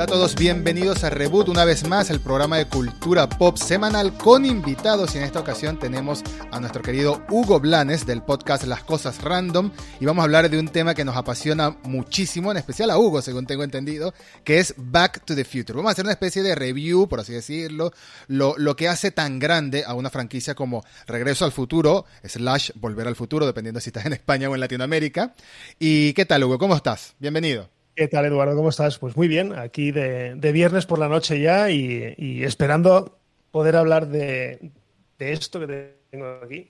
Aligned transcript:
Hola 0.00 0.14
a 0.14 0.16
todos, 0.16 0.34
bienvenidos 0.34 1.04
a 1.04 1.10
Reboot 1.10 1.50
una 1.50 1.66
vez 1.66 1.86
más, 1.86 2.08
el 2.08 2.20
programa 2.20 2.56
de 2.56 2.64
cultura 2.64 3.28
pop 3.28 3.58
semanal 3.58 4.16
con 4.16 4.46
invitados 4.46 5.14
y 5.14 5.18
en 5.18 5.24
esta 5.24 5.40
ocasión 5.40 5.78
tenemos 5.78 6.22
a 6.50 6.58
nuestro 6.58 6.80
querido 6.80 7.22
Hugo 7.28 7.60
Blanes 7.60 8.06
del 8.06 8.22
podcast 8.22 8.64
Las 8.64 8.82
Cosas 8.82 9.20
Random 9.20 9.70
y 10.00 10.06
vamos 10.06 10.22
a 10.22 10.24
hablar 10.24 10.48
de 10.48 10.58
un 10.58 10.68
tema 10.68 10.94
que 10.94 11.04
nos 11.04 11.18
apasiona 11.18 11.76
muchísimo, 11.82 12.50
en 12.50 12.56
especial 12.56 12.88
a 12.88 12.96
Hugo, 12.96 13.20
según 13.20 13.44
tengo 13.44 13.62
entendido, 13.62 14.14
que 14.42 14.58
es 14.58 14.72
Back 14.78 15.22
to 15.26 15.34
the 15.34 15.44
Future. 15.44 15.74
Vamos 15.74 15.90
a 15.90 15.92
hacer 15.92 16.06
una 16.06 16.14
especie 16.14 16.42
de 16.42 16.54
review, 16.54 17.06
por 17.06 17.20
así 17.20 17.34
decirlo, 17.34 17.92
lo, 18.26 18.54
lo 18.56 18.76
que 18.76 18.88
hace 18.88 19.10
tan 19.10 19.38
grande 19.38 19.84
a 19.86 19.92
una 19.92 20.08
franquicia 20.08 20.54
como 20.54 20.82
Regreso 21.06 21.44
al 21.44 21.52
Futuro, 21.52 22.06
slash 22.24 22.70
Volver 22.76 23.06
al 23.06 23.16
Futuro, 23.16 23.44
dependiendo 23.44 23.80
si 23.80 23.90
estás 23.90 24.06
en 24.06 24.14
España 24.14 24.48
o 24.48 24.54
en 24.54 24.60
Latinoamérica. 24.60 25.34
¿Y 25.78 26.14
qué 26.14 26.24
tal, 26.24 26.44
Hugo? 26.44 26.56
¿Cómo 26.56 26.74
estás? 26.74 27.16
Bienvenido. 27.18 27.79
¿Qué 27.94 28.08
tal, 28.08 28.24
Eduardo? 28.24 28.56
¿Cómo 28.56 28.68
estás? 28.68 28.98
Pues 28.98 29.16
muy 29.16 29.28
bien, 29.28 29.58
aquí 29.58 29.90
de, 29.90 30.34
viernes 30.52 30.86
por 30.86 30.98
la 30.98 31.08
noche 31.08 31.40
ya 31.40 31.70
y, 31.70 32.42
esperando 32.44 33.18
poder 33.50 33.76
hablar 33.76 34.06
de, 34.06 34.70
de, 35.18 35.32
esto 35.32 35.60
que 35.60 35.96
tengo 36.10 36.26
aquí, 36.42 36.68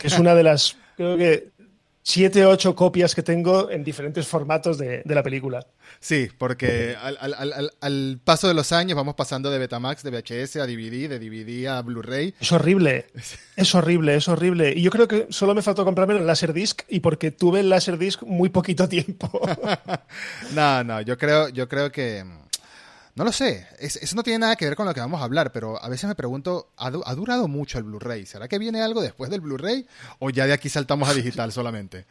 que 0.00 0.06
es 0.06 0.18
una 0.18 0.34
de 0.34 0.42
las, 0.42 0.76
creo 0.96 1.16
que 1.16 1.50
siete 2.08 2.46
o 2.46 2.48
ocho 2.48 2.74
copias 2.74 3.14
que 3.14 3.22
tengo 3.22 3.70
en 3.70 3.84
diferentes 3.84 4.26
formatos 4.26 4.78
de, 4.78 5.02
la 5.04 5.22
película. 5.22 5.66
Sí, 6.00 6.30
porque 6.38 6.96
al, 6.96 8.20
paso 8.24 8.48
de 8.48 8.54
los 8.54 8.72
años 8.72 8.96
vamos 8.96 9.14
pasando 9.14 9.50
de 9.50 9.58
Betamax, 9.58 10.02
de 10.02 10.10
VHS 10.10 10.56
a 10.56 10.66
DVD, 10.66 11.06
de 11.06 11.18
DVD 11.18 11.68
a 11.68 11.82
Blu-ray. 11.82 12.34
Es 12.40 12.50
horrible, 12.50 13.08
es 13.56 13.74
horrible, 13.74 14.14
es 14.14 14.26
horrible. 14.26 14.72
Y 14.74 14.80
yo 14.80 14.90
creo 14.90 15.06
que 15.06 15.26
solo 15.28 15.54
me 15.54 15.60
faltó 15.60 15.84
comprarme 15.84 16.16
el 16.16 16.26
Laserdisc 16.26 16.80
y 16.88 17.00
porque 17.00 17.30
tuve 17.30 17.60
el 17.60 17.68
Laserdisc 17.68 18.22
muy 18.22 18.48
poquito 18.48 18.88
tiempo. 18.88 19.42
no, 20.54 20.82
no, 20.84 21.02
yo 21.02 21.18
creo, 21.18 21.50
yo 21.50 21.68
creo 21.68 21.92
que 21.92 22.24
no 23.18 23.24
lo 23.24 23.32
sé, 23.32 23.66
eso 23.80 24.14
no 24.14 24.22
tiene 24.22 24.38
nada 24.38 24.54
que 24.54 24.64
ver 24.64 24.76
con 24.76 24.86
lo 24.86 24.94
que 24.94 25.00
vamos 25.00 25.20
a 25.20 25.24
hablar, 25.24 25.50
pero 25.50 25.82
a 25.82 25.88
veces 25.88 26.06
me 26.06 26.14
pregunto, 26.14 26.68
¿ha, 26.76 26.90
durado 26.90 27.48
mucho 27.48 27.76
el 27.78 27.84
Blu-ray? 27.84 28.24
¿Será 28.26 28.46
que 28.46 28.60
viene 28.60 28.80
algo 28.80 29.02
después 29.02 29.28
del 29.28 29.40
Blu-ray 29.40 29.84
o 30.20 30.30
ya 30.30 30.46
de 30.46 30.52
aquí 30.52 30.68
saltamos 30.68 31.08
a 31.08 31.14
digital 31.14 31.50
solamente? 31.50 32.04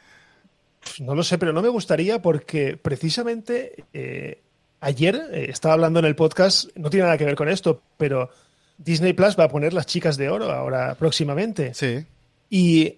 No 0.99 1.15
lo 1.15 1.23
sé, 1.23 1.37
pero 1.37 1.53
no 1.53 1.61
me 1.61 1.69
gustaría 1.69 2.21
porque 2.21 2.75
precisamente 2.75 3.85
eh, 3.93 4.41
ayer 4.81 5.15
eh, 5.31 5.45
estaba 5.49 5.75
hablando 5.75 5.99
en 5.99 6.05
el 6.05 6.15
podcast, 6.17 6.75
no 6.75 6.89
tiene 6.89 7.05
nada 7.05 7.17
que 7.17 7.23
ver 7.23 7.35
con 7.35 7.47
esto, 7.47 7.81
pero 7.95 8.29
Disney 8.77 9.13
Plus 9.13 9.39
va 9.39 9.45
a 9.45 9.49
poner 9.49 9.71
las 9.71 9.85
chicas 9.85 10.17
de 10.17 10.27
oro 10.29 10.51
ahora 10.51 10.95
próximamente. 10.95 11.73
Sí. 11.73 12.05
Y 12.49 12.97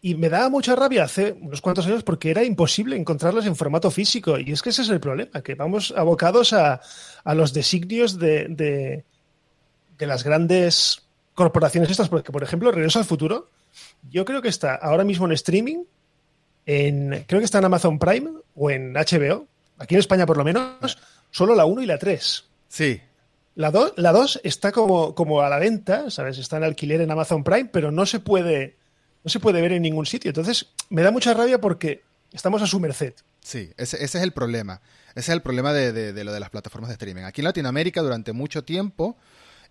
y 0.00 0.14
me 0.14 0.28
daba 0.28 0.48
mucha 0.48 0.76
rabia 0.76 1.04
hace 1.04 1.32
unos 1.32 1.60
cuantos 1.60 1.86
años 1.86 2.04
porque 2.04 2.30
era 2.30 2.44
imposible 2.44 2.96
encontrarlas 2.96 3.46
en 3.46 3.56
formato 3.56 3.90
físico. 3.90 4.38
Y 4.38 4.52
es 4.52 4.62
que 4.62 4.70
ese 4.70 4.82
es 4.82 4.88
el 4.90 5.00
problema, 5.00 5.42
que 5.42 5.54
vamos 5.54 5.92
abocados 5.96 6.52
a, 6.52 6.80
los 7.34 7.52
designios 7.52 8.18
de, 8.18 9.04
de, 9.98 10.06
las 10.06 10.22
grandes 10.22 11.02
corporaciones 11.34 11.90
estas. 11.90 12.08
Porque, 12.08 12.30
por 12.30 12.44
ejemplo, 12.44 12.70
Regreso 12.70 13.00
al 13.00 13.04
Futuro, 13.04 13.48
yo 14.10 14.24
creo 14.24 14.40
que 14.40 14.48
está 14.48 14.76
ahora 14.76 15.04
mismo 15.04 15.26
en 15.26 15.32
streaming, 15.32 15.84
en, 16.64 17.24
creo 17.26 17.40
que 17.40 17.46
está 17.46 17.58
en 17.58 17.64
Amazon 17.64 17.98
Prime 17.98 18.30
o 18.54 18.70
en 18.70 18.92
HBO, 18.92 19.46
aquí 19.78 19.94
en 19.94 20.00
España 20.00 20.26
por 20.26 20.36
lo 20.36 20.44
menos, 20.44 20.98
solo 21.32 21.56
la 21.56 21.64
1 21.64 21.82
y 21.82 21.86
la 21.86 21.98
3. 21.98 22.44
Sí. 22.68 23.00
La 23.56 23.72
2 23.72 23.94
la 23.96 24.12
dos 24.12 24.40
está 24.44 24.70
como, 24.70 25.16
como 25.16 25.40
a 25.40 25.48
la 25.48 25.58
venta, 25.58 26.08
¿sabes? 26.10 26.38
Está 26.38 26.58
en 26.58 26.64
alquiler 26.64 27.00
en 27.00 27.10
Amazon 27.10 27.42
Prime, 27.42 27.68
pero 27.72 27.90
no 27.90 28.06
se 28.06 28.20
puede 28.20 28.76
no 29.24 29.30
se 29.30 29.40
puede 29.40 29.60
ver 29.60 29.72
en 29.72 29.82
ningún 29.82 30.06
sitio. 30.06 30.28
Entonces, 30.30 30.68
me 30.90 31.02
da 31.02 31.10
mucha 31.10 31.34
rabia 31.34 31.60
porque 31.60 32.02
estamos 32.32 32.62
a 32.62 32.66
su 32.66 32.80
merced. 32.80 33.14
Sí, 33.40 33.72
ese, 33.76 34.02
es 34.02 34.14
el 34.14 34.32
problema. 34.32 34.80
Ese 35.10 35.20
es 35.20 35.28
el 35.30 35.42
problema 35.42 35.72
de, 35.72 36.12
lo 36.24 36.32
de 36.32 36.40
las 36.40 36.50
plataformas 36.50 36.88
de 36.88 36.94
streaming. 36.94 37.22
Aquí 37.22 37.40
en 37.40 37.46
Latinoamérica, 37.46 38.02
durante 38.02 38.32
mucho 38.32 38.64
tiempo, 38.64 39.16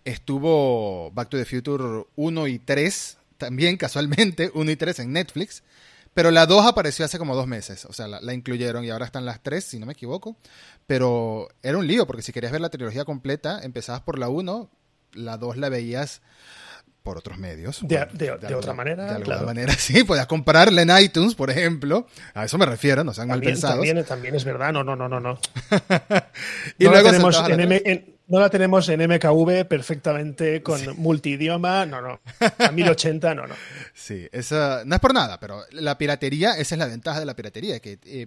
estuvo 0.04 1.10
Back 1.12 1.28
to 1.28 1.36
the 1.36 1.44
Future 1.44 2.06
1 2.16 2.46
y 2.48 2.58
3, 2.58 3.18
también 3.36 3.76
casualmente 3.76 4.50
1 4.54 4.70
y 4.70 4.76
3 4.76 4.98
en 5.00 5.12
Netflix. 5.12 5.62
Pero 6.14 6.30
la 6.32 6.46
2 6.46 6.66
apareció 6.66 7.04
hace 7.04 7.18
como 7.18 7.36
dos 7.36 7.46
meses, 7.46 7.84
o 7.84 7.92
sea, 7.92 8.08
la, 8.08 8.20
la, 8.20 8.34
incluyeron 8.34 8.84
y 8.84 8.90
ahora 8.90 9.06
están 9.06 9.24
las 9.24 9.40
3, 9.42 9.62
si 9.62 9.78
no 9.78 9.86
me 9.86 9.92
equivoco. 9.92 10.36
Pero 10.86 11.48
era 11.62 11.78
un 11.78 11.86
lío, 11.86 12.06
porque 12.06 12.22
si 12.22 12.32
querías 12.32 12.50
ver 12.50 12.60
la 12.60 12.70
trilogía 12.70 13.04
completa, 13.04 13.60
empezabas 13.62 14.00
por 14.00 14.18
la 14.18 14.28
1, 14.28 14.68
la 15.12 15.36
2 15.36 15.58
la 15.58 15.68
veías 15.68 16.22
por 17.08 17.16
otros 17.16 17.38
medios. 17.38 17.80
De, 17.88 18.54
otra 18.54 18.74
manera. 18.74 19.06
De 19.06 19.14
alguna 19.14 19.40
manera, 19.40 19.72
sí. 19.78 20.04
Podías 20.04 20.26
comprarla 20.26 20.82
en 20.82 20.90
iTunes, 21.02 21.34
por 21.34 21.48
ejemplo. 21.48 22.06
A 22.34 22.44
eso 22.44 22.58
me 22.58 22.66
refiero, 22.66 23.02
no 23.02 23.14
sean 23.14 23.28
mal 23.28 23.40
pensados. 23.40 23.76
También, 23.76 24.04
también 24.04 24.34
es 24.34 24.44
verdad. 24.44 24.74
No, 24.74 24.84
no, 24.84 24.94
no, 24.94 25.08
no. 25.08 25.18
no. 25.18 25.38
y 26.78 26.84
luego 26.84 27.10
tenemos 27.10 27.42
en, 27.48 28.17
no 28.28 28.40
la 28.40 28.50
tenemos 28.50 28.88
en 28.90 29.00
MKV 29.00 29.66
perfectamente 29.66 30.62
con 30.62 30.80
multidioma, 30.98 31.86
no, 31.86 32.02
no. 32.02 32.20
A 32.58 32.70
1080, 32.70 33.34
no, 33.34 33.46
no. 33.46 33.54
Sí, 33.94 34.28
esa, 34.32 34.82
no 34.84 34.94
es 34.94 35.00
por 35.00 35.14
nada, 35.14 35.40
pero 35.40 35.64
la 35.72 35.96
piratería, 35.96 36.52
esa 36.52 36.74
es 36.74 36.78
la 36.78 36.86
ventaja 36.86 37.20
de 37.20 37.26
la 37.26 37.34
piratería, 37.34 37.80
que 37.80 37.98
eh, 38.04 38.26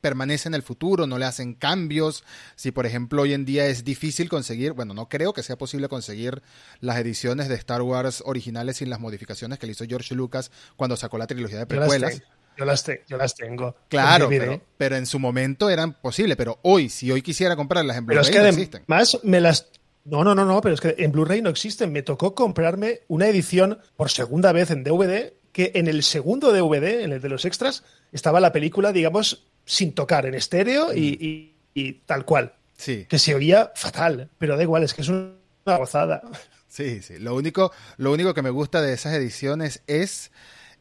permanece 0.00 0.48
en 0.48 0.54
el 0.54 0.62
futuro, 0.62 1.06
no 1.06 1.16
le 1.18 1.26
hacen 1.26 1.54
cambios. 1.54 2.24
Si, 2.56 2.72
por 2.72 2.86
ejemplo, 2.86 3.22
hoy 3.22 3.34
en 3.34 3.44
día 3.44 3.66
es 3.66 3.84
difícil 3.84 4.28
conseguir, 4.28 4.72
bueno, 4.72 4.94
no 4.94 5.08
creo 5.08 5.32
que 5.32 5.44
sea 5.44 5.56
posible 5.56 5.88
conseguir 5.88 6.42
las 6.80 6.98
ediciones 6.98 7.48
de 7.48 7.54
Star 7.54 7.82
Wars 7.82 8.22
originales 8.26 8.78
sin 8.78 8.90
las 8.90 8.98
modificaciones 8.98 9.60
que 9.60 9.66
le 9.66 9.72
hizo 9.72 9.84
George 9.86 10.14
Lucas 10.14 10.50
cuando 10.74 10.96
sacó 10.96 11.18
la 11.18 11.28
trilogía 11.28 11.58
de 11.58 11.66
precuelas. 11.66 12.14
Yo 12.14 12.18
las, 12.18 12.35
yo 12.56 12.64
las 12.64 13.34
tengo. 13.34 13.76
Claro, 13.88 14.28
pero, 14.76 14.96
en 14.96 15.06
su 15.06 15.18
momento 15.18 15.70
eran 15.70 15.94
posibles. 15.94 16.36
Pero 16.36 16.58
hoy, 16.62 16.88
si 16.88 17.10
hoy 17.10 17.22
quisiera 17.22 17.56
comprarlas 17.56 17.96
en 17.96 18.06
Blu-ray, 18.06 18.24
es 18.24 18.30
que 18.30 18.38
no 18.38 18.46
existen. 18.46 18.82
Más 18.86 19.18
me 19.22 19.40
las. 19.40 19.68
No, 20.04 20.22
no, 20.22 20.34
no, 20.34 20.44
no, 20.44 20.60
pero 20.60 20.74
es 20.74 20.80
que 20.80 20.94
en 20.98 21.12
Blu-ray 21.12 21.42
no 21.42 21.50
existen. 21.50 21.92
Me 21.92 22.02
tocó 22.02 22.34
comprarme 22.34 23.00
una 23.08 23.28
edición 23.28 23.78
por 23.96 24.10
segunda 24.10 24.52
vez 24.52 24.70
en 24.70 24.84
DVD, 24.84 25.32
que 25.52 25.72
en 25.74 25.88
el 25.88 26.02
segundo 26.02 26.52
DVD, 26.52 27.02
en 27.02 27.12
el 27.12 27.20
de 27.20 27.28
los 27.28 27.44
extras, 27.44 27.84
estaba 28.12 28.40
la 28.40 28.52
película, 28.52 28.92
digamos, 28.92 29.46
sin 29.64 29.94
tocar, 29.94 30.26
en 30.26 30.34
estéreo 30.34 30.94
y, 30.94 31.54
y 31.74 31.92
tal 32.06 32.24
cual. 32.24 32.54
Sí. 32.76 33.06
Que 33.08 33.18
se 33.18 33.34
oía 33.34 33.72
fatal, 33.74 34.30
pero 34.38 34.56
da 34.56 34.62
igual, 34.62 34.82
es 34.82 34.94
que 34.94 35.02
es 35.02 35.08
una 35.08 35.32
gozada. 35.64 36.22
Sí, 36.68 37.00
sí. 37.00 37.18
Lo 37.18 37.34
único, 37.34 37.72
lo 37.96 38.12
único 38.12 38.34
que 38.34 38.42
me 38.42 38.50
gusta 38.50 38.82
de 38.82 38.92
esas 38.92 39.14
ediciones 39.14 39.82
es 39.86 40.30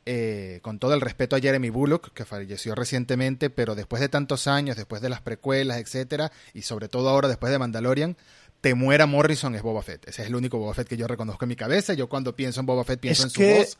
eh, 0.05 0.59
con 0.61 0.77
todo 0.79 0.93
el 0.93 1.01
respeto 1.01 1.35
a 1.35 1.39
Jeremy 1.39 1.69
Bullock, 1.69 2.13
que 2.13 2.25
falleció 2.25 2.75
recientemente, 2.75 3.49
pero 3.49 3.75
después 3.75 4.01
de 4.01 4.09
tantos 4.09 4.47
años, 4.47 4.75
después 4.75 5.01
de 5.01 5.09
las 5.09 5.21
precuelas, 5.21 5.77
etcétera, 5.77 6.31
y 6.53 6.61
sobre 6.61 6.89
todo 6.89 7.09
ahora 7.09 7.27
después 7.27 7.51
de 7.51 7.59
Mandalorian, 7.59 8.15
te 8.61 8.73
muera 8.73 9.05
Morrison 9.05 9.55
es 9.55 9.61
Boba 9.61 9.83
Fett. 9.83 10.07
Ese 10.07 10.23
es 10.23 10.27
el 10.27 10.35
único 10.35 10.57
Boba 10.57 10.73
Fett 10.73 10.87
que 10.87 10.97
yo 10.97 11.07
reconozco 11.07 11.45
en 11.45 11.49
mi 11.49 11.55
cabeza. 11.55 11.93
Yo 11.93 12.09
cuando 12.09 12.35
pienso 12.35 12.59
en 12.59 12.65
Boba 12.65 12.83
Fett 12.83 12.99
pienso 12.99 13.23
en 13.23 13.29
su 13.29 13.41
voz. 13.41 13.77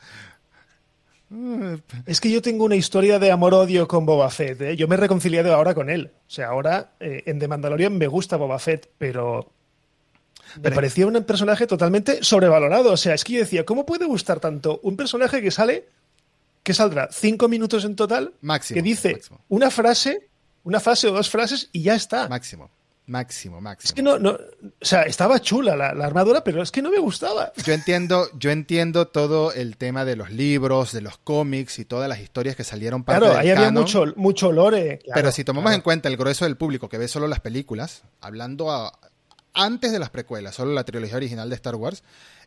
Es 2.05 2.21
que 2.21 2.29
yo 2.29 2.41
tengo 2.41 2.65
una 2.65 2.75
historia 2.75 3.17
de 3.17 3.31
amor-odio 3.31 3.87
con 3.87 4.05
Boba 4.05 4.29
Fett. 4.29 4.61
¿eh? 4.61 4.75
Yo 4.75 4.87
me 4.87 4.95
he 4.95 4.99
reconciliado 4.99 5.55
ahora 5.55 5.73
con 5.73 5.89
él. 5.89 6.11
O 6.27 6.29
sea, 6.29 6.49
ahora 6.49 6.91
eh, 6.99 7.23
en 7.25 7.39
The 7.39 7.47
Mandalorian 7.47 7.97
me 7.97 8.07
gusta 8.07 8.37
Boba 8.37 8.59
Fett, 8.59 8.89
pero 8.97 9.51
me 10.61 10.71
parecía 10.71 11.07
un 11.07 11.23
personaje 11.23 11.65
totalmente 11.65 12.23
sobrevalorado. 12.23 12.91
O 12.91 12.97
sea, 12.97 13.15
es 13.15 13.23
que 13.23 13.33
yo 13.33 13.39
decía, 13.39 13.65
¿cómo 13.65 13.85
puede 13.85 14.05
gustar 14.05 14.39
tanto 14.39 14.79
un 14.83 14.95
personaje 14.95 15.41
que 15.41 15.49
sale 15.49 15.85
que 16.65 16.73
saldrá 16.73 17.07
cinco 17.11 17.47
minutos 17.47 17.85
en 17.85 17.95
total, 17.95 18.33
máximo, 18.41 18.75
que 18.75 18.81
dice 18.81 19.21
una 19.49 19.69
frase, 19.69 20.27
una 20.63 20.79
frase 20.79 21.07
o 21.07 21.13
dos 21.13 21.29
frases 21.29 21.69
y 21.71 21.83
ya 21.83 21.93
está. 21.93 22.27
Máximo. 22.27 22.71
Máximo, 23.07 23.61
máximo. 23.61 23.87
Es 23.87 23.93
que 23.93 24.01
no, 24.01 24.17
no, 24.17 24.31
o 24.31 24.37
sea, 24.81 25.03
estaba 25.03 25.39
chula 25.39 25.75
la, 25.75 25.89
armadura, 25.89 26.43
pero 26.43 26.63
es 26.63 26.71
que 26.71 26.81
no 26.81 26.89
me 26.89 26.97
gustaba. 26.97 27.53
Yo 27.63 27.71
entiendo, 27.71 28.27
yo 28.33 28.49
entiendo 28.49 29.07
todo 29.09 29.53
el 29.53 29.77
tema 29.77 30.05
de 30.05 30.15
los 30.15 30.31
libros, 30.31 30.91
de 30.91 31.01
los 31.01 31.19
cómics 31.19 31.77
y 31.77 31.85
todas 31.85 32.09
las 32.09 32.19
historias 32.19 32.55
que 32.55 32.63
salieron 32.63 33.03
para 33.03 33.19
Claro, 33.19 33.37
ahí 33.37 33.51
había 33.51 33.69
mucho, 33.69 34.05
mucho 34.15 34.51
lore. 34.51 35.01
pero 35.13 35.31
si 35.31 35.43
tomamos 35.43 35.71
en 35.71 35.81
cuenta 35.81 36.09
el 36.09 36.17
grueso 36.17 36.45
del 36.45 36.57
público 36.57 36.89
que 36.89 36.97
ve 36.97 37.07
solo 37.07 37.27
las 37.27 37.41
películas, 37.41 38.01
hablando 38.21 38.91
antes 39.53 39.91
de 39.91 39.99
las 39.99 40.09
precuelas, 40.09 40.55
solo 40.55 40.73
la 40.73 40.83
trilogía 40.83 41.15
original 41.15 41.47
de 41.47 41.55
Star 41.57 41.75
Wars, 41.75 42.03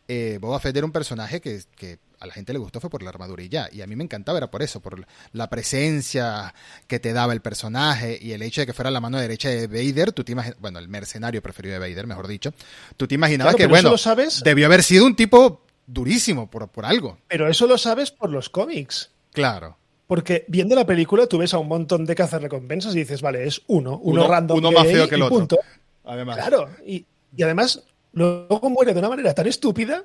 eh, 0.08 0.38
Boba 0.40 0.58
Fett 0.58 0.76
era 0.76 0.86
un 0.86 0.92
personaje 0.92 1.40
que, 1.40 1.60
que 1.76 1.98
a 2.20 2.26
la 2.26 2.32
gente 2.32 2.52
le 2.52 2.58
gustó 2.58 2.80
fue 2.80 2.90
por 2.90 3.02
la 3.02 3.10
armadura 3.10 3.42
y 3.42 3.48
ya. 3.48 3.68
Y 3.70 3.82
a 3.82 3.86
mí 3.86 3.94
me 3.94 4.04
encantaba, 4.04 4.38
era 4.38 4.50
por 4.50 4.62
eso, 4.62 4.80
por 4.80 5.06
la 5.32 5.50
presencia 5.50 6.54
que 6.86 6.98
te 6.98 7.12
daba 7.12 7.32
el 7.32 7.40
personaje 7.40 8.18
y 8.20 8.32
el 8.32 8.42
hecho 8.42 8.62
de 8.62 8.66
que 8.66 8.72
fuera 8.72 8.90
la 8.90 9.00
mano 9.00 9.20
derecha 9.20 9.50
de 9.50 9.66
Vader. 9.66 10.12
Tú 10.12 10.24
te 10.24 10.34
bueno, 10.58 10.78
el 10.78 10.88
mercenario 10.88 11.42
preferido 11.42 11.74
de 11.74 11.78
Vader, 11.78 12.06
mejor 12.06 12.26
dicho. 12.26 12.52
Tú 12.96 13.06
te 13.06 13.14
imaginabas 13.14 13.54
que, 13.54 13.66
bueno, 13.66 13.96
sabes... 13.98 14.42
debió 14.42 14.66
haber 14.66 14.82
sido 14.82 15.06
un 15.06 15.14
tipo 15.14 15.62
durísimo 15.86 16.50
por, 16.50 16.68
por 16.68 16.86
algo. 16.86 17.18
Pero 17.28 17.48
eso 17.48 17.66
lo 17.66 17.78
sabes 17.78 18.10
por 18.10 18.30
los 18.30 18.48
cómics. 18.48 19.10
Claro. 19.32 19.76
Porque 20.06 20.46
viendo 20.48 20.74
la 20.74 20.86
película 20.86 21.26
tú 21.26 21.36
ves 21.36 21.52
a 21.52 21.58
un 21.58 21.68
montón 21.68 22.06
de 22.06 22.14
recompensas 22.14 22.94
y 22.94 23.00
dices, 23.00 23.20
vale, 23.20 23.46
es 23.46 23.60
uno, 23.66 23.98
uno, 24.02 24.26
random. 24.26 24.56
Uno 24.56 24.72
más 24.72 24.86
feo 24.86 25.06
que 25.06 25.16
el 25.16 25.22
otro. 25.22 25.58
Además. 26.04 26.36
Claro, 26.38 26.70
y, 26.86 27.04
y 27.36 27.42
además 27.42 27.82
luego 28.12 28.70
muere 28.70 28.92
de 28.94 28.98
una 29.00 29.08
manera 29.08 29.34
tan 29.34 29.46
estúpida 29.46 30.04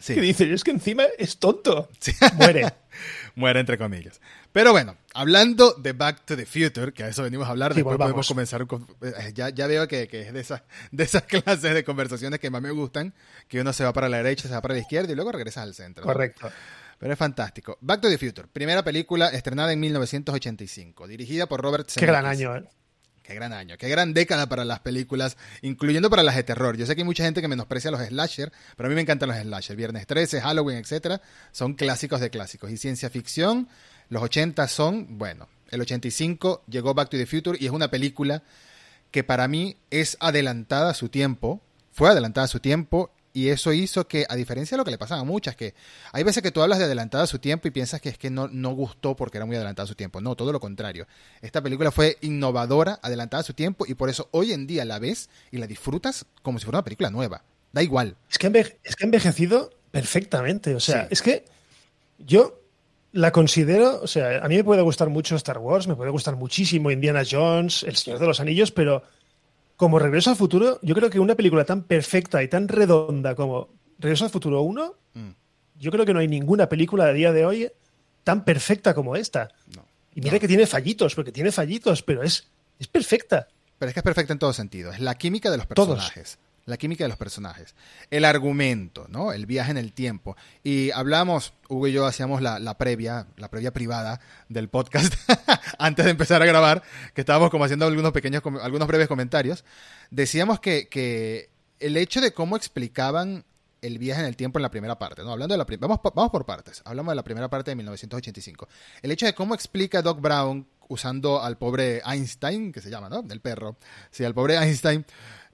Sí. 0.00 0.14
Que 0.14 0.20
dice, 0.20 0.52
es 0.54 0.62
que 0.62 0.70
encima 0.70 1.02
es 1.18 1.38
tonto. 1.38 1.88
Muere. 2.36 2.72
muere 3.34 3.58
entre 3.58 3.76
comillas. 3.76 4.20
Pero 4.52 4.70
bueno, 4.70 4.96
hablando 5.12 5.72
de 5.72 5.92
Back 5.92 6.24
to 6.24 6.36
the 6.36 6.46
Future, 6.46 6.92
que 6.92 7.02
a 7.02 7.08
eso 7.08 7.24
venimos 7.24 7.48
a 7.48 7.50
hablar, 7.50 7.72
Sí, 7.72 7.78
después 7.78 7.94
volvamos. 7.98 8.12
podemos 8.12 8.28
comenzar 8.28 8.64
con... 8.68 8.86
eh, 9.02 9.32
Ya, 9.34 9.48
ya 9.48 9.66
veo 9.66 9.88
que, 9.88 10.06
que 10.06 10.20
es 10.20 10.32
de 10.32 10.38
esas, 10.38 10.62
de 10.92 11.02
esas 11.02 11.22
clases 11.24 11.74
de 11.74 11.82
conversaciones 11.82 12.38
que 12.38 12.48
más 12.48 12.62
me 12.62 12.70
gustan, 12.70 13.12
que 13.48 13.60
uno 13.60 13.72
se 13.72 13.82
va 13.82 13.92
para 13.92 14.08
la 14.08 14.18
derecha, 14.18 14.46
se 14.46 14.54
va 14.54 14.62
para 14.62 14.74
la 14.74 14.80
izquierda 14.80 15.10
y 15.10 15.16
luego 15.16 15.32
regresas 15.32 15.64
al 15.64 15.74
centro. 15.74 16.04
¿no? 16.04 16.12
Correcto. 16.12 16.48
Pero 17.00 17.12
es 17.12 17.18
fantástico. 17.18 17.76
Back 17.80 18.00
to 18.00 18.08
the 18.08 18.18
Future, 18.18 18.46
primera 18.52 18.84
película 18.84 19.30
estrenada 19.30 19.72
en 19.72 19.80
1985, 19.80 21.08
dirigida 21.08 21.46
por 21.48 21.60
Robert 21.60 21.86
Qué 21.88 21.94
Zemeckis. 21.94 22.08
gran 22.12 22.26
año, 22.26 22.56
¿eh? 22.56 22.64
Qué 23.28 23.34
gran 23.34 23.52
año, 23.52 23.76
qué 23.76 23.90
gran 23.90 24.14
década 24.14 24.48
para 24.48 24.64
las 24.64 24.80
películas, 24.80 25.36
incluyendo 25.60 26.08
para 26.08 26.22
las 26.22 26.34
de 26.34 26.44
terror. 26.44 26.78
Yo 26.78 26.86
sé 26.86 26.94
que 26.94 27.02
hay 27.02 27.04
mucha 27.04 27.24
gente 27.24 27.42
que 27.42 27.48
menosprecia 27.48 27.90
los 27.90 28.00
slasher, 28.00 28.50
pero 28.74 28.86
a 28.86 28.88
mí 28.88 28.94
me 28.94 29.02
encantan 29.02 29.28
los 29.28 29.36
slasher. 29.36 29.76
Viernes 29.76 30.06
13, 30.06 30.40
Halloween, 30.40 30.78
etcétera, 30.78 31.20
son 31.52 31.74
clásicos 31.74 32.20
de 32.22 32.30
clásicos. 32.30 32.70
Y 32.70 32.78
ciencia 32.78 33.10
ficción, 33.10 33.68
los 34.08 34.22
80 34.22 34.66
son, 34.68 35.18
bueno, 35.18 35.46
el 35.70 35.82
85 35.82 36.62
llegó 36.68 36.94
Back 36.94 37.10
to 37.10 37.18
the 37.18 37.26
Future 37.26 37.58
y 37.60 37.66
es 37.66 37.70
una 37.70 37.90
película 37.90 38.42
que 39.10 39.24
para 39.24 39.46
mí 39.46 39.76
es 39.90 40.16
adelantada 40.20 40.92
a 40.92 40.94
su 40.94 41.10
tiempo, 41.10 41.60
fue 41.92 42.08
adelantada 42.08 42.46
a 42.46 42.48
su 42.48 42.60
tiempo 42.60 43.10
y 43.44 43.48
eso 43.50 43.72
hizo 43.72 44.06
que, 44.08 44.26
a 44.28 44.34
diferencia 44.36 44.74
de 44.74 44.78
lo 44.78 44.84
que 44.84 44.90
le 44.90 44.98
pasaba 44.98 45.20
a 45.20 45.24
muchas, 45.24 45.54
que 45.56 45.74
hay 46.12 46.22
veces 46.24 46.42
que 46.42 46.50
tú 46.50 46.62
hablas 46.62 46.78
de 46.78 46.84
adelantada 46.84 47.24
a 47.24 47.26
su 47.26 47.38
tiempo 47.38 47.68
y 47.68 47.70
piensas 47.70 48.00
que 48.00 48.08
es 48.08 48.18
que 48.18 48.30
no, 48.30 48.48
no 48.48 48.70
gustó 48.70 49.14
porque 49.16 49.38
era 49.38 49.46
muy 49.46 49.56
adelantada 49.56 49.84
a 49.84 49.88
su 49.88 49.94
tiempo. 49.94 50.20
No, 50.20 50.34
todo 50.36 50.52
lo 50.52 50.60
contrario. 50.60 51.06
Esta 51.42 51.62
película 51.62 51.90
fue 51.90 52.16
innovadora, 52.20 52.98
adelantada 53.02 53.40
a 53.40 53.44
su 53.44 53.54
tiempo 53.54 53.84
y 53.86 53.94
por 53.94 54.08
eso 54.10 54.28
hoy 54.32 54.52
en 54.52 54.66
día 54.66 54.84
la 54.84 54.98
ves 54.98 55.28
y 55.50 55.58
la 55.58 55.66
disfrutas 55.66 56.26
como 56.42 56.58
si 56.58 56.64
fuera 56.64 56.78
una 56.78 56.84
película 56.84 57.10
nueva. 57.10 57.42
Da 57.72 57.82
igual. 57.82 58.16
Es 58.30 58.38
que, 58.38 58.50
enve- 58.50 58.76
es 58.84 58.96
que 58.96 59.04
ha 59.04 59.06
envejecido 59.06 59.70
perfectamente. 59.90 60.74
O 60.74 60.80
sea, 60.80 61.02
Sí. 61.02 61.08
es 61.10 61.22
que 61.22 61.44
yo 62.18 62.60
la 63.12 63.32
considero, 63.32 64.00
o 64.02 64.06
sea, 64.06 64.44
a 64.44 64.48
mí 64.48 64.56
me 64.56 64.64
puede 64.64 64.82
gustar 64.82 65.08
mucho 65.08 65.34
Star 65.36 65.58
Wars, 65.58 65.86
me 65.86 65.94
puede 65.96 66.10
gustar 66.10 66.36
muchísimo 66.36 66.90
Indiana 66.90 67.22
Jones, 67.28 67.82
El 67.82 67.96
Señor 67.96 68.18
de 68.18 68.26
los 68.26 68.40
Anillos, 68.40 68.70
pero 68.70 69.02
como 69.78 69.98
Regreso 69.98 70.28
al 70.28 70.36
Futuro, 70.36 70.78
yo 70.82 70.94
creo 70.94 71.08
que 71.08 71.18
una 71.20 71.34
película 71.36 71.64
tan 71.64 71.84
perfecta 71.84 72.42
y 72.42 72.48
tan 72.48 72.68
redonda 72.68 73.34
como 73.34 73.68
Regreso 73.98 74.24
al 74.26 74.30
Futuro 74.30 74.60
1, 74.60 74.94
Mm. 75.14 75.30
yo 75.78 75.90
creo 75.90 76.04
que 76.04 76.12
no 76.12 76.20
hay 76.20 76.28
ninguna 76.28 76.68
película 76.68 77.04
a 77.06 77.12
día 77.14 77.32
de 77.32 77.46
hoy 77.46 77.70
tan 78.24 78.44
perfecta 78.44 78.92
como 78.92 79.16
esta. 79.16 79.48
No. 79.74 79.86
Y 80.14 80.20
mira 80.20 80.34
No. 80.34 80.40
que 80.40 80.48
tiene 80.48 80.66
fallitos, 80.66 81.14
porque 81.14 81.32
tiene 81.32 81.50
fallitos, 81.52 82.02
pero 82.02 82.22
es, 82.22 82.46
es 82.78 82.86
perfecta. 82.88 83.48
Pero 83.78 83.88
es 83.88 83.94
que 83.94 84.00
es 84.00 84.04
perfecta 84.04 84.32
en 84.34 84.38
todo 84.38 84.52
sentido. 84.52 84.92
Es 84.92 85.00
la 85.00 85.14
química 85.14 85.50
de 85.50 85.56
los 85.58 85.68
Todos. 85.68 86.12
La 86.68 86.76
química 86.76 87.04
de 87.04 87.08
los 87.08 87.16
personajes. 87.16 87.74
El 88.10 88.26
argumento, 88.26 89.06
¿no? 89.08 89.32
El 89.32 89.46
viaje 89.46 89.70
en 89.70 89.78
el 89.78 89.94
tiempo. 89.94 90.36
Y 90.62 90.90
hablamos, 90.90 91.54
Hugo 91.68 91.88
y 91.88 91.92
yo 91.92 92.04
hacíamos 92.04 92.42
la, 92.42 92.58
la 92.58 92.76
previa, 92.76 93.26
la 93.36 93.48
previa 93.48 93.72
privada 93.72 94.20
del 94.50 94.68
podcast 94.68 95.14
antes 95.78 96.04
de 96.04 96.10
empezar 96.10 96.42
a 96.42 96.46
grabar, 96.46 96.82
que 97.14 97.22
estábamos 97.22 97.48
como 97.48 97.64
haciendo 97.64 97.86
algunos 97.86 98.12
pequeños, 98.12 98.42
algunos 98.60 98.86
breves 98.86 99.08
comentarios. 99.08 99.64
Decíamos 100.10 100.60
que, 100.60 100.88
que 100.88 101.48
el 101.80 101.96
hecho 101.96 102.20
de 102.20 102.32
cómo 102.32 102.54
explicaban 102.54 103.44
el 103.80 103.98
viaje 103.98 104.20
en 104.20 104.26
el 104.26 104.36
tiempo 104.36 104.58
en 104.58 104.64
la 104.64 104.70
primera 104.70 104.98
parte, 104.98 105.22
¿no? 105.22 105.32
Hablando 105.32 105.54
de 105.54 105.58
la 105.58 105.66
vamos, 105.78 106.00
vamos 106.02 106.30
por 106.30 106.44
partes. 106.44 106.82
Hablamos 106.84 107.12
de 107.12 107.16
la 107.16 107.24
primera 107.24 107.48
parte 107.48 107.70
de 107.70 107.76
1985. 107.76 108.68
El 109.00 109.10
hecho 109.10 109.24
de 109.24 109.34
cómo 109.34 109.54
explica 109.54 110.02
Doc 110.02 110.20
Brown 110.20 110.66
usando 110.88 111.42
al 111.42 111.56
pobre 111.56 112.02
Einstein, 112.04 112.72
que 112.72 112.80
se 112.80 112.90
llama, 112.90 113.08
¿no? 113.08 113.22
Del 113.22 113.40
perro. 113.40 113.76
Sí, 114.10 114.24
al 114.24 114.34
pobre 114.34 114.56
Einstein, 114.56 115.06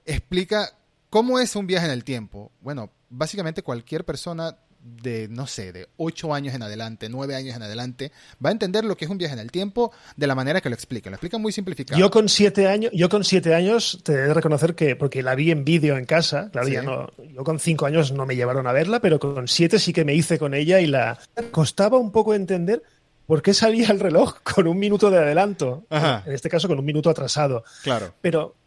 explica 0.05 0.71
cómo 1.15 1.39
es 1.39 1.55
un 1.55 1.65
viaje 1.65 1.85
en 1.85 1.93
el 1.93 2.03
tiempo. 2.03 2.51
Bueno, 2.59 2.91
básicamente 3.09 3.63
cualquier 3.63 4.03
persona 4.03 4.57
de, 4.81 5.29
no 5.29 5.47
sé, 5.47 5.71
de 5.71 5.87
8 5.95 6.33
años 6.33 6.53
en 6.53 6.61
adelante, 6.61 7.07
9 7.07 7.33
años 7.37 7.55
en 7.55 7.63
adelante, 7.63 8.11
va 8.45 8.49
a 8.49 8.51
entender 8.51 8.83
lo 8.83 8.97
que 8.97 9.05
es 9.05 9.11
un 9.11 9.17
viaje 9.17 9.33
en 9.33 9.39
el 9.39 9.49
tiempo 9.49 9.93
de 10.17 10.27
la 10.27 10.35
manera 10.35 10.59
que 10.59 10.67
lo 10.67 10.75
explica. 10.75 11.09
Lo 11.09 11.15
explica 11.15 11.37
muy 11.37 11.53
simplificado. 11.53 11.97
Yo 11.97 12.11
con 12.11 12.27
siete 12.27 12.67
años, 12.67 12.91
yo 12.93 13.07
con 13.07 13.23
siete 13.23 13.55
años 13.55 14.01
te 14.03 14.11
he 14.11 14.17
de 14.17 14.33
reconocer 14.33 14.75
que, 14.75 14.97
porque 14.97 15.23
la 15.23 15.35
vi 15.35 15.51
en 15.51 15.63
vídeo 15.63 15.95
en 15.95 16.03
casa, 16.03 16.49
claro, 16.51 16.67
Sí. 16.67 16.73
ya 16.73 16.81
no, 16.81 17.09
yo 17.33 17.45
con 17.45 17.59
cinco 17.61 17.85
años 17.85 18.11
no 18.11 18.25
me 18.25 18.35
llevaron 18.35 18.67
a 18.67 18.73
verla, 18.73 18.99
pero 18.99 19.17
con 19.17 19.47
siete 19.47 19.79
sí 19.79 19.93
que 19.93 20.03
me 20.03 20.13
hice 20.15 20.37
con 20.37 20.53
ella 20.53 20.81
y 20.81 20.85
la 20.87 21.17
costaba 21.51 21.97
un 21.97 22.11
poco 22.11 22.33
entender 22.33 22.83
por 23.25 23.41
qué 23.41 23.53
salía 23.53 23.87
el 23.87 24.01
reloj 24.01 24.35
con 24.43 24.67
un 24.67 24.77
minuto 24.77 25.09
de 25.09 25.19
adelanto. 25.19 25.85
Ajá. 25.89 26.23
En 26.25 26.33
este 26.33 26.49
caso 26.49 26.67
con 26.67 26.77
un 26.77 26.85
minuto 26.85 27.09
atrasado. 27.09 27.63
Claro, 27.83 28.13
Pero, 28.19 28.57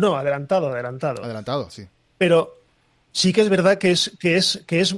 no, 0.00 0.16
adelantado, 0.16 0.68
adelantado. 0.68 1.24
adelantado, 1.24 1.70
sí. 1.70 1.86
Pero 2.18 2.58
sí 3.12 3.32
que 3.32 3.42
es 3.42 3.48
verdad 3.48 3.78
que 3.78 3.90
es, 3.90 4.12
que 4.18 4.36
es, 4.36 4.62
que 4.66 4.80
es 4.80 4.96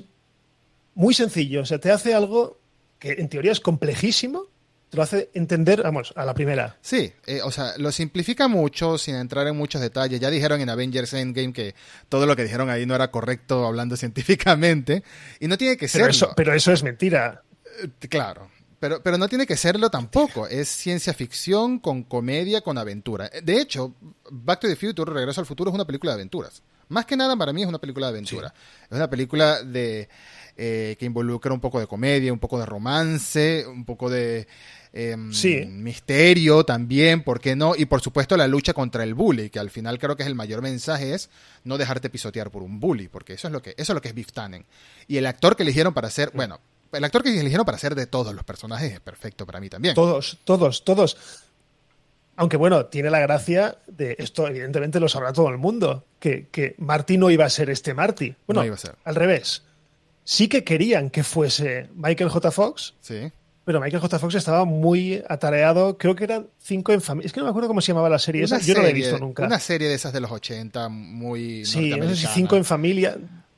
muy 0.94 1.14
sencillo. 1.14 1.62
O 1.62 1.66
sea, 1.66 1.78
te 1.78 1.90
hace 1.90 2.14
algo 2.14 2.58
que 2.98 3.12
en 3.12 3.28
teoría 3.28 3.52
es 3.52 3.60
complejísimo, 3.60 4.46
te 4.90 4.96
lo 4.96 5.02
hace 5.02 5.30
entender, 5.34 5.82
vamos, 5.82 6.12
a 6.16 6.24
la 6.24 6.34
primera. 6.34 6.76
Sí, 6.80 7.12
eh, 7.26 7.40
o 7.42 7.50
sea, 7.50 7.72
lo 7.78 7.90
simplifica 7.92 8.48
mucho 8.48 8.98
sin 8.98 9.16
entrar 9.16 9.46
en 9.46 9.56
muchos 9.56 9.80
detalles. 9.80 10.20
Ya 10.20 10.30
dijeron 10.30 10.60
en 10.60 10.70
Avengers 10.70 11.12
Endgame 11.12 11.52
que 11.52 11.74
todo 12.08 12.24
lo 12.26 12.36
que 12.36 12.44
dijeron 12.44 12.70
ahí 12.70 12.86
no 12.86 12.94
era 12.94 13.10
correcto 13.10 13.66
hablando 13.66 13.96
científicamente. 13.98 15.02
Y 15.40 15.48
no 15.48 15.58
tiene 15.58 15.76
que 15.76 15.86
eso, 15.86 16.32
pero 16.36 16.54
eso 16.54 16.72
es 16.72 16.82
mentira. 16.82 17.42
Eh, 17.82 18.08
Claro. 18.08 18.48
Pero, 18.78 19.02
pero 19.02 19.16
no 19.16 19.28
tiene 19.28 19.46
que 19.46 19.56
serlo 19.56 19.88
tampoco. 19.90 20.46
Es 20.46 20.68
ciencia 20.68 21.14
ficción 21.14 21.78
con 21.78 22.02
comedia, 22.02 22.60
con 22.60 22.76
aventura. 22.78 23.30
De 23.42 23.60
hecho, 23.60 23.94
Back 24.30 24.60
to 24.60 24.68
the 24.68 24.76
Future, 24.76 25.10
Regreso 25.12 25.40
al 25.40 25.46
Futuro, 25.46 25.70
es 25.70 25.74
una 25.74 25.86
película 25.86 26.12
de 26.12 26.16
aventuras. 26.16 26.62
Más 26.88 27.04
que 27.06 27.16
nada 27.16 27.34
para 27.36 27.52
mí 27.52 27.62
es 27.62 27.68
una 27.68 27.78
película 27.80 28.06
de 28.06 28.10
aventura. 28.12 28.52
Es 28.84 28.92
una 28.96 29.10
película 29.10 29.62
de 29.62 30.08
eh, 30.56 30.96
que 30.98 31.04
involucra 31.04 31.52
un 31.52 31.60
poco 31.60 31.80
de 31.80 31.86
comedia, 31.86 32.32
un 32.32 32.38
poco 32.38 32.58
de 32.58 32.66
romance, 32.66 33.66
un 33.66 33.84
poco 33.84 34.08
de 34.08 34.46
em, 34.92 35.32
Sí. 35.32 35.66
misterio 35.66 36.64
también, 36.64 37.22
¿por 37.24 37.40
qué 37.40 37.56
no? 37.56 37.74
Y 37.76 37.86
por 37.86 38.00
supuesto 38.00 38.36
la 38.36 38.46
lucha 38.46 38.72
contra 38.72 39.02
el 39.04 39.14
bully, 39.14 39.50
que 39.50 39.58
al 39.58 39.68
final 39.70 39.98
creo 39.98 40.16
que 40.16 40.22
es 40.22 40.28
el 40.28 40.34
mayor 40.34 40.62
mensaje 40.62 41.12
es 41.14 41.28
no 41.64 41.76
dejarte 41.76 42.08
pisotear 42.08 42.50
por 42.50 42.62
un 42.62 42.78
bully, 42.80 43.08
porque 43.08 43.34
eso 43.34 43.48
es 43.48 43.52
lo 43.52 43.60
que 43.60 43.70
eso 43.76 43.92
es 43.92 43.94
lo 43.94 44.00
que 44.00 44.08
es 44.08 44.14
Biff 44.14 44.32
Tannen. 44.32 44.64
Y 45.08 45.16
el 45.16 45.26
actor 45.26 45.56
que 45.56 45.62
eligieron 45.64 45.92
para 45.92 46.08
ser, 46.08 46.30
bueno, 46.34 46.60
el 46.92 47.04
actor 47.04 47.22
que 47.22 47.30
eligieron 47.38 47.64
para 47.66 47.78
ser 47.78 47.94
de 47.94 48.06
todos 48.06 48.34
los 48.34 48.44
personajes 48.44 48.92
es 48.92 49.00
perfecto 49.00 49.44
para 49.46 49.60
mí 49.60 49.68
también. 49.68 49.94
Todos, 49.94 50.38
todos, 50.44 50.84
todos. 50.84 51.16
Aunque 52.36 52.56
bueno, 52.58 52.86
tiene 52.86 53.08
la 53.10 53.18
gracia 53.20 53.78
de 53.86 54.14
esto, 54.18 54.46
evidentemente 54.46 55.00
lo 55.00 55.08
sabrá 55.08 55.32
todo 55.32 55.48
el 55.48 55.56
mundo, 55.56 56.04
que, 56.18 56.48
que 56.50 56.74
Marty 56.78 57.16
no 57.16 57.30
iba 57.30 57.46
a 57.46 57.50
ser 57.50 57.70
este 57.70 57.94
Marty. 57.94 58.34
Bueno, 58.46 58.60
No 58.60 58.66
iba 58.66 58.74
a 58.74 58.78
ser. 58.78 58.94
al 59.04 59.14
revés. 59.14 59.62
Sí 60.22 60.48
que 60.48 60.62
querían 60.64 61.08
que 61.08 61.22
fuese 61.22 61.88
Michael 61.94 62.28
J. 62.28 62.50
Fox, 62.50 62.94
Sí. 63.00 63.32
pero 63.64 63.80
Michael 63.80 64.02
J. 64.02 64.18
Fox 64.18 64.34
estaba 64.34 64.64
muy 64.66 65.22
atareado. 65.28 65.96
Creo 65.96 66.14
que 66.14 66.24
eran 66.24 66.48
cinco 66.58 66.92
en 66.92 67.00
familia. 67.00 67.26
Es 67.26 67.32
que 67.32 67.40
no 67.40 67.44
me 67.46 67.50
acuerdo 67.50 67.68
cómo 67.68 67.80
se 67.80 67.88
llamaba 67.92 68.10
la 68.10 68.18
serie 68.18 68.42
esa. 68.44 68.58
Yo 68.58 68.74
no 68.74 68.82
la 68.82 68.90
he 68.90 68.92
visto 68.92 69.18
nunca. 69.18 69.46
Una 69.46 69.58
serie 69.60 69.88
de 69.88 69.94
esas 69.94 70.12
de 70.12 70.20
los 70.20 70.30
80 70.30 70.88
muy 70.90 71.64
Sí, 71.64 71.90
no 71.90 72.06
sé 72.08 72.16
si 72.16 72.26
cinco 72.26 72.56
en 72.56 72.64
familia. 72.66 73.16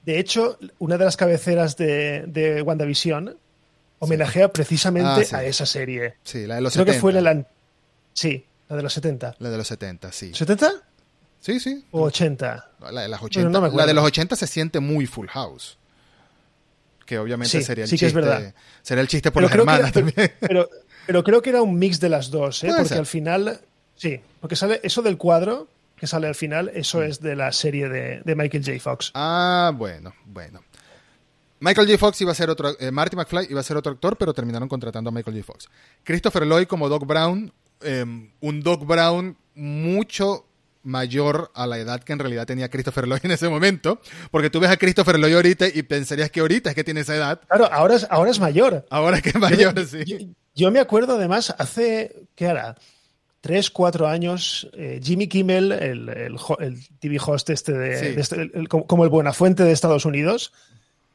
De 0.09 0.19
hecho, 0.19 0.59
una 0.79 0.97
de 0.97 1.05
las 1.05 1.19
cabeceras 1.19 1.77
de, 1.77 2.25
de 2.27 2.63
WandaVision 2.63 3.37
homenajea 3.99 4.49
precisamente 4.51 5.11
Ah, 5.23 5.25
sí. 5.25 5.35
a 5.35 5.45
esa 5.45 5.67
serie. 5.67 6.15
Sí, 6.23 6.47
la 6.47 6.55
de 6.55 6.61
los 6.63 6.73
Creo 6.73 6.87
70. 6.87 6.93
que 6.97 7.01
fue 7.01 7.29
an- 7.29 7.47
Sí, 8.15 8.47
la 8.71 8.77
de 8.77 8.83
los 8.85 8.93
70. 8.95 9.37
La 9.39 9.51
de 9.51 9.57
los 9.59 9.67
70, 9.69 10.11
sí. 10.11 10.33
¿70 10.33 10.71
Sí, 11.41 11.61
sí. 11.61 11.85
o 11.91 12.05
80? 12.05 12.71
La 12.91 13.03
de 13.03 13.09
las 13.09 13.21
Bueno, 13.21 13.27
80. 13.27 13.51
no 13.51 13.61
me 13.61 13.67
acuerdo. 13.67 13.77
la 13.77 13.87
de 13.87 13.93
los 13.95 14.05
80 14.05 14.35
se 14.37 14.47
siente 14.47 14.81
muy 14.81 15.05
Full 15.07 15.27
House. 15.29 15.77
Que 17.05 17.19
obviamente 17.19 17.59
Sí, 17.59 17.63
sería 17.63 17.85
el 17.85 17.91
sí 17.91 17.99
que 17.99 18.07
es 18.07 18.13
chiste. 18.15 18.27
verdad. 18.27 18.55
Sería 18.81 19.03
el 19.03 19.09
chiste 19.09 19.31
por 19.31 19.43
Pero 19.43 19.49
las 19.49 19.59
hermanas 19.59 19.81
era, 19.81 19.93
pero, 19.93 20.07
también. 20.07 20.33
pero- 20.41 20.71
pero 21.07 21.23
creo 21.23 21.43
que 21.43 21.51
era 21.51 21.61
un 21.61 21.79
mix 21.79 22.01
de 22.01 22.09
las 22.09 22.31
dos, 22.31 22.65
¿eh? 22.65 22.69
Puede 22.69 22.79
porque 22.79 22.89
ser. 22.89 22.99
al 22.99 23.07
final... 23.07 23.61
Sí, 23.95 24.19
porque 24.41 24.57
sale 24.57 24.81
eso 24.83 25.03
del 25.03 25.19
cuadro 25.19 25.69
que 25.99 26.07
sale 26.07 26.27
al 26.29 26.35
final, 26.35 26.71
eso 26.75 27.03
es 27.03 27.21
de 27.21 27.37
la 27.37 27.53
serie 27.53 27.89
de, 27.89 28.23
de 28.25 28.35
Michael 28.35 28.65
J. 28.65 28.79
Fox. 28.81 29.11
Ah, 29.15 29.73
bueno, 29.75 30.15
bueno. 30.27 30.63
Michael 31.61 31.87
J. 31.89 31.99
Fox 31.99 32.21
iba 32.21 32.33
a 32.33 32.35
ser 32.35 32.51
otro, 32.51 32.71
eh, 32.79 32.91
Marty 32.93 33.17
McFly 33.17 33.49
iba 33.51 33.61
a 33.61 33.65
ser 33.65 33.77
otro 33.77 33.93
actor, 33.93 34.17
pero 34.17 34.33
terminaron 34.33 34.69
contratando 34.69 35.11
a 35.11 35.13
Michael 35.13 35.37
J. 35.37 35.45
Fox. 35.47 35.69
Christopher 36.05 36.47
Lloyd 36.47 36.67
como 36.67 36.89
Doc 36.89 37.05
Brown, 37.05 37.53
eh, 37.81 38.05
un 38.41 38.61
Doc 38.63 38.87
Brown 38.87 39.37
mucho 39.55 40.45
mayor 40.85 41.51
a 41.55 41.67
la 41.67 41.79
edad 41.79 42.01
que 42.03 42.13
en 42.13 42.21
realidad 42.21 42.47
tenía 42.47 42.71
Christopher 42.71 43.07
Lloyd 43.09 43.21
en 43.25 43.33
ese 43.33 43.49
momento, 43.49 44.01
porque 44.31 44.49
tú 44.51 44.61
ves 44.61 44.71
a 44.71 44.77
Christopher 44.77 45.19
Lloyd 45.19 45.35
ahorita 45.35 45.67
y 45.67 45.83
pensarías 45.83 46.31
que 46.31 46.41
ahorita 46.41 46.71
es 46.71 46.77
que 46.77 46.85
tiene 46.85 47.01
esa 47.01 47.17
edad, 47.17 47.41
Claro, 47.49 47.67
ahora 47.73 47.97
es, 47.97 48.07
ahora 48.09 48.31
es 48.31 48.39
mayor. 48.39 48.87
ahora 48.89 49.17
es 49.17 49.23
que 49.25 49.31
es 49.31 49.35
mayor, 49.39 49.75
yo, 49.75 49.85
sí. 49.85 50.05
yo- 50.05 50.19
yo 50.55 50.71
me 50.73 50.81
acuerdo 50.81 51.15
además, 51.17 51.55
hace, 51.59 52.27
¿qué 52.35 52.47
hará? 52.49 52.77
Tres, 53.41 53.71
cuatro 53.71 54.09
años, 54.09 54.69
eh, 54.75 55.01
Jimmy 55.03 55.29
Kimmel, 55.29 55.71
el, 55.73 56.09
el 56.09 56.37
TV 56.99 57.19
host 57.25 57.51
este, 57.51 57.73
de, 57.73 57.99
Sí. 57.99 58.15
de 58.15 58.21
este- 58.21 58.51
el- 58.53 58.69
como 58.69 59.05
el 59.05 59.11
Buenafuente 59.11 59.63
de 59.65 59.71
Estados 59.73 60.05
Unidos, 60.05 60.53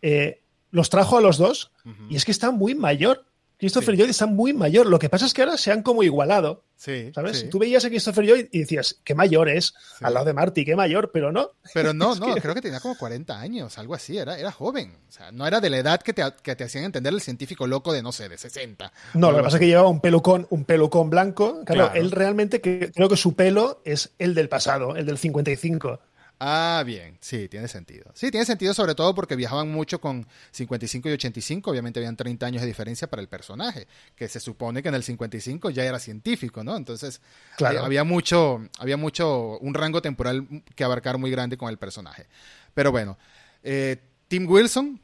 eh, 0.01 0.41
los 0.71 0.89
trajo 0.89 1.17
a 1.17 1.21
los 1.21 1.37
dos 1.37 1.71
y 2.09 2.15
es 2.15 2.23
que 2.25 2.31
está 2.31 2.51
muy 2.51 2.75
mayor 2.75 3.25
Christopher 3.63 3.95
Lloyd 3.95 4.09
está 4.09 4.25
muy 4.25 4.51
mayor. 4.51 4.87
Lo 4.87 4.99
que 4.99 5.07
pasa 5.07 5.25
es 5.25 5.33
que 5.33 5.41
ahora 5.41 5.55
se 5.55 5.71
han 5.71 5.83
como 5.83 6.03
igualado. 6.03 6.65
Sí. 6.75 7.11
¿Sabes? 7.15 7.49
Tú 7.49 7.59
veías 7.59 7.85
a 7.85 7.87
Christopher 7.87 8.25
Lloyd 8.25 8.47
y 8.51 8.59
decías, 8.59 8.99
qué 9.05 9.15
mayor 9.15 9.47
es, 9.47 9.73
al 10.01 10.15
lado 10.15 10.25
de 10.25 10.33
Marty, 10.33 10.65
qué 10.65 10.75
mayor, 10.75 11.11
pero 11.13 11.31
no. 11.31 11.51
Pero 11.73 11.93
no, 11.93 12.13
no, 12.15 12.35
creo 12.35 12.53
que 12.53 12.61
tenía 12.61 12.81
como 12.81 12.97
40 12.97 13.39
años, 13.39 13.77
algo 13.77 13.95
así, 13.95 14.17
era, 14.17 14.37
era 14.37 14.51
joven. 14.51 14.97
O 15.07 15.11
sea, 15.13 15.31
no 15.31 15.47
era 15.47 15.61
de 15.61 15.69
la 15.69 15.77
edad 15.77 16.01
que 16.01 16.11
te, 16.11 16.23
que 16.43 16.57
te 16.57 16.65
hacían 16.65 16.83
entender 16.83 17.13
el 17.13 17.21
científico 17.21 17.65
loco 17.65 17.93
de, 17.93 18.03
no 18.03 18.11
sé, 18.11 18.27
de 18.27 18.37
60. 18.37 18.91
No, 19.13 19.31
lo 19.31 19.37
que 19.37 19.43
pasa 19.43 19.55
es 19.55 19.61
que 19.61 19.67
llevaba 19.67 19.87
un 19.87 20.01
pelucón, 20.01 20.45
un 20.49 20.65
pelucón 20.65 21.09
blanco. 21.09 21.63
Claro, 21.65 21.93
él 21.93 22.11
realmente 22.11 22.59
creo 22.59 23.07
que 23.07 23.15
su 23.15 23.33
pelo 23.33 23.81
es 23.85 24.11
el 24.19 24.35
del 24.35 24.49
pasado, 24.49 24.97
el 24.97 25.05
del 25.05 25.17
55. 25.17 26.01
Ah, 26.39 26.83
bien, 26.85 27.17
sí, 27.21 27.47
tiene 27.47 27.67
sentido. 27.67 28.11
Sí, 28.13 28.29
tiene 28.29 28.45
sentido 28.45 28.73
sobre 28.73 28.95
todo 28.95 29.15
porque 29.15 29.35
viajaban 29.35 29.71
mucho 29.71 30.01
con 30.01 30.27
55 30.51 31.09
y 31.09 31.11
85, 31.13 31.71
obviamente 31.71 31.99
habían 31.99 32.17
30 32.17 32.45
años 32.45 32.61
de 32.61 32.67
diferencia 32.67 33.09
para 33.09 33.21
el 33.21 33.29
personaje, 33.29 33.87
que 34.15 34.27
se 34.27 34.39
supone 34.39 34.83
que 34.83 34.89
en 34.89 34.95
el 34.95 35.03
55 35.03 35.69
ya 35.69 35.83
era 35.83 35.99
científico, 35.99 36.63
¿no? 36.63 36.75
Entonces, 36.75 37.21
había 37.59 38.03
mucho, 38.03 38.67
había 38.79 38.97
mucho, 38.97 39.57
un 39.59 39.73
rango 39.73 40.01
temporal 40.01 40.45
que 40.75 40.83
abarcar 40.83 41.17
muy 41.17 41.31
grande 41.31 41.57
con 41.57 41.69
el 41.69 41.77
personaje. 41.77 42.27
Pero 42.73 42.91
bueno, 42.91 43.17
eh, 43.63 43.97
Tim 44.27 44.49
Wilson, 44.49 44.99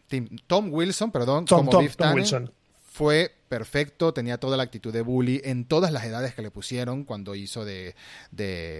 Tom 0.48 0.74
Wilson, 0.74 1.12
perdón, 1.12 1.46
como 1.46 1.70
Tom, 1.70 1.88
Wilson 2.14 2.52
fue 3.00 3.32
perfecto, 3.48 4.14
tenía 4.14 4.40
toda 4.40 4.58
la 4.58 4.64
actitud 4.64 4.92
de 4.92 5.02
bully 5.02 5.40
en 5.46 5.64
todas 5.64 5.94
las 5.94 6.04
edades 6.04 6.36
que 6.36 6.42
le 6.42 6.52
pusieron, 6.52 7.06
cuando 7.06 7.34
hizo 7.34 7.64
de, 7.64 7.96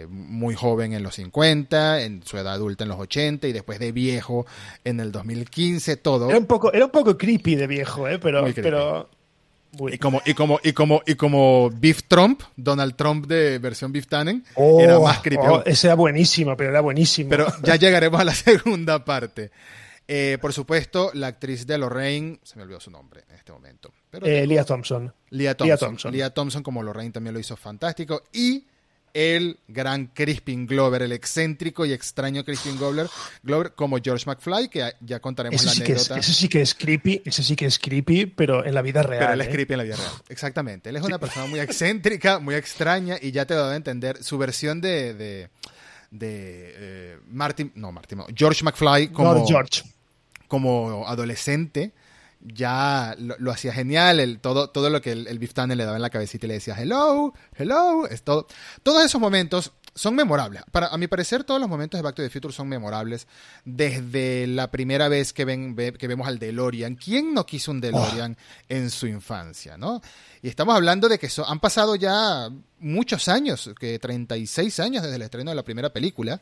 muy 0.10 0.56
joven 0.56 0.92
en 0.92 1.04
los 1.04 1.16
50, 1.16 2.02
en 2.02 2.22
su 2.26 2.38
edad 2.38 2.56
adulta 2.56 2.84
en 2.84 2.90
los 2.90 3.00
80 3.00 3.48
y 3.48 3.54
después 3.54 3.80
de 3.80 3.94
viejo 3.94 4.46
en 4.84 5.00
el 5.00 5.14
2015, 5.14 5.96
todo. 5.96 6.28
Era 6.28 6.38
un 6.38 6.48
poco, 6.48 6.74
era 6.74 6.84
un 6.84 6.92
poco 6.92 7.18
creepy 7.18 7.56
de 7.56 7.68
viejo, 7.68 8.10
¿eh? 8.10 8.20
pero... 8.20 8.46
pero... 8.54 9.10
Y 9.88 9.98
como, 10.00 10.22
y 10.26 10.34
como, 10.34 10.60
y 10.64 10.74
como, 10.74 11.02
y 11.06 11.16
como 11.16 11.70
Beef 11.70 12.02
Trump, 12.10 12.42
Donald 12.58 12.96
Trump 12.98 13.26
de 13.26 13.58
versión 13.60 13.94
Beef 13.94 14.08
Tannen, 14.08 14.44
era 14.58 15.00
oh, 15.00 15.04
más 15.04 15.20
creepy. 15.20 15.46
Oh, 15.48 15.64
ese 15.64 15.88
era 15.88 15.96
buenísimo, 15.96 16.58
pero 16.58 16.72
era 16.72 16.82
buenísimo. 16.82 17.30
Pero 17.30 17.48
ya 17.64 17.78
llegaremos 17.78 18.20
a 18.20 18.26
la 18.26 18.34
segunda 18.34 19.06
parte. 19.06 19.52
Eh, 20.12 20.40
por 20.42 20.54
supuesto, 20.54 21.12
la 21.14 21.28
actriz 21.28 21.68
de 21.68 21.78
Lorraine, 21.78 22.40
se 22.42 22.56
me 22.56 22.64
olvidó 22.64 22.80
su 22.80 22.90
nombre 22.90 23.26
en 23.30 23.36
este 23.36 23.52
momento. 23.52 23.94
Pero 24.10 24.26
eh, 24.26 24.48
Leah 24.48 24.64
Thompson. 24.64 25.14
Leah 25.30 25.56
Thompson. 25.56 26.12
Leah 26.12 26.32
Thompson. 26.32 26.64
como 26.64 26.82
Lorraine 26.82 27.12
también 27.12 27.36
lo 27.36 27.40
hizo 27.40 27.56
fantástico. 27.56 28.24
Y 28.34 28.66
el 29.14 29.60
gran 29.68 30.08
Crispin 30.08 30.66
Glover, 30.66 31.04
el 31.04 31.12
excéntrico 31.12 31.86
y 31.86 31.94
extraño 31.94 32.44
Crispin 32.44 32.76
Glover, 32.76 33.08
Glover 33.44 33.74
como 33.74 34.00
George 34.00 34.26
McFly, 34.26 34.70
que 34.70 34.94
ya 35.00 35.20
contaremos 35.20 35.64
la 35.64 35.74
anécdota. 35.74 36.18
ese 36.18 36.34
sí 36.34 36.50
que 36.50 36.62
es 36.62 36.74
creepy, 36.74 37.22
ese 37.24 37.44
sí 37.44 37.56
que 37.56 37.68
es 37.68 37.78
creepy, 37.78 38.26
pero 38.26 38.66
en 38.66 38.74
la 38.74 38.82
vida 38.82 39.04
real. 39.04 39.20
Pero 39.20 39.34
él 39.34 39.42
es 39.42 39.48
¿eh? 39.48 39.52
creepy 39.52 39.74
en 39.74 39.78
la 39.78 39.84
vida 39.84 39.96
real. 39.96 40.12
Exactamente. 40.30 40.90
Él 40.90 40.96
es 40.96 41.04
una 41.04 41.20
persona 41.20 41.46
muy 41.46 41.60
excéntrica, 41.60 42.40
muy 42.40 42.56
extraña, 42.56 43.18
y 43.22 43.32
ya 43.32 43.46
te 43.46 43.54
lo 43.54 43.66
a 43.66 43.76
entender. 43.76 44.24
Su 44.24 44.40
versión 44.40 44.82
de, 44.82 45.14
de, 45.14 45.50
de 46.10 47.20
Martin, 47.28 47.72
no, 47.76 47.92
Martin, 47.92 48.24
George 48.36 48.64
McFly 48.64 49.10
como. 49.10 49.46
George 49.46 49.84
como 50.50 51.08
adolescente 51.08 51.94
ya 52.42 53.16
lo, 53.18 53.52
hacía 53.52 53.74
genial, 53.74 54.20
el, 54.20 54.40
todo, 54.40 54.70
todo 54.70 54.90
lo 54.90 55.02
que 55.02 55.12
el, 55.12 55.28
el 55.28 55.40
le 55.40 55.86
daba 55.86 55.98
en 55.98 56.02
la 56.02 56.10
cabecita 56.10 56.46
y 56.46 56.50
le 56.50 56.54
decía 56.56 56.76
hello, 56.78 57.34
hello, 57.56 58.08
es 58.08 58.24
todo. 58.24 58.48
Todos 58.82 59.04
esos 59.04 59.20
momentos 59.20 59.74
son 59.94 60.16
memorables. 60.16 60.64
Para, 60.72 60.88
a 60.88 60.98
mi 60.98 61.08
parecer, 61.08 61.44
todos 61.44 61.60
los 61.60 61.70
momentos 61.70 61.98
de 61.98 62.02
Back 62.02 62.16
to 62.16 62.22
the 62.22 62.30
Future 62.30 62.54
son 62.54 62.70
memorables. 62.70 63.28
Desde 63.66 64.48
la 64.48 64.72
primera 64.72 65.10
vez 65.10 65.34
que, 65.34 65.44
ven, 65.44 65.76
que 65.76 66.08
vemos 66.08 66.28
al 66.28 66.40
DeLorean. 66.40 66.96
¿Quién 66.96 67.34
no 67.34 67.46
quiso 67.46 67.72
un 67.72 67.82
DeLorean 67.82 68.38
oh. 68.40 68.64
en 68.70 68.90
su 68.90 69.08
infancia? 69.08 69.78
¿no? 69.78 70.02
Y 70.42 70.48
estamos 70.48 70.76
hablando 70.76 71.10
de 71.10 71.20
que 71.20 71.30
han 71.46 71.60
pasado 71.60 71.96
ya 71.96 72.50
muchos 72.80 73.28
años, 73.28 73.72
que 73.78 74.00
36 74.00 74.80
años 74.80 75.04
desde 75.04 75.18
el 75.18 75.24
estreno 75.24 75.52
de 75.52 75.56
la 75.56 75.64
primera 75.64 75.92
película. 75.92 76.40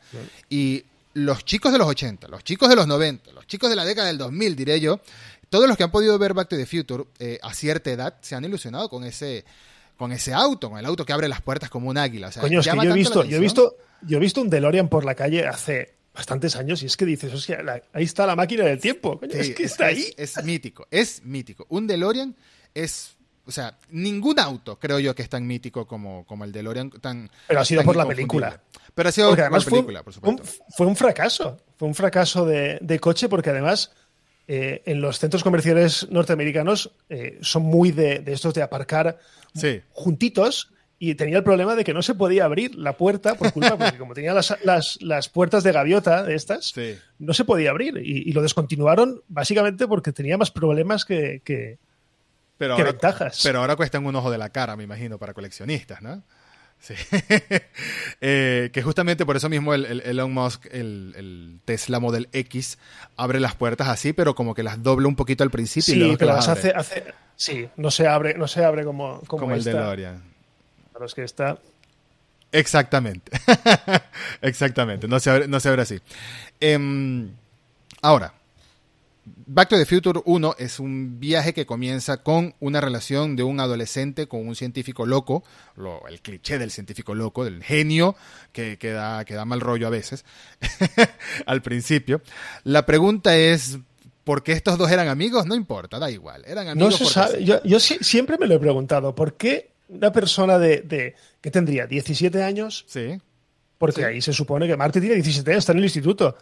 Y 0.48 0.84
los 1.18 1.44
chicos 1.44 1.72
de 1.72 1.78
los 1.78 1.86
80, 1.86 2.28
los 2.28 2.44
chicos 2.44 2.68
de 2.68 2.76
los 2.76 2.86
90, 2.86 3.32
los 3.32 3.46
chicos 3.46 3.70
de 3.70 3.76
la 3.76 3.84
década 3.84 4.08
del 4.08 4.18
2000, 4.18 4.56
diré 4.56 4.80
yo, 4.80 5.00
todos 5.50 5.68
los 5.68 5.76
que 5.76 5.84
han 5.84 5.90
podido 5.90 6.18
ver 6.18 6.34
Back 6.34 6.48
to 6.48 6.56
the 6.56 6.66
Future 6.66 7.04
eh, 7.18 7.38
a 7.42 7.52
cierta 7.54 7.90
edad 7.90 8.14
se 8.20 8.34
han 8.34 8.44
ilusionado 8.44 8.88
con 8.88 9.04
ese 9.04 9.44
con 9.96 10.12
ese 10.12 10.32
auto, 10.32 10.70
con 10.70 10.78
el 10.78 10.86
auto 10.86 11.04
que 11.04 11.12
abre 11.12 11.26
las 11.26 11.42
puertas 11.42 11.68
como 11.70 11.90
un 11.90 11.98
águila. 11.98 12.30
Coño, 12.40 12.60
es 12.60 12.68
que 12.68 12.76
yo 12.76 12.82
he 12.82 12.92
visto, 12.92 13.24
yo 13.24 13.36
he 13.36 13.40
visto, 13.40 13.76
yo 14.02 14.18
he 14.18 14.20
visto 14.20 14.40
un 14.40 14.48
DeLorean 14.48 14.88
por 14.88 15.04
la 15.04 15.16
calle 15.16 15.44
hace 15.44 15.96
bastantes 16.14 16.54
años 16.54 16.82
y 16.84 16.86
es 16.86 16.96
que 16.96 17.04
dices, 17.04 17.32
ahí 17.92 18.04
está 18.04 18.24
la 18.24 18.36
máquina 18.36 18.64
del 18.64 18.78
tiempo. 18.78 19.20
es 19.28 19.54
que 19.54 19.64
está 19.64 19.86
ahí. 19.86 20.14
Es, 20.16 20.42
mítico, 20.44 20.86
es 20.92 21.24
mítico. 21.24 21.66
Un 21.68 21.88
DeLorean 21.88 22.36
es 22.74 23.16
o 23.48 23.50
sea, 23.50 23.78
ningún 23.88 24.38
auto 24.38 24.78
creo 24.78 24.98
yo 24.98 25.14
que 25.14 25.22
es 25.22 25.30
tan 25.30 25.46
mítico 25.46 25.86
como, 25.86 26.26
como 26.26 26.44
el 26.44 26.52
DeLorean. 26.52 26.90
Tan, 26.90 27.30
Pero 27.46 27.60
ha 27.60 27.64
sido 27.64 27.82
por 27.82 27.96
la 27.96 28.06
película. 28.06 28.60
Pero 28.94 29.08
ha 29.08 29.12
sido 29.12 29.30
por 29.30 29.38
la 29.38 29.60
película, 29.60 30.02
por 30.02 30.12
supuesto. 30.12 30.42
fue 30.76 30.86
un 30.86 30.94
fracaso. 30.94 31.56
Fue 31.78 31.88
un 31.88 31.94
fracaso 31.94 32.44
de, 32.44 32.78
de 32.82 33.00
coche 33.00 33.28
porque 33.28 33.48
además 33.48 33.90
eh, 34.46 34.82
en 34.84 35.00
los 35.00 35.18
centros 35.18 35.42
comerciales 35.42 36.08
norteamericanos 36.10 36.90
eh, 37.08 37.38
son 37.40 37.62
muy 37.62 37.90
de, 37.90 38.22
estos 38.26 38.52
de 38.52 38.62
aparcar 38.62 39.18
juntitos 39.90 40.70
y 40.98 41.14
tenía 41.14 41.38
el 41.38 41.44
problema 41.44 41.74
de 41.74 41.84
que 41.84 41.94
no 41.94 42.02
se 42.02 42.14
podía 42.14 42.44
abrir 42.44 42.74
la 42.74 42.96
puerta 42.96 43.34
por 43.34 43.52
culpa, 43.52 43.76
porque 43.78 43.98
como 43.98 44.14
tenía 44.14 44.34
las, 44.34 44.56
las, 45.00 45.28
puertas 45.28 45.64
de 45.64 45.72
gaviota 45.72 46.22
de 46.22 46.34
estas, 46.34 46.74
no 47.18 47.34
se 47.34 47.44
podía 47.44 47.70
abrir 47.70 47.98
y, 47.98 48.32
lo 48.32 48.42
descontinuaron 48.42 49.22
básicamente 49.28 49.86
porque 49.86 50.12
tenía 50.12 50.36
más 50.36 50.50
problemas 50.50 51.04
que, 51.04 51.40
que, 51.44 51.78
pero 52.58 52.76
ventajas. 52.76 53.40
Pero 53.42 53.60
ahora 53.60 53.76
cuestan 53.76 54.04
un 54.04 54.14
ojo 54.16 54.30
de 54.30 54.38
la 54.38 54.50
cara, 54.50 54.76
me 54.76 54.84
imagino, 54.84 55.18
para 55.18 55.32
coleccionistas, 55.32 56.02
¿no? 56.02 56.22
Sí. 56.80 56.94
Eh, 58.20 58.70
que 58.72 58.82
justamente 58.82 59.24
por 59.24 59.36
eso 59.36 59.48
mismo 59.48 59.74
el, 59.74 60.00
Elon 60.00 60.32
Musk, 60.32 60.66
el, 60.72 61.60
Tesla 61.64 62.00
Model 62.00 62.28
X, 62.32 62.78
abre 63.16 63.38
las 63.38 63.54
puertas 63.54 63.86
así, 63.86 64.12
pero 64.12 64.34
como 64.34 64.54
que 64.54 64.64
las 64.64 64.82
dobla 64.82 65.06
un 65.06 65.14
poquito 65.14 65.44
al 65.44 65.50
principio 65.50 65.94
y 65.94 65.98
luego 65.98 66.18
que 66.18 66.24
las 66.24 66.48
hace, 66.48 66.72
hace, 66.72 67.04
Sí, 67.36 67.68
no 67.76 67.92
se 67.92 68.08
abre, 68.08 68.34
no 68.34 68.48
se 68.48 68.64
abre 68.64 68.84
como, 68.84 69.20
como, 69.28 69.54
el 69.54 69.62
de 69.62 69.72
DeLorean. 69.72 70.22
Para 70.92 71.04
los 71.04 71.14
que 71.14 71.22
está. 71.22 71.58
Exactamente. 72.50 73.30
Exactamente. 74.42 75.06
No 75.06 75.20
se 75.20 75.30
abre, 75.30 75.46
no 75.46 75.60
se 75.60 75.68
abre 75.68 75.82
así. 75.82 76.00
Em, 76.58 77.30
ahora, 78.02 78.34
Back 79.50 79.70
to 79.70 79.78
the 79.78 79.86
Future 79.86 80.20
1 80.26 80.56
es 80.58 80.78
un 80.78 81.18
viaje 81.18 81.54
que 81.54 81.64
comienza 81.64 82.18
con 82.18 82.54
una 82.60 82.82
relación 82.82 83.34
de 83.34 83.44
un 83.44 83.60
adolescente 83.60 84.28
con 84.28 84.46
un 84.46 84.54
científico 84.54 85.06
loco, 85.06 85.42
el 86.06 86.20
cliché 86.20 86.58
del 86.58 86.70
científico 86.70 87.14
loco, 87.14 87.46
del 87.46 87.62
genio 87.62 88.14
que, 88.52 88.76
que, 88.76 88.90
da, 88.90 89.24
mal 89.46 89.62
rollo 89.62 89.86
a 89.86 89.90
veces 89.90 90.26
al 91.46 91.62
principio. 91.62 92.20
La 92.64 92.84
pregunta 92.84 93.38
es, 93.38 93.78
¿por 94.22 94.42
qué 94.42 94.52
estos 94.52 94.76
dos 94.76 94.90
eran 94.90 95.08
amigos? 95.08 95.46
No 95.46 95.54
importa, 95.54 95.98
da 95.98 96.10
igual, 96.10 96.44
eran 96.46 96.68
amigos. 96.68 97.16
Yo, 97.64 97.80
siempre 97.80 98.36
me 98.36 98.46
lo 98.46 98.56
he 98.56 98.60
preguntado, 98.60 99.14
¿por 99.14 99.38
qué 99.38 99.70
una 99.88 100.12
persona 100.12 100.58
de, 100.58 100.82
de 100.82 101.14
que 101.40 101.50
tendría 101.50 101.86
17 101.86 102.42
años? 102.42 102.84
Sí. 102.86 103.18
Porque 103.78 104.04
ahí 104.04 104.20
se 104.20 104.34
supone 104.34 104.66
que 104.66 104.76
Marte 104.76 105.00
tiene 105.00 105.14
17 105.14 105.50
años, 105.52 105.62
está 105.62 105.72
en 105.72 105.78
el 105.78 105.84
instituto. 105.84 106.36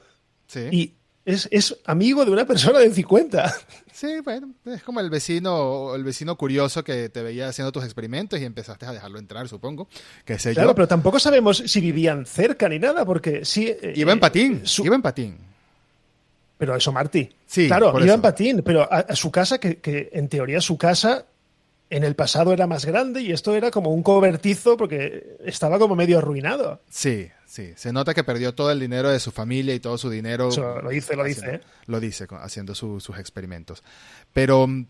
Sí. 0.49 0.69
Y 0.73 0.93
es, 1.27 1.77
amigo 1.85 2.25
de 2.25 2.31
una 2.31 2.47
persona 2.47 2.79
de 2.79 2.91
50. 2.91 3.55
Sí, 3.93 4.21
bueno, 4.23 4.51
es 4.67 4.83
como 4.83 5.01
el 5.01 5.09
vecino, 5.11 5.95
el 5.95 6.05
vecino 6.05 6.37
curioso 6.37 6.85
que 6.85 7.09
te 7.09 7.23
veía 7.23 7.49
haciendo 7.49 7.73
tus 7.73 7.83
experimentos 7.83 8.39
y 8.39 8.45
empezaste 8.45 8.85
a 8.85 8.93
dejarlo 8.93 9.19
entrar, 9.19 9.49
supongo. 9.49 9.89
Que 10.25 10.39
sé 10.39 10.53
claro, 10.53 10.75
pero 10.75 10.87
tampoco 10.87 11.19
sabemos 11.19 11.65
si 11.67 11.81
vivían 11.81 12.27
cerca 12.27 12.69
ni 12.69 12.79
nada, 12.79 13.07
porque 13.07 13.45
sí. 13.45 13.69
Eh, 13.69 13.95
iba 13.97 14.13
en 14.13 14.21
patín, 14.21 14.63
iba 14.85 14.95
en 14.95 15.01
patín. 15.03 15.39
Pero 16.59 16.77
eso, 16.77 16.93
Marty. 16.93 17.29
Sí, 17.47 17.67
claro, 17.67 17.99
iba 18.05 18.15
en 18.15 18.21
patín, 18.21 18.63
pero 18.63 18.87
a, 18.91 19.17
su 19.17 19.31
casa, 19.31 19.59
que, 19.59 19.79
que, 19.79 20.11
en 20.13 20.29
teoría 20.29 20.61
su 20.61 20.79
casa 20.79 21.25
en 21.91 22.05
el 22.05 22.15
pasado 22.15 22.53
era 22.53 22.67
más 22.67 22.85
grande 22.85 23.23
y 23.23 23.33
esto 23.33 23.55
era 23.55 23.71
como 23.71 23.91
un 23.91 24.03
cobertizo 24.03 24.77
porque 24.77 25.39
estaba 25.45 25.79
como 25.79 25.97
medio 25.97 26.19
arruinado. 26.19 26.81
Sí, 26.91 27.29
Sí, 27.57 27.73
se 27.75 27.91
nota 27.91 28.13
que 28.13 28.23
perdió 28.23 28.55
todo 28.55 28.71
el 28.71 28.79
dinero 28.79 29.09
de 29.09 29.19
su 29.19 29.31
familia 29.31 29.75
y 29.75 29.81
todo 29.81 29.97
su 29.97 30.11
dinero. 30.11 30.51
lo 30.83 30.91
dice, 30.91 31.17
lo 31.17 31.25
dice. 31.25 31.55
¿eh? 31.55 31.61
Lo 31.87 32.01
dice, 32.01 32.27
haciendo 32.39 32.75
sus 32.75 33.09
experimentos. 33.19 33.83
Pero 34.35 34.67
mm, 34.67 34.87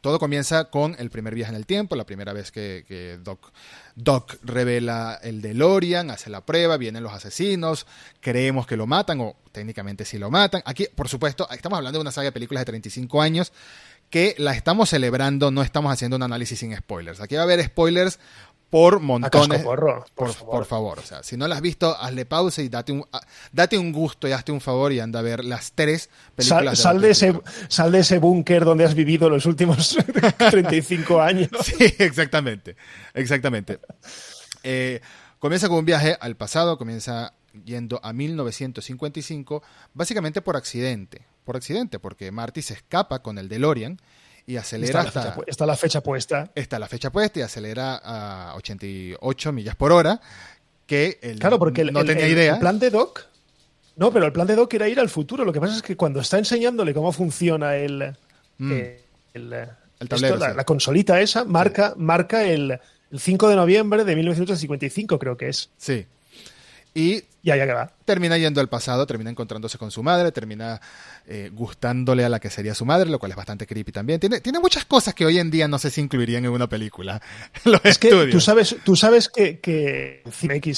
todo 0.00 0.20
comienza 0.20 0.70
con 0.70 0.94
el 1.00 1.10
primer 1.10 1.34
viaje 1.34 1.50
en 1.50 1.56
el 1.56 1.66
tiempo, 1.66 1.96
la 1.96 2.06
primera 2.06 2.32
vez 2.32 2.52
que, 2.52 3.18
Doc, 3.24 3.50
Doc, 3.96 4.36
revela 4.44 5.18
el 5.24 5.42
DeLorean, 5.42 6.12
hace 6.12 6.30
la 6.30 6.46
prueba, 6.46 6.76
vienen 6.76 7.02
los 7.02 7.14
asesinos, 7.14 7.84
creemos 8.20 8.64
que 8.68 8.76
lo 8.76 8.86
matan, 8.86 9.20
o 9.20 9.34
técnicamente 9.50 10.04
sí 10.04 10.18
lo 10.18 10.30
matan. 10.30 10.62
Aquí, 10.64 10.86
por 10.94 11.08
supuesto, 11.08 11.48
estamos 11.50 11.78
hablando 11.78 11.98
de 11.98 12.02
una 12.02 12.12
saga 12.12 12.26
de 12.26 12.32
películas 12.32 12.60
de 12.60 12.66
35 12.66 13.20
años 13.20 13.52
que 14.08 14.36
la 14.36 14.52
estamos 14.52 14.90
celebrando, 14.90 15.50
no 15.50 15.62
estamos 15.62 15.90
haciendo 15.90 16.16
un 16.16 16.22
análisis 16.22 16.58
sin 16.58 16.76
spoilers. 16.76 17.20
Aquí 17.20 17.34
va 17.34 17.40
a 17.40 17.44
haber 17.44 17.64
spoilers 17.64 18.20
por 18.72 19.00
montones. 19.00 19.62
Porro, 19.62 20.02
por, 20.14 20.28
por, 20.28 20.32
favor. 20.32 20.54
por, 20.54 20.64
favor. 20.64 20.98
O 20.98 21.02
sea, 21.02 21.22
si 21.22 21.36
no 21.36 21.46
la 21.46 21.56
has 21.56 21.60
visto, 21.60 21.94
hazle 21.94 22.24
pausa 22.24 22.62
y 22.62 22.70
date 22.70 22.90
un, 22.90 23.04
date 23.52 23.76
un 23.76 23.92
gusto 23.92 24.26
y 24.26 24.32
hazte 24.32 24.50
un 24.50 24.62
favor 24.62 24.94
y 24.94 24.98
anda 24.98 25.18
a 25.18 25.22
ver 25.22 25.44
las 25.44 25.72
tres 25.72 26.08
películas. 26.34 26.78
Sal, 26.78 26.98
de, 27.02 27.10
ese, 27.10 27.38
sal 27.68 27.92
de 27.92 27.98
ese 27.98 28.16
búnker 28.18 28.64
donde 28.64 28.86
has 28.86 28.94
vivido 28.94 29.28
los 29.28 29.44
últimos 29.44 29.94
35 30.50 31.20
años. 31.20 31.50
Sí, 31.62 31.94
exactamente. 31.98 32.76
Exactamente. 33.12 33.78
Eh, 34.62 35.02
comienza 35.38 35.68
con 35.68 35.76
un 35.76 35.84
viaje 35.84 36.16
al 36.18 36.36
pasado, 36.36 36.78
comienza 36.78 37.34
yendo 37.66 38.00
a 38.02 38.14
1955, 38.14 39.62
básicamente 39.92 40.40
por 40.40 40.56
accidente. 40.56 41.26
Por 41.44 41.56
accidente, 41.56 41.98
porque 41.98 42.30
Marty 42.30 42.62
se 42.62 42.72
escapa 42.72 43.18
con 43.18 43.36
el 43.36 43.50
DeLorean 43.50 44.00
y 44.46 44.56
acelera 44.56 45.02
está 45.02 45.20
hasta... 45.20 45.36
La 45.36 45.44
está 45.46 45.66
la 45.66 45.76
fecha 45.76 46.00
puesta. 46.02 46.50
Está 46.54 46.78
la 46.78 46.88
fecha 46.88 47.10
puesta 47.10 47.38
y 47.40 47.42
acelera 47.42 48.00
a 48.02 48.54
88 48.56 49.52
millas 49.52 49.76
por 49.76 49.92
hora, 49.92 50.20
que 50.86 51.18
él 51.22 51.38
claro, 51.38 51.58
porque 51.58 51.84
no 51.84 52.04
tenía 52.04 52.28
idea. 52.28 52.54
El 52.54 52.60
plan 52.60 52.78
de 52.78 52.90
Doc... 52.90 53.26
No, 53.94 54.10
pero 54.10 54.24
el 54.24 54.32
plan 54.32 54.46
de 54.46 54.56
Doc 54.56 54.72
era 54.72 54.88
ir 54.88 54.98
al 54.98 55.10
futuro. 55.10 55.44
Lo 55.44 55.52
que 55.52 55.60
pasa 55.60 55.76
es 55.76 55.82
que 55.82 55.96
cuando 55.96 56.20
está 56.20 56.38
enseñándole 56.38 56.94
cómo 56.94 57.12
funciona 57.12 57.76
el... 57.76 58.16
Mm. 58.56 58.72
Eh, 58.72 59.00
el, 59.34 59.52
el 59.52 60.08
tablero, 60.08 60.34
esto, 60.36 60.54
la, 60.54 60.64
consolita 60.64 61.20
esa 61.20 61.44
marca, 61.44 61.90
Sí. 61.90 61.94
marca 61.98 62.44
el, 62.44 62.78
el 63.10 63.20
5 63.20 63.48
de 63.48 63.56
noviembre 63.56 64.04
de 64.04 64.16
1955, 64.16 65.18
creo 65.18 65.36
que 65.36 65.48
es. 65.48 65.70
Sí. 65.76 66.06
Y 66.94 67.22
Ya, 67.42 67.56
ya 67.56 67.66
que 67.66 67.72
va. 67.72 67.92
termina 68.04 68.38
yendo 68.38 68.60
al 68.60 68.68
pasado, 68.68 69.06
termina 69.06 69.30
encontrándose 69.30 69.78
con 69.78 69.90
su 69.90 70.02
madre, 70.02 70.30
termina 70.30 70.80
eh, 71.26 71.50
gustándole 71.52 72.24
a 72.24 72.28
la 72.28 72.38
que 72.38 72.50
sería 72.50 72.74
su 72.74 72.84
madre, 72.84 73.10
lo 73.10 73.18
cual 73.18 73.32
es 73.32 73.36
bastante 73.36 73.66
creepy 73.66 73.92
también. 73.92 74.20
Tiene, 74.20 74.40
tiene 74.40 74.60
muchas 74.60 74.84
cosas 74.84 75.14
que 75.14 75.24
hoy 75.24 75.38
en 75.38 75.50
día 75.50 75.66
no 75.68 75.78
sé 75.78 75.90
si 75.90 76.00
incluirían 76.00 76.44
en 76.44 76.50
una 76.50 76.68
película. 76.68 77.20
Los 77.64 77.80
Es 77.84 77.98
que 77.98 78.10
tú 78.30 78.40
sabes, 78.40 78.76
tú 78.84 78.94
sabes 78.94 79.28
que, 79.28 79.58
que 79.60 80.22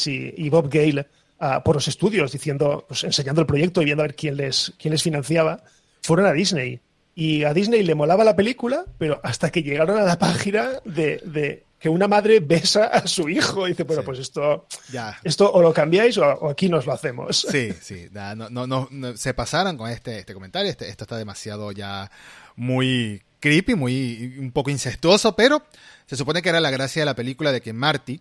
y, 0.06 0.47
y 0.47 0.49
Bob 0.50 0.71
Gale, 0.71 1.06
ah, 1.40 1.62
por 1.62 1.75
los 1.75 1.88
estudios, 1.88 2.33
diciendo, 2.33 2.85
pues, 2.88 3.04
enseñando 3.04 3.40
el 3.40 3.47
proyecto 3.47 3.83
y 3.83 3.87
viendo 3.87 4.02
a 4.02 4.06
ver 4.06 4.14
quién 4.16 4.37
les, 4.37 4.73
quién 4.78 4.92
les 4.92 5.02
financiaba, 5.02 5.62
fueron 6.02 6.26
a 6.26 6.33
Disney. 6.33 6.80
Y 7.16 7.44
a 7.44 7.52
Disney 7.54 7.83
le 7.83 7.94
molaba 7.94 8.25
la 8.25 8.35
película, 8.35 8.85
pero 8.99 9.21
hasta 9.23 9.50
que 9.50 9.62
llegaron 9.62 9.99
a 9.99 10.02
la 10.02 10.18
página 10.18 10.71
de, 10.85 11.21
de 11.25 11.64
que 11.85 11.91
una 11.91 12.09
madre 12.09 12.41
besa 12.41 12.87
a 12.87 13.07
su 13.07 13.29
hijo. 13.29 13.67
Y 13.69 13.73
dice, 13.73 13.83
bueno, 13.83 14.00
Sí. 14.00 14.07
pues 14.07 14.19
esto, 14.19 14.67
Ya. 14.91 15.19
esto 15.23 15.53
o 15.53 15.61
lo 15.61 15.75
cambiáis 15.75 16.17
o, 16.17 16.25
o 16.26 16.49
aquí 16.49 16.71
nos 16.71 16.87
lo 16.87 16.95
hacemos. 16.95 17.47
Sí, 17.50 17.75
sí, 17.83 18.09
no, 18.11 18.35
no, 18.49 18.67
no, 18.67 18.88
no- 18.91 19.17
se 19.19 19.35
pasaron 19.35 19.76
con 19.76 19.91
este, 19.91 20.21
este 20.21 20.33
comentario. 20.33 20.71
Este, 20.71 20.88
esto 20.88 21.05
está 21.05 21.19
demasiado 21.19 21.73
ya 21.73 22.11
muy 22.57 23.23
creepy, 23.38 23.75
muy 23.75 24.35
un 24.38 24.50
poco 24.50 24.71
incestuoso, 24.71 25.37
pero 25.37 25.62
se 26.07 26.17
supone 26.17 26.41
que 26.41 26.49
era 26.49 26.59
la 26.59 26.71
gracia 26.71 27.03
de 27.03 27.07
la 27.07 27.14
película 27.14 27.53
de 27.53 27.61
que 27.61 27.75
Marty, 27.75 28.19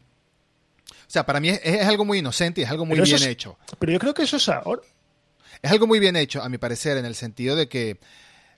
o 0.90 1.10
sea, 1.14 1.26
para 1.26 1.40
mí 1.40 1.48
es, 1.48 1.62
es 1.64 1.86
algo 1.88 2.04
muy 2.04 2.18
inocente 2.18 2.60
y 2.60 2.64
es 2.66 2.70
algo 2.70 2.86
muy 2.86 3.00
bien 3.00 3.16
es- 3.16 3.26
hecho. 3.26 3.58
Pero 3.80 3.94
yo 3.94 4.00
creo 4.00 4.14
que 4.14 4.24
eso 4.24 4.36
es 4.36 4.50
ahora. 4.50 4.82
Es 5.62 5.72
algo 5.72 5.88
muy 5.88 6.00
bien 6.00 6.18
hecho, 6.18 6.44
a 6.44 6.50
mi 6.50 6.58
parecer, 6.58 6.98
en 6.98 7.06
el 7.06 7.16
sentido 7.16 7.56
de 7.56 7.70
que 7.70 7.98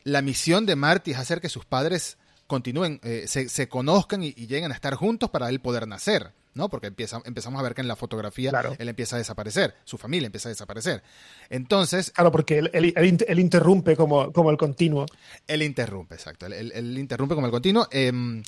la 0.03 0.24
misión 0.24 0.65
de 0.65 0.75
Marty 0.75 1.12
es 1.12 1.19
hacer 1.19 1.41
que 1.41 1.50
sus 1.50 1.63
padres 1.63 2.17
continúen, 2.47 2.99
eh, 3.03 3.25
se, 3.27 3.49
se 3.49 3.67
conozcan 3.67 4.23
y, 4.23 4.33
y 4.37 4.47
lleguen 4.47 4.71
a 4.71 4.75
estar 4.75 4.93
juntos 4.95 5.29
para 5.29 5.49
él 5.49 5.59
poder 5.59 5.87
nacer, 5.87 6.31
¿no? 6.53 6.69
Porque 6.69 6.87
empieza, 6.87 7.19
empezamos 7.25 7.59
a 7.59 7.63
ver 7.63 7.73
que 7.73 7.81
en 7.81 7.87
la 7.87 7.95
fotografía 7.95 8.51
Claro. 8.51 8.75
él 8.77 8.87
empieza 8.89 9.15
a 9.15 9.19
desaparecer, 9.19 9.75
su 9.83 9.97
familia 9.97 10.27
empieza 10.27 10.49
a 10.49 10.51
desaparecer. 10.51 11.01
Entonces, 11.49 12.11
Claro, 12.11 12.31
porque 12.31 12.59
él, 12.59 12.69
él- 12.73 12.93
él 12.95 13.05
inter- 13.05 13.27
él 13.29 13.39
interrumpe 13.39 13.95
como, 13.95 14.31
como 14.31 14.51
el 14.51 14.57
continuo. 14.57 15.05
él 15.47 15.61
interrumpe, 15.63 16.15
exacto, 16.15 16.45
él, 16.45 16.97
interrumpe 16.97 17.35
como 17.35 17.47
el 17.47 17.51
continuo. 17.51 17.87
Em, 17.91 18.43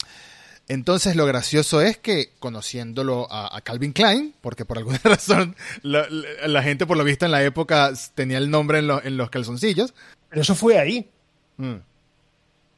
entonces 0.70 1.16
lo 1.16 1.25
gracioso 1.25 1.82
es 1.82 1.98
que 1.98 2.32
conociéndolo 2.39 3.27
a, 3.32 3.56
a 3.56 3.62
Calvin 3.62 3.94
Klein, 3.94 4.36
porque 4.42 4.66
por 4.66 4.77
alguna 4.77 5.00
razón 5.04 5.56
la, 5.82 6.08
la- 6.10 6.48
la 6.48 6.63
gente 6.63 6.86
por 6.86 6.98
lo 6.98 7.04
visto 7.04 7.25
en 7.25 7.32
la 7.32 7.44
época 7.44 7.92
tenía 8.16 8.38
el 8.38 8.50
nombre 8.51 8.80
en, 8.80 8.88
lo- 8.88 9.04
en 9.04 9.18
los 9.18 9.30
calzoncillos, 9.30 9.94
Pero 10.30 10.42
eso 10.42 10.56
fue 10.56 10.77
ahí. 10.77 11.10
mm, 11.58 11.75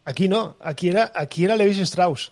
Aquí 0.10 0.28
no. 0.28 0.58
Aquí 0.60 0.90
era, 0.90 1.12
aquí 1.14 1.46
era 1.46 1.56
Levis 1.56 1.78
Strauss. 1.78 2.32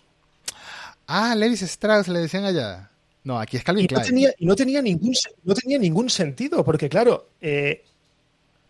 Ah, 1.06 1.36
Levis 1.36 1.62
Strauss 1.62 2.08
le 2.08 2.18
decían 2.18 2.44
allá. 2.44 2.90
No, 3.22 3.38
aquí 3.38 3.56
es 3.56 3.62
Calvin 3.62 3.84
Y 3.84 3.86
no, 3.86 4.00
Klein. 4.00 4.06
tenía, 4.06 4.34
y 4.36 4.46
no, 4.46 4.56
tenía 4.56 4.82
ningún, 4.82 5.14
no 5.44 5.54
tenía 5.54 5.78
ningún 5.78 6.10
sentido, 6.10 6.64
porque 6.64 6.88
claro, 6.88 7.28
eh, 7.40 7.84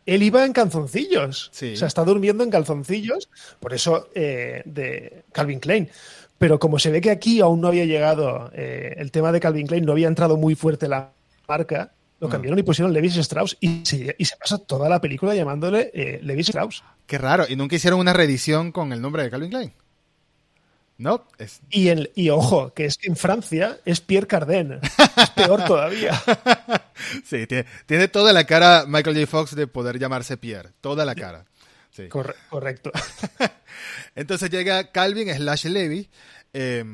él 0.05 0.23
iba 0.23 0.45
en 0.45 0.53
calzoncillos. 0.53 1.49
Sí. 1.55 1.73
O 1.73 1.77
sea, 1.77 1.89
está 1.89 2.05
durmiendo 2.05 2.45
en 2.45 2.51
calzoncillos, 2.51 3.31
por 3.61 3.73
eso 3.73 4.11
eh, 4.15 4.61
de 4.67 5.23
Calvin 5.33 5.59
Klein. 5.61 5.89
Pero 6.37 6.59
como 6.59 6.79
se 6.79 6.91
ve 6.91 7.01
que 7.01 7.11
aquí 7.11 7.41
aún 7.41 7.63
no 7.63 7.69
había 7.69 7.87
llegado 7.87 8.51
eh, 8.53 8.95
el 8.99 9.11
tema 9.11 9.33
de 9.33 9.41
Calvin 9.41 9.67
Klein, 9.67 9.87
no 9.87 9.93
había 9.93 10.09
entrado 10.09 10.37
muy 10.37 10.55
fuerte 10.55 10.87
la 10.87 11.13
marca, 11.49 11.93
lo 12.21 12.29
cambiaron 12.29 12.59
y 12.59 12.63
pusieron 12.63 12.93
Levis 12.93 13.17
Strauss 13.17 13.57
y 13.59 13.81
se, 13.87 14.15
y 14.19 14.25
se 14.27 14.37
pasa 14.37 14.59
toda 14.59 14.89
la 14.91 15.01
película 15.01 15.35
llamándole 15.35 15.91
eh, 15.95 16.21
Levis 16.23 16.51
Strauss. 16.51 16.83
Qué 17.09 17.19
raro. 17.19 17.47
Y 17.49 17.57
nunca 17.57 17.75
hicieron 17.75 17.99
una 17.99 18.13
reedición 18.13 18.71
con 18.71 18.93
el 18.93 19.01
nombre 19.01 19.25
de 19.25 19.31
Calvin 19.31 19.51
Klein. 19.51 19.73
No, 20.99 21.27
es, 21.39 21.61
Y, 21.71 21.89
en- 21.89 22.09
y 22.15 22.29
ojo, 22.31 22.73
que 22.75 22.85
es 22.85 22.97
que 22.99 23.09
en 23.09 23.17
Francia 23.17 23.79
es 23.85 24.01
Pierre 24.01 24.27
Cardin. 24.27 24.81
Es 25.17 25.31
peor 25.31 25.65
todavía. 25.65 26.21
sí, 27.25 27.47
tiene, 27.47 27.67
tiene 27.87 28.09
toda 28.09 28.33
la 28.33 28.45
cara 28.45 28.85
Michael 28.87 29.17
J. 29.17 29.27
Fox 29.29 29.55
de 29.57 29.67
poder 29.69 29.99
llamarse 29.99 30.37
Pierre. 30.37 30.71
Toda 30.81 31.05
la 31.05 31.15
cara. 31.15 31.45
Sí. 31.93 32.09
Corre- 32.09 32.35
correcto. 32.51 32.93
Entonces 34.15 34.51
llega 34.51 34.91
Calvin 34.91 35.33
slash 35.35 35.67
Levy 35.67 36.09
eh, 36.53 36.85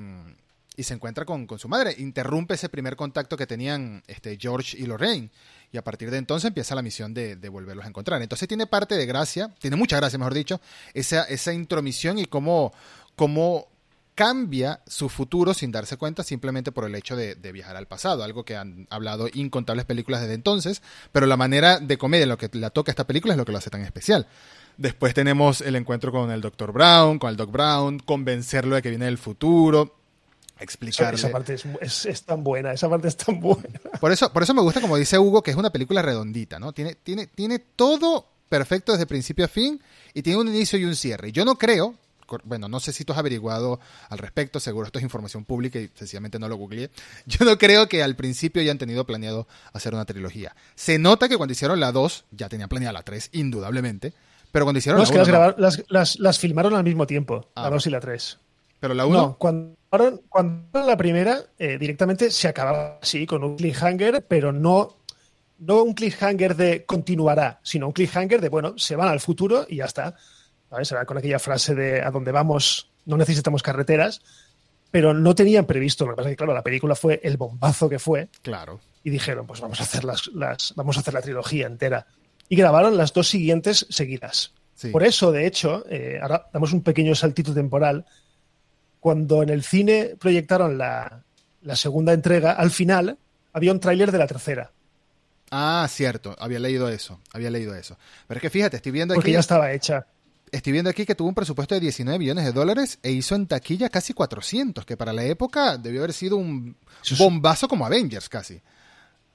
y 0.76 0.82
se 0.82 0.94
encuentra 0.94 1.24
con, 1.24 1.46
con 1.46 1.58
su 1.58 1.68
madre. 1.68 1.94
Interrumpe 1.98 2.54
ese 2.54 2.68
primer 2.68 2.96
contacto 2.96 3.36
que 3.36 3.46
tenían 3.46 4.02
este, 4.06 4.36
George 4.40 4.76
y 4.78 4.86
Lorraine. 4.86 5.30
Y 5.74 5.76
a 5.76 5.82
partir 5.82 6.08
de 6.12 6.18
entonces 6.18 6.46
empieza 6.46 6.76
la 6.76 6.82
misión 6.82 7.12
de, 7.14 7.34
de 7.34 7.48
volverlos 7.48 7.84
a 7.84 7.88
encontrar. 7.88 8.22
Entonces 8.22 8.46
tiene 8.46 8.64
parte 8.68 8.94
de 8.94 9.06
gracia, 9.06 9.52
tiene 9.58 9.74
mucha 9.74 9.96
gracia, 9.96 10.16
mejor 10.20 10.32
dicho, 10.32 10.60
esa, 10.94 11.24
esa 11.24 11.52
intromisión 11.52 12.16
y 12.16 12.26
cómo, 12.26 12.72
cómo 13.16 13.66
cambia 14.14 14.82
su 14.86 15.08
futuro 15.08 15.52
sin 15.52 15.72
darse 15.72 15.96
cuenta 15.96 16.22
simplemente 16.22 16.70
por 16.70 16.84
el 16.84 16.94
hecho 16.94 17.16
de, 17.16 17.34
de 17.34 17.50
viajar 17.50 17.74
al 17.74 17.88
pasado, 17.88 18.22
algo 18.22 18.44
que 18.44 18.54
han 18.54 18.86
hablado 18.88 19.26
incontables 19.34 19.84
películas 19.84 20.20
desde 20.20 20.34
entonces, 20.34 20.80
pero 21.10 21.26
la 21.26 21.36
manera 21.36 21.80
de 21.80 21.98
comedia 21.98 22.22
en 22.22 22.28
lo 22.28 22.38
que 22.38 22.48
la 22.52 22.70
toca 22.70 22.92
esta 22.92 23.08
película 23.08 23.34
es 23.34 23.38
lo 23.38 23.44
que 23.44 23.50
lo 23.50 23.58
hace 23.58 23.70
tan 23.70 23.82
especial. 23.82 24.28
Después 24.76 25.12
tenemos 25.12 25.60
el 25.60 25.74
encuentro 25.74 26.12
con 26.12 26.30
el 26.30 26.40
Dr. 26.40 26.70
Brown, 26.70 27.18
con 27.18 27.30
el 27.30 27.36
Doc 27.36 27.50
Brown, 27.50 27.98
convencerlo 27.98 28.76
de 28.76 28.82
que 28.82 28.90
viene 28.90 29.06
del 29.06 29.18
futuro, 29.18 30.03
explicarle. 30.64 31.16
esa 31.16 31.30
parte 31.30 31.54
es, 31.54 31.64
es- 31.80 32.06
es 32.06 32.22
tan 32.24 32.42
buena, 32.44 32.72
esa 32.72 32.88
parte 32.88 33.08
es 33.08 33.16
tan 33.16 33.40
buena. 33.40 33.68
Por 34.00 34.12
eso, 34.12 34.32
por 34.32 34.42
eso 34.42 34.52
me 34.54 34.60
gusta, 34.62 34.80
como 34.80 34.96
dice 34.96 35.18
Hugo, 35.18 35.42
que 35.42 35.50
es 35.50 35.56
una 35.56 35.70
película 35.70 36.02
redondita, 36.02 36.58
¿no? 36.58 36.72
Tiene, 36.72 36.94
tiene, 36.96 37.26
tiene 37.28 37.58
todo 37.58 38.26
perfecto 38.48 38.92
desde 38.92 39.06
principio 39.06 39.44
a 39.44 39.48
fin 39.48 39.80
y 40.12 40.22
tiene 40.22 40.38
un 40.38 40.48
inicio 40.48 40.78
y 40.78 40.84
un 40.84 40.94
cierre. 40.96 41.32
Yo 41.32 41.44
no 41.44 41.56
creo, 41.56 41.94
bueno, 42.44 42.68
no 42.68 42.80
sé 42.80 42.92
si 42.92 43.04
tú 43.04 43.12
has 43.12 43.18
averiguado 43.18 43.80
al 44.10 44.18
respecto, 44.18 44.58
seguro 44.60 44.86
esto 44.86 44.98
es 44.98 45.02
información 45.04 45.44
pública 45.44 45.78
y 45.78 45.90
sencillamente 45.94 46.38
no 46.38 46.48
lo 46.48 46.56
googleé. 46.56 46.90
Yo 47.26 47.44
no 47.44 47.56
creo 47.58 47.88
que 47.88 48.02
al 48.02 48.16
principio 48.16 48.60
hayan 48.62 48.78
tenido 48.78 49.04
planeado 49.04 49.46
hacer 49.72 49.94
una 49.94 50.04
trilogía. 50.04 50.54
Se 50.74 50.98
nota 50.98 51.28
que 51.28 51.36
cuando 51.36 51.52
hicieron 51.52 51.80
la 51.80 51.92
2, 51.92 52.24
ya 52.32 52.48
tenían 52.48 52.68
planeada 52.68 52.92
la 52.92 53.02
3, 53.02 53.30
indudablemente, 53.32 54.12
pero 54.52 54.64
cuando 54.64 54.78
hicieron 54.78 54.98
No, 54.98 55.02
la 55.02 55.04
es 55.04 55.10
que 55.10 55.16
1, 55.18 55.22
las, 55.22 55.28
no. 55.28 55.32
grabar- 55.32 55.54
las, 55.58 55.84
las- 55.88 56.18
las 56.18 56.38
filmaron 56.38 56.74
al 56.74 56.84
mismo 56.84 57.06
tiempo, 57.06 57.48
Ah. 57.54 57.62
la 57.64 57.70
2 57.70 57.86
y 57.86 57.90
la 57.90 58.00
3. 58.00 58.38
pero 58.80 58.94
la 58.94 59.06
1, 59.06 59.18
No, 59.18 59.36
cuando, 59.38 59.76
cuando 60.28 60.62
grabaron 60.72 60.88
la 60.88 60.96
primera, 60.96 61.40
eh, 61.58 61.78
directamente 61.78 62.30
se 62.30 62.48
acababa 62.48 62.98
así, 63.02 63.26
con 63.26 63.44
un 63.44 63.56
cliffhanger, 63.56 64.24
pero 64.26 64.52
no, 64.52 64.96
no 65.58 65.82
un 65.82 65.94
cliffhanger 65.94 66.56
de 66.56 66.84
continuará, 66.84 67.60
sino 67.62 67.86
un 67.86 67.92
cliffhanger 67.92 68.40
de, 68.40 68.48
bueno, 68.48 68.74
se 68.78 68.96
van 68.96 69.08
al 69.08 69.20
futuro 69.20 69.66
y 69.68 69.76
ya 69.76 69.84
está. 69.86 70.14
¿Sabes? 70.70 70.90
Era 70.90 71.04
con 71.04 71.18
aquella 71.18 71.38
frase 71.38 71.74
de 71.74 72.02
a 72.02 72.10
donde 72.10 72.32
vamos 72.32 72.90
no 73.06 73.16
necesitamos 73.16 73.62
carreteras, 73.62 74.22
pero 74.90 75.12
no 75.14 75.34
tenían 75.34 75.66
previsto. 75.66 76.04
Lo 76.06 76.12
que 76.12 76.16
pasa 76.16 76.28
es 76.30 76.32
que, 76.32 76.36
claro, 76.38 76.54
la 76.54 76.62
película 76.62 76.94
fue 76.94 77.20
el 77.22 77.36
bombazo 77.36 77.88
que 77.88 77.98
fue 77.98 78.28
claro. 78.42 78.80
y 79.02 79.10
dijeron, 79.10 79.46
pues 79.46 79.60
vamos 79.60 79.80
a 79.80 79.84
hacer 79.84 80.04
las, 80.04 80.26
las- 80.28 80.72
vamos 80.74 80.96
a 80.96 81.00
hacer 81.00 81.14
la 81.14 81.20
trilogía 81.22 81.66
entera. 81.66 82.06
Y 82.48 82.56
grabaron 82.56 82.96
las 82.96 83.12
dos 83.12 83.28
siguientes 83.28 83.86
seguidas. 83.90 84.52
Sí. 84.74 84.88
Por 84.90 85.02
eso, 85.04 85.30
de 85.32 85.46
hecho, 85.46 85.84
eh, 85.88 86.18
ahora 86.20 86.46
damos 86.52 86.72
un 86.72 86.82
pequeño 86.82 87.14
saltito 87.14 87.54
temporal. 87.54 88.04
Cuando 89.04 89.42
en 89.42 89.50
el 89.50 89.62
cine 89.62 90.16
proyectaron 90.18 90.78
la, 90.78 91.20
la 91.60 91.76
segunda 91.76 92.14
entrega, 92.14 92.52
al 92.52 92.70
final 92.70 93.18
había 93.52 93.70
un 93.70 93.78
tráiler 93.78 94.10
de 94.10 94.16
la 94.16 94.26
tercera, 94.26 94.70
Ah, 95.50 95.86
cierto, 95.90 96.34
había 96.38 96.58
leído 96.58 96.88
eso, 96.88 97.20
había 97.34 97.50
leído 97.50 97.74
eso. 97.74 97.98
Pero 98.26 98.38
es 98.38 98.40
que 98.40 98.48
fíjate, 98.48 98.76
estoy 98.78 98.92
viendo 98.92 99.12
porque 99.14 99.28
aquí... 99.28 99.34
ya 99.34 99.40
estaba 99.40 99.70
hecha. 99.72 100.06
Estoy 100.50 100.72
viendo 100.72 100.88
aquí 100.88 101.04
que 101.04 101.14
tuvo 101.14 101.28
un 101.28 101.34
presupuesto 101.34 101.74
de 101.74 101.82
19 101.82 102.18
millones 102.18 102.46
de 102.46 102.52
dólares 102.52 102.98
e 103.02 103.10
hizo 103.12 103.34
en 103.34 103.46
taquilla 103.46 103.90
casi 103.90 104.14
400, 104.14 104.86
que 104.86 104.96
para 104.96 105.12
la 105.12 105.24
época 105.24 105.76
debió 105.76 106.00
haber 106.00 106.14
sido 106.14 106.38
un 106.38 106.74
bombazo 107.18 107.68
como 107.68 107.84
Avengers 107.84 108.30
casi. 108.30 108.62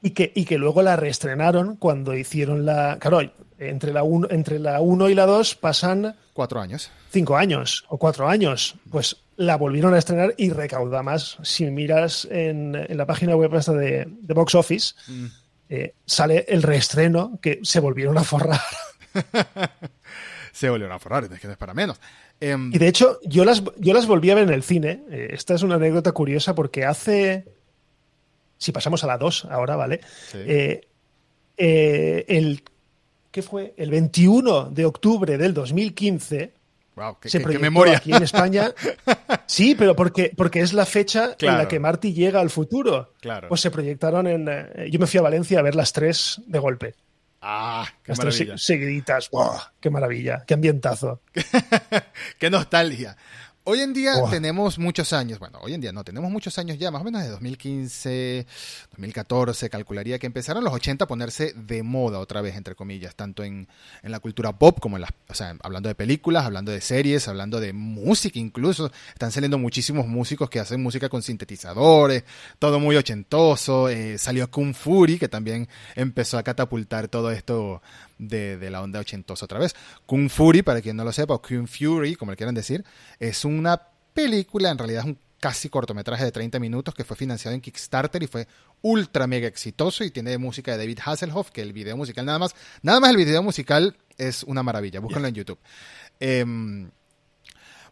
y 0.02 0.10
que, 0.10 0.32
y 0.36 0.46
que 0.46 0.58
luego 0.58 0.82
la 0.82 0.96
reestrenaron 0.96 1.76
cuando 1.76 2.16
hicieron 2.16 2.66
la. 2.66 2.98
Claro, 3.00 3.22
entre 3.60 3.94
la 3.94 4.02
1 4.02 4.30
entre 4.32 4.58
la 4.58 4.82
uno 4.82 5.10
y 5.10 5.14
la 5.14 5.28
2 5.28 5.56
pasan. 5.58 6.16
Cuatro 6.34 6.60
años. 6.60 6.90
Cinco 7.12 7.38
años 7.38 7.86
o 7.88 8.00
cuatro 8.00 8.28
años. 8.28 8.76
Pues 8.90 9.16
la 9.40 9.56
volvieron 9.56 9.94
a 9.94 9.98
estrenar 9.98 10.36
y 10.36 10.50
recauda 10.50 11.02
más. 11.02 11.38
Si 11.44 11.66
miras 11.72 12.28
en, 12.30 12.76
en 12.76 12.98
la 12.98 13.06
página 13.06 13.38
web 13.38 13.56
esta 13.56 13.72
de, 13.72 14.06
de 14.06 14.34
Box 14.34 14.54
Office, 14.54 14.96
mm. 15.08 15.26
eh, 15.70 15.94
sale 16.06 16.46
el 16.50 16.62
reestreno 16.62 17.40
que 17.42 17.62
se 17.64 17.80
volvieron 17.80 18.18
a 18.18 18.24
forrar. 18.26 18.60
se 20.52 20.70
volvieron 20.70 20.94
a 20.94 21.00
forrar, 21.00 21.24
es 21.24 21.40
que 21.40 21.48
no 21.48 21.54
es 21.54 21.58
para 21.58 21.74
menos. 21.74 22.02
Em, 22.42 22.70
y 22.74 22.78
de 22.78 22.90
hecho, 22.90 23.18
yo 23.24 23.46
las, 23.46 23.64
yo 23.78 23.94
las 23.94 24.08
volví 24.08 24.30
a 24.30 24.36
ver 24.36 24.44
en 24.44 24.54
el 24.54 24.62
cine. 24.62 25.04
Eh, 25.10 25.30
esta 25.32 25.56
es 25.56 25.64
una 25.64 25.76
anécdota 25.76 26.12
curiosa 26.12 26.54
porque 26.54 26.84
hace. 26.84 27.46
Si 28.58 28.74
pasamos 28.74 29.06
a 29.06 29.08
la 29.08 29.18
2 29.18 29.46
ahora, 29.46 29.78
¿vale? 29.78 30.02
Eh, 30.34 30.82
eh, 31.56 32.26
el. 32.28 32.62
¿Qué 33.32 33.42
fue? 33.42 33.74
El 33.78 33.90
21 33.90 34.66
de 34.72 34.86
octubre 34.86 35.38
del 35.38 35.54
2015. 35.54 36.59
Wow, 37.00 37.18
qué, 37.22 37.60
memoria. 37.60 37.98
aquí 37.98 38.14
en 38.14 38.24
España. 38.24 38.74
Sí, 39.46 39.74
pero 39.74 39.96
porque, 39.96 40.32
porque 40.38 40.60
es 40.62 40.74
la 40.74 40.86
fecha 40.86 41.36
en 41.40 41.58
la 41.58 41.68
que 41.68 41.80
Marty 41.80 42.14
llega 42.14 42.40
al 42.40 42.52
futuro. 42.52 43.14
Claro. 43.20 43.48
Pues 43.48 43.62
se 43.62 43.72
proyectaron 43.72 44.28
en. 44.28 44.48
yo 44.92 45.00
me 45.00 45.08
fui 45.08 45.18
a 45.18 45.24
Valencia 45.24 45.58
a 45.58 45.64
ver 45.64 45.74
las 45.74 45.92
tres 45.92 46.40
de 46.46 46.60
golpe. 46.60 46.94
Ah, 47.42 47.88
qué 48.04 48.14
maravilla. 48.14 48.58
Seguiditas, 48.60 49.32
qué 49.80 49.90
maravilla, 49.90 50.44
qué 50.46 50.54
ambientazo. 50.54 51.22
qué 52.38 52.50
nostalgia. 52.52 53.18
Hoy 53.72 53.82
en 53.82 53.94
día 53.94 54.14
tenemos 54.32 54.80
muchos 54.80 55.14
años, 55.14 55.38
bueno, 55.38 55.60
hoy 55.62 55.76
en 55.76 55.82
día 55.82 55.92
no, 55.92 56.04
tenemos 56.04 56.32
muchos 56.32 56.58
años 56.58 56.80
ya, 56.80 56.90
más 56.90 57.04
o 57.04 57.06
menos 57.06 57.22
de 57.22 57.30
2015, 57.30 58.48
2014, 58.94 59.70
calcularía 59.70 60.18
que 60.18 60.26
empezaron 60.26 60.64
los 60.64 60.74
80 60.74 61.06
a 61.06 61.08
ponerse 61.08 61.54
de 61.54 61.84
moda 61.84 62.18
otra 62.18 62.42
vez, 62.42 62.56
entre 62.56 62.74
comillas, 62.74 63.14
tanto 63.14 63.44
en, 63.44 63.68
en 64.02 64.12
la 64.12 64.20
cultura 64.22 64.58
pop 64.58 64.80
como 64.80 64.98
en 64.98 65.02
las, 65.02 65.12
o 65.28 65.36
sea, 65.36 65.56
hablando 65.62 65.88
de 65.88 65.94
películas, 65.94 66.46
hablando 66.46 66.72
de 66.72 66.82
series, 66.82 67.28
hablando 67.28 67.60
de 67.60 67.72
música 67.72 68.40
incluso, 68.40 68.92
están 69.14 69.32
saliendo 69.32 69.60
muchísimos 69.60 70.08
músicos 70.08 70.50
que 70.50 70.60
hacen 70.60 70.82
música 70.82 71.08
con 71.08 71.22
sintetizadores, 71.22 72.24
todo 72.58 72.80
muy 72.80 72.96
ochentoso, 72.96 73.88
eh, 73.88 74.18
salió 74.18 74.50
Kung 74.50 74.74
Fury, 74.74 75.20
que 75.20 75.28
también 75.28 75.70
empezó 75.96 76.40
a 76.40 76.44
catapultar 76.44 77.08
todo 77.08 77.30
esto 77.30 77.84
de, 78.20 78.70
la 78.70 78.82
onda 78.82 79.00
ochentosa 79.00 79.46
otra 79.46 79.60
vez. 79.60 79.76
Kung 80.06 80.30
Fury, 80.30 80.62
para 80.62 80.82
quien 80.82 80.96
no 80.98 81.04
lo 81.04 81.12
sepa, 81.12 81.34
o 81.34 81.42
Kung 81.42 81.68
Fury, 81.68 82.16
como 82.16 82.32
le 82.32 82.38
quieran 82.38 82.54
decir, 82.54 82.84
es 83.20 83.46
una 83.60 83.82
película, 84.14 84.70
en 84.70 84.78
realidad 84.78 85.02
es 85.02 85.08
un 85.08 85.20
casi 85.40 85.70
cortometraje 85.70 86.26
de 86.26 86.32
30 86.32 86.60
minutos 86.60 86.94
que 86.94 87.04
fue 87.04 87.16
financiado 87.16 87.56
en 87.56 87.62
Kickstarter 87.62 88.22
y 88.22 88.28
fue 88.28 88.48
ultra 88.82 89.28
mega 89.28 89.48
exitoso 89.48 90.04
y 90.04 90.12
tiene 90.12 90.38
música 90.38 90.72
de 90.72 90.78
David 90.80 91.00
Hasselhoff, 91.04 91.52
que 91.52 91.62
el 91.62 91.74
video 91.74 91.96
musical 91.98 92.26
nada 92.26 92.40
más, 92.40 92.56
nada 92.82 93.00
más 93.00 93.12
el 93.12 93.18
video 93.18 93.42
musical 93.42 93.98
es 94.18 94.44
una 94.44 94.64
maravilla, 94.64 95.00
búsquenlo 95.00 95.28
en 95.28 95.36
YouTube. 95.36 95.60
Em, 96.20 96.90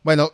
bueno, 0.03 0.31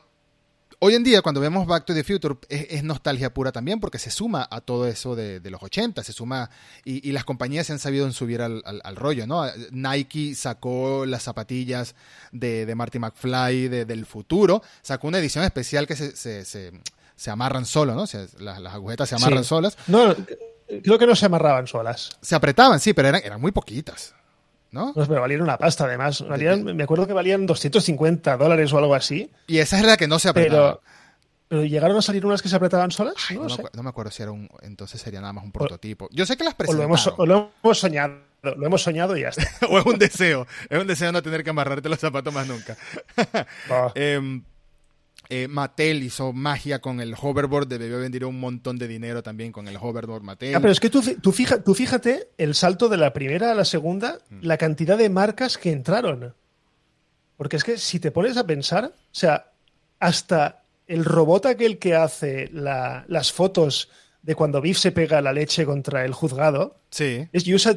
Hoy 0.85 0.95
en 0.95 1.03
día, 1.05 1.21
cuando 1.21 1.39
vemos 1.39 1.65
Back 1.65 1.85
to 1.85 1.93
the 1.93 2.03
Future, 2.03 2.35
es, 2.49 2.83
nostalgia 2.83 3.33
pura 3.33 3.53
también, 3.53 3.79
porque 3.79 3.97
se 3.99 4.11
suma 4.11 4.45
a 4.51 4.59
todo 4.59 4.85
eso 4.85 5.15
de, 5.15 5.39
los 5.49 5.63
80, 5.63 6.03
se 6.03 6.11
suma, 6.11 6.49
y, 6.83 7.09
las 7.13 7.23
compañías 7.23 7.67
se 7.67 7.71
han 7.71 7.79
sabido 7.79 8.11
subir 8.11 8.41
al, 8.41 8.95
rollo, 8.97 9.25
¿no? 9.25 9.45
Nike 9.71 10.35
sacó 10.35 11.05
las 11.05 11.23
zapatillas 11.23 11.95
de, 12.33 12.69
Marty 12.75 12.99
McFly 12.99 13.69
del 13.69 14.05
futuro, 14.05 14.61
sacó 14.81 15.07
una 15.07 15.19
edición 15.19 15.45
especial 15.45 15.87
que 15.87 15.95
se, 15.95 16.43
se, 16.43 17.31
amarran 17.31 17.65
solo, 17.65 17.95
¿no? 17.95 18.03
las, 18.39 18.73
agujetas 18.73 19.07
se 19.07 19.15
amarran 19.15 19.45
solas. 19.45 19.77
No, 19.87 20.13
creo 20.83 20.99
que 20.99 21.07
no 21.07 21.15
se 21.15 21.27
amarraban 21.27 21.65
solas. 21.65 22.09
Se 22.19 22.35
apretaban, 22.35 22.81
sí, 22.81 22.91
pero 22.91 23.07
eran, 23.07 23.21
eran 23.23 23.39
muy 23.39 23.53
poquitas. 23.53 24.15
¿No? 24.73 24.91
No, 24.95 25.07
pero 25.07 25.21
valían 25.21 25.41
una 25.41 25.57
pasta 25.57 25.85
además. 25.85 26.21
me 26.21 26.83
acuerdo 26.83 27.07
que 27.07 27.13
valían 27.13 27.45
250 27.45 28.35
dólares 28.37 28.73
o 28.73 28.77
algo 28.79 28.95
así. 28.95 29.31
Y 29.47 29.59
esa 29.59 29.77
es 29.79 29.85
la 29.85 29.95
que 29.95 30.07
no 30.07 30.19
se 30.19 30.29
apretaba. 30.29 30.79
Pero, 31.49 31.63
llegaron 31.63 31.95
a 31.95 32.01
salir 32.01 32.25
unas 32.25 32.41
que 32.41 32.49
se 32.49 32.55
apretaban 32.55 32.91
solas. 32.91 33.15
no, 33.31 33.83
me 33.83 33.89
acuerdo 33.89 34.11
si 34.11 34.23
era 34.23 34.31
un. 34.31 34.49
Entonces 34.63 34.99
sería 34.99 35.21
nada 35.21 35.33
más 35.33 35.43
un 35.43 35.51
prototipo. 35.51 36.09
Yo 36.11 36.25
sé 36.25 36.35
que 36.35 36.43
las 36.43 36.55
presentaron. 36.55 36.91
O 37.17 37.25
lo 37.25 37.51
hemos, 37.63 37.79
soñado. 37.79 38.15
Lo 38.41 38.65
hemos 38.65 38.81
soñado 38.81 39.15
y 39.15 39.21
ya 39.21 39.29
está. 39.29 39.43
o 39.69 39.77
es 39.77 39.85
un 39.85 39.99
deseo. 39.99 40.47
Es 40.69 40.81
un 40.81 40.87
deseo 40.87 41.11
no 41.11 41.21
tener 41.21 41.43
que 41.43 41.51
amarrarte 41.51 41.87
los 41.87 41.99
zapatos 41.99 42.33
más 42.33 42.47
nunca. 42.47 42.75
eh, 43.95 44.41
eh, 45.35 45.47
Mattel 45.47 46.03
hizo 46.03 46.31
magia 46.31 46.79
con 46.79 47.01
el 47.01 47.15
hoverboard, 47.19 47.67
debió 47.67 47.97
vender 47.97 48.23
un 48.25 48.39
montón 48.39 48.77
de 48.77 48.87
dinero 48.87 49.23
también 49.23 49.51
con 49.51 49.67
el 49.67 49.77
hoverboard 49.77 50.21
Mattel. 50.21 50.53
Ah, 50.53 50.59
pero 50.59 50.71
es 50.71 50.79
que 50.79 50.91
tú, 50.91 51.01
tú, 51.01 51.31
fíjate 51.31 52.29
el 52.37 52.53
salto 52.53 52.87
de 52.87 52.97
la 52.97 53.13
primera 53.13 53.51
a 53.51 53.55
la 53.55 53.65
segunda, 53.65 54.19
mm. 54.29 54.39
la 54.43 54.57
cantidad 54.57 54.95
de 54.95 55.09
marcas 55.09 55.57
que 55.57 55.71
entraron. 55.71 56.35
Porque 57.35 57.55
es 57.55 57.63
que 57.63 57.79
si 57.79 57.99
te 57.99 58.11
pones 58.11 58.37
a 58.37 58.45
pensar, 58.45 58.85
o 58.85 58.93
sea, 59.11 59.51
hasta 59.99 60.61
el 60.85 61.03
robot 61.03 61.47
aquel 61.47 61.79
que 61.79 61.95
hace 61.95 62.51
las 62.51 63.31
fotos 63.31 63.89
de 64.21 64.35
cuando 64.35 64.61
Biff 64.61 64.77
se 64.77 64.91
pega 64.91 65.19
la 65.19 65.33
leche 65.33 65.65
contra 65.65 66.05
el 66.05 66.13
juzgado, 66.13 66.77
sí. 66.91 67.27
es 67.31 67.47
USA, 67.47 67.73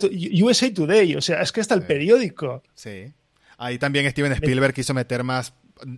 Today, 0.74 1.14
o 1.14 1.22
sea, 1.22 1.40
es 1.40 1.52
que 1.52 1.62
hasta 1.62 1.74
el 1.74 1.84
periódico. 1.84 2.62
Sí. 2.74 3.14
Ahí 3.56 3.78
también 3.78 4.10
Steven 4.10 4.32
Spielberg 4.32 4.74
quiso 4.74 4.92
meter 4.92 5.24
más 5.24 5.54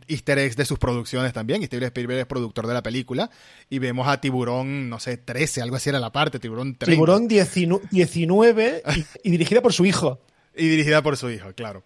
easter 0.07 0.39
eggs 0.39 0.57
de 0.57 0.65
sus 0.65 0.79
producciones 0.79 1.33
también. 1.33 1.63
Steven 1.65 1.85
Spielberg 1.85 2.21
es 2.21 2.27
productor 2.27 2.67
de 2.67 2.75
la 2.75 2.83
película. 2.83 3.31
Y 3.69 3.79
vemos 3.79 4.09
a 4.09 4.21
Tiburón, 4.21 4.89
no 4.89 5.01
sé, 5.01 5.17
13, 5.17 5.63
algo 5.63 5.77
así 5.77 5.89
era 5.89 6.01
la 6.01 6.13
parte, 6.13 6.39
Tiburón 6.39 6.77
30. 6.77 6.87
Tiburón 6.87 7.29
19 7.29 8.83
y, 9.25 9.31
dirigida 9.31 9.63
por 9.63 9.73
su 9.73 9.85
hijo. 9.85 10.21
Y 10.57 10.69
dirigida 10.69 11.03
por 11.03 11.17
su 11.17 11.31
hijo, 11.31 11.53
claro. 11.55 11.85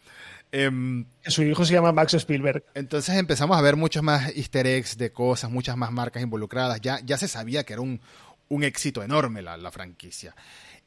Em, 0.51 1.07
su 1.27 1.43
hijo 1.43 1.65
se 1.65 1.73
llama 1.73 1.93
Max 1.93 2.15
Spielberg. 2.15 2.65
Entonces 2.75 3.17
empezamos 3.17 3.57
a 3.57 3.63
ver 3.63 3.77
muchos 3.77 4.03
más 4.03 4.31
easter 4.37 4.67
eggs 4.67 4.99
de 4.99 5.11
cosas, 5.11 5.51
muchas 5.51 5.77
más 5.77 5.91
marcas 5.93 6.23
involucradas. 6.23 6.81
Ya, 6.81 7.01
ya 7.05 7.17
se 7.17 7.29
sabía 7.29 7.65
que 7.65 7.73
era 7.73 7.83
un, 7.83 8.01
un 8.49 8.65
éxito 8.65 9.03
enorme 9.03 9.43
la, 9.43 9.57
la 9.57 9.71
franquicia. 9.71 10.35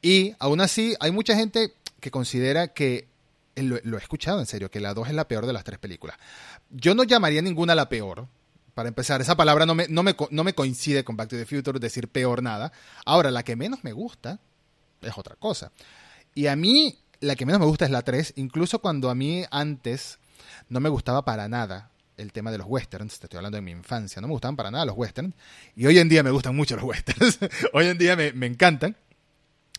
Y 0.02 0.34
aún 0.38 0.60
así, 0.60 0.94
hay 1.00 1.10
mucha 1.10 1.34
gente 1.34 1.72
que 2.00 2.10
considera 2.10 2.68
que 2.68 3.08
lo, 3.56 3.78
lo, 3.82 3.96
he 3.96 4.00
escuchado 4.00 4.38
en 4.38 4.46
serio, 4.46 4.70
que 4.70 4.80
la 4.80 4.94
2 4.94 5.08
es 5.08 5.14
la 5.14 5.28
peor 5.28 5.46
de 5.46 5.52
las 5.52 5.64
tres 5.64 5.78
películas. 5.78 6.16
Yo 6.70 6.94
no 6.94 7.04
llamaría 7.04 7.42
ninguna 7.42 7.74
la 7.74 7.88
peor. 7.88 8.28
Para 8.74 8.88
empezar, 8.88 9.20
esa 9.20 9.36
palabra 9.36 9.64
no 9.64 9.74
me, 9.74 9.88
no, 9.88 10.02
me, 10.02 10.14
no 10.30 10.44
me 10.44 10.54
coincide 10.54 11.02
con 11.02 11.16
Back 11.16 11.30
to 11.30 11.36
the 11.36 11.46
Future, 11.46 11.78
decir 11.78 12.08
peor 12.08 12.42
nada. 12.42 12.72
Ahora, 13.06 13.30
la 13.30 13.42
que 13.42 13.56
menos 13.56 13.84
me 13.84 13.92
gusta 13.92 14.40
es 15.00 15.16
otra 15.16 15.36
cosa. 15.36 15.72
Y 16.34 16.48
a 16.48 16.56
mí, 16.56 16.98
la 17.20 17.36
que 17.36 17.46
menos 17.46 17.60
me 17.60 17.66
gusta 17.66 17.86
es 17.86 17.90
la 17.90 18.02
3, 18.02 18.34
incluso 18.36 18.80
cuando 18.80 19.08
a 19.08 19.14
mí 19.14 19.44
antes 19.50 20.18
no 20.68 20.80
me 20.80 20.88
gustaba 20.88 21.24
para 21.24 21.48
nada 21.48 21.90
el 22.16 22.32
tema 22.32 22.50
de 22.50 22.58
los 22.58 22.66
westerns, 22.66 23.18
te 23.18 23.26
estoy 23.26 23.38
hablando 23.38 23.56
de 23.56 23.62
mi 23.62 23.70
infancia, 23.70 24.20
no 24.20 24.28
me 24.28 24.32
gustaban 24.32 24.56
para 24.56 24.70
nada 24.70 24.86
los 24.86 24.96
westerns, 24.96 25.34
y 25.74 25.86
hoy 25.86 25.98
en 25.98 26.08
día 26.08 26.22
me 26.22 26.30
gustan 26.30 26.56
mucho 26.56 26.76
los 26.76 26.84
westerns, 26.84 27.38
hoy 27.72 27.86
en 27.86 27.98
día 27.98 28.16
me, 28.16 28.32
me 28.32 28.46
encantan, 28.46 28.96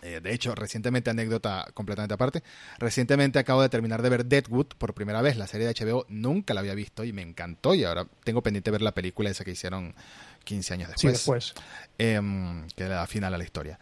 eh, 0.03 0.19
de 0.21 0.33
hecho, 0.33 0.53
recientemente, 0.53 1.09
anécdota 1.09 1.65
completamente 1.73 2.13
aparte, 2.13 2.43
recientemente 2.77 3.39
acabo 3.39 3.63
de 3.63 3.69
terminar 3.69 4.01
de 4.01 4.09
ver 4.09 4.25
Deadwood 4.25 4.67
por 4.77 4.93
primera 4.93 5.21
vez, 5.21 5.37
la 5.37 5.47
serie 5.47 5.67
de 5.67 5.73
HBO, 5.73 6.05
nunca 6.09 6.53
la 6.53 6.59
había 6.59 6.75
visto 6.75 7.03
y 7.03 7.13
me 7.13 7.23
encantó 7.23 7.73
y 7.73 7.83
ahora 7.83 8.05
tengo 8.23 8.43
pendiente 8.43 8.69
ver 8.69 8.81
la 8.81 8.93
película 8.93 9.31
esa 9.31 9.43
que 9.43 9.51
hicieron 9.51 9.95
15 10.43 10.73
años 10.73 10.89
después. 10.89 11.01
Sí, 11.01 11.07
después. 11.07 11.53
Em, 11.97 12.67
que 12.75 12.83
da 12.83 13.07
final 13.07 13.33
a 13.33 13.37
la 13.37 13.43
historia. 13.43 13.79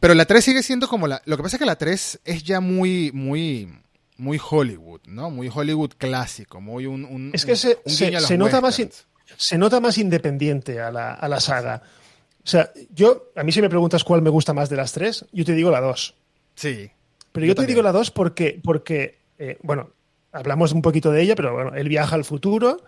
Pero 0.00 0.14
la 0.14 0.24
3 0.24 0.44
sigue 0.44 0.62
siendo 0.62 0.88
como 0.88 1.06
la... 1.06 1.22
Lo 1.26 1.36
que 1.36 1.42
pasa 1.42 1.56
es 1.56 1.60
que 1.60 1.66
la 1.66 1.76
3 1.76 2.20
es 2.24 2.42
ya 2.42 2.60
muy, 2.60 3.12
muy, 3.12 3.68
muy 4.16 4.40
Hollywood, 4.42 5.02
¿no? 5.06 5.30
Muy 5.30 5.50
Hollywood 5.54 5.92
clásico, 5.98 6.60
muy 6.60 6.86
un... 6.86 7.30
es 7.32 7.44
que 7.44 7.54
se, 7.54 7.78
nota 8.36 8.60
más... 8.60 8.82
se 9.36 9.58
nota 9.58 9.78
más 9.78 9.98
independiente 9.98 10.80
a 10.80 10.90
la, 10.90 11.12
a 11.12 11.28
la 11.28 11.38
saga. 11.38 11.82
O 12.48 12.50
sea, 12.50 12.72
yo, 12.94 13.30
a 13.36 13.42
mí 13.42 13.52
si 13.52 13.60
me 13.60 13.68
preguntas 13.68 14.02
cuál 14.04 14.22
me 14.22 14.30
gusta 14.30 14.54
más 14.54 14.70
de 14.70 14.76
las 14.76 14.92
tres, 14.92 15.26
yo 15.32 15.44
te 15.44 15.52
digo 15.52 15.70
la 15.70 15.82
dos. 15.82 16.14
Sí. 16.54 16.90
Pero 17.30 17.44
yo, 17.44 17.54
te 17.54 17.66
digo 17.66 17.82
la 17.82 17.92
dos 17.92 18.10
porque, 18.10 18.58
porque 18.64 19.18
eh, 19.38 19.58
bueno, 19.62 19.90
hablamos 20.32 20.72
un 20.72 20.80
poquito 20.80 21.10
de 21.10 21.20
ella, 21.20 21.36
pero 21.36 21.52
bueno, 21.52 21.74
él 21.74 21.90
viaja 21.90 22.14
al 22.14 22.24
futuro, 22.24 22.82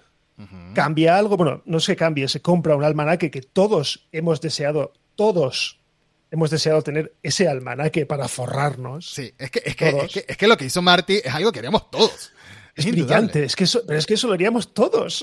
cambia 0.73 1.19
algo, 1.19 1.37
bueno, 1.37 1.61
no 1.67 1.79
se 1.79 1.95
cambia, 1.95 2.27
se 2.27 2.41
compra 2.41 2.75
un 2.75 2.85
almanaque 2.85 3.31
que 3.31 3.43
todos 3.43 4.09
hemos 4.13 4.41
deseado, 4.41 4.95
todos 5.15 5.79
hemos 6.31 6.49
deseado 6.49 6.81
tener 6.81 7.13
ese 7.23 7.47
almanaque 7.47 8.07
para 8.07 8.29
forrarnos. 8.29 9.11
Sí, 9.11 9.31
es 9.37 9.51
que, 9.51 9.61
es 9.63 9.77
que, 9.77 10.25
es 10.27 10.37
que, 10.39 10.49
lo 10.49 10.57
que 10.57 10.65
hizo 10.65 10.81
Marty 10.81 11.21
es 11.23 11.35
algo 11.35 11.53
que 11.53 11.59
queríamos 11.59 11.91
todos. 11.91 12.33
Es, 12.75 12.91
brillante, 12.91 13.45
es 13.45 13.55
que 13.57 13.65
eso, 13.65 13.83
pero 13.87 13.99
es 13.99 14.07
que 14.07 14.15
eso 14.15 14.27
lo 14.27 14.33
haríamos 14.33 14.73
todos. 14.73 15.23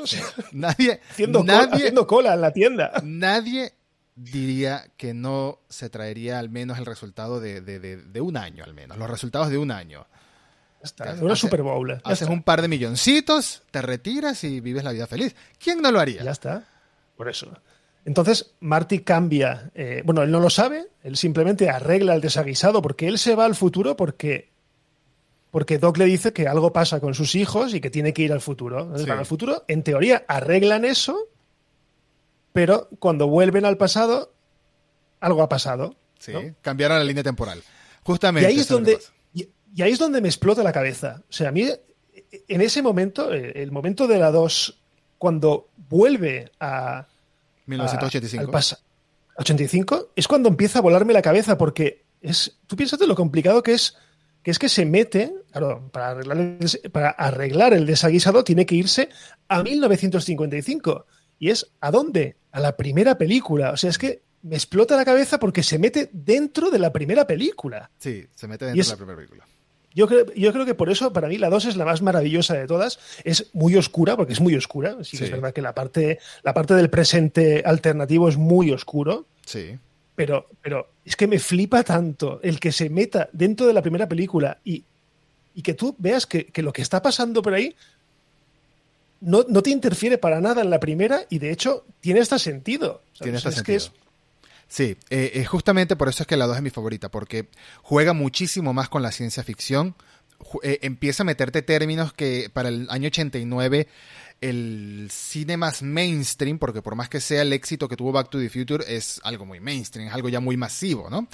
nadie, 0.51 1.01
haciendo, 1.09 1.43
nadie, 1.43 1.73
haciendo 1.73 2.05
cola 2.05 2.35
en 2.35 2.41
la 2.41 2.53
tienda. 2.53 2.91
Nadie 3.03 3.73
diría 4.17 4.87
que 4.97 5.13
no 5.13 5.59
se 5.69 5.89
traería 5.89 6.39
al 6.39 6.49
menos 6.49 6.77
el 6.79 6.85
resultado 6.85 7.39
de, 7.39 8.19
un 8.19 8.35
año, 8.35 8.63
al 8.63 8.73
menos, 8.73 8.97
los 8.97 9.09
resultados 9.09 9.49
de 9.49 9.57
un 9.57 9.71
año. 9.71 10.05
Está, 10.81 11.15
una 11.21 11.35
Super 11.35 11.61
Bowl. 11.61 11.99
Haces 12.03 12.27
un 12.27 12.43
par 12.43 12.61
de 12.61 12.67
milloncitos, 12.67 13.63
te 13.71 13.81
retiras 13.81 14.43
y 14.43 14.59
vives 14.59 14.83
la 14.83 14.91
vida 14.91 15.07
feliz. 15.07 15.35
¿Quién 15.63 15.81
no 15.81 15.91
lo 15.91 15.99
haría? 15.99 16.23
Ya 16.23 16.31
está. 16.31 16.65
Por 17.15 17.29
eso. 17.29 17.51
Entonces, 18.05 18.53
Marty 18.59 18.99
cambia. 18.99 19.69
eh, 19.75 20.01
bueno, 20.05 20.23
él 20.23 20.31
no 20.31 20.39
lo 20.39 20.49
sabe, 20.49 20.87
él 21.03 21.15
simplemente 21.17 21.69
arregla 21.69 22.15
el 22.15 22.21
desaguisado 22.21 22.81
porque 22.81 23.07
él 23.07 23.17
se 23.19 23.35
va 23.35 23.45
al 23.45 23.55
futuro 23.55 23.95
porque, 23.97 24.49
porque 25.51 25.77
Doc 25.77 25.97
le 25.97 26.05
dice 26.05 26.31
que 26.33 26.47
algo 26.47 26.71
pasa 26.71 26.99
con 26.99 27.13
sus 27.13 27.35
hijos 27.35 27.73
y 27.73 27.81
que 27.81 27.89
tiene 27.89 28.13
que 28.13 28.21
ir 28.23 28.31
al 28.31 28.41
futuro. 28.41 28.79
Entonces, 28.81 29.03
Sí. 29.03 29.09
van 29.09 29.19
al 29.19 29.25
futuro, 29.25 29.63
en 29.67 29.83
teoría, 29.83 30.23
arreglan 30.27 30.85
eso, 30.85 31.17
pero 32.57 32.89
cuando 32.97 33.27
vuelven 33.27 33.65
al 33.65 33.77
pasado, 33.77 34.33
algo 35.19 35.43
ha 35.43 35.47
pasado. 35.47 35.95
Sí, 36.17 36.33
¿no? 36.33 36.41
cambiaron 36.63 36.97
la 36.97 37.03
línea 37.03 37.21
temporal. 37.21 37.59
Y 37.59 37.63
Justamente. 38.03 38.47
ahí 38.47 38.57
es 38.59 38.67
donde. 38.67 38.97
Y, 39.31 39.47
y 39.75 39.81
ahí 39.83 39.91
es 39.91 39.99
donde 39.99 40.21
me 40.21 40.27
explota 40.27 40.63
la 40.63 40.71
cabeza. 40.71 41.21
O 41.29 41.31
sea, 41.31 41.49
a 41.49 41.51
mí, 41.51 41.69
en 42.47 42.61
ese 42.61 42.81
momento, 42.81 43.31
eh, 43.31 43.51
el 43.61 43.71
momento 43.71 44.07
de 44.07 44.17
la 44.17 44.31
2, 44.31 44.75
cuando 45.19 45.69
vuelve 45.87 46.51
a. 46.59 46.97
a- 47.01 47.07
1985. 47.67 48.45
al 48.45 48.49
pasa- 48.51 48.79
85, 49.35 50.13
es 50.15 50.27
cuando 50.27 50.49
empieza 50.49 50.79
a 50.79 50.81
volarme 50.81 51.13
la 51.13 51.21
cabeza, 51.21 51.59
porque 51.59 52.05
es. 52.23 52.57
Tú 52.65 52.75
piensas 52.75 52.97
de 52.97 53.05
lo 53.05 53.13
complicado 53.13 53.61
que 53.61 53.73
es. 53.73 53.95
Que 54.41 54.49
es 54.49 54.57
que 54.57 54.69
se 54.69 54.83
mete, 54.83 55.31
claro, 55.51 55.89
para 55.91 56.09
arreglar, 56.09 56.37
el, 56.39 56.91
para 56.91 57.09
arreglar 57.11 57.73
el 57.73 57.85
desaguisado 57.85 58.43
tiene 58.43 58.65
que 58.65 58.73
irse 58.73 59.09
a 59.47 59.61
1955. 59.61 61.05
¿Y 61.39 61.49
es 61.49 61.67
a 61.81 61.91
dónde? 61.91 62.35
A 62.51 62.59
la 62.59 62.75
primera 62.77 63.17
película. 63.17 63.71
O 63.71 63.77
sea, 63.77 63.89
es 63.89 63.97
que 63.97 64.21
me 64.43 64.55
explota 64.55 64.95
la 64.95 65.05
cabeza 65.05 65.39
porque 65.39 65.63
se 65.63 65.77
mete 65.79 66.09
dentro 66.13 66.69
de 66.71 66.79
la 66.79 66.91
primera 66.93 67.27
película. 67.27 67.89
Sí, 67.99 68.25
se 68.35 68.47
mete 68.47 68.65
dentro 68.65 68.81
es- 68.81 68.87
de 68.87 68.93
la 68.93 68.97
primera 68.97 69.17
película. 69.17 69.45
Yo 69.93 70.07
creo, 70.07 70.31
yo 70.35 70.53
creo 70.53 70.65
que 70.65 70.75
por 70.75 70.91
eso 70.91 71.11
para 71.11 71.27
mí 71.27 71.39
la 71.39 71.49
2 71.49 71.65
es 71.65 71.75
la 71.75 71.83
más 71.83 72.03
maravillosa 72.03 72.53
de 72.53 72.67
todas. 72.67 72.99
Es 73.23 73.49
muy 73.53 73.75
oscura, 73.75 74.15
porque 74.15 74.33
es 74.33 74.39
muy 74.39 74.53
oscura. 74.55 74.95
Sí, 75.03 75.11
que 75.11 75.17
Sí. 75.17 75.23
es 75.23 75.31
verdad 75.31 75.53
que 75.53 75.61
la 75.63 75.73
parte, 75.73 76.19
la 76.43 76.53
parte 76.53 76.75
del 76.75 76.91
presente 76.91 77.63
alternativo 77.65 78.29
es 78.29 78.37
muy 78.37 78.71
oscuro. 78.71 79.25
Sí. 79.43 79.77
Pero, 80.15 80.47
pero 80.61 80.87
es 81.03 81.15
que 81.15 81.25
me 81.25 81.39
flipa 81.39 81.83
tanto 81.83 82.39
el 82.43 82.59
que 82.59 82.71
se 82.71 82.89
meta 82.91 83.27
dentro 83.33 83.65
de 83.65 83.73
la 83.73 83.81
primera 83.81 84.07
película 84.07 84.59
y, 84.63 84.83
y 85.55 85.63
que 85.63 85.73
tú 85.73 85.95
veas 85.97 86.27
que, 86.27 86.45
que 86.45 86.61
lo 86.61 86.71
que 86.73 86.83
está 86.83 87.01
pasando 87.01 87.41
por 87.41 87.55
ahí 87.55 87.75
no, 89.21 89.45
no 89.49 89.61
te 89.63 89.69
interfiere 89.71 90.17
para 90.17 90.39
nada 90.41 90.61
en 90.61 90.69
la 90.69 90.79
primera 90.79 91.21
y 91.29 91.39
de 91.39 91.51
hecho 91.51 91.85
tiene 91.99 92.19
hasta 92.21 92.37
sentido. 92.39 93.01
¿sabes? 93.13 93.19
Tiene 93.23 93.37
este 93.37 93.49
Es 93.49 93.55
que 93.63 93.79
sentido. 93.79 94.01
es- 94.01 94.07
Sí, 94.69 94.97
eh, 95.09 95.45
justamente 95.45 95.95
por 95.95 96.09
eso 96.09 96.23
es 96.23 96.27
que 96.27 96.35
la 96.35 96.45
2 96.45 96.57
es 96.57 96.61
mi 96.61 96.69
favorita, 96.71 97.07
porque 97.09 97.47
juega 97.83 98.11
muchísimo 98.11 98.73
más 98.73 98.89
con 98.89 99.01
la 99.01 99.13
ciencia 99.13 99.41
ficción. 99.41 99.95
Eh, 100.61 100.79
empieza 100.81 101.23
a 101.23 101.25
meterte 101.25 101.61
términos 101.61 102.11
que 102.11 102.49
para 102.51 102.67
el 102.67 102.85
año 102.89 103.07
89 103.07 103.87
el 104.41 105.07
cine 105.09 105.55
más 105.57 105.81
mainstream, 105.81 106.59
porque 106.59 106.81
por 106.81 106.95
más 106.95 107.07
que 107.09 107.21
sea 107.21 107.41
el 107.43 107.53
éxito 107.53 107.87
que 107.87 107.95
tuvo 107.95 108.11
Back 108.11 108.29
to 108.29 108.39
the 108.39 108.49
Future, 108.49 108.83
es 108.87 109.21
algo 109.23 109.45
muy 109.45 109.59
mainstream, 109.61 110.09
es 110.09 110.13
algo 110.13 110.27
ya 110.29 110.39
muy 110.41 110.57
masivo, 110.57 111.09
¿no? 111.09 111.27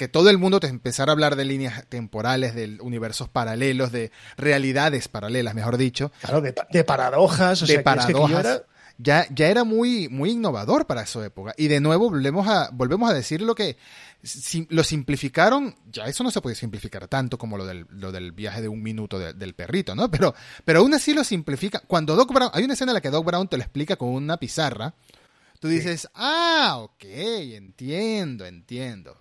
Que 0.00 0.08
todo 0.08 0.30
el 0.30 0.38
mundo 0.38 0.60
te 0.60 0.66
empezara 0.66 1.10
a 1.10 1.14
hablar 1.14 1.36
de 1.36 1.44
líneas 1.44 1.84
temporales, 1.90 2.54
de 2.54 2.78
universos 2.80 3.28
paralelos, 3.28 3.92
de 3.92 4.10
realidades 4.38 5.08
paralelas, 5.08 5.54
mejor 5.54 5.76
dicho, 5.76 6.10
claro, 6.22 6.40
de, 6.40 6.54
pa- 6.54 6.66
de 6.72 6.84
paradojas. 6.84 7.60
O 7.60 7.66
de 7.66 7.72
sea, 7.74 7.80
que 7.80 7.84
paradojas. 7.84 8.46
era- 8.46 8.62
Ya, 8.96 9.26
ya 9.34 9.48
era 9.48 9.64
muy, 9.64 10.08
muy 10.08 10.30
innovador 10.30 10.86
para 10.86 11.02
esa 11.02 11.22
época. 11.24 11.52
Y 11.58 11.68
de 11.68 11.80
nuevo 11.80 12.08
volvemos 12.08 12.48
a, 12.48 12.70
volvemos 12.72 13.10
a 13.10 13.12
decir 13.12 13.42
lo 13.42 13.54
que 13.54 13.76
si- 14.22 14.66
lo 14.70 14.82
simplificaron. 14.84 15.74
Ya 15.92 16.04
eso 16.06 16.24
no 16.24 16.30
se 16.30 16.40
puede 16.40 16.56
simplificar 16.56 17.06
tanto 17.06 17.36
como 17.36 17.58
lo 17.58 17.66
del, 17.66 17.86
lo 17.90 18.10
del 18.10 18.32
viaje 18.32 18.62
de 18.62 18.68
un 18.68 18.82
minuto 18.82 19.18
de- 19.18 19.34
del 19.34 19.52
perrito, 19.54 19.94
¿no? 19.94 20.10
Pero, 20.10 20.34
pero 20.64 20.78
aún 20.80 20.94
así 20.94 21.12
lo 21.12 21.24
simplifica. 21.24 21.82
Cuando 21.86 22.16
Doc 22.16 22.32
Brown, 22.32 22.50
hay 22.54 22.64
una 22.64 22.72
escena 22.72 22.92
en 22.92 22.94
la 22.94 23.00
que 23.02 23.10
Doc 23.10 23.26
Brown 23.26 23.48
te 23.48 23.58
lo 23.58 23.62
explica 23.62 23.96
con 23.96 24.08
una 24.08 24.38
pizarra. 24.38 24.94
Tú 25.60 25.68
dices, 25.68 26.08
ah, 26.14 26.78
ok, 26.78 27.04
entiendo, 27.04 28.46
entiendo. 28.46 29.18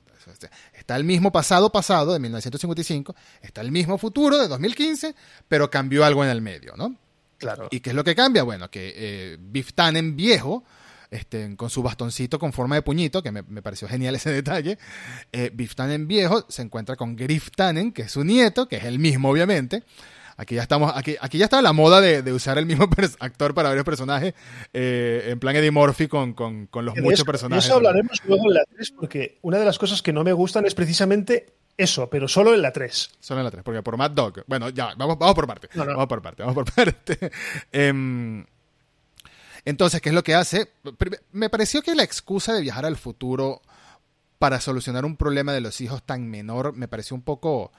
Está 0.74 0.96
el 0.96 1.04
mismo 1.04 1.32
pasado 1.32 1.72
pasado 1.72 2.14
de 2.14 2.20
1955, 2.20 3.16
está 3.42 3.62
el 3.62 3.72
mismo 3.72 3.98
futuro 3.98 4.38
de 4.38 4.48
2015, 4.48 5.16
pero 5.48 5.70
cambió 5.70 6.06
algo 6.06 6.24
en 6.24 6.30
el 6.30 6.42
medio, 6.42 6.74
¿no? 6.76 6.96
Claro. 7.38 7.68
¿Y 7.72 7.80
qué 7.80 7.92
es 7.92 7.96
lo 7.96 8.04
que 8.04 8.16
cambia? 8.16 8.44
Bueno, 8.44 8.70
que 8.70 8.94
eh, 8.96 9.38
Biff 9.40 9.74
Tannen 9.74 10.16
viejo, 10.16 10.64
este, 11.10 11.56
con 11.56 11.70
su 11.70 11.82
bastoncito 11.82 12.38
con 12.38 12.52
forma 12.52 12.76
de 12.76 12.82
puñito, 12.82 13.24
que 13.24 13.32
me, 13.32 13.44
me 13.44 13.62
pareció 13.62 13.88
genial 13.88 14.16
ese 14.16 14.30
detalle, 14.30 14.78
eh, 15.32 15.50
Biff 15.54 15.74
Tannen 15.76 16.08
viejo 16.08 16.46
se 16.50 16.62
encuentra 16.62 16.96
con 16.98 17.16
Griff 17.16 17.50
Tannen, 17.56 17.94
que 17.94 18.04
es 18.04 18.12
su 18.12 18.24
nieto, 18.24 18.68
que 18.68 18.78
es 18.78 18.84
el 18.84 19.00
mismo 19.00 19.30
obviamente. 19.30 19.84
Aquí 20.40 20.56
ya 20.56 20.62
estamos, 20.62 20.94
aquí, 20.96 21.18
aquí 21.20 21.38
ya 21.38 21.44
está 21.44 21.62
la 21.62 21.74
moda 21.74 22.00
de, 22.00 22.22
de 22.22 22.32
usar 22.32 22.58
el 22.58 22.66
mismo 22.66 22.88
actor 23.20 23.54
para 23.54 23.68
varios 23.68 23.84
personajes, 23.84 24.34
eh, 24.72 25.28
en 25.28 25.38
plan 25.38 25.54
Eddie 25.54 25.70
Murphy 25.70 26.08
con, 26.08 26.34
con, 26.34 26.68
con 26.68 26.86
los 26.86 26.96
De 26.96 27.02
muchos 27.02 27.20
eso, 27.20 27.26
de 27.26 27.32
personajes. 27.32 27.66
eso 27.66 27.76
hablaremos 27.76 28.22
luego 28.26 28.44
en 28.48 28.54
la 28.54 28.64
3, 28.74 28.92
porque 28.92 29.38
una 29.42 29.58
de 29.58 29.66
las 29.66 29.78
cosas 29.78 30.02
que 30.02 30.14
no 30.14 30.24
me 30.24 30.32
gustan 30.32 30.66
es 30.66 30.74
precisamente 30.74 31.48
eso, 31.76 32.10
pero 32.10 32.30
solo 32.30 32.54
en 32.54 32.62
la 32.62 32.72
3. 32.72 33.10
Solo 33.20 33.42
en 33.42 33.44
la 33.44 33.52
3, 33.52 33.64
porque 33.66 33.84
por 33.84 33.98
Mad 33.98 34.12
Dog. 34.12 34.46
Bueno, 34.48 34.70
ya, 34.70 34.94
vamos, 34.98 35.20
vamos 35.20 35.36
por 35.36 35.46
parte. 35.46 35.68
No, 35.74 35.84
no. 35.84 35.92
Vamos 35.92 36.08
por 36.08 36.22
parte, 36.22 36.42
vamos 36.44 36.56
por 36.56 36.72
parte. 36.74 37.32
Em, 37.74 38.46
entonces, 39.66 40.00
¿qué 40.00 40.08
es 40.08 40.16
lo 40.16 40.24
que 40.24 40.36
hace? 40.36 40.70
Me 41.34 41.50
pareció 41.50 41.82
que 41.82 41.96
la 41.96 42.04
excusa 42.04 42.54
de 42.54 42.62
viajar 42.62 42.86
al 42.86 42.96
futuro 42.96 43.62
para 44.38 44.62
solucionar 44.62 45.04
un 45.04 45.18
problema 45.18 45.52
de 45.52 45.60
los 45.60 45.82
hijos 45.82 46.02
tan 46.04 46.30
menor 46.30 46.74
me 46.74 46.88
pareció 46.88 47.14
un 47.14 47.24
poco, 47.24 47.74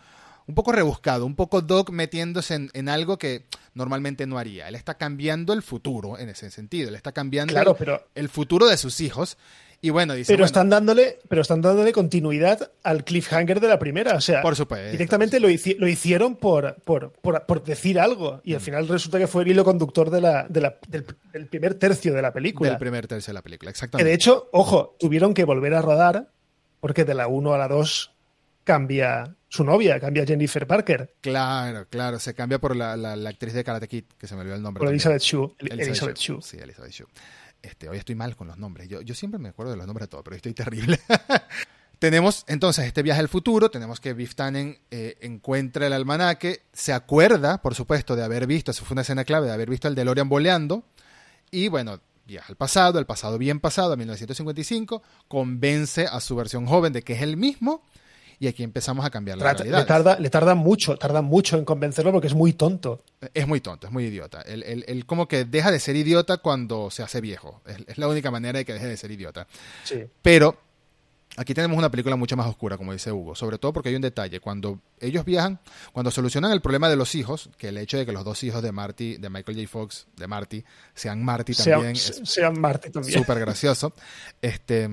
un 0.51 0.55
poco 0.55 0.73
rebuscado, 0.73 1.25
un 1.27 1.35
poco 1.37 1.63
Doc 1.63 1.91
metiéndose 1.91 2.55
en, 2.55 2.71
en 2.75 2.89
algo 2.89 3.19
que 3.19 3.47
normalmente 3.75 4.27
no 4.27 4.39
haría. 4.39 4.69
Él 4.69 4.75
está 4.75 4.95
cambiando 4.99 5.53
el 5.53 5.63
futuro 5.63 6.19
en 6.19 6.29
ese 6.29 6.51
sentido. 6.51 6.89
Él 6.89 6.95
está 6.95 7.13
cambiando 7.13 7.53
Claro, 7.55 7.71
el, 7.73 7.77
pero, 7.79 8.05
el 8.15 8.29
futuro 8.29 8.67
de 8.67 8.77
sus 8.77 9.01
hijos. 9.01 9.39
Y 9.83 9.89
bueno, 9.89 10.13
dice, 10.13 10.27
pero, 10.35 10.39
bueno, 10.41 10.47
están 10.47 10.69
dándole, 10.69 11.21
pero 11.27 11.41
están 11.41 11.63
dándole 11.63 11.93
continuidad 11.93 12.71
al 12.83 13.03
cliffhanger 13.03 13.61
de 13.61 13.69
la 13.69 13.79
primera. 13.79 14.15
O 14.15 14.21
sea, 14.21 14.43
por 14.43 14.55
supuesto. 14.55 14.91
directamente 14.93 15.41
lo, 15.41 15.49
hici- 15.49 15.77
lo 15.79 15.89
hicieron 15.89 16.37
por, 16.37 16.75
por, 16.85 17.13
por, 17.13 17.47
por 17.47 17.65
decir 17.65 17.99
algo. 17.99 18.43
Y 18.45 18.53
Mm. 18.53 18.55
al 18.57 18.61
final 18.61 18.89
resulta 18.89 19.19
que 19.19 19.27
fue 19.27 19.43
el 19.45 19.49
hilo 19.49 19.65
conductor 19.65 20.11
de 20.11 20.21
la, 20.21 20.47
de 20.51 20.61
la- 20.61 20.77
del, 20.89 21.07
del 21.33 21.47
primer 21.47 21.75
tercio 21.77 22.13
de 22.13 22.21
la 22.21 22.31
película. 22.31 22.69
Del 22.69 22.79
primer 22.79 23.07
tercio 23.07 23.31
de 23.31 23.35
la 23.37 23.43
película, 23.43 23.71
Que 23.71 23.77
exactamente. 23.77 24.07
de 24.09 24.15
hecho, 24.15 24.51
ojo, 24.53 24.97
tuvieron 24.99 25.33
que 25.33 25.45
volver 25.45 25.73
a 25.73 25.81
rodar 25.81 26.29
porque 26.81 27.07
de 27.07 27.15
la 27.15 27.27
1 27.29 27.55
a 27.55 27.59
la 27.59 27.69
2 27.69 28.13
cambia 28.65 29.35
su 29.53 29.65
novia, 29.65 29.99
cambia 30.01 30.25
Jennifer 30.25 30.67
Parker, 30.67 31.15
Claro, 31.21 31.87
claro, 31.91 32.19
se 32.21 32.35
cambia 32.35 32.59
por 32.61 32.75
la, 32.77 32.97
la- 32.97 33.17
la 33.17 33.31
actriz 33.31 33.53
de 33.53 33.65
Karate 33.65 33.89
Kid, 33.89 34.05
que 34.17 34.27
se 34.27 34.35
me 34.37 34.41
olvidó 34.43 34.55
el 34.57 34.63
nombre. 34.63 34.79
por. 34.81 34.89
Elizabeth 34.89 35.21
Shue. 35.23 35.55
Elizabeth, 35.59 36.17
Shue. 36.17 36.37
Shue. 36.37 36.43
Sí, 36.43 36.57
Elizabeth 36.59 36.93
Shue. 36.93 37.07
Este, 37.61 37.89
hoy 37.89 37.99
estoy 37.99 38.15
mal 38.15 38.37
con 38.37 38.47
los 38.47 38.57
nombres. 38.57 38.89
Yo, 38.89 39.03
yo 39.03 39.15
siempre 39.15 39.39
me 39.39 39.49
acuerdo 39.51 39.73
de 39.73 39.77
los 39.77 39.87
nombres 39.87 40.07
de 40.07 40.11
todo, 40.13 40.23
pero 40.25 40.35
hoy 40.35 40.39
estoy 40.39 40.55
terrible. 40.55 40.99
tenemos 41.99 42.45
entonces 42.47 42.87
este 42.87 43.03
viaje 43.03 43.21
al 43.21 43.29
futuro, 43.29 43.71
tenemos 43.71 44.01
que 44.01 44.15
Biff 44.15 44.35
Tannen 44.35 44.79
eh, 44.91 45.19
encuentra 45.21 45.87
el 45.87 45.93
almanaque, 45.93 46.63
se 46.73 46.93
acuerda, 46.93 47.61
por 47.61 47.75
supuesto, 47.75 48.17
de 48.17 48.25
haber 48.25 48.47
visto, 48.47 48.71
eso 48.71 48.85
fue 48.85 48.95
una 48.95 49.03
escena 49.03 49.25
clave, 49.25 49.49
de 49.49 49.53
haber 49.53 49.69
visto 49.69 49.89
el 49.89 49.95
DeLorean 49.95 50.29
boleando, 50.29 50.85
y 51.51 51.69
bueno, 51.69 52.01
viaja 52.27 52.47
al 52.49 52.57
pasado, 52.57 52.99
el 52.99 53.05
pasado 53.07 53.37
bien 53.37 53.61
pasado, 53.61 53.93
a 53.93 53.97
1955, 53.97 55.03
convence 55.29 56.07
a 56.07 56.21
su 56.21 56.37
versión 56.37 56.65
joven 56.67 56.93
de 56.95 57.03
que 57.03 57.13
es 57.15 57.23
el 57.23 57.37
mismo, 57.37 57.83
y 58.41 58.49
aquí 58.49 58.63
empezamos 58.65 59.05
a 59.05 59.11
cambiar 59.11 59.37
la 59.39 59.53
realidad. 59.53 59.79
le, 59.81 59.85
tarda, 59.85 60.19
le 60.19 60.31
tarda 60.31 60.55
mucho, 60.57 60.97
tarda 60.97 61.21
mucho 61.23 61.57
en 61.59 61.65
convencerlo 61.65 62.11
porque 62.11 62.27
es 62.27 62.35
muy 62.35 62.55
tonto. 62.55 63.03
Es 63.35 63.47
muy 63.47 63.61
tonto, 63.61 63.87
es 63.87 63.93
muy 63.93 64.07
idiota. 64.07 64.41
Él, 64.43 64.63
él- 64.65 64.85
él 64.89 65.05
como 65.07 65.29
que 65.29 65.45
deja 65.45 65.71
de 65.71 65.79
ser 65.79 65.95
idiota 65.95 66.39
cuando 66.39 66.91
se 66.91 67.03
hace 67.03 67.21
viejo. 67.21 67.61
Es, 67.67 67.77
es 67.87 67.99
la 67.99 68.09
única 68.09 68.31
manera 68.31 68.59
de 68.59 68.65
que 68.65 68.73
deje 68.73 68.87
de 68.89 68.97
ser 68.97 69.11
idiota. 69.11 69.47
Sí. 69.85 70.05
Pero 70.23 70.57
aquí 71.37 71.55
tenemos 71.55 71.79
una 71.79 71.91
película 71.91 72.17
mucho 72.17 72.37
más 72.37 72.47
oscura, 72.47 72.77
como 72.77 72.93
dice 72.93 73.11
Hugo. 73.13 73.35
Sobre 73.35 73.59
todo 73.59 73.73
porque 73.73 73.89
hay 73.89 73.95
un 73.95 74.03
detalle. 74.03 74.41
Cuando 74.41 74.81
ellos 75.01 75.25
viajan, 75.25 75.59
cuando 75.93 76.11
solucionan 76.11 76.53
el 76.53 76.61
problema 76.61 76.89
de 76.89 76.97
los 76.97 77.15
hijos, 77.15 77.51
que 77.57 77.69
el 77.69 77.79
hecho 77.79 77.97
de 77.99 78.05
que 78.05 78.13
los 78.13 78.25
dos 78.25 78.43
hijos 78.45 78.63
de 78.63 78.73
Marty, 78.73 79.17
de 79.17 79.31
Michael 79.31 79.57
J. 79.57 79.69
Fox, 79.69 80.07
de 80.17 80.27
Marty, 80.27 80.65
sean 80.95 81.25
Marty 81.25 81.55
también, 81.55 81.97
Sean, 81.97 82.27
sean 82.27 82.61
Marte 82.61 82.91
también. 82.91 83.19
súper 83.19 83.39
gracioso. 83.41 83.93
Este, 84.43 84.89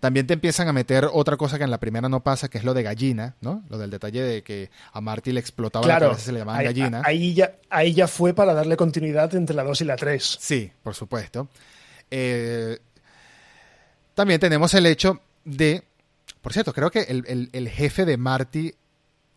también 0.00 0.26
te 0.26 0.34
empiezan 0.34 0.68
a 0.68 0.72
meter 0.72 1.08
otra 1.12 1.36
cosa 1.36 1.58
que 1.58 1.64
en 1.64 1.70
la 1.70 1.78
primera 1.80 2.08
no 2.08 2.22
pasa, 2.22 2.48
que 2.48 2.58
es 2.58 2.64
lo 2.64 2.74
de 2.74 2.82
gallina, 2.82 3.36
¿no? 3.40 3.62
Lo 3.68 3.78
del 3.78 3.90
detalle 3.90 4.22
de 4.22 4.42
que 4.42 4.70
a 4.92 5.00
Marty 5.00 5.32
le 5.32 5.40
explotaba 5.40 5.86
la 5.86 5.92
Claro, 5.96 6.06
cabeza, 6.12 6.24
se 6.26 6.32
le 6.32 6.38
llamaban 6.38 6.60
ahí, 6.60 6.66
gallina. 6.66 7.02
ahí 7.04 7.34
ya, 7.34 7.56
ahí 7.68 7.92
ya 7.92 8.06
fue 8.08 8.32
para 8.34 8.54
darle 8.54 8.76
continuidad 8.76 9.34
entre 9.34 9.54
la 9.54 9.64
2 9.64 9.80
y 9.80 9.84
la 9.84 9.96
3. 9.96 10.38
Sí, 10.40 10.70
por 10.82 10.94
supuesto. 10.94 11.48
Eh, 12.10 12.78
también 14.14 14.38
tenemos 14.40 14.72
el 14.74 14.86
hecho 14.86 15.20
de. 15.44 15.82
Por 16.40 16.52
cierto, 16.52 16.72
creo 16.72 16.90
que 16.90 17.00
el, 17.02 17.24
el- 17.28 17.50
el 17.52 17.68
jefe 17.68 18.04
de 18.04 18.16
Marty 18.16 18.74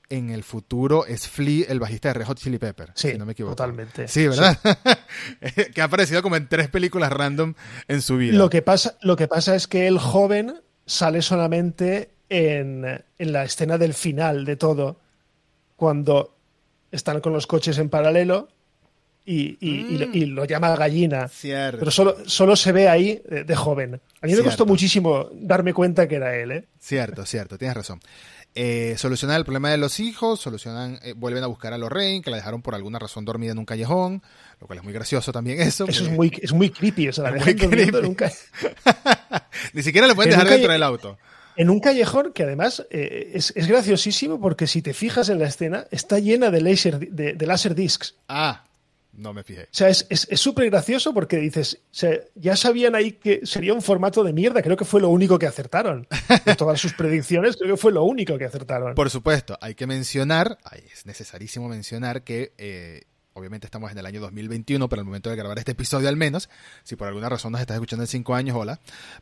en 0.09 0.29
el 0.29 0.43
futuro 0.43 1.05
es 1.07 1.27
Flea, 1.27 1.65
el 1.67 1.79
bajista 1.79 2.09
de 2.09 2.13
Red 2.15 2.25
Hot 2.27 2.37
Chili 2.37 2.59
Pepper. 2.59 2.91
Sí, 2.95 3.11
si 3.11 3.17
no 3.17 3.25
me 3.25 3.31
equivoco. 3.31 3.55
totalmente. 3.55 4.07
Sí, 4.07 4.27
¿verdad? 4.27 4.57
que 5.73 5.81
ha 5.81 5.85
aparecido 5.85 6.21
como 6.21 6.35
en 6.35 6.47
tres 6.47 6.67
películas 6.69 7.11
random 7.11 7.55
en 7.87 8.01
su 8.01 8.17
vida. 8.17 8.37
Lo 8.37 8.49
que, 8.49 8.61
pasa, 8.61 8.97
lo 9.01 9.15
que 9.15 9.27
pasa 9.27 9.55
es 9.55 9.67
que 9.67 9.87
el 9.87 9.97
joven 9.97 10.61
sale 10.85 11.21
solamente 11.23 12.11
en, 12.29 12.85
en 13.17 13.31
la 13.33 13.43
escena 13.43 13.77
del 13.79 13.93
final 13.95 14.45
de 14.45 14.55
todo, 14.55 14.99
cuando 15.75 16.35
están 16.91 17.19
con 17.19 17.33
los 17.33 17.47
coches 17.47 17.77
en 17.79 17.89
paralelo 17.89 18.47
y, 19.25 19.57
y, 19.59 20.25
lo 20.25 20.45
llama 20.45 20.75
gallina. 20.75 21.27
Cierto. 21.27 21.79
Pero 21.79 21.91
solo, 21.91 22.17
solo 22.25 22.55
se 22.55 22.71
ve 22.71 22.87
ahí 22.87 23.21
de, 23.27 23.55
joven. 23.55 23.99
A 24.21 24.27
mí 24.27 24.35
me 24.35 24.43
costó 24.43 24.65
muchísimo 24.65 25.29
darme 25.33 25.73
cuenta 25.73 26.07
que 26.07 26.15
era 26.15 26.35
él. 26.35 26.51
¿eh? 26.51 26.65
Cierto, 26.79 27.25
cierto, 27.25 27.57
tienes 27.57 27.75
razón. 27.75 27.99
Eh, 28.57 28.95
solucionan 28.97 29.35
el 29.35 29.43
problema 29.43 29.69
de 29.69 29.77
los 29.77 29.99
hijos, 29.99 30.39
solucionan, 30.39 30.97
eh, 31.03 31.11
vuelven 31.13 31.43
a 31.43 31.47
buscar 31.47 31.73
a 31.73 31.77
Lorraine, 31.77 32.21
que 32.21 32.29
la 32.29 32.37
dejaron 32.37 32.61
por 32.61 32.73
alguna 32.73 32.99
razón 32.99 33.25
dormida 33.25 33.51
en 33.51 33.57
un 33.57 33.65
callejón, 33.65 34.23
lo 34.61 34.67
cual 34.67 34.79
es 34.79 34.85
muy 34.85 34.93
gracioso 34.93 35.33
también 35.33 35.59
eso. 35.59 35.85
Eso 35.89 36.05
es 36.05 36.09
muy, 36.09 36.31
es 36.41 36.53
muy 36.53 36.69
creepy, 36.69 37.07
eso, 37.07 37.21
la 37.21 37.31
Ni 39.73 39.83
siquiera 39.83 40.07
le 40.07 40.15
pueden 40.15 40.31
dejar 40.31 40.47
dentro 40.47 40.71
del 40.71 40.83
auto. 40.83 41.17
En 41.57 41.69
un 41.69 41.81
callejón 41.81 42.31
que 42.31 42.43
además 42.43 42.85
eh, 42.91 43.31
es, 43.33 43.51
graciosísimo 43.55 44.39
porque 44.39 44.67
si 44.67 44.81
te 44.81 44.93
fijas 44.93 45.27
en 45.27 45.39
la 45.39 45.47
escena, 45.47 45.85
está 45.91 46.19
llena 46.19 46.49
de 46.49 46.61
laser, 46.61 46.99
de, 46.99 47.33
de 47.33 47.45
laser 47.45 47.75
discs. 47.75 48.15
Ah, 48.29 48.63
no 49.17 49.33
me 49.33 49.43
fijé. 49.43 49.63
O 49.63 49.67
sea, 49.71 49.89
es 49.89 50.27
súper 50.35 50.69
gracioso 50.69 51.13
porque 51.13 51.37
dices, 51.37 51.79
ya 52.35 52.55
sabían 52.55 52.95
ahí 52.95 53.13
que 53.13 53.41
sería 53.45 53.73
un 53.73 53.81
formato 53.81 54.23
de 54.23 54.33
mierda. 54.33 54.61
Creo 54.61 54.77
que 54.77 54.85
fue 54.85 55.01
lo 55.01 55.09
único 55.09 55.39
que 55.39 55.47
acertaron. 55.47 56.07
De 56.45 56.55
todas 56.55 56.79
sus 56.79 56.93
predicciones, 56.93 57.57
creo 57.57 57.75
que 57.75 57.81
fue 57.81 57.91
lo 57.91 58.03
único 58.03 58.37
que 58.37 58.45
acertaron. 58.45 58.95
Por 58.95 59.09
supuesto, 59.09 59.57
hay 59.61 59.75
que 59.75 59.87
mencionar, 59.87 60.57
es 60.91 61.05
necesarísimo 61.05 61.67
mencionar 61.67 62.23
que 62.23 62.53
eh, 62.57 63.03
obviamente 63.33 63.67
estamos 63.67 63.91
en 63.91 63.97
el 63.97 64.05
año 64.05 64.21
2021, 64.21 64.87
pero 64.89 65.01
al 65.01 65.05
momento 65.05 65.29
de 65.29 65.35
grabar 65.35 65.59
este 65.59 65.73
episodio 65.73 66.07
al 66.07 66.15
menos, 66.15 66.49
si 66.83 66.95
por 66.95 67.07
alguna 67.07 67.29
razón 67.29 67.51
nos 67.51 67.61
estás 67.61 67.75
escuchando 67.75 68.03
en 68.03 68.07
cinco 68.07 68.33
años, 68.33 68.55
hola. 68.57 68.79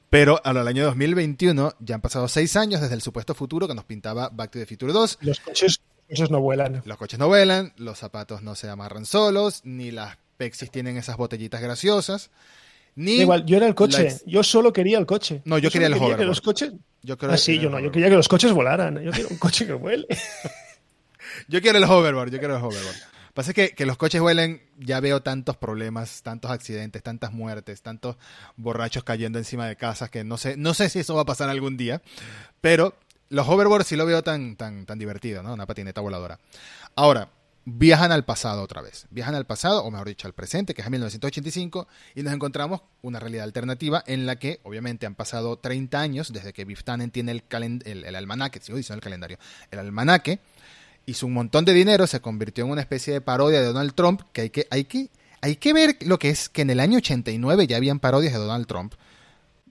Pero 0.09 0.39
al 0.43 0.67
año 0.67 0.85
2021 0.85 1.73
ya 1.79 1.95
han 1.95 2.01
pasado 2.01 2.27
seis 2.27 2.55
años 2.55 2.81
desde 2.81 2.95
el 2.95 3.01
supuesto 3.01 3.33
futuro 3.33 3.67
que 3.67 3.73
nos 3.75 3.85
pintaba 3.85 4.29
Back 4.29 4.51
to 4.51 4.59
the 4.59 4.65
Future 4.65 4.93
2. 4.93 5.17
Los 5.21 5.39
coches 5.39 5.81
coches 6.13 6.31
no 6.31 6.41
vuelan. 6.41 6.81
Los 6.85 6.97
coches 6.97 7.19
no 7.19 7.27
vuelan, 7.27 7.73
los 7.77 7.99
zapatos 7.99 8.41
no 8.41 8.55
se 8.55 8.69
amarran 8.69 9.05
solos, 9.05 9.61
ni 9.63 9.91
las 9.91 10.17
Pexis 10.37 10.71
tienen 10.71 10.97
esas 10.97 11.17
botellitas 11.17 11.61
graciosas. 11.61 12.29
Ni 12.95 13.13
Igual, 13.13 13.45
yo 13.45 13.57
era 13.57 13.67
el 13.67 13.75
coche. 13.75 14.17
Yo 14.25 14.43
solo 14.43 14.71
quería 14.71 14.99
el 14.99 15.05
coche. 15.05 15.41
No, 15.45 15.57
yo, 15.57 15.71
quería 15.71 15.87
el 15.87 15.93
hoverboard. 15.93 16.19
Que 16.19 16.25
los 16.25 16.41
coches... 16.41 16.73
Yo 17.01 17.17
ah, 17.21 17.37
sí, 17.37 17.59
yo 17.59 17.69
no. 17.69 17.79
Yo 17.79 17.91
quería 17.91 18.09
que 18.09 18.15
los 18.15 18.27
coches 18.27 18.51
volaran. 18.53 19.03
Yo 19.03 19.11
quiero 19.11 19.29
un 19.29 19.37
coche 19.37 19.65
que 19.65 19.73
vuele. 19.73 20.07
yo 21.47 21.61
quiero 21.61 21.79
el 21.79 21.83
hoverboard. 21.83 22.31
Yo 22.31 22.39
quiero 22.39 22.55
el 22.55 22.63
hoverboard. 22.63 22.95
Pasa 23.33 23.51
que, 23.51 23.71
que 23.71 23.87
los 23.87 23.97
coches 23.97 24.21
vuelen, 24.21 24.61
ya 24.77 24.99
veo 24.99 25.23
tantos 25.23 25.57
problemas, 25.57 26.21
tantos 26.21 26.51
accidentes, 26.51 27.01
tantas 27.01 27.33
muertes, 27.33 27.81
tantos 27.81 28.15
borrachos 28.57 29.03
cayendo 29.03 29.39
encima 29.39 29.67
de 29.67 29.75
casas 29.75 30.11
que 30.11 30.23
no 30.23 30.37
sé, 30.37 30.55
no 30.55 30.75
sé 30.75 30.87
si 30.89 30.99
eso 30.99 31.15
va 31.15 31.21
a 31.21 31.25
pasar 31.25 31.49
algún 31.49 31.75
día, 31.75 32.03
pero 32.61 32.95
los 33.33 33.47
hoverboards 33.47 33.87
sí 33.87 33.95
lo 33.95 34.05
veo 34.05 34.21
tan, 34.21 34.55
tan, 34.55 34.85
tan 34.85 34.99
divertido, 34.99 35.41
¿no? 35.41 35.53
Una 35.53 35.65
patineta 35.65 36.01
voladora. 36.01 36.39
Ahora, 36.95 37.29
viajan 37.65 38.11
al 38.11 38.25
pasado 38.25 38.61
otra 38.61 38.83
vez. 38.83 39.07
Viajan 39.09 39.33
al 39.33 39.47
pasado, 39.47 39.83
o 39.83 39.89
mejor 39.89 40.07
dicho, 40.07 40.27
al 40.27 40.33
presente, 40.33 40.75
que 40.75 40.83
es 40.83 40.89
1985, 40.89 41.87
y 42.13 42.21
nos 42.21 42.31
encontramos 42.31 42.81
una 43.01 43.19
realidad 43.19 43.45
alternativa 43.45 44.03
en 44.05 44.27
la 44.27 44.35
que, 44.37 44.59
obviamente, 44.61 45.07
han 45.07 45.15
pasado 45.15 45.57
30 45.57 45.99
años 45.99 46.31
desde 46.31 46.53
que 46.53 46.63
Biff 46.63 46.83
Tannen 46.83 47.09
tiene 47.09 47.31
el, 47.31 47.43
el, 47.85 48.05
el 48.05 48.15
almanaque, 48.15 48.59
sigo 48.61 48.77
diciendo 48.77 48.97
el 48.97 49.03
calendario, 49.03 49.39
el 49.71 49.79
almanaque, 49.79 50.39
hizo 51.07 51.25
un 51.25 51.33
montón 51.33 51.65
de 51.65 51.73
dinero, 51.73 52.05
se 52.05 52.21
convirtió 52.21 52.65
en 52.65 52.71
una 52.71 52.81
especie 52.81 53.13
de 53.13 53.21
parodia 53.21 53.61
de 53.61 53.65
Donald 53.65 53.95
Trump, 53.95 54.21
que 54.31 54.41
hay 54.41 54.49
que, 54.51 54.67
hay 54.69 54.83
que, 54.83 55.09
hay 55.41 55.55
que 55.55 55.73
ver 55.73 55.97
lo 56.01 56.19
que 56.19 56.29
es 56.29 56.49
que 56.49 56.61
en 56.61 56.69
el 56.69 56.79
año 56.79 56.99
89 56.99 57.65
ya 57.65 57.77
habían 57.77 57.99
parodias 57.99 58.33
de 58.33 58.39
Donald 58.39 58.67
Trump. 58.67 58.93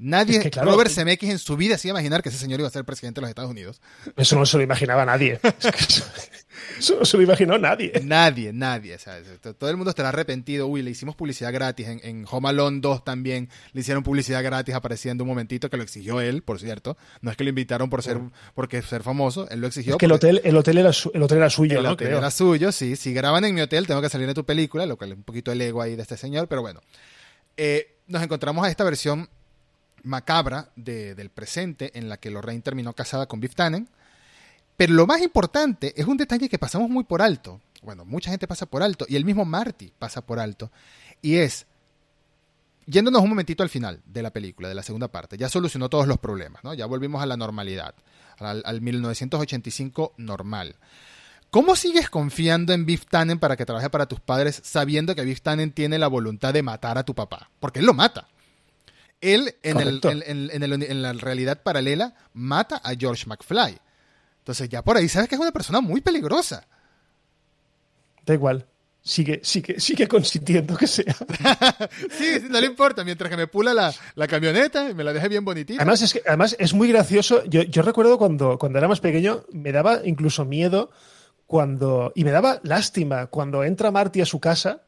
Nadie, 0.03 0.51
Robert 0.61 0.91
Zemeckis 0.91 1.31
en 1.31 1.39
su 1.39 1.57
vida 1.57 1.79
se 1.79 1.87
iba 1.87 1.97
a 1.97 2.01
imaginar 2.01 2.25
que 2.25 2.29
ese 2.29 2.39
señor 2.39 2.59
iba 2.59 2.67
a 2.67 2.73
ser 2.73 2.85
presidente 2.85 3.21
de 3.21 3.23
los 3.23 3.29
Estados 3.29 3.53
Unidos. 3.53 3.81
Eso 4.17 4.37
no 4.37 4.45
se 4.47 4.57
lo 4.57 4.65
imaginaba 4.65 5.07
nadie. 5.07 5.39
eso, 6.77 6.97
no 6.99 7.05
se 7.05 7.17
lo 7.17 7.23
imaginó 7.23 7.57
nadie. 7.57 7.93
Nadie, 8.03 8.53
nadie. 8.53 8.97
todo 9.57 9.71
el 9.71 9.77
mundo 9.77 9.91
estará 9.91 10.09
arrepentido. 10.09 10.67
Uy, 10.67 10.83
le 10.83 10.91
hicimos 10.91 11.15
publicidad 11.15 11.53
gratis. 11.53 11.87
En, 11.87 12.01
en, 12.03 12.27
Home 12.29 12.49
Alone 12.49 12.81
2 12.81 13.05
también 13.05 13.49
le 13.73 13.81
hicieron 13.81 14.03
publicidad 14.03 14.43
gratis 14.43 14.75
apareciendo 14.75 15.23
un 15.23 15.29
momentito 15.29 15.71
que 15.71 15.77
lo 15.77 15.85
exigió 15.85 16.21
él, 16.21 16.43
por 16.43 16.59
cierto. 16.59 16.97
No 17.21 17.31
es 17.31 17.37
que 17.37 17.45
lo 17.45 17.51
invitaron 17.51 17.89
por 17.89 18.03
ser, 18.03 18.19
porque 18.55 18.83
ser 18.83 19.05
famoso, 19.05 19.49
él 19.51 19.61
lo 19.61 19.69
exigió. 19.69 19.93
Es 19.93 19.99
que 19.99 20.07
el 20.07 20.13
hotel, 20.13 20.41
el 20.43 20.57
hotel, 20.57 20.79
era, 20.79 20.91
el 21.15 21.23
hotel 21.23 21.39
era 21.39 21.49
suyo, 21.49 21.79
El 21.79 21.87
hotel 21.87 22.09
era 22.09 22.31
suyo, 22.33 22.73
sí. 22.73 22.97
Si 22.97 23.15
graban 23.15 23.45
en 23.45 23.55
mi 23.55 23.61
hotel, 23.61 23.87
tengo 23.87 24.03
que 24.03 24.09
salir 24.09 24.27
de 24.27 24.35
tu 24.35 24.45
película, 24.45 24.85
lo 24.85 24.97
cual 24.97 25.13
es 25.13 25.17
un 25.17 25.23
poquito 25.23 25.53
el 25.53 25.61
ego 25.61 25.81
ahí 25.81 25.95
de 25.95 26.03
este 26.03 26.17
señor, 26.17 26.49
pero 26.49 26.61
bueno. 26.61 26.81
Eh, 27.57 27.99
nos 28.09 28.21
encontramos 28.21 28.67
a 28.67 28.69
esta 28.69 28.83
versión 28.83 29.29
macabra 30.03 30.71
del 30.77 31.31
presente 31.31 31.99
en 31.99 32.09
la 32.09 32.17
que 32.17 32.31
Lorraine 32.31 32.63
terminó 32.63 32.93
casada 32.93 33.27
con 33.27 33.41
Biff 33.41 33.55
Tannen. 33.55 33.89
Pero 34.77 34.95
lo 34.95 35.07
más 35.07 35.21
importante 35.21 35.93
es 35.97 36.07
un 36.07 36.17
detalle 36.17 36.49
que 36.49 36.59
pasamos 36.59 36.91
muy 36.91 37.05
por 37.05 37.23
alto. 37.23 37.61
Bueno, 37.83 38.05
mucha 38.05 38.31
gente 38.31 38.47
pasa 38.47 38.67
por 38.67 38.83
alto 38.83 39.07
y 39.09 39.17
el 39.17 39.25
mismo 39.25 39.45
Marty 39.45 39.93
pasa 39.99 40.25
por 40.25 40.39
alto. 40.39 40.71
Y 41.21 41.37
es, 41.37 41.67
yéndonos 42.87 43.23
un 43.23 43.29
momentito 43.29 43.63
al 43.63 43.69
final 43.69 44.01
de 44.07 44.23
la 44.23 44.33
película, 44.33 44.69
de 44.69 44.75
la 44.75 44.83
segunda 44.83 45.09
parte, 45.09 45.37
ya 45.37 45.49
solucionó 45.49 45.89
todos 45.89 46.07
los 46.07 46.19
problemas, 46.19 46.65
¿no? 46.65 46.75
Ya 46.75 46.87
volvimos 46.87 47.23
a 47.23 47.27
la 47.27 47.37
normalidad, 47.37 47.95
al, 48.39 48.63
al 48.65 48.81
1985 48.81 50.15
normal. 50.17 50.77
¿Cómo 51.51 51.77
sigues 51.77 52.09
confiando 52.09 52.73
en 52.73 52.87
Biff 52.87 53.05
Tannen 53.07 53.39
para 53.39 53.57
que 53.57 53.67
trabaje 53.67 53.91
para 53.91 54.07
tus 54.07 54.21
padres 54.21 54.63
sabiendo 54.65 55.15
que 55.15 55.23
Biff 55.23 55.43
Tannen 55.43 55.73
tiene 55.73 55.99
la 55.99 56.09
voluntad 56.09 56.55
de 56.55 56.63
matar 56.63 56.97
a 56.97 57.05
tu 57.05 57.15
papá? 57.15 57.51
Porque 57.61 57.81
él 57.81 57.85
lo 57.85 57.93
mata. 57.93 58.27
Él, 59.23 59.55
en, 59.63 59.79
el, 59.79 60.83
en, 60.83 61.03
la 61.03 61.13
realidad 61.13 61.63
paralela, 61.63 62.15
mata 62.35 62.81
a 62.83 62.95
George 62.95 63.25
McFly. 63.27 63.79
Entonces 64.39 64.69
ya 64.69 64.83
por 64.83 64.97
ahí 64.97 65.09
sabes 65.09 65.29
que 65.29 65.37
es 65.37 65.41
una 65.41 65.53
persona 65.53 65.81
muy 65.81 66.01
peligrosa. 66.01 66.67
Da 68.27 68.35
igual. 68.35 68.67
Sigue, 69.05 69.41
sigue, 69.43 69.81
sigue 69.81 70.07
consintiendo 70.07 70.77
que 70.77 70.87
sea. 70.87 71.15
sí, 72.11 72.39
no 72.51 72.61
le 72.61 72.67
importa, 72.67 73.05
mientras 73.05 73.31
que 73.31 73.37
me 73.37 73.47
pula 73.47 73.73
la, 74.15 74.27
camioneta 74.29 74.91
y 74.91 74.95
me 74.95 75.05
la 75.05 75.13
deje 75.13 75.29
bien 75.29 75.45
bonitita. 75.45 75.83
Además 75.83 76.03
es, 76.03 76.13
que, 76.13 76.23
además 76.27 76.57
es 76.59 76.75
muy 76.75 76.89
gracioso. 76.89 77.45
Yo, 77.45 77.63
yo 77.63 77.83
recuerdo 77.83 78.19
cuando, 78.19 78.59
cuando 78.59 78.79
era 78.79 78.89
más 78.89 79.01
pequeño, 79.01 79.45
me 79.53 79.73
daba 79.73 80.01
incluso 80.05 80.45
miedo 80.45 80.91
cuando. 81.47 82.13
Y 82.17 82.25
me 82.25 82.33
daba 82.33 82.61
lástima 82.65 83.27
cuando 83.27 83.63
entra 83.63 83.91
Marty 83.91 84.21
a 84.21 84.27
su 84.27 84.41
casa 84.41 84.83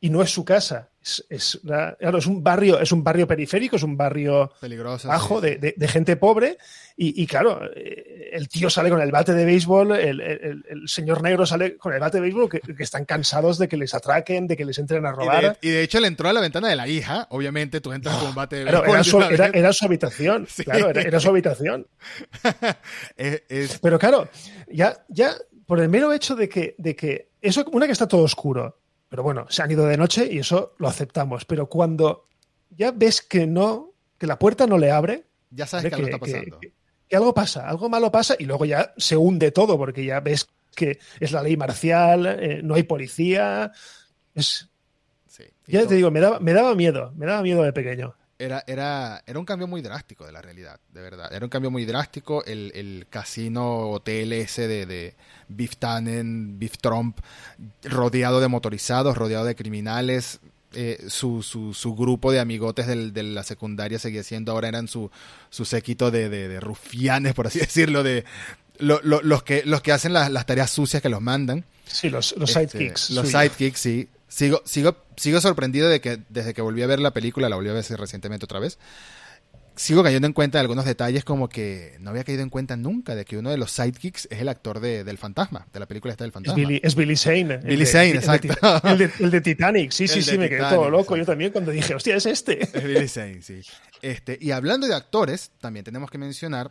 y 0.00 0.10
no 0.10 0.22
es 0.22 0.30
su 0.30 0.44
casa. 0.44 0.90
Es, 1.00 1.24
es, 1.28 1.60
es, 2.00 2.26
un 2.26 2.42
barrio, 2.42 2.80
es 2.80 2.90
un 2.90 3.04
barrio 3.04 3.26
periférico, 3.26 3.76
es 3.76 3.82
un 3.82 3.96
barrio 3.96 4.50
peligroso 4.58 5.06
bajo 5.06 5.40
de, 5.40 5.74
gente 5.88 6.16
pobre. 6.16 6.56
Y, 6.96 7.26
claro, 7.26 7.60
eh, 7.74 8.30
el 8.32 8.48
tío 8.48 8.70
sale 8.70 8.88
con 8.88 9.00
el 9.00 9.10
bate 9.10 9.34
de 9.34 9.44
béisbol, 9.44 9.92
el, 9.92 10.84
señor 10.86 11.22
negro 11.22 11.44
sale 11.44 11.76
con 11.76 11.92
el 11.92 12.00
bate 12.00 12.16
de 12.16 12.22
béisbol, 12.22 12.48
que, 12.48 12.60
están 12.78 13.04
cansados 13.04 13.58
de 13.58 13.68
que 13.68 13.76
les 13.76 13.94
atraquen, 13.94 14.46
de 14.46 14.56
que 14.56 14.64
les 14.64 14.78
entren 14.78 15.04
a 15.06 15.12
robar. 15.12 15.58
Y 15.60 15.70
de, 15.70 15.82
hecho 15.82 16.00
le 16.00 16.08
entró 16.08 16.28
a 16.28 16.32
la 16.32 16.40
ventana 16.40 16.68
de 16.68 16.76
la 16.76 16.88
hija. 16.88 17.26
Obviamente 17.30 17.80
tú 17.80 17.92
entras 17.92 18.16
con 18.16 18.28
un 18.28 18.34
bate 18.34 18.56
de 18.56 18.64
béisbol. 18.64 18.96
era, 19.54 19.72
su, 19.72 19.84
habitación. 19.84 20.48
Claro, 20.64 20.88
era, 20.90 21.20
su 21.20 21.28
habitación. 21.28 21.86
Pero 23.82 23.98
claro, 23.98 24.28
ya, 24.68 25.04
ya 25.08 25.34
por 25.66 25.80
el 25.80 25.88
mero 25.88 26.12
hecho 26.12 26.34
de 26.34 26.48
que, 26.48 26.74
de 26.78 26.96
que 26.96 27.28
eso, 27.42 27.64
una 27.72 27.86
que 27.86 27.92
está 27.92 28.08
todo 28.08 28.22
oscuro 28.22 28.78
pero 29.14 29.22
bueno, 29.22 29.46
se 29.48 29.62
han 29.62 29.70
ido 29.70 29.86
de 29.86 29.96
noche 29.96 30.26
y 30.28 30.40
eso 30.40 30.74
lo 30.78 30.88
aceptamos. 30.88 31.44
Pero 31.44 31.68
cuando 31.68 32.26
ya 32.70 32.90
ves 32.90 33.22
que 33.22 33.46
no, 33.46 33.92
que 34.18 34.26
la 34.26 34.40
puerta 34.40 34.66
no 34.66 34.76
le 34.76 34.90
abre. 34.90 35.22
Ya 35.52 35.68
sabes 35.68 35.88
que, 35.88 35.94
algo 35.94 36.06
está 36.08 36.18
pasando. 36.18 36.58
Que, 36.58 37.14
algo 37.14 37.32
pasa, 37.32 37.68
algo 37.68 37.88
malo 37.88 38.10
pasa 38.10 38.34
y 38.36 38.44
luego 38.44 38.64
ya 38.64 38.92
se 38.96 39.16
hunde 39.16 39.52
todo 39.52 39.78
porque 39.78 40.04
ya 40.04 40.18
ves 40.18 40.48
que 40.74 40.98
es 41.20 41.30
la 41.30 41.44
ley 41.44 41.56
marcial, 41.56 42.26
eh, 42.26 42.60
no 42.64 42.74
hay 42.74 42.82
policía. 42.82 43.70
Es. 44.34 44.68
ya 45.68 45.86
te 45.86 45.94
digo, 45.94 46.10
me 46.10 46.18
daba, 46.18 46.40
me 46.40 46.52
daba 46.52 46.74
miedo, 46.74 47.12
me 47.14 47.26
daba 47.26 47.40
miedo 47.42 47.62
de 47.62 47.72
pequeño 47.72 48.16
era, 48.38 48.64
era, 48.66 49.22
era 49.26 49.38
un 49.38 49.44
cambio 49.44 49.66
muy 49.66 49.80
drástico 49.80 50.26
de 50.26 50.32
la 50.32 50.42
realidad, 50.42 50.80
de 50.92 51.00
verdad. 51.00 51.32
Era 51.32 51.44
un 51.44 51.50
cambio 51.50 51.70
muy 51.70 51.84
drástico. 51.84 52.44
El, 52.44 52.72
el 52.74 53.06
casino 53.08 53.90
hotel 53.90 54.32
ese 54.32 54.66
de, 54.66 54.86
de 54.86 55.14
Biff 55.48 55.76
Tannen, 55.76 56.58
Biff 56.58 56.78
Trump, 56.78 57.18
rodeado 57.84 58.40
de 58.40 58.48
motorizados, 58.48 59.16
rodeado 59.16 59.44
de 59.44 59.54
criminales. 59.54 60.40
Eh, 60.76 61.04
su, 61.06 61.44
su, 61.44 61.72
su, 61.72 61.94
grupo 61.94 62.32
de 62.32 62.40
amigotes 62.40 62.88
del, 62.88 63.12
de 63.12 63.22
la 63.22 63.44
secundaria 63.44 64.00
seguía 64.00 64.24
siendo, 64.24 64.50
ahora 64.50 64.66
eran 64.66 64.88
su, 64.88 65.08
su 65.48 65.64
séquito 65.64 66.10
de, 66.10 66.28
de, 66.28 66.58
rufianes, 66.58 67.32
por 67.32 67.46
así 67.46 67.58
decirlo, 67.60 68.02
de 68.02 68.24
los, 68.78 69.42
que, 69.44 69.62
los 69.64 69.82
que 69.82 69.92
hacen 69.92 70.12
las, 70.12 70.46
tareas 70.46 70.72
sucias 70.72 71.00
que 71.00 71.08
los 71.08 71.20
mandan. 71.20 71.64
Sí, 71.86 72.10
los, 72.10 72.34
los 72.36 72.56
este, 72.56 72.78
sidekicks. 72.78 73.10
Los 73.10 73.28
sidekicks, 73.28 73.78
sí. 73.78 74.08
Sigo, 74.26 74.62
sigo, 74.64 74.96
sigo 75.16 75.40
sorprendido 75.40 75.88
de 75.88 76.00
que 76.00 76.20
desde 76.28 76.54
que 76.54 76.62
volví 76.62 76.82
a 76.82 76.86
ver 76.86 77.00
la 77.00 77.12
película, 77.12 77.48
la 77.48 77.56
volví 77.56 77.70
a 77.70 77.72
ver 77.72 77.84
recientemente 77.84 78.44
otra 78.44 78.60
vez, 78.60 78.78
sigo 79.76 80.02
cayendo 80.02 80.26
en 80.26 80.32
cuenta 80.32 80.58
de 80.58 80.60
algunos 80.60 80.84
detalles 80.84 81.24
como 81.24 81.48
que 81.48 81.96
no 82.00 82.10
había 82.10 82.24
caído 82.24 82.42
en 82.42 82.50
cuenta 82.50 82.76
nunca 82.76 83.14
de 83.14 83.24
que 83.24 83.36
uno 83.36 83.50
de 83.50 83.56
los 83.56 83.72
sidekicks 83.72 84.28
es 84.30 84.40
el 84.40 84.48
actor 84.48 84.80
de, 84.80 85.04
del 85.04 85.18
fantasma, 85.18 85.66
de 85.72 85.80
la 85.80 85.86
película 85.86 86.12
esta 86.12 86.24
del 86.24 86.32
fantasma. 86.32 86.60
Es 86.60 86.68
Billy, 86.68 86.80
es 86.82 86.94
Billy 86.94 87.16
Zane. 87.16 87.56
Billy 87.58 87.86
Zane, 87.86 88.10
exacto. 88.10 88.54
El 88.84 89.30
de, 89.30 89.40
Titanic, 89.40 89.90
sí, 89.90 90.06
sí, 90.06 90.22
sí, 90.22 90.38
me 90.38 90.48
quedé 90.48 90.60
todo 90.60 90.90
loco. 90.90 91.16
Yo 91.16 91.24
también 91.24 91.50
cuando 91.50 91.70
dije, 91.70 91.94
hostia, 91.94 92.16
es 92.16 92.26
este. 92.26 92.62
Es 92.74 92.84
Billy 92.84 93.08
Zane, 93.08 93.42
sí. 93.42 93.60
Este, 94.02 94.38
y 94.40 94.50
hablando 94.50 94.86
de 94.86 94.94
actores, 94.94 95.50
también 95.60 95.84
tenemos 95.84 96.10
que 96.10 96.18
mencionar, 96.18 96.70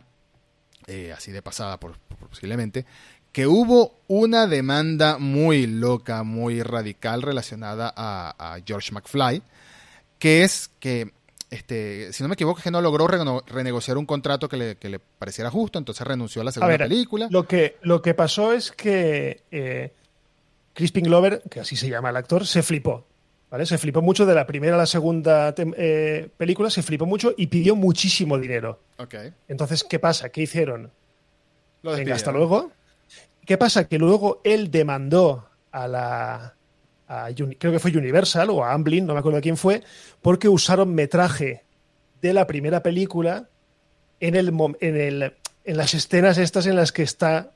eh, 0.86 1.12
así 1.16 1.32
de 1.32 1.42
pasada 1.42 1.78
por, 1.78 1.98
posiblemente, 2.30 2.86
que 3.34 3.48
hubo 3.48 3.98
una 4.06 4.46
demanda 4.46 5.18
muy 5.18 5.66
loca, 5.66 6.22
muy 6.22 6.62
radical 6.62 7.20
relacionada 7.20 7.92
a, 7.96 8.58
George 8.64 8.92
McFly, 8.92 9.42
que 10.20 10.44
es 10.44 10.70
que, 10.78 11.10
este, 11.50 12.12
si 12.12 12.22
no 12.22 12.28
me 12.28 12.34
equivoco, 12.34 12.58
es 12.58 12.64
que 12.64 12.70
no 12.70 12.80
logró 12.80 13.08
renegociar 13.08 13.98
un 13.98 14.06
contrato 14.06 14.48
que 14.48 14.56
le, 14.56 14.98
pareciera 15.18 15.50
justo, 15.50 15.80
entonces 15.80 16.06
renunció 16.06 16.42
a 16.42 16.44
la 16.44 16.52
segunda 16.52 16.78
película. 16.78 17.26
Lo 17.28 17.48
que, 17.48 17.76
lo 17.82 18.00
que 18.00 18.14
pasó 18.14 18.52
es 18.52 18.70
que 18.70 19.42
eh, 19.50 19.92
Crispin 20.72 21.04
Glover, 21.04 21.42
que 21.50 21.58
así 21.58 21.74
se 21.74 21.90
llama 21.90 22.10
el 22.10 22.16
actor, 22.16 22.46
se 22.46 22.62
flipó. 22.62 23.04
¿Vale? 23.50 23.66
Se 23.66 23.78
flipó 23.78 24.00
mucho 24.00 24.26
de 24.26 24.34
la 24.36 24.46
primera 24.46 24.76
a 24.76 24.78
la 24.78 24.86
segunda 24.86 25.52
eh, 25.56 26.28
película, 26.36 26.70
se 26.70 26.84
flipó 26.84 27.04
mucho 27.04 27.34
y 27.36 27.48
pidió 27.48 27.74
muchísimo 27.74 28.38
dinero. 28.38 28.78
Okay. 28.96 29.32
Entonces, 29.48 29.82
¿qué 29.82 29.98
pasa? 29.98 30.28
¿Qué 30.28 30.42
hicieron? 30.42 30.92
Venga, 31.82 32.14
hasta 32.14 32.30
luego. 32.30 32.70
¿Qué 33.46 33.58
pasa? 33.58 33.88
Que 33.88 33.98
luego 33.98 34.40
él 34.44 34.70
demandó 34.70 35.48
a 35.70 35.88
la. 35.88 36.54
creo 37.58 37.72
que 37.72 37.78
fue 37.78 37.96
Universal 37.96 38.50
o 38.50 38.64
a 38.64 38.72
Amblin, 38.72 39.06
no 39.06 39.12
me 39.12 39.20
acuerdo 39.20 39.40
quién 39.40 39.56
fue, 39.56 39.82
porque 40.22 40.48
usaron 40.48 40.94
metraje 40.94 41.64
de 42.22 42.32
la 42.32 42.46
primera 42.46 42.82
película 42.82 43.48
en, 44.20 44.34
el, 44.34 44.48
en, 44.80 44.96
el, 44.96 45.34
en 45.64 45.76
las 45.76 45.94
escenas 45.94 46.38
estas 46.38 46.66
en 46.66 46.76
las 46.76 46.92
que 46.92 47.02
está 47.02 47.52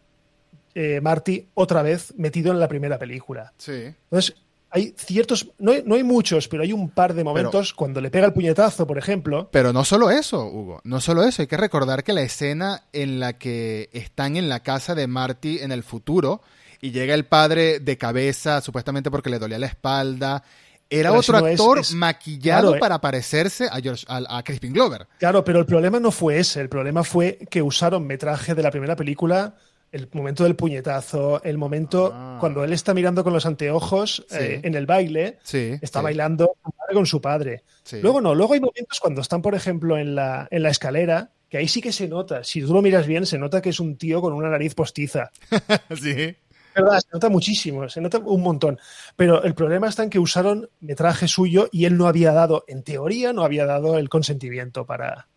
eh, 0.75 1.01
Marty 1.01 1.49
otra 1.55 1.83
vez 1.83 2.13
metido 2.17 2.53
en 2.53 2.61
la 2.61 2.69
primera 2.69 2.99
película. 2.99 3.53
Sí. 3.57 3.95
Entonces, 4.11 4.37
hay 4.71 4.95
ciertos, 4.97 5.49
no 5.59 5.73
hay, 5.73 5.83
no 5.85 5.95
hay, 5.95 6.03
muchos, 6.03 6.49
pero 6.49 6.63
hay 6.63 6.73
un 6.73 6.91
par 6.91 7.15
de 7.15 7.25
momentos 7.25 7.73
cuando 7.73 8.01
le 8.01 8.11
pega 8.11 8.27
el 8.27 8.33
puñetazo, 8.33 8.87
por 8.87 8.99
ejemplo. 8.99 9.49
Pero 9.51 9.73
no 9.73 9.85
solo 9.85 10.11
eso, 10.11 10.45
Hugo, 10.45 10.81
no 10.85 11.01
solo 11.01 11.25
eso, 11.25 11.43
hay 11.43 11.49
que 11.49 11.57
recordar 11.57 12.05
que 12.05 12.13
la 12.13 12.23
escena 12.23 12.85
en 12.93 13.19
la 13.19 13.35
que 13.35 13.89
están 13.93 14.37
en 14.37 14.49
la 14.49 14.61
casa 14.63 14.95
de 14.95 15.07
Marty 15.07 15.61
en 15.61 15.73
el 15.73 15.83
futuro 15.83 16.43
y 16.81 16.91
llega 16.91 17.15
el 17.15 17.25
padre 17.25 17.81
de 17.81 17.97
cabeza, 17.97 18.61
supuestamente 18.61 19.11
porque 19.11 19.31
le 19.31 19.39
dolía 19.39 19.59
la 19.59 19.67
espalda, 19.67 20.43
era 20.91 21.13
otro 21.13 21.37
actor 21.39 21.81
maquillado 21.95 22.77
eh. 22.77 22.79
para 22.79 23.01
parecerse 23.01 23.69
a, 23.71 23.81
George, 23.81 24.05
a, 24.09 24.39
a, 24.39 24.43
Crispin 24.43 24.73
Glover. 24.73 25.07
Claro, 25.19 25.45
pero 25.45 25.59
el 25.59 25.67
problema 25.67 26.01
no 26.01 26.11
fue 26.11 26.39
ese, 26.39 26.61
el 26.61 26.69
problema 26.69 27.05
fue 27.05 27.39
que 27.51 27.63
usaron 27.63 28.07
metraje 28.07 28.55
de 28.55 28.63
la 28.63 28.71
primera 28.71 28.97
película 28.97 29.55
el 29.93 30.09
momento 30.13 30.45
del 30.45 30.57
puñetazo, 30.57 31.43
el 31.43 31.59
momento 31.59 32.13
ah. 32.15 32.37
cuando 32.41 32.65
él 32.65 32.73
está 32.73 32.95
mirando 32.95 33.25
con 33.25 33.33
los 33.33 33.47
anteojos 33.47 34.27
eh, 34.31 34.61
en 34.63 34.75
el 34.75 34.87
baile, 34.87 35.39
está 35.81 36.03
bailando 36.03 36.57
con 36.93 37.07
su 37.07 37.21
padre. 37.21 37.65
Luego 38.03 38.21
no, 38.21 38.35
luego 38.35 38.55
hay 38.55 38.61
momentos 38.61 39.01
cuando 39.01 39.21
están, 39.21 39.43
por 39.43 39.55
ejemplo, 39.55 39.97
en 39.99 40.15
la, 40.15 40.47
en 40.51 40.63
la 40.63 40.71
escalera, 40.71 41.31
que 41.49 41.59
ahí 41.59 41.69
sí 41.69 41.81
que 41.81 41.93
se 41.93 42.09
nota, 42.09 42.45
si 42.45 42.61
tú 42.61 42.75
lo 42.75 42.83
miras 42.83 43.07
bien, 43.07 43.25
se 43.25 43.39
nota 43.39 43.63
que 43.63 43.71
es 43.71 43.81
un 43.81 43.97
tío 43.97 44.21
con 44.21 44.33
una 44.33 44.51
nariz 44.51 44.75
postiza. 44.75 45.31
sí. 46.01 46.37
¿Verdad? 46.75 47.01
Se 47.01 47.09
nota 47.13 47.29
muchísimo, 47.29 47.89
se 47.89 48.01
nota 48.01 48.19
un 48.19 48.43
montón. 48.43 48.79
Pero 49.17 49.43
el 49.43 49.55
problema 49.55 49.89
está 49.89 50.03
en 50.05 50.11
que 50.11 50.19
usaron 50.19 50.69
metraje 50.81 51.27
suyo 51.27 51.69
y 51.73 51.87
él 51.87 51.97
no 51.97 52.07
había 52.07 52.33
dado, 52.33 52.65
en 52.69 52.83
teoría, 52.83 53.33
no 53.33 53.43
había 53.43 53.67
dado 53.67 53.99
el 53.99 54.09
consentimiento 54.09 54.87
para, 54.87 55.29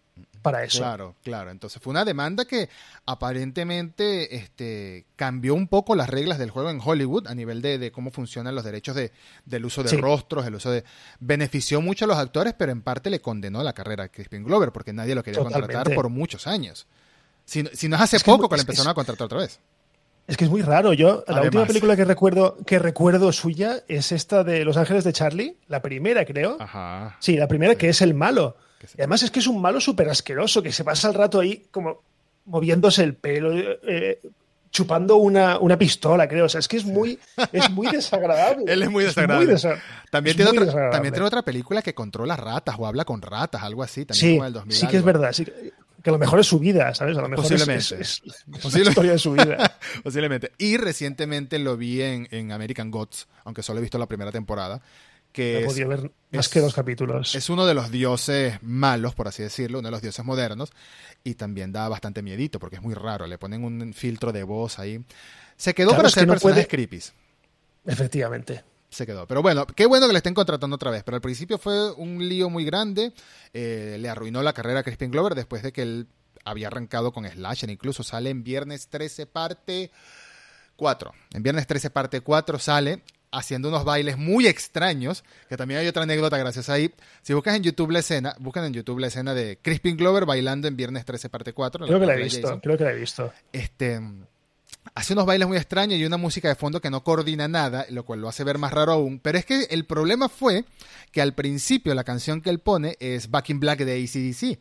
para 0.41 0.63
eso. 0.63 0.79
Claro, 0.79 1.15
claro. 1.23 1.51
Entonces 1.51 1.81
fue 1.81 1.91
una 1.91 2.05
demanda 2.05 2.45
que 2.45 2.69
aparentemente 3.05 4.35
este, 4.35 5.05
cambió 5.15 5.53
un 5.53 5.67
poco 5.67 5.95
las 5.95 6.09
reglas 6.09 6.39
del 6.39 6.49
juego 6.49 6.69
en 6.69 6.79
Hollywood 6.83 7.27
a 7.27 7.35
nivel 7.35 7.61
de, 7.61 7.91
cómo 7.91 8.11
funcionan 8.11 8.55
los 8.55 8.63
derechos 8.63 8.95
de, 8.95 9.11
del 9.45 9.65
uso 9.65 9.83
de 9.83 9.95
rostros, 9.97 10.45
el 10.45 10.55
uso 10.55 10.71
de... 10.71 10.83
Benefició 11.19 11.81
mucho 11.81 12.05
a 12.05 12.07
los 12.07 12.17
actores, 12.17 12.53
pero 12.57 12.71
en 12.71 12.81
parte 12.81 13.09
le 13.09 13.21
condenó 13.21 13.63
la 13.63 13.73
carrera 13.73 14.05
a 14.05 14.09
Crispin 14.09 14.43
Glover 14.43 14.71
porque 14.71 14.93
nadie 14.93 15.15
lo 15.15 15.23
quería 15.23 15.41
contratar 15.41 15.93
por 15.93 16.09
muchos 16.09 16.47
años. 16.47 16.87
Si, 17.45 17.63
si 17.73 17.87
no 17.87 17.95
es 17.95 18.01
hace 18.01 18.19
poco 18.19 18.47
que, 18.49 18.55
le 18.55 18.61
empezaron 18.61 18.91
a 18.91 18.93
contratar 18.93 19.25
otra 19.25 19.39
vez. 19.39 19.59
Es 20.27 20.37
que 20.37 20.45
es 20.45 20.51
muy 20.51 20.61
raro. 20.61 20.93
Yo, 20.93 21.23
la 21.27 21.41
última 21.41 21.65
película 21.65 21.95
que 21.95 22.05
recuerdo, 22.05 22.57
que 22.65 22.79
recuerdo 22.79 23.31
suya 23.33 23.83
es 23.87 24.11
esta 24.11 24.43
de 24.43 24.63
Los 24.63 24.77
Ángeles 24.77 25.03
de 25.03 25.13
Charlie, 25.13 25.57
la 25.67 25.81
primera, 25.81 26.25
creo. 26.25 26.57
Ajá. 26.59 27.17
Sí, 27.19 27.35
la 27.35 27.47
primera, 27.47 27.75
que 27.75 27.89
es 27.89 28.01
el 28.01 28.13
malo. 28.13 28.55
Y 28.97 29.01
además 29.01 29.23
es 29.23 29.31
que 29.31 29.39
es 29.39 29.47
un 29.47 29.61
malo 29.61 29.79
súper 29.79 30.09
asqueroso, 30.09 30.61
que 30.61 30.71
se 30.71 30.83
pasa 30.83 31.07
el 31.07 31.13
rato 31.13 31.39
ahí 31.39 31.65
como 31.71 32.01
moviéndose 32.45 33.03
el 33.03 33.15
pelo, 33.15 33.51
eh, 33.53 34.19
chupando 34.71 35.17
una, 35.17 35.59
una, 35.59 35.77
pistola, 35.77 36.27
creo. 36.27 36.45
O 36.45 36.49
sea, 36.49 36.59
es 36.59 36.67
que 36.67 36.77
es 36.77 36.85
muy, 36.85 37.19
es 37.51 37.69
muy 37.69 37.87
desagradable. 37.87 38.71
Él 38.71 38.83
es 38.83 38.89
muy 38.89 39.03
desagradable. 39.03 39.55
también, 40.09 40.35
tiene 40.35 40.51
otra, 40.51 40.89
también 40.89 41.13
tiene 41.13 41.27
otra 41.27 41.41
película 41.41 41.81
que 41.81 41.93
controla 41.93 42.35
ratas 42.35 42.75
o 42.77 42.87
habla 42.87 43.05
con 43.05 43.21
ratas, 43.21 43.61
algo 43.63 43.83
así. 43.83 44.05
También 44.05 44.53
sí, 44.69 44.75
sí 44.75 44.87
que 44.87 44.97
es 44.97 45.03
verdad. 45.03 45.31
Sí, 45.33 45.45
que 45.45 46.09
a 46.09 46.13
lo 46.13 46.19
mejor 46.19 46.39
es 46.39 46.47
su 46.47 46.57
vida, 46.57 46.93
¿sabes? 46.95 47.15
A 47.17 47.21
lo 47.21 47.29
mejor 47.29 47.43
Posiblemente. 47.43 48.01
es, 48.01 48.23
la 48.47 48.79
historia 48.89 49.11
de 49.11 49.19
su 49.19 49.33
vida. 49.33 49.77
Posiblemente. 50.03 50.51
Y 50.57 50.77
recientemente 50.77 51.59
lo 51.59 51.77
vi 51.77 52.01
en, 52.01 52.27
en 52.31 52.51
American 52.51 52.89
Gods, 52.89 53.27
aunque 53.43 53.61
solo 53.61 53.79
he 53.79 53.81
visto 53.81 53.99
la 53.99 54.07
primera 54.07 54.31
temporada 54.31 54.81
que 55.31 55.65
es, 55.65 55.87
ver 55.87 56.11
más 56.31 56.49
que 56.49 56.59
dos 56.59 56.73
capítulos. 56.73 57.35
Es 57.35 57.49
uno 57.49 57.65
de 57.65 57.73
los 57.73 57.91
dioses 57.91 58.59
malos, 58.61 59.15
por 59.15 59.27
así 59.27 59.43
decirlo, 59.43 59.79
uno 59.79 59.87
de 59.87 59.91
los 59.91 60.01
dioses 60.01 60.23
modernos, 60.25 60.71
y 61.23 61.35
también 61.35 61.71
da 61.71 61.87
bastante 61.89 62.21
miedito, 62.21 62.59
porque 62.59 62.77
es 62.77 62.81
muy 62.81 62.93
raro, 62.93 63.27
le 63.27 63.37
ponen 63.37 63.63
un 63.63 63.93
filtro 63.93 64.31
de 64.31 64.43
voz 64.43 64.79
ahí. 64.79 65.03
Se 65.57 65.73
quedó 65.73 65.95
para 65.95 66.09
ser 66.09 66.27
personajes 66.27 66.67
creepy. 66.67 66.99
Efectivamente. 67.85 68.63
Se 68.89 69.05
quedó. 69.05 69.25
Pero 69.25 69.41
bueno, 69.41 69.65
qué 69.65 69.85
bueno 69.85 70.05
que 70.07 70.13
le 70.13 70.17
estén 70.17 70.33
contratando 70.33 70.75
otra 70.75 70.91
vez. 70.91 71.03
Pero 71.03 71.15
al 71.15 71.21
principio 71.21 71.57
fue 71.57 71.93
un 71.93 72.27
lío 72.27 72.49
muy 72.49 72.65
grande. 72.65 73.13
Eh, 73.53 73.97
le 73.99 74.09
arruinó 74.09 74.43
la 74.43 74.51
carrera 74.51 74.81
a 74.81 74.83
Crispin 74.83 75.11
Glover 75.11 75.33
después 75.33 75.63
de 75.63 75.71
que 75.71 75.81
él 75.81 76.07
había 76.43 76.67
arrancado 76.67 77.13
con 77.13 77.25
Slasher. 77.25 77.69
Incluso 77.69 78.03
sale 78.03 78.29
en 78.31 78.43
viernes 78.43 78.89
13 78.89 79.27
parte 79.27 79.91
4. 80.75 81.13
En 81.31 81.43
viernes 81.43 81.67
13 81.67 81.89
parte 81.89 82.19
4 82.19 82.59
sale 82.59 83.01
haciendo 83.31 83.69
unos 83.69 83.85
bailes 83.85 84.17
muy 84.17 84.47
extraños, 84.47 85.23
que 85.47 85.57
también 85.57 85.79
hay 85.79 85.87
otra 85.87 86.03
anécdota 86.03 86.37
gracias 86.37 86.69
ahí. 86.69 86.93
Si 87.21 87.33
buscas 87.33 87.55
en 87.55 87.63
YouTube 87.63 87.91
la 87.91 87.99
escena, 87.99 88.35
buscan 88.39 88.65
en 88.65 88.73
YouTube 88.73 88.99
la 88.99 89.07
escena 89.07 89.33
de 89.33 89.57
Crispin 89.61 89.97
Glover 89.97 90.25
bailando 90.25 90.67
en 90.67 90.75
Viernes 90.75 91.05
13 91.05 91.29
parte 91.29 91.53
4. 91.53 91.87
Creo 91.87 91.99
que 91.99 92.05
la 92.05 92.15
he 92.15 92.23
visto, 92.23 92.59
creo 92.61 92.77
que 92.77 92.83
la 92.83 92.91
he 92.91 92.95
visto. 92.95 93.31
Este, 93.53 94.01
hace 94.93 95.13
unos 95.13 95.25
bailes 95.25 95.47
muy 95.47 95.57
extraños 95.57 95.99
y 95.99 96.05
una 96.05 96.17
música 96.17 96.49
de 96.49 96.55
fondo 96.55 96.81
que 96.81 96.89
no 96.89 97.03
coordina 97.03 97.47
nada, 97.47 97.85
lo 97.89 98.03
cual 98.03 98.21
lo 98.21 98.29
hace 98.29 98.43
ver 98.43 98.57
más 98.57 98.73
raro 98.73 98.93
aún. 98.93 99.19
Pero 99.19 99.37
es 99.37 99.45
que 99.45 99.63
el 99.69 99.85
problema 99.85 100.29
fue 100.29 100.65
que 101.11 101.21
al 101.21 101.33
principio 101.33 101.95
la 101.95 102.03
canción 102.03 102.41
que 102.41 102.49
él 102.49 102.59
pone 102.59 102.97
es 102.99 103.29
Back 103.29 103.49
in 103.49 103.59
Black 103.59 103.79
de 103.79 104.03
ACDC. 104.03 104.59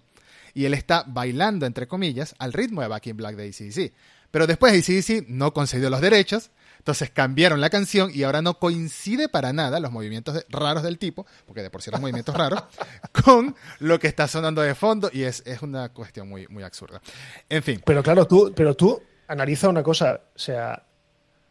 Y 0.52 0.64
él 0.64 0.74
está 0.74 1.04
bailando, 1.06 1.64
entre 1.64 1.86
comillas, 1.86 2.34
al 2.38 2.52
ritmo 2.52 2.82
de 2.82 2.88
Back 2.88 3.06
in 3.06 3.16
Black 3.16 3.36
de 3.36 3.48
ACDC. 3.48 3.92
Pero 4.30 4.46
después 4.46 4.72
ACDC 4.72 5.28
no 5.28 5.52
concedió 5.52 5.90
los 5.90 6.00
derechos 6.00 6.50
entonces 6.80 7.10
cambiaron 7.10 7.60
la 7.60 7.68
canción 7.68 8.10
y 8.12 8.22
ahora 8.22 8.40
no 8.40 8.58
coincide 8.58 9.28
para 9.28 9.52
nada 9.52 9.80
los 9.80 9.92
movimientos 9.92 10.46
raros 10.48 10.82
del 10.82 10.98
tipo, 10.98 11.26
porque 11.44 11.62
de 11.62 11.68
por 11.68 11.82
sí 11.82 11.90
eran 11.90 12.00
movimientos 12.00 12.34
raros, 12.34 12.64
con 13.22 13.54
lo 13.80 13.98
que 13.98 14.06
está 14.06 14.26
sonando 14.26 14.62
de 14.62 14.74
fondo 14.74 15.10
y 15.12 15.24
es, 15.24 15.42
es 15.44 15.60
una 15.60 15.90
cuestión 15.90 16.26
muy, 16.26 16.46
muy 16.48 16.62
absurda. 16.62 17.02
En 17.50 17.62
fin. 17.62 17.82
Pero 17.84 18.02
claro, 18.02 18.26
tú, 18.26 18.54
pero 18.56 18.74
tú 18.74 18.98
analiza 19.28 19.68
una 19.68 19.82
cosa, 19.82 20.22
o 20.34 20.38
sea, 20.38 20.86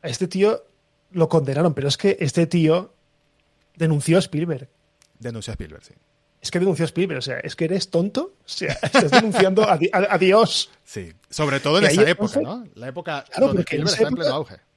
a 0.02 0.08
este 0.08 0.28
tío 0.28 0.64
lo 1.12 1.30
condenaron, 1.30 1.76
pero 1.76 1.88
es 1.88 1.96
que 1.96 2.18
este 2.20 2.48
tío 2.48 2.96
denunció 3.76 4.18
a 4.18 4.22
Spielberg. 4.22 4.68
Denunció 5.20 5.52
a 5.52 5.54
Spielberg, 5.54 5.84
sí. 5.84 5.94
Es 6.42 6.50
que 6.50 6.58
denunció 6.58 6.86
a 6.86 6.88
Spielberg, 6.88 7.20
o 7.20 7.22
sea, 7.22 7.38
es 7.42 7.56
que 7.56 7.66
eres 7.66 7.92
tonto, 7.92 8.34
o 8.44 8.50
sea, 8.50 8.74
estás 8.82 9.12
denunciando 9.12 9.64
a, 9.70 9.78
Dios. 10.18 10.72
Sí, 10.84 11.14
sobre 11.30 11.60
todo 11.60 11.78
en 11.78 11.86
esa 11.86 12.10
época, 12.10 12.42
¿no? 12.42 12.66
La 12.74 12.88
época 12.88 13.26
donde 13.38 13.62
Spielberg 13.62 13.94
está 13.94 14.08
en 14.08 14.16
pleno 14.16 14.34
auge 14.34 14.69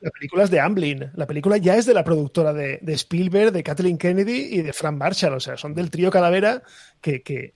la 0.00 0.10
película 0.10 0.44
es 0.44 0.50
de 0.50 0.60
Amblin. 0.60 1.10
La 1.14 1.26
película 1.26 1.56
ya 1.56 1.76
es 1.76 1.86
de 1.86 1.94
la 1.94 2.04
productora 2.04 2.52
de, 2.52 2.80
Spielberg, 2.94 3.52
de 3.52 3.62
Kathleen 3.62 3.98
Kennedy 3.98 4.48
y 4.50 4.62
de 4.62 4.72
Frank 4.72 4.96
Marshall. 4.96 5.34
O 5.34 5.40
sea, 5.40 5.56
son 5.56 5.74
del 5.74 5.90
trío 5.90 6.10
Calavera 6.10 6.62
que, 7.00 7.22
que, 7.22 7.54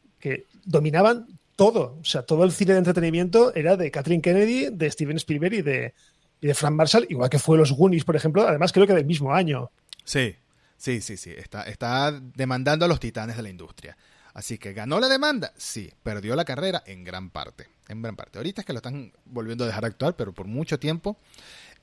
dominaban 0.65 1.27
todo. 1.57 1.99
O 2.01 2.05
sea, 2.05 2.23
todo 2.23 2.45
el 2.45 2.53
cine 2.53 2.73
de 2.73 2.79
entretenimiento 2.79 3.55
era 3.55 3.77
de 3.77 3.91
Kathleen 3.91 4.23
Kennedy, 4.23 4.71
de 4.71 4.91
Steven 4.91 5.17
Spielberg 5.17 5.55
y 5.55 5.63
de, 5.63 5.95
y 6.41 6.47
de 6.47 6.55
Frank 6.55 6.75
Marshall, 6.75 7.07
igual 7.09 7.31
que 7.31 7.39
fue 7.39 7.59
Los 7.59 7.73
Goonies, 7.73 8.05
por 8.05 8.17
ejemplo. 8.17 8.47
Además, 8.47 8.73
creo 8.73 8.87
que 8.87 8.95
del 8.95 9.07
mismo 9.07 9.35
año. 9.35 9.71
Sí, 10.05 10.35
sí, 10.77 11.01
sí, 11.01 11.17
sí. 11.17 11.31
Está, 11.37 11.63
está 11.65 12.19
demandando 12.35 12.85
a 12.85 12.89
los 12.89 13.01
titanes 13.01 13.37
de 13.37 13.43
la 13.43 13.51
industria. 13.51 13.97
Así 14.35 14.59
que 14.59 14.73
ganó 14.73 14.99
la 14.99 15.09
demanda, 15.09 15.53
sí, 15.57 15.93
perdió 16.03 16.35
la 16.35 16.45
carrera 16.45 16.83
en 16.87 17.05
gran 17.05 17.31
parte, 17.31 17.69
en 17.89 18.03
gran 18.03 18.17
parte. 18.17 18.39
Ahorita 18.39 18.63
es 18.63 18.67
que 18.67 18.73
lo 18.73 18.79
están 18.79 19.13
volviendo 19.25 19.63
a 19.63 19.69
dejar 19.69 19.85
actuar, 19.85 20.17
pero 20.17 20.33
por 20.33 20.49
mucho 20.49 20.81
tiempo 20.81 21.17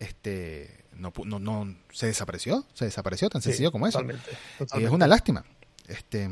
este 0.01 0.81
no, 0.93 1.13
no, 1.25 1.39
no 1.39 1.75
se 1.91 2.07
desapareció, 2.07 2.65
se 2.73 2.85
desapareció 2.85 3.29
tan 3.29 3.41
sencillo 3.41 3.71
como 3.71 3.87
eso. 3.87 4.01
Y 4.77 4.83
es 4.83 4.89
una 4.89 5.07
lástima. 5.07 5.45
Este, 5.87 6.29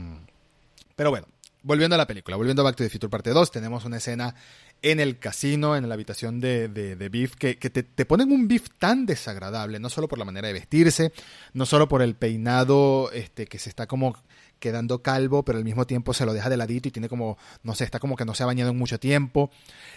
pero 0.95 1.09
bueno, 1.09 1.27
volviendo 1.63 1.95
a 1.95 1.97
la 1.97 2.07
película, 2.07 2.37
volviendo 2.37 2.61
a 2.61 2.65
Back 2.65 2.75
to 2.75 2.83
the 2.83 2.89
Future 2.89 3.09
parte 3.09 3.31
2, 3.31 3.51
tenemos 3.51 3.85
una 3.85 3.97
escena 3.97 4.35
en 4.81 4.99
el 4.99 5.19
casino, 5.19 5.75
en 5.75 5.89
la 5.89 5.95
habitación 5.95 6.39
de, 6.39 6.69
de, 6.69 7.09
Biff, 7.09 7.35
que, 7.35 7.55
te, 7.55 7.83
te, 7.83 8.05
ponen 8.05 8.31
un 8.31 8.47
Biff 8.47 8.69
tan 8.77 9.05
desagradable, 9.05 9.79
no 9.79 9.89
solo 9.89 10.07
por 10.07 10.19
la 10.19 10.25
manera 10.25 10.47
de 10.47 10.53
vestirse, 10.53 11.11
no 11.53 11.65
solo 11.65 11.89
por 11.89 12.01
el 12.01 12.15
peinado 12.15 13.11
este, 13.11 13.47
que 13.47 13.59
se 13.59 13.69
está 13.69 13.87
como 13.87 14.15
quedando 14.59 15.01
calvo, 15.01 15.43
pero 15.43 15.57
al 15.57 15.63
mismo 15.63 15.87
tiempo 15.87 16.13
se 16.13 16.25
lo 16.25 16.33
deja 16.33 16.49
de 16.49 16.57
ladito 16.57 16.87
y 16.87 16.91
tiene 16.91 17.09
como, 17.09 17.37
no 17.63 17.73
sé, 17.75 17.83
está 17.85 17.99
como 17.99 18.15
que 18.15 18.25
no 18.25 18.33
se 18.35 18.43
ha 18.43 18.45
bañado 18.45 18.71
en 18.71 18.77
mucho 18.77 18.99
tiempo. 18.99 19.49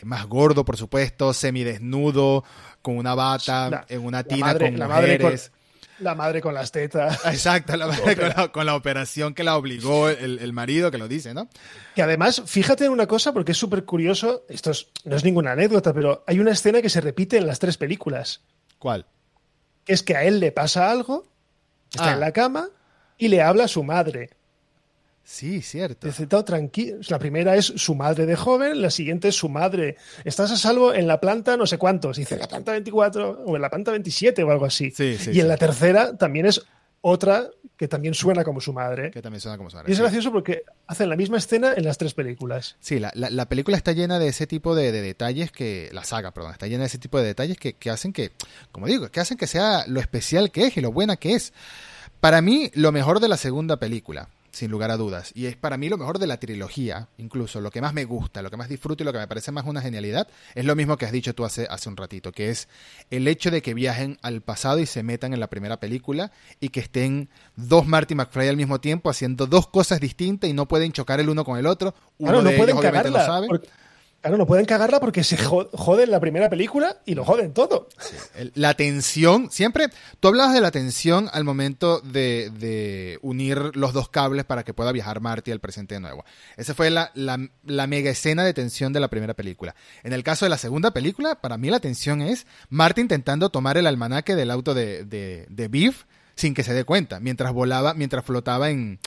Más 0.04 0.26
gordo, 0.26 0.64
por 0.64 0.76
supuesto, 0.76 1.32
semidesnudo, 1.32 2.44
con 2.80 2.96
una 2.96 3.14
bata, 3.14 3.70
La- 3.70 3.86
en 3.88 4.04
una 4.04 4.22
tina 4.24 4.46
madre- 4.46 4.70
con 4.70 4.78
la 4.78 4.88
madre 4.88 5.18
con-. 5.18 5.34
La 5.98 6.14
madre 6.16 6.40
con 6.40 6.52
las 6.54 6.72
tetas. 6.72 7.24
Exacto, 7.26 7.76
la 7.76 7.86
madre 7.86 8.16
con, 8.16 8.28
la, 8.28 8.48
con 8.48 8.66
la 8.66 8.74
operación 8.74 9.34
que 9.34 9.44
la 9.44 9.56
obligó 9.56 10.08
el, 10.08 10.38
el 10.40 10.52
marido 10.52 10.90
que 10.90 10.98
lo 10.98 11.06
dice, 11.06 11.32
¿no? 11.32 11.48
Que 11.94 12.02
además, 12.02 12.42
fíjate 12.46 12.86
en 12.86 12.90
una 12.92 13.06
cosa, 13.06 13.32
porque 13.32 13.52
es 13.52 13.58
súper 13.58 13.84
curioso, 13.84 14.44
esto 14.48 14.70
es- 14.72 14.88
no 15.04 15.14
es 15.14 15.22
ninguna 15.24 15.52
anécdota, 15.52 15.92
pero 15.92 16.24
hay 16.26 16.40
una 16.40 16.50
escena 16.52 16.82
que 16.82 16.88
se 16.88 17.00
repite 17.00 17.36
en 17.36 17.46
las 17.46 17.58
tres 17.60 17.76
películas, 17.78 18.40
¿Cuál? 18.78 19.06
que 19.84 19.92
es 19.92 20.02
que 20.02 20.16
a 20.16 20.24
él 20.24 20.40
le 20.40 20.50
pasa 20.50 20.90
algo, 20.90 21.26
está 21.92 22.10
Ah. 22.10 22.14
en 22.14 22.20
la 22.20 22.32
cama 22.32 22.68
y 23.18 23.28
le 23.28 23.42
habla 23.42 23.64
a 23.64 23.68
su 23.68 23.84
madre. 23.84 24.30
Sí, 25.24 25.62
cierto. 25.62 26.06
Dice, 26.06 26.26
"Todo 26.26 26.44
tranquilo. 26.44 26.98
La 27.08 27.18
primera 27.18 27.54
es 27.56 27.66
su 27.76 27.94
madre 27.94 28.26
de 28.26 28.36
joven, 28.36 28.82
la 28.82 28.90
siguiente 28.90 29.28
es 29.28 29.36
su 29.36 29.48
madre. 29.48 29.96
Estás 30.24 30.50
a 30.50 30.56
salvo 30.56 30.92
en 30.92 31.06
la 31.06 31.20
planta 31.20 31.56
no 31.56 31.66
sé 31.66 31.78
cuántos. 31.78 32.16
Dice, 32.16 32.36
la 32.36 32.48
planta 32.48 32.72
24 32.72 33.44
o 33.46 33.56
en 33.56 33.62
la 33.62 33.70
planta 33.70 33.92
27 33.92 34.42
o 34.42 34.50
algo 34.50 34.64
así. 34.66 34.90
Sí, 34.90 35.16
sí, 35.18 35.30
y 35.30 35.38
en 35.38 35.42
sí. 35.42 35.48
la 35.48 35.56
tercera 35.56 36.16
también 36.16 36.46
es 36.46 36.60
otra 37.04 37.48
que 37.76 37.88
también 37.88 38.14
suena 38.14 38.44
como 38.44 38.60
su 38.60 38.72
madre. 38.72 39.10
Que 39.10 39.22
también 39.22 39.40
suena 39.40 39.56
como 39.56 39.70
suena. 39.70 39.88
Y 39.88 39.92
es 39.92 39.98
sí. 39.98 40.02
gracioso 40.02 40.30
porque 40.30 40.62
hacen 40.86 41.08
la 41.08 41.16
misma 41.16 41.38
escena 41.38 41.72
en 41.76 41.84
las 41.84 41.98
tres 41.98 42.14
películas. 42.14 42.76
Sí, 42.80 42.98
la, 43.00 43.10
la- 43.14 43.30
la 43.30 43.48
película 43.48 43.76
está 43.76 43.92
llena 43.92 44.18
de 44.18 44.28
ese 44.28 44.46
tipo 44.46 44.74
de, 44.74 44.92
de 44.92 45.02
detalles 45.02 45.50
que. 45.50 45.88
La 45.92 46.04
saga, 46.04 46.32
perdón, 46.32 46.52
está 46.52 46.66
llena 46.66 46.80
de 46.82 46.86
ese 46.88 46.98
tipo 46.98 47.18
de 47.18 47.24
detalles 47.24 47.58
que, 47.58 47.72
que 47.74 47.90
hacen 47.90 48.12
que, 48.12 48.32
como 48.70 48.86
digo, 48.86 49.08
que 49.10 49.20
hacen 49.20 49.36
que 49.36 49.46
sea 49.46 49.84
lo 49.86 49.98
especial 50.00 50.50
que 50.52 50.66
es 50.66 50.76
y 50.76 50.80
lo 50.80 50.92
buena 50.92 51.16
que 51.16 51.34
es. 51.34 51.52
Para 52.20 52.40
mí, 52.40 52.70
lo 52.74 52.92
mejor 52.92 53.18
de 53.18 53.28
la 53.28 53.36
segunda 53.36 53.78
película, 53.78 54.28
sin 54.52 54.70
lugar 54.70 54.90
a 54.90 54.98
dudas, 54.98 55.32
y 55.34 55.46
es 55.46 55.56
para 55.56 55.78
mí 55.78 55.88
lo 55.88 55.96
mejor 55.96 56.18
de 56.18 56.26
la 56.26 56.36
trilogía, 56.38 57.08
incluso 57.16 57.60
lo 57.62 57.70
que 57.70 57.80
más 57.80 57.94
me 57.94 58.04
gusta, 58.04 58.42
lo 58.42 58.50
que 58.50 58.58
más 58.58 58.68
disfruto 58.68 59.02
y 59.02 59.06
lo 59.06 59.12
que 59.12 59.18
me 59.18 59.26
parece 59.26 59.50
más 59.50 59.64
una 59.66 59.80
genialidad, 59.80 60.28
es 60.54 60.64
lo 60.66 60.76
mismo 60.76 60.98
que 60.98 61.06
has 61.06 61.12
dicho 61.12 61.34
tú 61.34 61.44
hace, 61.46 61.66
hace 61.70 61.88
un 61.88 61.96
ratito, 61.96 62.32
que 62.32 62.50
es 62.50 62.68
el 63.10 63.26
hecho 63.28 63.50
de 63.50 63.62
que 63.62 63.72
viajen 63.72 64.18
al 64.20 64.42
pasado 64.42 64.78
y 64.78 64.84
se 64.86 65.02
metan 65.02 65.32
en 65.32 65.40
la 65.40 65.48
primera 65.48 65.80
película 65.80 66.32
y 66.60 66.68
que 66.68 66.80
estén 66.80 67.30
dos 67.56 67.86
Marty 67.86 68.14
McFly 68.14 68.48
al 68.48 68.56
mismo 68.58 68.78
tiempo 68.78 69.08
haciendo 69.08 69.46
dos 69.46 69.68
cosas 69.68 70.00
distintas 70.00 70.50
y 70.50 70.52
no 70.52 70.68
pueden 70.68 70.92
chocar 70.92 71.18
el 71.18 71.30
uno 71.30 71.44
con 71.44 71.58
el 71.58 71.66
otro. 71.66 71.94
Uno 72.18 72.30
Claro, 72.32 72.42
no 72.42 72.50
de 72.50 72.56
pueden 72.58 72.76
ellos 72.76 72.80
obviamente 72.80 73.10
lo 73.10 73.24
sabe. 73.24 73.46
porque- 73.48 73.68
claro, 74.22 74.38
no 74.38 74.46
pueden 74.46 74.64
cagarla 74.64 75.00
porque 75.00 75.24
se 75.24 75.36
jo- 75.36 75.68
joden 75.72 76.10
la 76.10 76.20
primera 76.20 76.48
película 76.48 76.96
y 77.04 77.14
lo 77.14 77.24
joden 77.24 77.52
todo. 77.52 77.88
La 78.54 78.74
tensión, 78.74 79.50
siempre, 79.50 79.88
tú 80.20 80.28
hablabas 80.28 80.54
de 80.54 80.60
la 80.60 80.70
tensión 80.70 81.28
al 81.32 81.44
momento 81.44 82.00
de, 82.00 83.18
unir 83.20 83.76
los 83.76 83.92
dos 83.92 84.08
cables 84.08 84.44
para 84.44 84.62
que 84.62 84.72
pueda 84.72 84.92
viajar 84.92 85.20
Marty 85.20 85.50
al 85.50 85.60
presente 85.60 85.96
de 85.96 86.00
nuevo. 86.00 86.24
Esa 86.56 86.74
fue 86.74 86.90
la, 86.90 87.10
mega 87.86 88.10
escena 88.10 88.44
de 88.44 88.54
tensión 88.54 88.92
de 88.92 89.00
la 89.00 89.08
primera 89.08 89.34
película. 89.34 89.74
En 90.04 90.12
el 90.12 90.22
caso 90.22 90.46
de 90.46 90.50
la 90.50 90.58
segunda 90.58 90.92
película, 90.92 91.34
para 91.34 91.58
mí 91.58 91.68
la 91.68 91.80
tensión 91.80 92.22
es 92.22 92.46
Marty 92.70 93.02
intentando 93.02 93.50
tomar 93.50 93.76
el 93.76 93.86
almanaque 93.86 94.36
del 94.36 94.50
auto 94.50 94.72
de, 94.72 95.04
de, 95.04 95.46
de 95.50 95.68
Biff 95.68 96.04
sin 96.36 96.54
que 96.54 96.62
se 96.62 96.72
dé 96.72 96.84
cuenta, 96.84 97.20
mientras 97.20 97.52
volaba, 97.52 97.92
mientras 97.92 98.24
flotaba 98.24 98.70
en, 98.70 98.98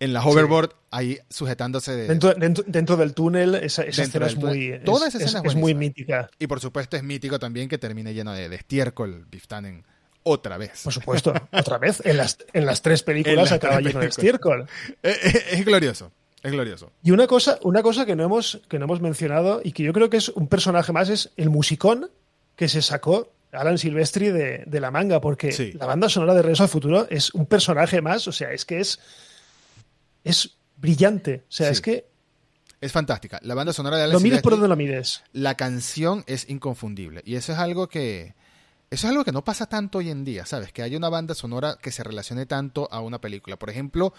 en 0.00 0.12
la 0.12 0.24
hoverboard, 0.24 0.70
ahí 0.90 1.18
sujetándose 1.28 1.94
de... 1.96 2.06
Dentro, 2.06 2.34
dentro, 2.34 2.64
dentro 2.66 2.96
del 2.96 3.14
túnel, 3.14 3.54
esa, 3.56 3.82
escena 3.82 4.26
es 4.26 4.34
túnel. 4.34 4.56
muy, 4.56 4.80
Toda 4.84 5.08
esa 5.08 5.18
es- 5.18 5.24
escena 5.24 5.42
es 5.44 5.52
es 5.52 5.56
muy 5.56 5.74
mítica. 5.74 6.30
Y 6.38 6.46
por 6.46 6.60
supuesto 6.60 6.96
es 6.96 7.02
mítico 7.02 7.38
también 7.38 7.68
que 7.68 7.78
termine 7.78 8.14
lleno 8.14 8.32
de, 8.32 8.48
de 8.48 8.56
estiércol 8.56 9.26
Biff 9.30 9.46
Tannen 9.48 9.84
otra 10.22 10.56
vez. 10.58 10.82
Por 10.84 10.92
supuesto, 10.92 11.32
otra 11.52 11.78
vez. 11.78 12.02
En 12.04 12.16
las, 12.16 12.38
en 12.52 12.66
las 12.66 12.82
tres 12.82 13.02
películas 13.02 13.36
las 13.36 13.52
acaba 13.52 13.80
lleno 13.80 14.00
de 14.00 14.06
estiércol. 14.06 14.68
Eh, 15.02 15.16
eh, 15.22 15.44
es 15.52 15.64
glorioso, 15.64 16.12
es 16.42 16.52
glorioso. 16.52 16.92
Y 17.02 17.10
una 17.12 17.26
cosa, 17.26 17.58
una 17.62 17.82
cosa 17.82 18.04
que 18.06 18.14
no 18.14 18.24
hemos, 18.24 18.60
que 18.68 18.78
no 18.78 18.84
hemos 18.84 19.00
mencionado 19.00 19.60
y 19.64 19.72
que 19.72 19.82
yo 19.82 19.92
creo 19.92 20.10
que 20.10 20.18
es 20.18 20.28
un 20.28 20.46
personaje 20.46 20.92
más 20.92 21.08
es 21.08 21.30
el 21.36 21.50
musicón 21.50 22.10
que 22.56 22.68
se 22.68 22.82
sacó 22.82 23.32
Alan 23.52 23.78
Silvestri 23.78 24.28
de, 24.28 24.64
de 24.66 24.80
la 24.80 24.90
manga, 24.90 25.20
porque 25.20 25.50
Sí. 25.52 25.72
la 25.72 25.86
banda 25.86 26.08
sonora 26.10 26.34
de 26.34 26.42
Regreso 26.42 26.64
al 26.64 26.68
Futuro 26.68 27.06
es 27.08 27.32
un 27.32 27.46
personaje 27.46 28.02
más, 28.02 28.28
o 28.28 28.32
sea, 28.32 28.52
es 28.52 28.64
que 28.66 28.80
es, 28.80 29.00
es 30.30 30.56
brillante. 30.76 31.44
O 31.48 31.52
sea, 31.52 31.66
Sí. 31.68 31.72
es 31.72 31.80
que 31.80 32.08
Es 32.80 32.92
fantástica. 32.92 33.40
La 33.42 33.56
banda 33.56 33.72
sonora 33.72 33.96
de 33.96 34.04
Alan 34.04 34.12
lo 34.14 34.20
mires 34.20 34.40
por 34.40 34.52
donde 34.52 34.68
lo 34.68 34.76
mires. 34.76 35.24
la 35.32 35.56
canción 35.56 36.22
es 36.28 36.48
inconfundible. 36.48 37.22
Y 37.24 37.34
eso 37.34 37.52
es 37.52 37.58
algo 37.58 37.88
que. 37.88 38.34
Eso 38.90 39.06
es 39.06 39.10
algo 39.10 39.24
que 39.24 39.32
no 39.32 39.42
pasa 39.42 39.66
tanto 39.66 39.98
hoy 39.98 40.10
en 40.10 40.24
día, 40.24 40.46
¿sabes? 40.46 40.72
Que 40.72 40.82
haya 40.82 40.96
una 40.96 41.08
banda 41.08 41.34
sonora 41.34 41.76
que 41.82 41.90
se 41.90 42.04
relacione 42.04 42.46
tanto 42.46 42.88
a 42.92 43.00
una 43.00 43.20
película. 43.20 43.58
Por 43.58 43.68
ejemplo, 43.68 44.14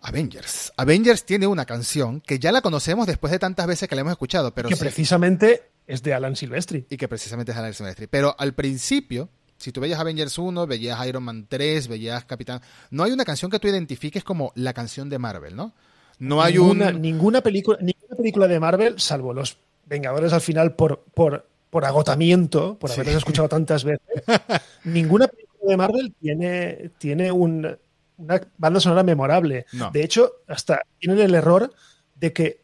Avengers. 0.00 0.72
Avengers 0.76 1.24
tiene 1.24 1.46
una 1.46 1.64
canción 1.64 2.20
que 2.20 2.38
ya 2.38 2.50
la 2.52 2.60
conocemos 2.60 3.06
después 3.06 3.30
de 3.30 3.38
tantas 3.38 3.66
veces 3.66 3.88
que 3.88 3.94
la 3.94 4.00
hemos 4.00 4.10
escuchado, 4.12 4.52
pero 4.52 4.68
que 4.68 4.74
sí- 4.74 4.80
precisamente 4.80 5.70
es 5.86 6.02
de 6.02 6.14
Alan 6.14 6.34
Silvestri. 6.36 6.86
y 6.90 6.96
que 6.96 7.06
precisamente 7.08 7.52
es 7.52 7.58
Alan 7.58 7.72
Silvestri. 7.74 8.08
Pero 8.08 8.34
al 8.38 8.54
principio, 8.54 9.28
si 9.62 9.72
tú 9.72 9.80
veías 9.80 9.98
Avengers 10.00 10.36
1, 10.38 10.66
veías 10.66 11.06
Iron 11.06 11.22
Man 11.22 11.46
3, 11.48 11.88
veías 11.88 12.24
Capitán, 12.24 12.60
no 12.90 13.04
hay 13.04 13.12
una 13.12 13.24
canción 13.24 13.50
que 13.50 13.58
tú 13.58 13.68
identifiques 13.68 14.24
como 14.24 14.52
la 14.56 14.72
canción 14.72 15.08
de 15.08 15.18
Marvel, 15.18 15.54
¿no? 15.56 15.72
No 16.18 16.42
hay 16.42 16.54
ninguna, 16.54 16.88
un 16.90 17.00
ninguna 17.00 17.40
película, 17.40 17.78
ninguna 17.80 18.16
película 18.16 18.48
de 18.48 18.60
Marvel, 18.60 19.00
salvo 19.00 19.32
los 19.32 19.56
Vengadores 19.86 20.32
al 20.32 20.40
final 20.40 20.74
por, 20.74 21.00
por, 21.14 21.46
por 21.70 21.84
agotamiento, 21.84 22.78
por 22.78 22.90
Sí. 22.90 23.00
haberlos 23.00 23.18
escuchado 23.22 23.48
tantas 23.48 23.84
veces, 23.84 24.00
ninguna 24.84 25.26
película 25.28 25.70
de 25.70 25.76
Marvel 25.76 26.14
tiene, 26.20 26.90
tiene 26.98 27.32
un- 27.32 27.76
una 28.18 28.40
banda 28.58 28.78
sonora 28.80 29.02
memorable. 29.02 29.66
No. 29.72 29.90
De 29.90 30.04
hecho, 30.04 30.32
hasta 30.46 30.82
tienen 31.00 31.18
el 31.18 31.34
error 31.34 31.72
de 32.14 32.32
que 32.32 32.60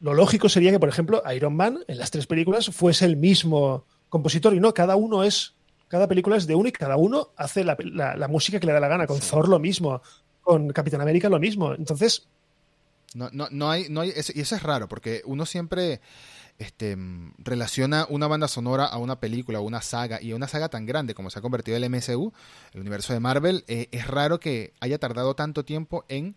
lo 0.00 0.14
lógico 0.14 0.48
sería 0.48 0.72
que, 0.72 0.80
por 0.80 0.88
ejemplo, 0.88 1.22
Iron 1.34 1.54
Man 1.54 1.78
en 1.86 1.98
las 1.98 2.10
tres 2.10 2.26
películas 2.26 2.66
fuese 2.70 3.04
el 3.04 3.16
mismo 3.16 3.84
compositor 4.08 4.52
y 4.54 4.60
no, 4.60 4.74
cada 4.74 4.96
uno 4.96 5.22
es, 5.22 5.54
cada 5.92 6.08
película 6.08 6.36
es 6.38 6.46
de 6.46 6.54
uno 6.54 6.70
y 6.70 6.72
cada 6.72 6.96
uno 6.96 7.28
hace 7.36 7.64
la, 7.64 7.76
la- 7.84 8.16
la 8.16 8.26
música 8.26 8.58
que 8.58 8.66
le 8.66 8.72
da 8.72 8.80
la 8.80 8.88
gana. 8.88 9.06
Con 9.06 9.20
Thor 9.20 9.46
lo 9.46 9.58
mismo, 9.58 10.00
con 10.42 10.70
Capitán 10.72 11.02
América 11.02 11.28
lo 11.28 11.38
mismo. 11.38 11.74
Entonces, 11.74 12.26
No, 13.14 13.28
no, 13.30 13.46
no 13.50 13.70
hay, 13.70 13.88
no 13.90 14.00
hay 14.00 14.08
eso- 14.16 14.32
y 14.34 14.40
eso 14.40 14.56
es 14.56 14.62
raro, 14.62 14.88
porque 14.88 15.20
uno 15.26 15.44
siempre 15.44 16.00
este, 16.58 16.96
relaciona 17.38 18.06
una 18.08 18.26
banda 18.26 18.48
sonora 18.48 18.86
a 18.86 18.96
una 18.96 19.20
película, 19.20 19.58
a 19.58 19.60
una 19.60 19.82
saga, 19.82 20.22
y 20.22 20.32
a 20.32 20.36
una 20.36 20.48
saga 20.48 20.70
tan 20.70 20.86
grande 20.86 21.14
como 21.14 21.28
se 21.28 21.38
ha 21.38 21.42
convertido 21.42 21.76
el 21.76 21.84
MCU, 21.84 22.32
el 22.72 22.80
universo 22.80 23.12
de 23.12 23.20
Marvel, 23.20 23.64
eh, 23.68 23.88
es 23.92 24.06
raro 24.06 24.40
que 24.40 24.72
haya 24.80 24.96
tardado 24.98 25.34
tanto 25.34 25.62
tiempo 25.64 26.06
en 26.08 26.36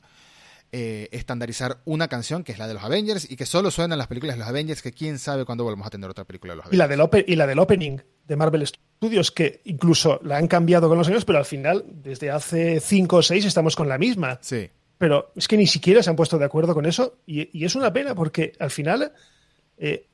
eh, 0.72 1.08
estandarizar 1.12 1.78
una 1.86 2.08
canción, 2.08 2.44
que 2.44 2.52
es 2.52 2.58
la 2.60 2.68
de 2.68 2.74
los 2.74 2.84
Avengers, 2.84 3.30
y 3.30 3.36
que 3.36 3.46
solo 3.46 3.72
suena 3.72 3.96
en 3.96 4.00
las 4.00 4.08
películas 4.08 4.36
de 4.36 4.40
los 4.40 4.48
Avengers, 4.48 4.82
que 4.82 4.92
quién 4.92 5.20
sabe 5.20 5.46
cuándo 5.46 5.64
volvemos 5.64 5.88
a 5.88 5.90
tener 5.90 6.10
otra 6.10 6.24
película 6.26 6.54
de 6.54 6.58
los 6.58 6.66
Y 6.74 6.76
la, 6.78 6.84
Avengers. 6.86 7.12
del 7.12 7.26
y 7.28 7.36
la 7.36 7.48
del 7.48 7.60
opening 7.60 7.98
de 8.28 8.36
Marvel 8.36 8.66
Studios, 8.68 9.32
que 9.32 9.62
incluso 9.66 10.20
la 10.24 10.38
han 10.38 10.48
cambiado 10.48 10.90
con 10.90 10.98
los 10.98 11.08
años, 11.08 11.24
pero 11.26 11.38
al 11.40 11.46
final, 11.46 11.86
desde 11.88 12.32
hace 12.32 12.80
cinco 12.80 13.18
o 13.18 13.22
seis, 13.22 13.46
estamos 13.46 13.76
con 13.76 13.88
la 13.88 13.98
misma. 13.98 14.40
Sí, 14.42 14.70
Pero 14.98 15.32
es 15.36 15.48
que 15.48 15.58
ni 15.58 15.68
siquiera 15.68 16.02
se 16.02 16.10
han 16.10 16.16
puesto 16.16 16.38
de 16.38 16.46
acuerdo 16.46 16.74
con 16.74 16.86
eso. 16.86 17.18
Y, 17.26 17.50
y 17.58 17.66
es 17.66 17.76
una 17.76 17.92
pena, 17.94 18.16
porque 18.16 18.54
al 18.60 18.72
final. 18.72 19.12
eh, 19.78 20.08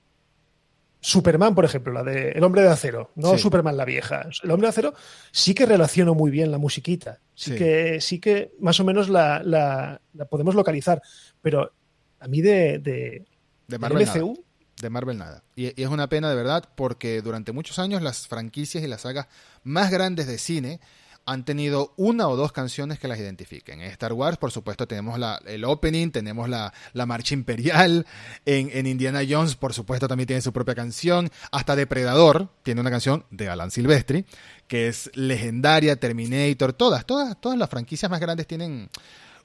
Superman, 1.03 1.55
por 1.55 1.65
ejemplo, 1.65 1.91
la 1.91 2.03
de 2.03 2.29
El 2.29 2.43
hombre 2.43 2.61
de 2.61 2.67
acero, 2.69 3.09
no 3.15 3.31
Sí. 3.35 3.39
Superman 3.39 3.75
la 3.75 3.85
vieja. 3.85 4.27
El 4.43 4.51
hombre 4.51 4.67
de 4.67 4.69
acero 4.69 4.93
sí 5.31 5.55
que 5.55 5.65
relaciono 5.65 6.13
muy 6.13 6.29
bien 6.29 6.51
la 6.51 6.59
musiquita. 6.59 7.19
Sí, 7.41 7.51
Sí. 7.53 7.57
que 7.57 7.99
sí 8.01 8.19
que 8.19 8.51
más 8.59 8.79
o 8.79 8.83
menos 8.83 9.09
la, 9.09 9.41
la- 9.43 9.99
la 10.13 10.25
podemos 10.25 10.53
localizar. 10.53 11.01
Pero 11.41 11.71
a 12.19 12.27
mí 12.27 12.39
de, 12.41 12.77
de, 12.77 13.25
de 13.67 13.79
Marvel 13.79 14.05
nada. 14.05 14.19
MCU, 14.19 14.43
De 14.79 14.89
Marvel 14.91 15.17
nada. 15.17 15.43
Y, 15.55 15.67
y 15.79 15.83
es 15.83 15.89
una 15.89 16.07
pena 16.07 16.29
de 16.29 16.35
verdad 16.35 16.69
porque 16.75 17.21
durante 17.23 17.51
muchos 17.51 17.79
años 17.79 18.03
las 18.03 18.27
franquicias 18.27 18.83
y 18.83 18.87
las 18.87 19.01
sagas 19.01 19.27
más 19.63 19.89
grandes 19.89 20.27
de 20.27 20.37
cine 20.37 20.79
han 21.26 21.45
tenido 21.45 21.93
una 21.97 22.28
o 22.28 22.36
dos 22.36 22.51
canciones 22.51 22.99
que 22.99 23.07
las 23.07 23.19
identifiquen. 23.19 23.82
En 23.82 23.91
Star 23.91 24.13
Wars, 24.13 24.38
por 24.38 24.51
supuesto, 24.51 24.88
tenemos 24.88 25.19
la, 25.19 25.41
el 25.45 25.63
opening, 25.63 26.09
tenemos 26.09 26.49
la, 26.49 26.74
la 26.93 27.05
marcha 27.05 27.34
imperial. 27.34 28.05
En, 28.45 28.69
en 28.74 28.88
Indiana 28.88 29.22
Jones, 29.28 29.55
por 29.55 29.74
supuesto, 29.74 30.07
también 30.07 30.28
tiene 30.28 30.41
su 30.41 30.51
propia 30.51 30.76
canción. 30.76 31.30
Hasta 31.51 31.76
Depredador 31.76 32.49
tiene 32.63 32.82
una 32.82 32.89
canción 32.89 33.26
de 33.30 33.49
Alan 33.49 33.72
Silvestri, 33.72 34.26
que 34.67 34.88
es 34.88 35.09
legendaria, 35.13 35.95
Terminator, 35.95 36.74
todas, 36.74 37.05
todas, 37.05 37.39
todas 37.39 37.57
las 37.57 37.69
franquicias 37.69 38.09
más 38.09 38.19
grandes 38.19 38.47
tienen 38.47 38.89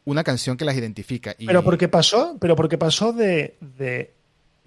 una 0.04 0.24
canción 0.24 0.56
que 0.56 0.64
las 0.64 0.76
identifica. 0.76 1.34
Y, 1.38 1.46
Pero 1.46 1.62
porque 1.62 1.88
pasó, 1.88 2.36
pero 2.40 2.56
porque 2.56 2.78
pasó 2.78 3.12
de, 3.12 3.56
de 3.60 4.14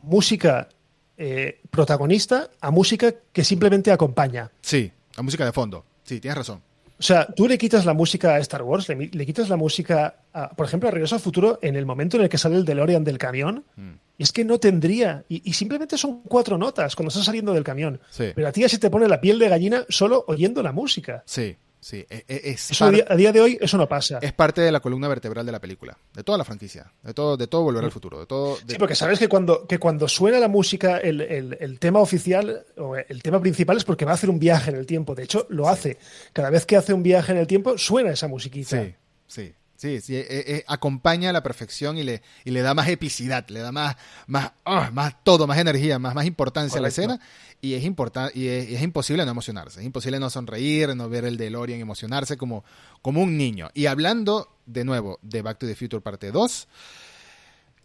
música 0.04 0.70
eh, 1.18 1.62
protagonista 1.70 2.50
a 2.62 2.72
música 2.72 3.14
que 3.34 3.44
simplemente 3.44 3.92
acompaña. 3.92 4.52
Sí, 4.62 4.92
la 5.16 5.24
música 5.24 5.46
de 5.46 5.52
fondo. 5.52 5.86
Sí, 6.04 6.20
tienes 6.20 6.38
razón. 6.38 6.62
O 7.00 7.04
sea, 7.04 7.26
tú 7.28 7.48
le 7.48 7.58
quitas 7.58 7.86
la 7.86 7.94
música 7.94 8.36
a 8.36 8.40
Star 8.40 8.62
Wars, 8.62 8.90
le, 8.90 9.26
quitas 9.26 9.48
la 9.48 9.56
música, 9.56 10.16
a, 10.34 10.50
por 10.50 10.66
ejemplo, 10.66 10.90
a 10.90 10.92
Regreso 10.92 11.16
al 11.16 11.22
Futuro, 11.22 11.58
en 11.62 11.78
el 11.78 11.86
momento 11.86 12.18
en 12.18 12.24
el 12.24 12.30
que 12.30 12.38
sale 12.38 12.58
el 12.58 12.66
DeLorean 12.66 13.04
del 13.06 13.18
camión, 13.18 13.64
Mm. 13.78 13.92
y 14.18 14.24
es 14.24 14.34
que 14.34 14.44
no 14.44 14.60
tendría, 14.60 15.24
y, 15.30 15.42
y 15.50 15.54
simplemente 15.54 15.98
son 15.98 16.22
cuatro 16.24 16.58
notas 16.58 16.96
cuando 16.98 17.08
estás 17.08 17.24
saliendo 17.24 17.54
del 17.54 17.64
camión. 17.64 18.02
Sí. 18.10 18.26
Pero 18.36 18.48
a 18.48 18.52
ti 18.52 18.62
ya 18.62 18.70
se 18.70 18.78
te 18.80 18.90
pone 18.90 19.08
la 19.08 19.22
piel 19.22 19.40
de 19.40 19.48
gallina 19.48 19.86
solo 19.88 20.26
oyendo 20.28 20.62
la 20.62 20.74
música. 20.74 21.24
Sí, 21.26 21.56
Sí, 21.82 22.06
e, 22.10 22.26
e, 22.28 22.42
es, 22.52 22.72
eso 22.72 22.86
a, 22.86 23.16
día, 23.16 23.32
de 23.32 23.40
hoy 23.40 23.58
eso 23.62 23.78
no 23.78 23.88
pasa. 23.88 24.20
Es 24.22 24.34
parte 24.34 24.60
de 24.60 24.72
la 24.72 24.82
columna 24.82 25.08
vertebral 25.08 25.46
de 25.46 25.52
la 25.52 25.60
película, 25.60 25.98
de 26.14 26.24
toda 26.24 26.38
la 26.38 26.44
franquicia, 26.44 26.92
de 27.04 27.14
todo, 27.14 27.38
de 27.38 27.48
todo 27.48 27.64
Volver 27.64 27.84
al 27.84 27.92
Futuro, 27.92 28.20
de 28.20 28.26
todo. 28.26 28.58
Sí, 28.68 28.76
porque 28.78 28.96
sabes 28.96 29.18
que 29.18 29.30
cuando, 29.30 29.66
que 29.66 29.80
cuando 29.80 30.08
suena 30.08 30.40
la 30.40 30.50
música, 30.50 30.98
el, 30.98 31.22
el, 31.22 31.58
el, 31.60 31.80
tema 31.80 32.00
oficial 32.00 32.66
o 32.78 32.98
el 32.98 33.24
tema 33.24 33.40
principal 33.40 33.78
es 33.78 33.86
porque 33.86 34.04
va 34.04 34.12
a 34.12 34.16
hacer 34.16 34.30
un 34.30 34.40
viaje 34.40 34.72
en 34.72 34.78
el 34.78 34.86
tiempo. 34.86 35.16
De 35.16 35.24
hecho, 35.24 35.48
lo 35.50 35.70
hace. 35.70 35.98
Cada 36.34 36.50
vez 36.50 36.66
que 36.66 36.76
hace 36.76 36.94
un 36.94 37.02
viaje 37.02 37.32
en 37.32 37.38
el 37.38 37.48
tiempo, 37.48 37.78
suena 37.78 38.12
esa 38.12 38.28
musiquita. 38.28 38.84
Sí, 38.84 38.96
sí. 39.28 39.54
Sí, 39.80 40.02
sí, 40.02 40.14
eh, 40.14 40.26
eh, 40.30 40.66
acompaña 40.68 41.30
a 41.30 41.34
la 41.34 41.42
perfección 41.42 41.98
y 41.98 42.04
le, 42.04 42.22
y 42.44 42.52
le 42.52 42.62
da 42.62 42.74
más 42.74 42.90
epicidad, 42.90 43.48
le 43.48 43.62
da 43.62 43.72
más, 43.72 43.96
más, 44.28 44.52
ah, 44.66 44.90
más 44.92 45.24
todo, 45.24 45.48
más 45.48 45.58
energía, 45.58 45.98
más, 46.00 46.14
más 46.14 46.26
importancia 46.26 46.80
a 46.80 46.82
la 46.82 46.90
escena. 46.90 47.18
Y 47.62 47.76
es 47.76 47.86
importante, 47.86 48.38
y 48.38 48.50
es, 48.50 48.82
imposible 48.82 49.24
no 49.24 49.32
emocionarse, 49.32 49.80
es 49.80 49.86
imposible 49.86 50.20
no 50.20 50.30
sonreír, 50.30 50.94
no 50.98 51.08
ver 51.08 51.24
el 51.24 51.38
DeLorean, 51.38 51.80
emocionarse 51.80 52.36
como, 52.36 52.66
como 53.02 53.22
un 53.22 53.38
niño. 53.38 53.70
Y 53.74 53.86
hablando 53.86 54.54
de 54.66 54.84
nuevo 54.84 55.18
de 55.22 55.42
Back 55.44 55.60
to 55.60 55.66
the 55.66 55.76
Future 55.76 56.02
parte 56.02 56.34
2, 56.34 56.68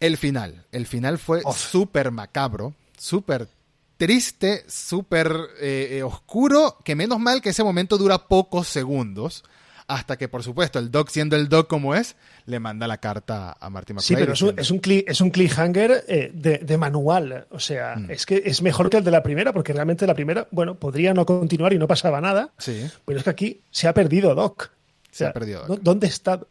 el 0.01 0.17
final. 0.17 0.65
El 0.73 0.87
final 0.87 1.17
fue 1.17 1.43
súper 1.55 2.11
macabro, 2.11 2.73
súper 2.97 3.47
triste, 3.95 4.65
súper 4.67 5.33
eh, 5.61 6.03
oscuro, 6.03 6.77
que 6.83 6.93
menos 6.93 7.21
mal 7.21 7.41
que 7.41 7.51
ese 7.51 7.63
momento 7.63 7.97
dura 7.97 8.27
pocos 8.27 8.67
segundos 8.67 9.45
hasta 9.87 10.17
que, 10.17 10.27
por 10.27 10.43
supuesto, 10.43 10.79
el 10.79 10.89
Doc, 10.89 11.09
siendo 11.09 11.35
el 11.35 11.47
Doc 11.47 11.67
como 11.67 11.95
es, 11.95 12.15
le 12.45 12.59
manda 12.59 12.87
la 12.87 12.97
carta 12.97 13.55
a 13.59 13.69
Marty 13.69 13.93
McFly. 13.93 14.07
Sí, 14.07 14.15
pero 14.15 14.33
es 14.33 14.41
un, 14.41 14.59
es 14.59 14.71
un, 14.71 14.81
es 14.83 15.21
un 15.21 15.29
cliffhanger 15.29 16.03
eh, 16.07 16.31
de, 16.33 16.77
manual. 16.77 17.47
O 17.51 17.59
sea, 17.59 17.95
mm. 17.95 18.11
es 18.11 18.25
que 18.25 18.41
es 18.45 18.61
mejor 18.61 18.89
que 18.89 18.97
el 18.97 19.03
de 19.03 19.11
la 19.11 19.21
primera, 19.21 19.53
porque 19.53 19.73
realmente 19.73 20.07
la 20.07 20.15
primera, 20.15 20.47
bueno, 20.51 20.75
podría 20.75 21.13
no 21.13 21.25
continuar 21.25 21.73
y 21.73 21.77
no 21.77 21.87
pasaba 21.87 22.19
nada. 22.19 22.51
Sí. 22.57 22.89
Pero 23.05 23.19
es 23.19 23.23
que 23.23 23.29
aquí 23.29 23.61
se 23.69 23.87
ha 23.87 23.93
perdido 23.93 24.33
Doc. 24.33 24.71
se 25.11 25.25
ha 25.25 25.33
perdido 25.33 25.65
Doc. 25.67 25.79
¿Dónde 25.81 26.07
está? 26.07 26.41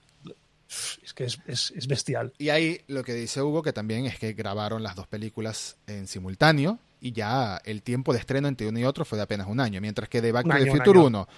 Es 1.05 1.13
que 1.13 1.25
es, 1.25 1.39
es, 1.47 1.87
bestial. 1.87 2.33
Y 2.39 2.49
ahí 2.49 2.81
lo 2.89 3.05
que 3.05 3.15
dice 3.15 3.43
Hugo, 3.43 3.63
que 3.63 3.73
también 3.73 4.07
es 4.07 4.19
que 4.19 4.33
grabaron 4.33 4.83
las 4.83 4.97
dos 4.97 5.07
películas 5.07 5.77
en 5.87 6.09
simultáneo 6.09 6.79
y 7.01 7.13
ya 7.13 7.61
el 7.65 7.83
tiempo 7.83 8.13
de 8.13 8.19
estreno 8.19 8.49
entre 8.49 8.67
uno 8.67 8.79
y 8.79 8.85
otro 8.85 9.05
fue 9.05 9.17
de 9.17 9.23
apenas 9.23 9.47
un 9.47 9.61
año, 9.61 9.81
mientras 9.81 10.09
que 10.09 10.21
de 10.21 10.33
Back 10.33 10.47
to 10.49 10.65
the 10.65 10.71
Future 10.71 10.99
1 10.99 11.29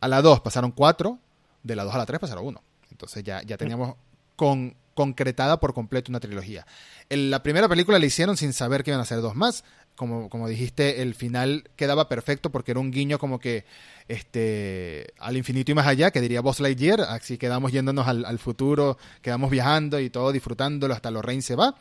a 0.00 0.08
la 0.08 0.20
2 0.20 0.40
pasaron 0.40 0.70
cuatro, 0.70 1.18
de 1.64 1.74
la 1.74 1.82
2 1.82 1.94
a 1.94 1.98
la 1.98 2.06
3 2.06 2.20
pasaron 2.20 2.46
1. 2.46 2.62
Entonces 2.92 3.24
ya, 3.24 3.42
ya 3.42 3.56
teníamos 3.56 3.96
con, 4.36 4.76
concretada 4.94 5.60
por 5.60 5.74
completo 5.74 6.12
una 6.12 6.20
trilogía. 6.20 6.66
En 7.10 7.30
la 7.30 7.42
primera 7.42 7.68
película 7.68 7.98
la 7.98 8.06
hicieron 8.06 8.36
sin 8.36 8.52
saber 8.52 8.84
que 8.84 8.90
iban 8.90 9.00
a 9.00 9.04
ser 9.04 9.20
dos 9.20 9.34
más. 9.34 9.64
Como, 9.96 10.28
como 10.28 10.48
dijiste, 10.48 11.02
el 11.02 11.14
final 11.14 11.70
quedaba 11.76 12.08
perfecto 12.08 12.50
porque 12.50 12.72
era 12.72 12.80
un 12.80 12.90
guiño 12.90 13.18
como 13.18 13.38
que 13.38 13.64
este 14.08 15.14
al 15.18 15.36
infinito 15.36 15.70
y 15.70 15.74
más 15.74 15.86
allá, 15.86 16.10
que 16.10 16.20
diría 16.20 16.40
Buzz 16.40 16.58
Lightyear, 16.58 17.02
así 17.02 17.38
quedamos 17.38 17.70
yéndonos 17.70 18.08
al, 18.08 18.38
futuro, 18.40 18.98
quedamos 19.22 19.50
viajando 19.50 20.00
y 20.00 20.10
todo 20.10 20.32
disfrutándolo 20.32 20.94
hasta 20.94 21.12
Lorraine 21.12 21.42
se 21.42 21.54
va. 21.54 21.76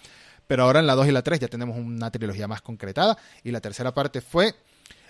Pero 0.45 0.63
ahora 0.63 0.79
en 0.79 0.87
la 0.87 0.93
2 0.93 1.07
y 1.07 1.11
la 1.11 1.23
3 1.23 1.39
ya 1.39 1.47
tenemos 1.47 1.75
una 1.77 2.11
trilogía 2.11 2.47
más 2.47 2.61
concretada 2.61 3.17
y 3.43 3.51
la 3.51 3.61
tercera 3.61 3.93
parte 3.93 4.21
fue 4.21 4.53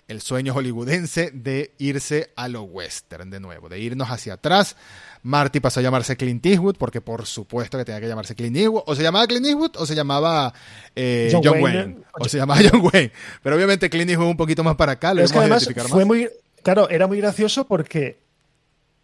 el 0.08 0.22
sueño 0.22 0.54
hollywoodense 0.54 1.32
de 1.32 1.74
irse 1.78 2.32
a 2.36 2.48
lo 2.48 2.64
western 2.64 3.30
de 3.30 3.40
nuevo, 3.40 3.70
de 3.70 3.80
irnos 3.80 4.10
hacia 4.10 4.34
atrás. 4.34 4.76
Marty 5.24 5.60
pasó 5.60 5.80
a 5.80 5.84
llamarse 5.84 6.18
Clint 6.18 6.46
Eastwood 6.46 6.76
porque 6.78 7.02
por 7.02 7.26
supuesto 7.26 7.78
que 7.78 7.86
tenía 7.86 8.02
que 8.02 8.08
llamarse 8.08 8.36
Clint 8.36 8.58
Eastwood. 8.58 8.84
O 8.86 8.96
se 8.96 9.04
llamaba 9.04 9.26
Clint 9.28 9.46
Eastwood 9.46 9.78
o 9.78 9.86
se 9.86 9.96
llamaba 9.96 10.54
eh, 10.96 11.32
John, 11.32 11.62
Wayne. 11.62 11.98
O 12.20 12.28
se 12.28 12.38
llamaba 12.38 12.62
John 12.72 12.82
Wayne. 12.82 13.12
Pero 13.42 13.56
obviamente 13.56 13.90
Clint 13.90 14.10
Eastwood 14.10 14.30
un 14.30 14.38
poquito 14.38 14.64
más 14.64 14.76
para 14.76 14.94
acá. 14.94 15.14
Lo 15.14 15.24
es 15.24 15.32
que 15.32 15.40
además 15.40 15.68
fue 15.90 16.06
muy... 16.06 16.30
Claro, 16.62 16.90
era 16.90 17.08
muy 17.08 17.18
gracioso 17.18 17.66
porque 17.68 18.20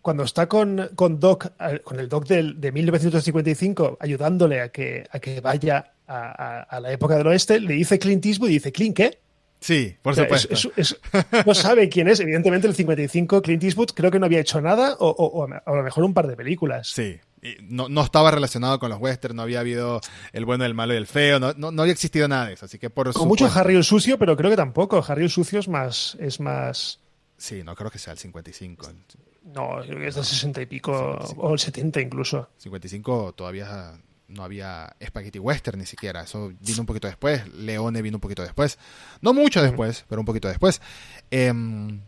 cuando 0.01 0.23
está 0.23 0.47
con, 0.47 0.91
con 0.95 1.19
Doc, 1.19 1.51
con 1.83 1.99
el 1.99 2.07
Doc 2.07 2.25
de 2.25 2.71
1955, 2.71 3.97
ayudándole 3.99 4.61
a 4.61 4.69
que, 4.69 5.05
a 5.11 5.19
que 5.19 5.41
vaya 5.41 5.91
a, 6.07 6.61
a, 6.61 6.79
la 6.79 6.91
época 6.91 7.17
del 7.17 7.27
oeste, 7.27 7.59
le 7.59 7.73
dice 7.73 7.99
Clint 7.99 8.25
Eastwood 8.25 8.49
y 8.49 8.53
dice, 8.53 8.71
¿Clint 8.71 8.95
qué? 8.95 9.19
Sí, 9.59 9.95
por 10.01 10.15
supuesto. 10.15 10.71
no 11.45 11.53
sabe 11.53 11.89
quién 11.89 12.07
es. 12.07 12.19
Evidentemente, 12.19 12.67
el 12.67 12.75
55 12.75 13.41
Clint 13.41 13.63
Eastwood 13.63 13.89
creo 13.93 14.09
que 14.09 14.19
no 14.19 14.25
había 14.25 14.39
hecho 14.39 14.61
nada, 14.61 14.95
o, 14.99 15.47
a 15.65 15.75
lo 15.75 15.83
mejor 15.83 16.03
un 16.03 16.13
par 16.13 16.27
de 16.27 16.35
películas. 16.35 16.89
Sí. 16.89 17.19
No, 17.61 17.87
no, 17.87 18.03
estaba 18.03 18.31
relacionado 18.31 18.79
con 18.79 18.89
los 18.89 18.99
westerns, 18.99 19.35
no 19.35 19.43
había 19.43 19.61
habido 19.61 20.01
el 20.33 20.43
bueno, 20.43 20.65
el 20.65 20.73
malo 20.73 20.93
y 20.93 20.97
el 20.97 21.07
feo, 21.07 21.39
no, 21.39 21.53
no, 21.53 21.81
había 21.81 21.93
existido 21.93 22.27
nada 22.27 22.47
de 22.47 22.53
eso. 22.53 22.65
Así 22.65 22.77
que 22.79 22.89
por 22.89 23.13
Con 23.13 23.29
mucho 23.29 23.49
Harry 23.53 23.75
el 23.75 23.83
sucio, 23.83 24.17
pero 24.17 24.35
creo 24.35 24.49
que 24.49 24.57
tampoco. 24.57 25.03
Harry 25.07 25.23
el 25.23 25.29
sucio 25.29 25.59
es 25.59 25.67
más. 25.67 26.17
Es 26.19 26.39
más... 26.39 26.99
Sí, 27.37 27.63
no 27.63 27.75
creo 27.75 27.89
que 27.89 27.99
sea 27.99 28.11
el 28.11 28.19
55. 28.19 28.87
No, 29.53 29.79
creo 29.85 29.99
que 29.99 30.07
es 30.07 30.15
del 30.15 30.25
60 30.25 30.61
y 30.61 30.65
pico, 30.65 31.17
o 31.37 31.53
el 31.53 31.59
70 31.59 32.01
incluso. 32.01 32.49
55 32.57 33.33
todavía 33.33 33.97
no 34.29 34.43
había 34.43 34.95
Spaghetti 35.03 35.39
Western 35.39 35.79
ni 35.79 35.85
siquiera. 35.85 36.21
Eso 36.21 36.51
vino 36.59 36.81
un 36.81 36.85
poquito 36.85 37.07
después. 37.07 37.47
Leone 37.53 38.01
vino 38.01 38.17
un 38.17 38.21
poquito 38.21 38.43
después. 38.43 38.77
No 39.21 39.33
mucho 39.33 39.61
después, 39.61 40.05
pero 40.07 40.21
un 40.21 40.25
poquito 40.25 40.47
después. 40.47 40.81
Em, 41.31 42.01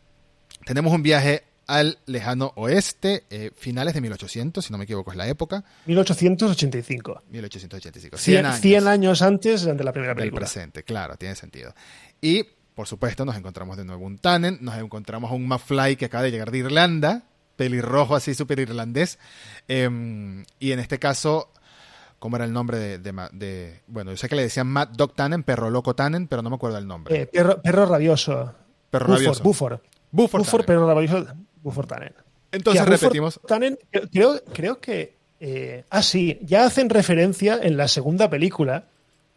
tenemos 0.65 0.93
un 0.93 1.03
viaje 1.03 1.43
al 1.67 1.99
lejano 2.05 2.51
oeste, 2.55 3.23
eh, 3.29 3.51
finales 3.55 3.93
de 3.93 4.01
1800, 4.01 4.65
si 4.65 4.71
no 4.71 4.77
me 4.77 4.83
equivoco 4.83 5.11
es 5.11 5.17
la 5.17 5.27
época. 5.27 5.63
1885. 5.85 7.23
1885. 7.29 8.17
100, 8.17 8.45
años, 8.45 8.59
100 8.59 8.87
años 8.87 9.21
antes 9.21 9.63
de 9.63 9.83
la 9.83 9.93
primera 9.93 10.13
película. 10.13 10.41
Del 10.41 10.47
presente, 10.47 10.83
claro, 10.83 11.15
tiene 11.15 11.35
sentido. 11.35 11.73
Y, 12.19 12.43
por 12.75 12.87
supuesto, 12.87 13.25
nos 13.25 13.35
encontramos 13.37 13.77
de 13.77 13.85
nuevo 13.85 14.05
un 14.05 14.17
Tannen, 14.17 14.57
nos 14.61 14.77
encontramos 14.77 15.31
a 15.31 15.33
un 15.33 15.47
McFly 15.47 15.95
que 15.95 16.05
acaba 16.05 16.23
de 16.23 16.31
llegar 16.31 16.51
de 16.51 16.57
Irlanda, 16.57 17.23
pelirrojo 17.55 18.15
así, 18.15 18.33
súper 18.33 18.59
irlandés. 18.59 19.17
Em, 19.67 20.43
y 20.59 20.73
en 20.73 20.79
este 20.79 20.99
caso 20.99 21.51
¿Cómo 22.21 22.35
era 22.35 22.45
el 22.45 22.53
nombre 22.53 22.77
de, 22.77 22.99
de, 22.99 23.81
Bueno, 23.87 24.11
yo 24.11 24.17
sé 24.17 24.29
que 24.29 24.35
le 24.35 24.43
decían 24.43 24.67
Matt 24.67 24.91
Dog 24.91 25.15
Tannen, 25.15 25.41
perro 25.41 25.71
loco 25.71 25.95
Tannen, 25.95 26.27
pero 26.27 26.43
no 26.43 26.51
me 26.51 26.55
acuerdo 26.55 26.77
el 26.77 26.85
nombre. 26.87 27.21
Eh, 27.21 27.25
perro, 27.25 27.59
perro, 27.59 27.87
rabioso. 27.87 28.53
Perro 28.91 29.15
rabioso. 29.15 29.41
Buford. 29.41 29.79
Buford, 30.11 30.65
perro 30.65 30.85
rabioso. 30.85 31.25
Buford 31.63 31.87
Tannen. 31.87 32.13
Entonces 32.51 32.85
repetimos. 32.85 33.39
Tannen, 33.47 33.79
creo, 34.11 34.39
creo 34.53 34.79
que. 34.79 35.15
Eh, 35.39 35.83
ah, 35.89 36.03
sí, 36.03 36.37
ya 36.43 36.65
hacen 36.65 36.91
referencia 36.91 37.59
en 37.59 37.75
la 37.75 37.87
segunda 37.87 38.29
película, 38.29 38.83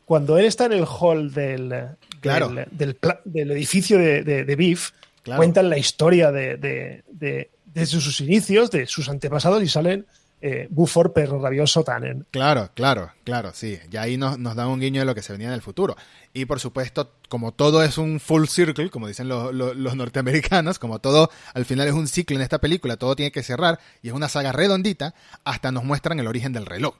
cuando 0.04 0.36
él 0.36 0.44
está 0.44 0.66
en 0.66 0.74
el 0.74 0.84
hall 0.84 1.32
del, 1.32 1.96
claro. 2.20 2.50
del, 2.70 2.98
del, 3.24 3.50
edificio 3.50 3.96
de, 3.96 4.24
de, 4.24 4.56
Beef, 4.56 4.90
cuentan 5.24 5.70
la 5.70 5.78
historia 5.78 6.30
de, 6.30 6.58
de, 6.58 7.86
sus 7.86 8.20
inicios, 8.20 8.70
de 8.70 8.84
sus 8.84 9.08
antepasados 9.08 9.62
y 9.62 9.68
salen 9.68 10.04
eh, 10.46 10.66
Buford, 10.68 11.12
perro 11.12 11.40
rabioso, 11.40 11.82
Tannen. 11.82 12.26
Claro, 12.30 12.68
claro, 12.74 13.10
claro, 13.24 13.52
sí. 13.54 13.78
Ya 13.88 14.02
ahí 14.02 14.18
nos, 14.18 14.38
nos 14.38 14.54
da 14.54 14.66
un 14.66 14.78
guiño 14.78 15.00
de 15.00 15.06
lo 15.06 15.14
que 15.14 15.22
se 15.22 15.32
venía 15.32 15.48
en 15.48 15.54
el 15.54 15.62
futuro. 15.62 15.96
Y 16.34 16.44
por 16.44 16.60
supuesto, 16.60 17.14
como 17.30 17.52
todo 17.52 17.82
es 17.82 17.96
un 17.96 18.20
full 18.20 18.44
circle, 18.44 18.90
como 18.90 19.08
dicen 19.08 19.26
los, 19.26 19.54
norteamericanos, 19.96 20.78
como 20.78 20.98
todo 20.98 21.30
al 21.54 21.64
final 21.64 21.88
es 21.88 21.94
un 21.94 22.06
ciclo 22.06 22.36
en 22.36 22.42
esta 22.42 22.58
película, 22.58 22.98
todo 22.98 23.16
tiene 23.16 23.32
que 23.32 23.42
cerrar 23.42 23.80
y 24.02 24.08
es 24.08 24.14
una 24.14 24.28
saga 24.28 24.52
redondita, 24.52 25.14
hasta 25.44 25.72
nos 25.72 25.82
muestran 25.82 26.20
el 26.20 26.26
origen 26.26 26.52
del 26.52 26.66
reloj. 26.66 26.94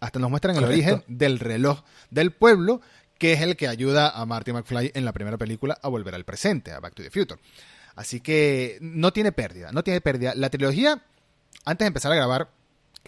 Hasta 0.00 0.18
nos 0.18 0.30
muestran 0.30 0.56
el 0.56 0.64
origen 0.64 1.04
del 1.08 1.40
reloj 1.40 1.82
del 2.08 2.32
pueblo, 2.32 2.80
que 3.18 3.34
es 3.34 3.42
el 3.42 3.56
que 3.56 3.68
ayuda 3.68 4.08
a 4.08 4.24
Marty 4.24 4.54
McFly 4.54 4.92
en 4.94 5.04
la 5.04 5.12
primera 5.12 5.36
película 5.36 5.78
a 5.82 5.88
volver 5.88 6.14
al 6.14 6.24
presente, 6.24 6.72
a 6.72 6.80
Back 6.80 6.94
to 6.94 7.02
the 7.02 7.10
Future. 7.10 7.38
Así 7.96 8.20
que 8.20 8.78
no 8.80 9.12
tiene 9.12 9.32
pérdida, 9.32 9.72
no 9.72 9.84
tiene 9.84 10.00
pérdida. 10.00 10.32
La 10.34 10.48
trilogía, 10.48 11.02
antes 11.66 11.84
de 11.84 11.88
empezar 11.88 12.12
a 12.12 12.16
grabar, 12.16 12.48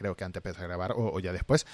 creo 0.00 0.16
que 0.16 0.24
antes 0.24 0.42
de 0.42 0.52
grabar 0.52 0.94
o, 0.96 1.20
ya 1.20 1.30
después, 1.30 1.66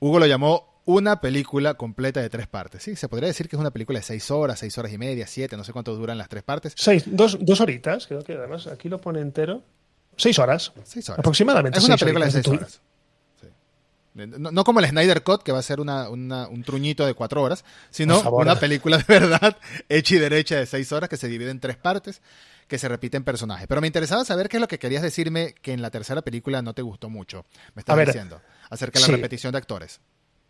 Hugo 0.00 0.18
lo 0.18 0.26
llamó 0.26 0.80
una 0.86 1.20
película 1.20 1.74
completa 1.74 2.22
de 2.22 2.30
tres 2.30 2.46
partes. 2.46 2.82
Sí, 2.82 2.96
se 2.96 3.08
podría 3.08 3.26
decir 3.28 3.46
que 3.46 3.56
es 3.56 3.60
una 3.60 3.72
película 3.72 3.98
de 3.98 4.02
seis 4.02 4.30
horas, 4.30 4.58
seis 4.58 4.76
horas 4.78 4.90
y 4.90 4.96
media, 4.96 5.26
siete, 5.26 5.54
no 5.54 5.64
sé 5.64 5.74
cuánto 5.74 5.94
duran 5.94 6.16
las 6.16 6.30
tres 6.30 6.42
partes. 6.42 6.72
Seis, 6.76 7.04
dos, 7.06 7.36
dos 7.42 7.60
horitas, 7.60 8.06
creo 8.06 8.24
que 8.24 8.32
además 8.32 8.66
aquí 8.68 8.88
lo 8.88 9.02
pone 9.02 9.20
entero. 9.20 9.62
Seis 10.16 10.38
horas. 10.38 10.72
Seis 10.84 11.06
horas. 11.10 11.18
Aproximadamente. 11.18 11.78
Es 11.78 11.84
una 11.84 11.98
película 11.98 12.24
de 12.24 12.30
seis 12.30 12.48
horas. 12.48 12.80
No, 14.14 14.64
como 14.64 14.80
el 14.80 14.86
Snyder 14.86 15.22
Cut, 15.22 15.42
que 15.42 15.52
va 15.52 15.58
a 15.58 15.62
ser 15.62 15.80
una, 15.80 16.08
un 16.08 16.62
truñito 16.64 17.04
de 17.04 17.12
cuatro 17.12 17.42
horas, 17.42 17.66
sino 17.90 18.20
una 18.30 18.58
película 18.58 18.96
de 18.96 19.04
verdad 19.06 19.58
hecha 19.90 20.14
y 20.14 20.18
derecha 20.18 20.56
de 20.56 20.64
seis 20.64 20.90
horas 20.92 21.10
que 21.10 21.18
se 21.18 21.28
divide 21.28 21.50
en 21.50 21.60
tres 21.60 21.76
partes 21.76 22.22
que 22.68 22.78
se 22.78 22.88
repiten 22.88 23.24
personajes. 23.24 23.66
Pero 23.66 23.80
me 23.80 23.86
interesaba 23.86 24.24
saber 24.24 24.48
qué 24.48 24.56
es 24.56 24.60
lo 24.60 24.68
que 24.68 24.78
querías 24.78 25.02
decirme 25.02 25.54
que 25.60 25.72
en 25.72 25.82
la 25.82 25.90
tercera 25.90 26.22
película 26.22 26.62
no 26.62 26.74
te 26.74 26.82
gustó 26.82 27.10
mucho. 27.10 27.44
Me 27.74 27.80
estás 27.80 27.98
diciendo 28.06 28.40
acerca 28.70 29.00
de 29.00 29.06
la 29.06 29.16
repetición 29.16 29.52
de 29.52 29.58
actores. 29.58 30.00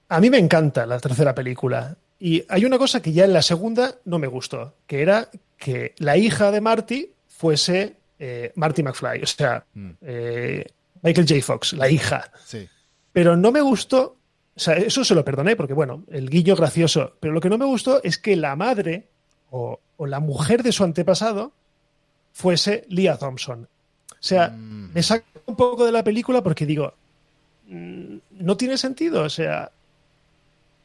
A 0.08 0.20
mí 0.20 0.30
me 0.30 0.38
encanta 0.38 0.86
la 0.86 1.00
tercera 1.00 1.34
película. 1.34 1.96
Y 2.18 2.44
hay 2.48 2.64
una 2.64 2.78
cosa 2.78 3.02
que 3.02 3.12
ya 3.12 3.24
en 3.24 3.32
la 3.32 3.42
segunda 3.42 3.96
no 4.04 4.18
me 4.18 4.26
gustó, 4.26 4.76
que 4.86 5.02
era 5.02 5.28
que 5.58 5.94
la 5.98 6.16
hija 6.16 6.50
de 6.50 6.60
Marty 6.60 7.12
fuese 7.26 7.96
eh, 8.18 8.52
Marty 8.54 8.82
McFly, 8.82 9.22
o 9.22 9.26
sea, 9.26 9.64
mm. 9.74 9.90
eh, 10.02 10.64
Michael 11.02 11.26
J. 11.28 11.42
Fox, 11.42 11.72
la 11.72 11.90
hija. 11.90 12.30
Sí. 12.44 12.68
Pero 13.12 13.36
no 13.36 13.50
me 13.50 13.60
gustó, 13.60 14.16
o 14.54 14.60
sea, 14.60 14.76
eso 14.76 15.04
se 15.04 15.14
lo 15.14 15.24
perdoné 15.24 15.56
porque, 15.56 15.74
bueno, 15.74 16.04
el 16.10 16.30
guiño 16.30 16.54
gracioso, 16.54 17.16
pero 17.20 17.34
lo 17.34 17.40
que 17.40 17.50
no 17.50 17.58
me 17.58 17.64
gustó 17.64 18.02
es 18.02 18.18
que 18.18 18.36
la 18.36 18.56
madre 18.56 19.08
o 19.50 19.80
la 19.98 20.18
mujer 20.18 20.62
de 20.64 20.72
su 20.72 20.82
antepasado 20.82 21.52
fuese 22.34 22.84
Leah 22.88 23.16
Thompson. 23.16 23.66
sea, 24.20 24.48
mm. 24.48 24.92
me 24.92 25.02
saca 25.02 25.24
un 25.46 25.56
poco 25.56 25.86
de 25.86 25.92
la 25.92 26.04
película 26.04 26.42
porque 26.42 26.66
digo, 26.66 26.92
mm, 27.68 28.16
no 28.40 28.56
tiene 28.56 28.76
sentido. 28.76 29.22
O 29.22 29.30
sea, 29.30 29.70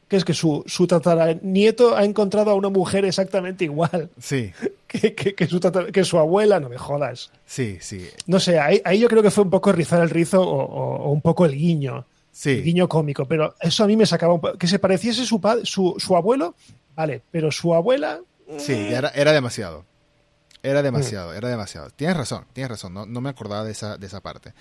que 0.08 0.16
es 0.16 0.24
que 0.24 0.34
su, 0.34 0.64
su 0.66 0.88
tataranieto 0.88 1.98
ha 1.98 2.06
encontrado 2.06 2.52
a 2.52 2.56
una 2.56 2.70
mujer 2.70 3.04
exactamente 3.06 3.66
igual. 3.66 4.10
Sí. 4.22 4.54
Que, 4.90 5.14
que, 5.14 5.46
su, 5.46 5.60
que 5.94 6.04
su, 6.04 6.18
abuela, 6.18 6.60
no 6.60 6.68
me 6.68 6.80
jodas. 6.80 7.30
Sí, 7.46 7.78
sí. 7.80 8.08
No 8.26 8.40
sé, 8.40 8.58
ahí, 8.60 8.82
yo 9.00 9.08
creo 9.08 9.22
que 9.22 9.30
fue 9.30 9.44
un 9.44 9.52
poco 9.52 9.72
rizar 9.72 10.02
el 10.02 10.10
rizo 10.10 10.42
o, 10.42 11.12
un 11.12 11.22
poco 11.22 11.46
el 11.46 11.54
guiño. 11.56 12.08
Sí. 12.32 12.50
El 12.50 12.64
guiño 12.64 12.90
cómico, 12.90 13.26
pero 13.26 13.54
eso 13.62 13.84
a 13.84 13.88
mí 13.88 13.96
me 13.96 14.08
sacaba 14.08 14.34
un 14.34 14.42
poco. 14.42 14.58
Que 14.58 14.66
se 14.66 14.80
pareciese 14.80 15.28
su, 15.28 15.40
su, 15.62 15.94
su 16.00 16.16
abuelo, 16.16 16.56
vale, 16.96 17.22
pero 17.30 17.52
su 17.52 17.76
abuela. 17.76 18.20
Sí, 18.58 18.74
era, 18.74 19.10
era 19.10 19.32
demasiado. 19.32 19.86
Era 20.62 20.82
demasiado, 20.82 21.34
era 21.34 21.50
demasiado. 21.50 21.90
Tienes 21.92 22.18
razón, 22.18 22.46
tienes 22.54 22.70
razón, 22.70 22.94
no, 22.94 23.06
no 23.06 23.22
me 23.22 23.30
acordaba 23.30 23.64
de 23.64 23.72
esa, 23.72 23.98
de 23.98 24.08
esa 24.08 24.22
parte. 24.22 24.54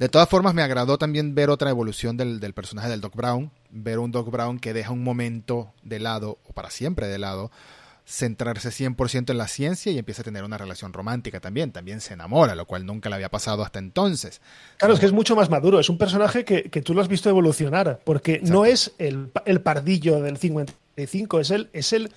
De 0.00 0.08
todas 0.08 0.30
formas, 0.30 0.54
me 0.54 0.62
agradó 0.62 0.96
también 0.96 1.34
ver 1.34 1.50
otra 1.50 1.68
evolución 1.68 2.16
del, 2.16 2.40
personaje 2.54 2.88
del 2.88 3.02
Doc 3.02 3.14
Brown, 3.14 3.50
ver 3.68 3.98
un 3.98 4.10
Doc 4.10 4.30
Brown 4.30 4.58
que 4.58 4.72
deja 4.72 4.92
un 4.92 5.04
momento 5.04 5.74
de 5.82 6.00
lado, 6.00 6.38
o 6.44 6.54
para 6.54 6.70
siempre 6.70 7.06
de 7.06 7.18
lado, 7.18 7.50
centrarse 8.06 8.70
100% 8.70 9.30
en 9.30 9.36
la 9.36 9.46
ciencia 9.46 9.92
y 9.92 9.98
empieza 9.98 10.22
a 10.22 10.24
tener 10.24 10.42
una 10.42 10.56
relación 10.56 10.94
romántica 10.94 11.38
también. 11.40 11.70
También 11.70 12.00
se 12.00 12.14
enamora, 12.14 12.54
lo 12.54 12.64
cual 12.64 12.86
nunca 12.86 13.10
le 13.10 13.16
había 13.16 13.28
pasado 13.28 13.62
hasta 13.62 13.78
entonces. 13.78 14.40
Claro, 14.78 14.94
es 14.94 15.00
que 15.00 15.04
es 15.04 15.12
mucho 15.12 15.36
más 15.36 15.50
maduro. 15.50 15.78
Es 15.78 15.90
un 15.90 15.98
personaje 15.98 16.46
que, 16.46 16.62
tú 16.82 16.94
lo 16.94 17.02
has 17.02 17.08
visto 17.08 17.28
evolucionar, 17.28 18.00
porque 18.02 18.40
no 18.42 18.64
es 18.64 18.92
el, 18.96 19.30
el, 19.44 19.60
pardillo 19.60 20.22
del 20.22 20.38
55, 20.38 21.40
es 21.40 21.50
el, 21.50 21.68
es 21.74 21.92
el 21.92 22.10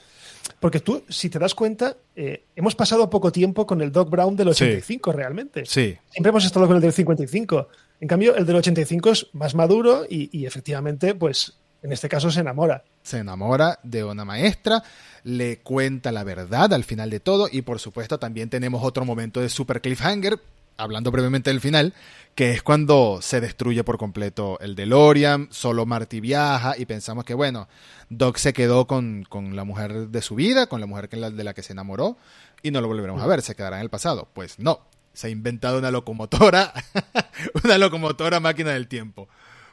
porque 0.59 0.79
tú, 0.79 1.03
si 1.09 1.29
te 1.29 1.39
das 1.39 1.55
cuenta, 1.55 1.97
eh, 2.15 2.45
hemos 2.55 2.75
pasado 2.75 3.09
poco 3.09 3.31
tiempo 3.31 3.65
con 3.65 3.81
el 3.81 3.91
Doc 3.91 4.09
Brown 4.09 4.35
del 4.35 4.49
85 4.49 5.11
realmente. 5.11 5.65
Sí. 5.65 5.97
Siempre 6.09 6.29
hemos 6.29 6.45
estado 6.45 6.67
con 6.67 6.75
el 6.75 6.81
del 6.81 6.93
55. 6.93 7.67
En 7.99 8.07
cambio, 8.07 8.35
el 8.35 8.45
del 8.45 8.57
85 8.57 9.11
es 9.11 9.27
más 9.33 9.55
maduro 9.55 10.05
y, 10.09 10.45
efectivamente, 10.45 11.15
pues 11.15 11.53
en 11.81 11.91
este 11.91 12.09
caso 12.09 12.31
se 12.31 12.39
enamora. 12.39 12.83
Se 13.01 13.17
enamora 13.17 13.79
de 13.83 14.03
una 14.03 14.25
maestra, 14.25 14.83
le 15.23 15.59
cuenta 15.59 16.11
la 16.11 16.23
verdad 16.23 16.73
al 16.73 16.85
final 16.85 17.09
de 17.09 17.19
todo 17.19 17.49
y 17.51 17.61
por 17.61 17.79
supuesto 17.79 18.19
también 18.19 18.49
tenemos 18.49 18.83
otro 18.83 19.03
momento 19.03 19.41
de 19.41 19.49
super 19.49 19.81
cliffhanger, 19.81 20.39
hablando 20.77 21.11
brevemente 21.11 21.49
del 21.49 21.61
final, 21.61 21.93
que 22.35 22.51
es 22.51 22.63
cuando 22.63 23.19
se 23.21 23.41
destruye 23.41 23.83
por 23.83 23.97
completo 23.97 24.57
el 24.59 24.75
DeLorean, 24.75 25.47
solo 25.51 25.85
Marty 25.85 26.19
viaja 26.19 26.75
y 26.77 26.85
pensamos 26.85 27.25
que 27.25 27.33
bueno, 27.33 27.67
Doc 28.09 28.37
se 28.37 28.53
quedó 28.53 28.87
con, 28.87 29.25
la 29.53 29.63
mujer 29.63 30.09
de 30.09 30.21
su 30.21 30.35
vida, 30.35 30.67
con 30.67 30.79
la 30.79 30.87
mujer 30.87 31.09
de 31.09 31.43
la 31.43 31.53
que 31.53 31.63
se 31.63 31.73
enamoró, 31.73 32.17
y 32.61 32.71
no 32.71 32.81
lo 32.81 32.87
volveremos 32.87 33.21
a 33.21 33.27
ver, 33.27 33.41
se 33.41 33.55
quedará 33.55 33.77
en 33.77 33.83
el 33.83 33.89
pasado. 33.89 34.27
Pues 34.33 34.57
no, 34.57 34.81
se 35.13 35.27
ha 35.27 35.29
inventado 35.29 35.77
una 35.77 35.91
locomotora, 35.91 36.73
una 37.63 37.77
locomotora 37.77 38.39
máquina 38.39 38.71
del 38.71 38.87
tiempo. 38.87 39.27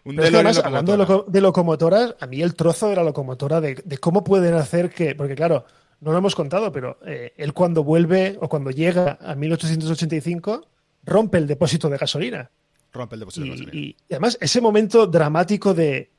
Un 0.05 0.19
además, 0.19 0.59
hablando 0.59 1.25
de, 1.27 1.41
locomotoras, 1.41 2.17
a 2.21 2.27
mí 2.27 2.41
el 2.41 2.55
trozo 2.55 2.89
de 2.89 2.97
la 2.97 3.05
locomotora, 3.05 3.61
de, 3.61 3.77
cómo 4.01 4.25
pueden 4.25 4.55
hacer 4.55 4.91
que, 4.91 5.15
porque 5.15 5.35
claro, 5.35 5.67
no 6.01 6.13
lo 6.13 6.19
hemos 6.19 6.35
contado, 6.35 6.73
pero 6.73 6.99
eh, 7.05 7.35
él 7.37 7.53
cuando 7.53 7.85
vuelve 7.85 8.39
o 8.41 8.49
cuando 8.49 8.71
llega 8.71 9.19
a 9.21 9.35
1885, 9.35 10.67
rompe 11.05 11.39
el 11.39 11.47
depósito 11.47 11.89
de 11.89 11.99
gasolina. 11.99 12.51
Rompe 12.93 13.15
el 13.17 13.21
depósito 13.21 13.45
de 13.45 13.51
gasolina. 13.51 13.73
Y, 13.75 13.97
además, 14.11 14.39
ese 14.41 14.61
momento 14.61 15.07
dramático 15.07 15.75
de 15.75 16.11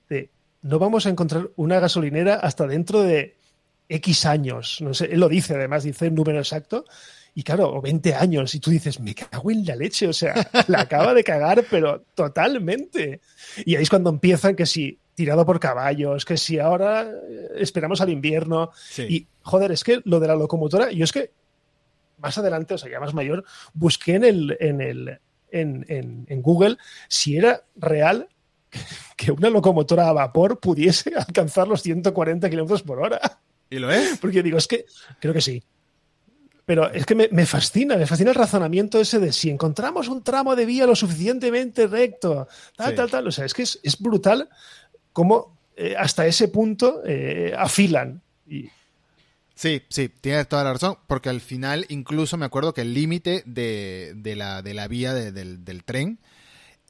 no 0.64 0.80
vamos 0.80 1.06
a 1.06 1.10
encontrar 1.10 1.50
una 1.56 1.80
gasolinera 1.80 2.36
hasta 2.36 2.68
dentro 2.68 3.02
de 3.02 3.36
X 3.90 4.26
años. 4.26 4.80
No 4.82 4.94
sé, 4.94 5.06
él 5.06 5.20
lo 5.20 5.30
dice, 5.30 5.56
además, 5.56 5.84
dice 5.84 6.08
el 6.08 6.16
número 6.16 6.40
exacto. 6.40 6.86
Y 7.34 7.44
claro, 7.44 7.74
o 7.74 7.82
20 7.82 8.14
años, 8.14 8.54
y 8.56 8.60
tú 8.60 8.72
dices, 8.72 9.00
me 9.00 9.16
cago 9.16 9.52
en 9.52 9.66
la 9.66 9.76
leche, 9.76 10.08
o 10.08 10.14
sea, 10.14 10.36
la 10.68 10.82
acaba 10.82 11.14
de 11.14 11.24
cagar, 11.24 11.66
pero 11.70 12.04
totalmente. 12.14 13.22
Y 13.66 13.76
ahí 13.76 13.84
es 13.84 13.90
cuando 13.90 14.10
empiezan 14.10 14.56
que 14.56 14.66
si 14.66 14.98
tirado 15.16 15.46
por 15.46 15.60
caballos, 15.60 16.26
que 16.26 16.38
si 16.38 16.60
ahora 16.60 17.04
eh, 17.04 17.50
esperamos 17.58 18.02
al 18.02 18.10
invierno. 18.10 18.72
Y 18.98 19.28
joder, 19.42 19.72
es 19.72 19.84
que 19.84 20.02
lo 20.04 20.20
de 20.20 20.28
la 20.28 20.36
locomotora, 20.36 20.92
yo 20.92 21.04
es 21.04 21.12
que 21.12 21.32
más 22.22 22.38
adelante, 22.38 22.76
o 22.76 22.78
sea, 22.78 22.90
ya 22.90 23.00
más 23.00 23.14
mayor, 23.14 23.44
busqué 23.74 24.16
en 24.16 24.24
el, 24.24 24.58
en 24.60 24.82
el, 24.82 25.20
en, 25.52 25.86
en 26.28 26.42
Google 26.42 26.78
si 27.10 27.38
era 27.38 27.64
real 27.76 28.30
que 29.18 29.32
una 29.32 29.50
locomotora 29.50 30.08
a 30.08 30.14
vapor 30.14 30.60
pudiese 30.60 31.14
alcanzar 31.18 31.68
los 31.68 31.82
140 31.82 32.50
kilómetros 32.50 32.84
por 32.84 33.00
hora. 33.00 33.40
¿Y 33.70 33.80
lo 33.80 33.92
es? 33.92 34.18
Porque 34.20 34.44
digo, 34.44 34.58
es 34.58 34.68
que 34.68 34.86
creo 35.20 35.34
que 35.34 35.42
sí. 35.42 35.64
Pero 36.66 36.92
es 36.92 37.06
que 37.06 37.16
me, 37.16 37.46
fascina, 37.46 37.98
me 37.98 38.06
fascina 38.06 38.30
el 38.30 38.36
razonamiento 38.36 39.00
ese 39.00 39.20
de 39.20 39.34
si 39.34 39.50
encontramos 39.50 40.08
un 40.08 40.24
tramo 40.24 40.56
de 40.56 40.66
vía 40.66 40.86
lo 40.86 40.96
suficientemente 40.96 41.88
recto, 41.88 42.48
tal, 42.78 42.96
tal, 42.96 43.10
tal. 43.10 43.28
O 43.28 43.32
sea, 43.32 43.46
es 43.46 43.54
que 43.54 43.64
es, 43.64 43.98
brutal 44.00 44.48
cómo 45.12 45.58
eh, 45.76 45.96
hasta 45.98 46.26
ese 46.28 46.48
punto 46.50 47.02
eh, 47.06 47.54
afilan. 47.58 48.22
Y... 48.48 48.70
Sí, 49.56 49.84
sí, 49.90 50.10
tienes 50.10 50.48
toda 50.48 50.64
la 50.64 50.74
razón, 50.74 50.98
porque 51.08 51.30
al 51.30 51.42
final 51.42 51.86
incluso 51.90 52.38
me 52.38 52.46
acuerdo 52.46 52.74
que 52.74 52.82
el 52.82 52.94
límite 52.94 53.44
de, 53.46 54.14
la, 54.36 54.62
de 54.62 54.74
la 54.74 54.88
vía 54.88 55.14
del, 55.14 55.64
del 55.64 55.84
tren 55.84 56.20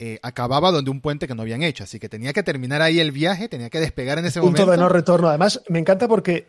eh, 0.04 0.18
acababa 0.24 0.72
donde 0.72 0.90
un 0.90 1.00
puente 1.00 1.28
que 1.28 1.36
no 1.36 1.44
habían 1.44 1.62
hecho. 1.62 1.84
Así 1.84 2.00
que 2.00 2.10
tenía 2.10 2.34
que 2.34 2.42
terminar 2.42 2.82
ahí 2.82 3.00
el 3.00 3.12
viaje, 3.12 3.48
tenía 3.48 3.70
que 3.70 3.80
despegar 3.80 4.18
en 4.18 4.26
ese 4.26 4.40
punto 4.40 4.54
momento. 4.54 4.64
Punto 4.64 4.72
de 4.72 4.78
no 4.80 4.90
retorno. 4.90 5.30
Además, 5.30 5.62
me 5.70 5.78
encanta 5.78 6.08
porque 6.08 6.48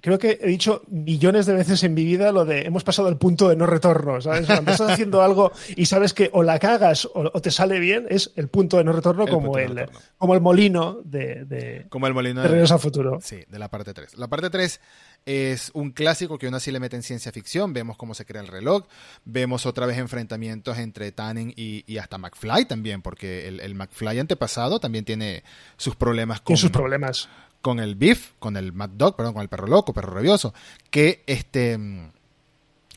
creo 0.00 0.18
que 0.18 0.38
he 0.40 0.46
dicho 0.46 0.82
millones 0.88 1.46
de 1.46 1.54
veces 1.54 1.82
en 1.82 1.94
mi 1.94 2.04
vida 2.04 2.32
lo 2.32 2.44
de 2.44 2.62
hemos 2.62 2.84
pasado 2.84 3.08
el 3.08 3.16
punto 3.16 3.48
de 3.48 3.56
no 3.56 3.66
retorno, 3.66 4.20
¿sabes? 4.20 4.46
Cuando 4.46 4.72
estás 4.72 4.90
haciendo 4.92 5.22
algo 5.22 5.52
y 5.76 5.86
sabes 5.86 6.14
que 6.14 6.30
o 6.32 6.42
la 6.42 6.58
cagas 6.58 7.08
o, 7.12 7.30
te 7.40 7.50
sale 7.50 7.78
bien, 7.80 8.06
es 8.08 8.32
el 8.36 8.48
punto 8.48 8.76
de 8.76 8.84
no 8.84 8.92
retorno 8.92 9.26
como 9.26 9.58
el, 9.58 9.88
como 10.16 10.34
el 10.34 10.40
molino 10.40 11.00
de, 11.04 11.86
como 11.88 12.06
el 12.06 12.14
molino 12.14 12.42
de 12.42 12.48
Regreso 12.48 12.74
al 12.74 12.80
Futuro. 12.80 13.18
Sí, 13.22 13.44
de 13.48 13.58
la 13.58 13.68
parte 13.68 13.94
3. 13.94 14.16
La 14.18 14.28
parte 14.28 14.50
3 14.50 14.80
es 15.26 15.70
un 15.74 15.90
clásico 15.90 16.38
que 16.38 16.46
aún 16.46 16.54
así 16.54 16.70
le 16.70 16.80
mete 16.80 16.96
en 16.96 17.02
ciencia 17.02 17.32
ficción. 17.32 17.72
Vemos 17.72 17.96
cómo 17.96 18.14
se 18.14 18.24
crea 18.24 18.40
el 18.40 18.48
reloj. 18.48 18.86
Vemos 19.24 19.66
otra 19.66 19.86
vez 19.86 19.98
enfrentamientos 19.98 20.78
entre 20.78 21.12
Tannen 21.12 21.52
y, 21.54 21.98
hasta 21.98 22.18
McFly 22.18 22.64
también, 22.64 23.02
porque 23.02 23.48
el, 23.48 23.74
McFly 23.74 24.20
antepasado 24.20 24.80
también 24.80 25.04
tiene 25.04 25.42
sus 25.76 25.96
problemas 25.96 26.40
con. 26.40 26.56
sus 26.56 26.70
problemas. 26.70 27.28
Con 27.68 27.80
el 27.80 27.96
Beef, 27.96 28.30
con 28.38 28.56
el 28.56 28.72
Mad 28.72 28.88
Dog, 28.94 29.14
perdón, 29.14 29.34
con 29.34 29.42
el 29.42 29.50
perro 29.50 29.66
loco, 29.66 29.92
perro 29.92 30.14
rabioso. 30.14 30.54
Que 30.88 31.22
este. 31.26 31.78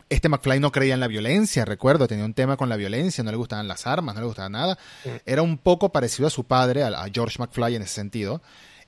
Este 0.07 0.29
McFly 0.29 0.61
no 0.61 0.71
creía 0.71 0.93
en 0.93 1.01
la 1.01 1.09
violencia, 1.09 1.65
recuerdo, 1.65 2.07
tenía 2.07 2.23
un 2.23 2.33
tema 2.33 2.55
con 2.55 2.69
la 2.69 2.77
violencia, 2.77 3.21
no 3.21 3.31
le 3.31 3.35
gustaban 3.35 3.67
las 3.67 3.85
armas, 3.85 4.15
no 4.15 4.21
le 4.21 4.27
gustaba 4.27 4.47
nada. 4.47 4.77
Era 5.25 5.41
un 5.41 5.57
poco 5.57 5.89
parecido 5.89 6.27
a 6.27 6.29
su 6.29 6.45
padre, 6.45 6.83
a 6.83 7.05
George 7.13 7.35
McFly 7.37 7.75
en 7.75 7.81
ese 7.81 7.95
sentido. 7.95 8.41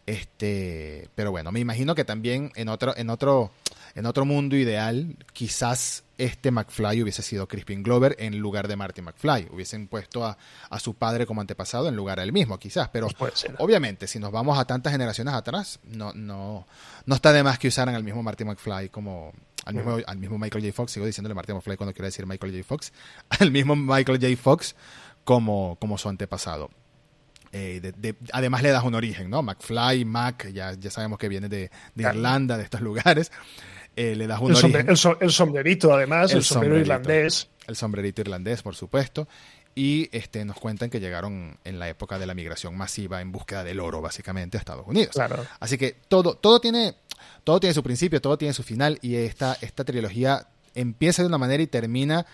Este, 0.05 1.09
pero 1.15 1.31
bueno, 1.31 1.51
me 1.51 1.59
imagino 1.59 1.95
que 1.95 2.05
también 2.05 2.53
en 2.55 2.69
otro, 2.69 2.95
en 2.95 3.09
otro, 3.09 3.51
en 3.95 4.05
otro 4.05 4.25
mundo 4.25 4.55
ideal, 4.55 5.17
quizás 5.33 6.03
este 6.17 6.51
McFly 6.51 7.03
hubiese 7.03 7.21
sido 7.21 7.47
Crispin 7.47 7.83
Glover 7.83 8.15
en 8.19 8.39
lugar 8.39 8.67
de 8.67 8.75
Marty 8.75 9.01
McFly. 9.01 9.49
Hubiesen 9.51 9.87
puesto 9.87 10.25
a, 10.25 10.37
su 10.79 10.95
padre 10.95 11.25
como 11.25 11.41
antepasado 11.41 11.87
en 11.87 11.95
lugar 11.95 12.19
del 12.19 12.31
mismo, 12.31 12.57
quizás. 12.57 12.89
Pero 12.89 13.07
obviamente, 13.59 14.07
si 14.07 14.19
nos 14.19 14.31
vamos 14.31 14.57
a 14.57 14.65
tantas 14.65 14.91
generaciones 14.91 15.33
atrás, 15.33 15.79
no, 15.83 16.11
no, 16.13 16.65
no 17.05 17.15
está 17.15 17.31
de 17.33 17.43
más 17.43 17.59
que 17.59 17.67
usaran 17.67 17.93
al 17.95 18.03
mismo 18.03 18.23
Marty 18.23 18.45
McFly 18.45 18.89
como. 18.89 19.33
Al 19.65 19.75
mismo, 19.75 19.97
al 20.05 20.17
mismo 20.17 20.37
Michael 20.37 20.61
J. 20.61 20.73
Fox, 20.73 20.91
sigo 20.91 21.05
diciéndole 21.05 21.33
Marty 21.35 21.53
McFly 21.53 21.77
cuando 21.77 21.93
quiero 21.93 22.07
decir 22.07 22.25
Michael 22.25 22.51
J. 22.51 22.65
Fox, 22.67 22.91
al 23.39 23.49
mismo 23.49 23.77
Michael 23.77 24.19
J. 24.19 24.35
Fox 24.35 24.75
como, 25.23 25.77
como 25.79 25.97
su 25.97 26.09
antepasado. 26.09 26.69
Eh, 27.55 27.93
además 28.33 28.63
le 28.63 28.71
das 28.71 28.83
un 28.83 28.95
origen, 28.95 29.29
¿no? 29.29 29.43
McFly, 29.43 30.03
Mac, 30.05 30.49
ya, 30.51 30.73
ya 30.73 30.89
sabemos 30.89 31.19
que 31.19 31.29
viene 31.29 31.47
de, 31.47 31.69
Irlanda, 31.95 32.57
de 32.57 32.63
estos 32.63 32.81
lugares. 32.81 33.31
Eh, 33.95 34.15
le 34.15 34.27
das 34.27 34.41
un 34.41 34.51
el 34.51 35.31
sombrerito, 35.31 35.93
además, 35.93 36.33
el, 36.33 36.43
sombrero 36.43 36.79
irlandés. 36.79 37.49
El 37.67 37.75
sombrerito 37.75 38.21
irlandés, 38.21 38.61
por 38.61 38.75
supuesto. 38.75 39.27
Y 39.75 40.09
este, 40.11 40.45
nos 40.45 40.57
cuentan 40.57 40.89
que 40.89 40.99
llegaron 40.99 41.57
en 41.63 41.79
la 41.79 41.89
época 41.89 42.19
de 42.19 42.25
la 42.25 42.33
migración 42.33 42.75
masiva 42.75 43.21
en 43.21 43.31
búsqueda 43.31 43.63
del 43.63 43.79
oro, 43.79 44.01
básicamente, 44.01 44.57
a 44.57 44.59
Estados 44.59 44.85
Unidos. 44.87 45.13
Claro. 45.13 45.45
Así 45.59 45.77
que 45.77 45.95
todo, 46.07 46.35
todo, 46.35 46.59
tiene, 46.59 46.95
todo 47.43 47.59
tiene 47.59 47.73
su 47.73 47.83
principio, 47.83 48.21
todo 48.21 48.37
tiene 48.37 48.53
su 48.53 48.63
final, 48.63 48.99
y 49.01 49.15
esta, 49.15 49.57
esta 49.61 49.83
trilogía 49.83 50.47
empieza 50.75 51.23
de 51.23 51.27
una 51.27 51.37
manera 51.37 51.63
y 51.63 51.67
termina 51.67 52.25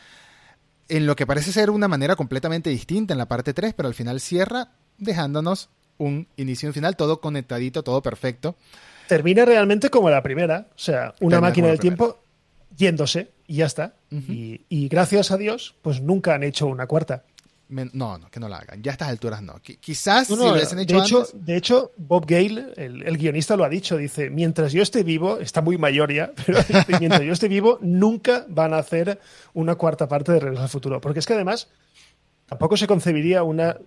en 0.90 1.06
lo 1.06 1.16
que 1.16 1.28
parece 1.28 1.52
ser 1.52 1.70
una 1.70 1.88
manera 1.88 2.16
completamente 2.16 2.70
distinta 2.70 3.14
en 3.14 3.20
la 3.20 3.28
parte 3.28 3.54
3, 3.54 3.74
pero 3.74 3.88
al 3.88 3.94
final 3.94 4.20
cierra 4.20 4.72
dejándonos 4.98 5.70
un 5.98 6.28
inicio 6.36 6.68
y 6.68 6.70
un 6.70 6.74
final, 6.74 6.96
todo 6.96 7.22
conectadito, 7.22 7.84
todo 7.84 8.02
perfecto. 8.02 8.56
Termina 9.10 9.44
realmente 9.44 9.90
como 9.90 10.10
la 10.12 10.22
primera, 10.22 10.68
o 10.70 10.78
sea, 10.80 11.16
una 11.22 11.42
máquina 11.42 11.68
del 11.68 11.80
tiempo 11.80 12.20
yéndose 12.78 13.32
y 13.48 13.56
ya 13.56 13.66
está. 13.66 13.96
y, 14.12 14.88
gracias 14.88 15.32
a 15.32 15.38
Dios, 15.38 15.76
pues 15.82 16.00
nunca 16.02 16.36
han 16.36 16.44
hecho 16.44 16.68
una 16.68 16.86
cuarta. 16.86 17.24
me- 17.70 17.90
no, 17.94 18.18
no, 18.20 18.30
que 18.32 18.40
no 18.40 18.48
la 18.48 18.58
hagan. 18.58 18.82
Ya 18.84 18.92
a 18.92 18.94
estas 18.94 19.10
alturas 19.10 19.42
no. 19.42 19.54
Qui- 19.56 19.80
quizás 19.80 20.30
No, 20.30 20.36
si 20.36 20.42
no, 20.42 20.48
lo 20.50 20.54
hubiesen 20.56 20.78
de, 20.78 20.84
hecho, 20.84 21.04
hecho, 21.04 21.18
antes. 21.22 21.46
de 21.46 21.56
hecho, 21.58 21.92
Bob 21.98 22.26
Gale, 22.28 22.74
el, 22.78 23.02
el 23.04 23.18
guionista, 23.18 23.56
lo 23.58 23.64
ha 23.64 23.70
dicho. 23.70 23.98
Dice, 23.98 24.30
mientras 24.30 24.72
yo 24.74 24.82
esté 24.84 25.04
vivo, 25.04 25.40
está 25.40 25.62
muy 25.62 25.78
mayor 25.80 26.12
ya, 26.14 26.32
pero 26.46 26.60
mientras 27.00 27.22
yo 27.24 27.34
esté 27.34 27.48
vivo, 27.48 27.78
nunca 27.82 28.46
van 28.48 28.74
a 28.74 28.78
hacer 28.78 29.20
una 29.54 29.74
cuarta 29.76 30.08
parte 30.08 30.32
de 30.32 30.40
Regreso 30.40 30.64
al 30.64 30.70
Futuro. 30.70 31.00
Porque 31.02 31.20
es 31.20 31.26
que 31.28 31.34
además, 31.34 31.68
tampoco 32.48 32.76
se 32.78 32.88
concebiría 32.88 33.44
una, 33.44 33.78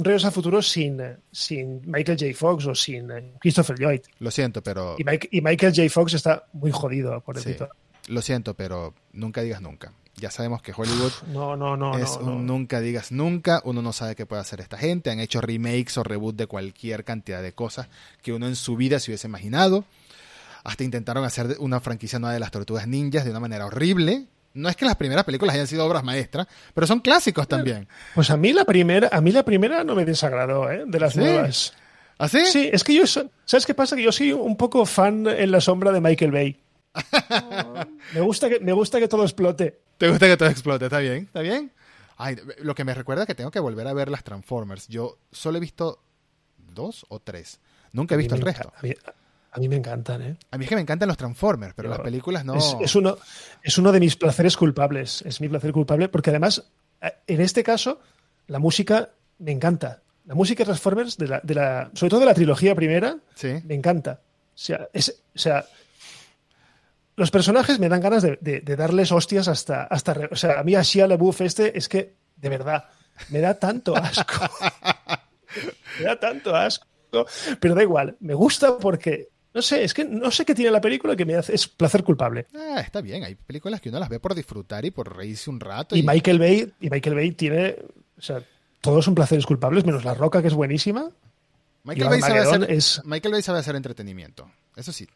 Regreso 0.00 0.28
al 0.28 0.32
Futuro 0.32 0.62
sin, 0.62 1.00
sin 1.32 1.82
Michael 1.84 2.16
J. 2.18 2.32
Fox 2.34 2.66
o 2.66 2.74
sin 2.74 3.10
eh, 3.10 3.32
Christopher 3.40 3.78
Lloyd. 3.78 4.00
Lo 4.20 4.30
siento, 4.30 4.62
pero. 4.62 4.94
Y, 4.98 5.04
Mike- 5.04 5.28
y 5.32 5.40
Michael 5.40 5.74
J. 5.74 5.90
Fox 5.90 6.14
está 6.14 6.46
muy 6.52 6.70
jodido, 6.70 7.20
por 7.20 7.38
Sí. 7.40 7.56
Lo 8.06 8.22
siento, 8.22 8.54
pero 8.54 8.94
nunca 9.12 9.42
digas 9.42 9.60
nunca. 9.60 9.92
Ya 10.16 10.30
sabemos 10.30 10.62
que 10.62 10.72
Hollywood 10.74 11.12
No, 11.32 11.56
no, 11.56 11.76
no, 11.76 11.96
es 11.98 12.18
no, 12.20 12.32
un 12.36 12.46
nunca 12.46 12.80
digas 12.80 13.12
nunca. 13.12 13.60
Uno 13.64 13.82
no 13.82 13.92
sabe 13.92 14.14
qué 14.16 14.24
puede 14.24 14.40
hacer 14.42 14.60
esta 14.60 14.78
gente. 14.78 15.10
Han 15.10 15.20
hecho 15.20 15.40
remakes 15.40 15.98
o 15.98 16.04
reboot 16.04 16.36
de 16.36 16.46
cualquier 16.46 17.04
cantidad 17.04 17.42
de 17.42 17.52
cosas 17.52 17.88
que 18.22 18.32
uno 18.32 18.46
en 18.46 18.56
su 18.56 18.76
vida 18.76 18.98
se 19.00 19.10
hubiese 19.10 19.26
imaginado. 19.26 19.84
Hasta 20.64 20.84
intentaron 20.84 21.24
hacer 21.24 21.56
una 21.60 21.80
franquicia 21.80 22.18
nueva 22.18 22.34
de 22.34 22.40
las 22.40 22.50
tortugas 22.50 22.86
ninjas 22.88 23.24
de 23.24 23.30
una 23.30 23.40
manera 23.40 23.66
horrible. 23.66 24.26
No 24.58 24.68
es 24.68 24.76
que 24.76 24.84
las 24.84 24.96
primeras 24.96 25.24
películas 25.24 25.54
hayan 25.54 25.66
sido 25.66 25.86
obras 25.86 26.02
maestras, 26.04 26.46
pero 26.74 26.86
son 26.86 27.00
clásicos 27.00 27.46
también. 27.48 27.88
Pues 28.14 28.30
a 28.30 28.36
mí 28.36 28.52
la 28.52 28.64
primera, 28.64 29.08
a 29.12 29.20
mí 29.20 29.30
la 29.32 29.44
primera 29.44 29.84
no 29.84 29.94
me 29.94 30.04
desagradó, 30.04 30.70
¿eh? 30.70 30.84
De 30.86 31.00
las 31.00 31.12
¿Sí? 31.12 31.20
nuevas. 31.20 31.72
¿Así? 32.18 32.44
Sí, 32.46 32.68
es 32.72 32.82
que 32.82 32.94
yo 32.94 33.06
¿sabes 33.06 33.64
qué 33.64 33.74
pasa? 33.74 33.94
Que 33.94 34.02
yo 34.02 34.10
soy 34.12 34.32
un 34.32 34.56
poco 34.56 34.84
fan 34.86 35.26
en 35.28 35.50
la 35.52 35.60
sombra 35.60 35.92
de 35.92 36.00
Michael 36.00 36.32
Bay. 36.32 36.60
me 38.14 38.20
gusta 38.20 38.48
que 38.48 38.60
me 38.60 38.72
gusta 38.72 38.98
que 38.98 39.08
todo 39.08 39.22
explote. 39.22 39.80
¿Te 39.98 40.08
gusta 40.08 40.26
que 40.26 40.36
todo 40.36 40.48
explote? 40.48 40.86
¿Está 40.86 40.98
bien? 40.98 41.24
¿Está 41.24 41.40
bien? 41.40 41.72
Ay, 42.16 42.36
lo 42.62 42.74
que 42.74 42.84
me 42.84 42.94
recuerda 42.94 43.22
es 43.22 43.26
que 43.28 43.34
tengo 43.34 43.50
que 43.50 43.60
volver 43.60 43.86
a 43.86 43.92
ver 43.92 44.10
las 44.10 44.24
Transformers. 44.24 44.88
Yo 44.88 45.18
solo 45.30 45.58
he 45.58 45.60
visto 45.60 46.02
dos 46.74 47.06
o 47.08 47.20
tres. 47.20 47.60
Nunca 47.92 48.14
he 48.14 48.18
visto 48.18 48.34
el 48.34 48.42
resto. 48.42 48.72
enca- 48.72 48.78
A 48.78 48.82
mí, 48.82 48.94
a 49.58 49.60
mí 49.60 49.68
me 49.68 49.76
encantan, 49.76 50.22
¿eh? 50.22 50.36
A 50.50 50.56
mí 50.58 50.64
es 50.64 50.68
que 50.68 50.74
me 50.76 50.80
encantan 50.80 51.08
los 51.08 51.16
Transformers, 51.16 51.74
pero 51.74 51.88
Yo- 51.88 51.94
las 51.96 52.00
películas 52.04 52.44
no. 52.44 52.54
Es, 52.54 52.76
es 52.80 52.94
uno, 52.94 53.16
es 53.62 53.76
uno 53.78 53.92
de 53.92 54.00
mis 54.00 54.16
placeres 54.16 54.56
culpables. 54.56 55.22
Es 55.22 55.40
mi 55.40 55.48
placer 55.48 55.72
culpable 55.72 56.08
porque 56.08 56.30
además, 56.30 56.64
eh, 57.02 57.12
en 57.26 57.40
este 57.40 57.62
caso, 57.62 58.00
la 58.46 58.58
música 58.58 59.10
me 59.38 59.50
encanta. 59.52 60.00
La 60.26 60.34
música 60.34 60.62
de 60.62 60.66
Transformers, 60.66 61.16
de 61.18 61.26
la, 61.28 61.40
de 61.42 61.54
la, 61.54 61.90
sobre 61.94 62.10
todo 62.10 62.20
de 62.20 62.26
la 62.26 62.34
trilogía 62.34 62.74
primera, 62.74 63.16
Sí. 63.34 63.54
me 63.64 63.74
encanta. 63.74 64.20
O 64.22 64.58
sea, 64.60 64.88
es, 64.92 65.22
o 65.34 65.38
sea, 65.38 65.64
los 67.16 67.30
personajes 67.30 67.78
me 67.78 67.88
dan 67.88 68.00
ganas 68.00 68.22
de, 68.22 68.38
de- 68.40 68.60
de 68.60 68.76
darles 68.76 69.10
hostias 69.12 69.48
hasta, 69.48 69.84
hasta. 69.84 70.14
O 70.30 70.36
sea, 70.36 70.60
a 70.60 70.62
mí 70.64 70.74
a 70.74 70.82
Shia 70.82 71.06
LaBeouf 71.08 71.40
este 71.40 71.76
es 71.76 71.88
que, 71.88 72.14
de 72.36 72.48
verdad, 72.48 72.84
me 73.30 73.40
da 73.40 73.54
tanto 73.58 73.96
asco. 73.96 74.34
me 75.98 76.04
da 76.04 76.18
tanto 76.20 76.54
asco. 76.54 76.86
Pero 77.60 77.74
da 77.74 77.82
igual, 77.82 78.16
me 78.20 78.34
gusta 78.34 78.76
porque. 78.78 79.28
No 79.54 79.62
sé, 79.62 79.82
es 79.82 79.94
que 79.94 80.04
no 80.04 80.30
sé 80.30 80.44
qué 80.44 80.54
tiene 80.54 80.70
la 80.70 80.80
película 80.80 81.16
que 81.16 81.24
me 81.24 81.34
hace. 81.34 81.54
Es 81.54 81.66
placer 81.66 82.04
culpable. 82.04 82.46
Ah, 82.54 82.80
está 82.80 83.00
bien. 83.00 83.24
Hay 83.24 83.34
películas 83.34 83.80
que 83.80 83.88
uno 83.88 83.98
las 83.98 84.08
ve 84.08 84.20
por 84.20 84.34
disfrutar 84.34 84.84
y 84.84 84.90
por 84.90 85.16
reírse 85.16 85.48
un 85.50 85.58
rato. 85.58 85.96
Y 85.96 86.02
Michael 86.02 86.38
Bay, 86.38 86.72
y 86.80 86.90
Michael 86.90 87.14
Bay 87.16 87.32
tiene. 87.32 87.76
O 88.18 88.22
sea, 88.22 88.42
todos 88.80 89.04
son 89.04 89.14
placeres 89.14 89.46
culpables, 89.46 89.84
menos 89.84 90.04
La 90.04 90.14
Roca, 90.14 90.42
que 90.42 90.48
es 90.48 90.54
buenísima. 90.54 91.10
Michael, 91.84 92.08
Bay 92.10 92.20
sabe 92.20 92.40
hacer, 92.40 92.70
es- 92.70 93.00
Michael 93.04 93.32
Bay 93.32 93.42
sabe 93.42 93.58
hacer 93.60 93.74
entretenimiento. 93.74 94.50
Eso 94.76 94.92
sí. 94.92 95.08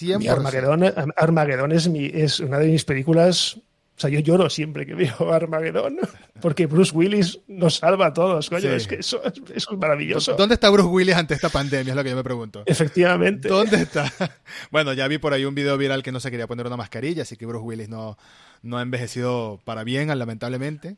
Y 0.00 0.06
100%. 0.06 0.30
Armageddon, 0.30 1.12
Armageddon 1.16 1.72
es, 1.72 1.88
mi, 1.88 2.06
es 2.06 2.40
una 2.40 2.58
de 2.58 2.66
mis 2.68 2.84
películas. 2.84 3.56
O 4.00 4.02
sea, 4.02 4.08
yo 4.08 4.20
lloro 4.20 4.48
siempre 4.48 4.86
que 4.86 4.94
veo 4.94 5.30
Armageddon, 5.30 5.98
porque 6.40 6.64
Bruce 6.64 6.90
Willis 6.96 7.38
nos 7.48 7.76
salva 7.76 8.06
a 8.06 8.14
todos, 8.14 8.48
coño. 8.48 8.62
Sí. 8.62 8.68
Es 8.68 8.86
que 8.86 8.94
eso, 8.94 9.22
es- 9.22 9.34
eso 9.54 9.72
es 9.72 9.78
maravilloso. 9.78 10.36
¿Dónde 10.36 10.54
está 10.54 10.70
Bruce 10.70 10.88
Willis 10.88 11.14
ante 11.16 11.34
esta 11.34 11.50
pandemia? 11.50 11.90
Es 11.92 11.96
lo 11.96 12.02
que 12.02 12.08
yo 12.08 12.16
me 12.16 12.24
pregunto. 12.24 12.62
Efectivamente. 12.64 13.48
¿Dónde 13.48 13.76
está? 13.82 14.10
Bueno, 14.70 14.94
ya 14.94 15.06
vi 15.06 15.18
por 15.18 15.34
ahí 15.34 15.44
un 15.44 15.54
video 15.54 15.76
viral 15.76 16.02
que 16.02 16.12
no 16.12 16.18
se 16.20 16.30
quería 16.30 16.46
poner 16.46 16.66
una 16.66 16.78
mascarilla, 16.78 17.24
así 17.24 17.36
que 17.36 17.44
Bruce 17.44 17.62
Willis 17.62 17.90
no, 17.90 18.16
no 18.62 18.78
ha 18.78 18.82
envejecido 18.82 19.60
para 19.66 19.84
bien, 19.84 20.08
lamentablemente. 20.18 20.96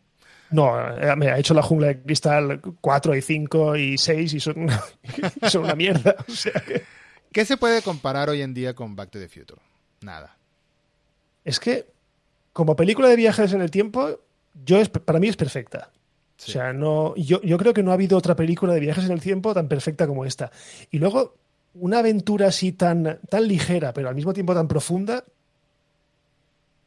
No, 0.52 0.78
eh, 0.96 1.16
me 1.16 1.28
ha 1.28 1.38
hecho 1.38 1.54
la 1.54 1.62
jungla 1.62 1.88
de 1.88 2.02
cristal 2.02 2.60
4 2.80 3.16
y 3.16 3.22
5 3.22 3.74
y 3.76 3.98
6 3.98 4.34
y 4.34 4.38
son 4.38 4.58
una, 4.60 4.80
y 5.42 5.48
son 5.50 5.64
una 5.64 5.74
mierda. 5.74 6.14
O 6.28 6.30
sea 6.32 6.52
que- 6.52 6.84
¿Qué 7.32 7.44
se 7.44 7.56
puede 7.56 7.82
comparar 7.82 8.30
hoy 8.30 8.42
en 8.42 8.54
día 8.54 8.74
con 8.74 8.94
Back 8.94 9.10
to 9.10 9.18
the 9.18 9.28
Future? 9.28 9.60
Nada. 10.02 10.36
es 11.44 11.58
que, 11.58 11.86
como 12.52 12.76
película 12.76 13.08
de 13.08 13.16
viajes 13.16 13.52
en 13.52 13.62
el 13.62 13.70
tiempo, 13.70 14.18
yo 14.64 14.78
es, 14.78 14.88
para 14.88 15.18
mí 15.18 15.28
es 15.28 15.36
perfecta. 15.36 15.90
Sí. 16.36 16.50
O 16.50 16.52
sea, 16.54 16.72
no, 16.72 17.14
yo, 17.16 17.40
yo 17.42 17.56
creo 17.58 17.72
que 17.72 17.82
no 17.82 17.90
ha 17.92 17.94
habido 17.94 18.18
otra 18.18 18.34
película 18.36 18.72
de 18.74 18.80
viajes 18.80 19.04
en 19.04 19.12
el 19.12 19.20
tiempo 19.20 19.54
tan 19.54 19.68
perfecta 19.68 20.06
como 20.06 20.24
esta. 20.24 20.50
Y 20.90 20.98
luego, 20.98 21.36
una 21.74 22.00
aventura 22.00 22.48
así 22.48 22.72
tan, 22.72 23.20
tan 23.30 23.46
ligera, 23.48 23.92
pero 23.92 24.08
al 24.08 24.14
mismo 24.14 24.32
tiempo 24.32 24.54
tan 24.54 24.66
profunda, 24.68 25.24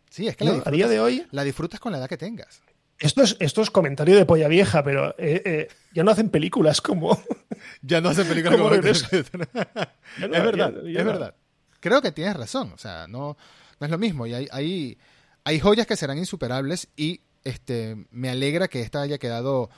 Sí, 0.10 0.28
es 0.28 0.36
que 0.38 0.46
¿no? 0.46 0.54
la, 0.58 0.64
a 0.66 0.72
día 0.72 0.88
de 0.88 1.00
hoy, 1.00 1.26
la 1.32 1.44
disfrutas 1.44 1.80
con 1.80 1.92
la 1.92 1.98
edad 1.98 2.08
que 2.08 2.18
tengas. 2.18 2.62
esto 3.00 3.22
es, 3.24 3.36
esto 3.40 3.62
es 3.62 3.70
comentario 3.70 4.16
de 4.16 4.26
polla 4.26 4.48
vieja, 4.48 4.82
pero 4.84 5.10
eh, 5.18 5.42
eh, 5.44 5.68
ya 5.94 6.04
no 6.04 6.12
hacen 6.12 6.30
películas 6.30 6.82
como... 6.82 7.20
Ya 7.82 8.00
no 8.02 8.10
hacen 8.10 8.28
películas 8.28 8.56
¿Cómo 8.58 8.66
como 8.70 8.76
regreso? 8.76 9.08
Ya 10.20 10.28
no- 10.28 10.36
es 10.36 10.44
verdad, 10.44 10.74
ya- 10.84 10.92
ya 10.92 11.00
es 11.00 11.06
no. 11.06 11.12
verdad. 11.12 11.36
Creo 11.80 12.02
que 12.02 12.12
tienes 12.12 12.36
razón. 12.36 12.72
O 12.74 12.78
sea, 12.78 13.08
no, 13.08 13.38
no 13.80 13.86
es 13.86 13.92
lo 13.92 13.98
mismo. 13.98 14.26
Y 14.28 14.34
hay, 14.34 14.48
hay, 14.52 14.98
hay 15.46 15.60
joyas 15.60 15.88
que 15.88 15.96
serán 15.96 16.18
insuperables 16.18 16.90
y 16.98 17.22
este 17.44 17.96
me 18.12 18.30
alegra 18.30 18.68
que 18.68 18.82
esta 18.82 19.02
haya 19.02 19.20
quedado 19.20 19.70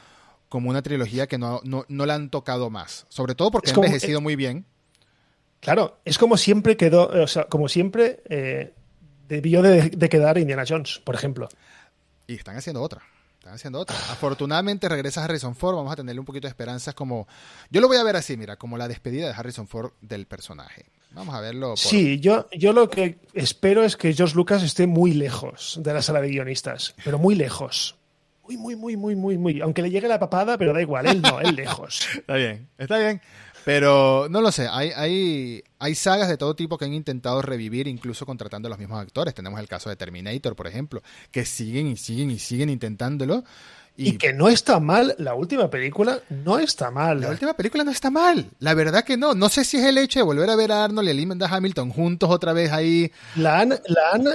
como 0.49 0.69
una 0.69 0.81
trilogía 0.81 1.27
que 1.27 1.37
no, 1.37 1.59
no, 1.63 1.85
no 1.89 2.05
la 2.05 2.15
han 2.15 2.29
tocado 2.29 2.69
más. 2.69 3.05
Sobre 3.09 3.35
todo 3.35 3.51
porque 3.51 3.71
ha 3.71 3.73
envejecido 3.75 4.21
muy 4.21 4.35
bien. 4.35 4.65
Claro, 5.59 5.99
es 6.05 6.17
como 6.17 6.37
siempre 6.37 6.77
quedó, 6.77 7.07
o 7.07 7.27
sea, 7.27 7.45
como 7.45 7.67
siempre 7.67 8.23
eh, 8.29 8.73
debió 9.27 9.61
de, 9.61 9.89
de 9.89 10.09
quedar 10.09 10.37
Indiana 10.37 10.63
Jones, 10.67 11.01
por 11.03 11.15
ejemplo. 11.15 11.49
Y 12.27 12.35
están 12.35 12.55
haciendo 12.55 12.81
otra. 12.81 13.01
Están 13.39 13.53
haciendo 13.53 13.79
otra. 13.79 13.95
Afortunadamente 13.95 14.87
regresa 14.87 15.23
Harrison 15.23 15.55
Ford. 15.55 15.75
Vamos 15.75 15.91
a 15.91 15.97
tenerle 15.97 16.19
un 16.19 16.25
poquito 16.25 16.47
de 16.47 16.49
esperanzas 16.49 16.93
como... 16.93 17.27
Yo 17.69 17.81
lo 17.81 17.87
voy 17.87 17.97
a 17.97 18.03
ver 18.03 18.15
así, 18.15 18.37
mira, 18.37 18.55
como 18.55 18.77
la 18.77 18.87
despedida 18.87 19.27
de 19.27 19.33
Harrison 19.33 19.67
Ford 19.67 19.91
del 19.99 20.27
personaje. 20.27 20.85
Vamos 21.11 21.33
a 21.35 21.41
verlo. 21.41 21.69
por- 21.69 21.77
Sí, 21.77 22.19
yo, 22.19 22.47
yo 22.51 22.73
lo 22.73 22.89
que 22.89 23.17
espero 23.33 23.83
es 23.83 23.97
que 23.97 24.13
George 24.13 24.35
Lucas 24.35 24.61
esté 24.63 24.85
muy 24.87 25.13
lejos 25.13 25.79
de 25.81 25.93
la 25.93 26.01
sala 26.01 26.21
de 26.21 26.29
guionistas, 26.29 26.93
pero 27.03 27.17
muy 27.17 27.35
lejos. 27.35 27.95
Muy, 28.43 28.55
muy, 28.57 28.75
muy, 28.75 28.95
muy, 28.97 29.15
muy, 29.15 29.37
muy. 29.37 29.61
Aunque 29.61 29.81
le 29.81 29.89
llegue 29.89 30.07
la 30.07 30.19
papada, 30.19 30.57
pero 30.57 30.73
da 30.73 30.81
igual, 30.81 31.05
él 31.07 31.21
no, 31.21 31.39
él 31.41 31.55
lejos. 31.55 32.07
Está 32.15 32.35
bien, 32.35 32.69
está 32.77 32.97
bien. 32.97 33.21
Pero 33.65 34.27
no 34.29 34.39
lo 34.39 34.49
sé, 34.53 34.65
hay, 34.71 34.91
hay, 34.95 35.61
hay 35.79 35.95
sagas 35.95 36.29
de 36.29 36.37
todo 36.37 36.55
tipo 36.55 36.77
que 36.77 36.85
han 36.85 36.93
intentado 36.93 37.41
revivir, 37.41 37.89
incluso 37.89 38.25
contratando 38.25 38.67
a 38.67 38.69
los 38.69 38.79
mismos 38.79 39.01
actores. 39.01 39.33
Tenemos 39.33 39.59
el 39.59 39.67
caso 39.67 39.89
de 39.89 39.97
Terminator, 39.97 40.55
por 40.55 40.67
ejemplo, 40.67 41.01
que 41.31 41.43
siguen 41.43 41.87
y 41.87 41.97
siguen 41.97 42.31
y 42.31 42.39
siguen 42.39 42.69
intentándolo. 42.69 43.43
Y, 43.99 44.09
Y 44.09 44.17
que 44.19 44.31
no 44.31 44.47
está 44.47 44.79
mal, 44.79 45.15
la 45.17 45.33
última 45.33 45.69
película 45.71 46.21
no 46.29 46.59
está 46.59 46.91
mal. 46.91 47.19
la 47.19 47.29
última 47.29 47.55
película 47.55 47.83
no 47.83 47.89
está 47.89 48.11
mal, 48.11 48.47
la 48.59 48.75
verdad 48.75 49.03
que 49.03 49.17
no. 49.17 49.33
No 49.33 49.49
sé 49.49 49.65
si 49.65 49.77
es 49.77 49.85
el 49.85 49.97
hecho 49.97 50.19
de 50.19 50.23
volver 50.23 50.49
a 50.51 50.55
ver 50.55 50.71
a 50.71 50.83
Arnold 50.83 51.07
y 51.07 51.11
a 51.11 51.13
Linda 51.15 51.47
Hamilton 51.49 51.89
juntos 51.89 52.29
otra 52.29 52.53
vez 52.53 52.71
ahí. 52.71 53.11
La 53.35 53.59
han, 53.59 53.69
la 53.69 54.11
han 54.13 54.25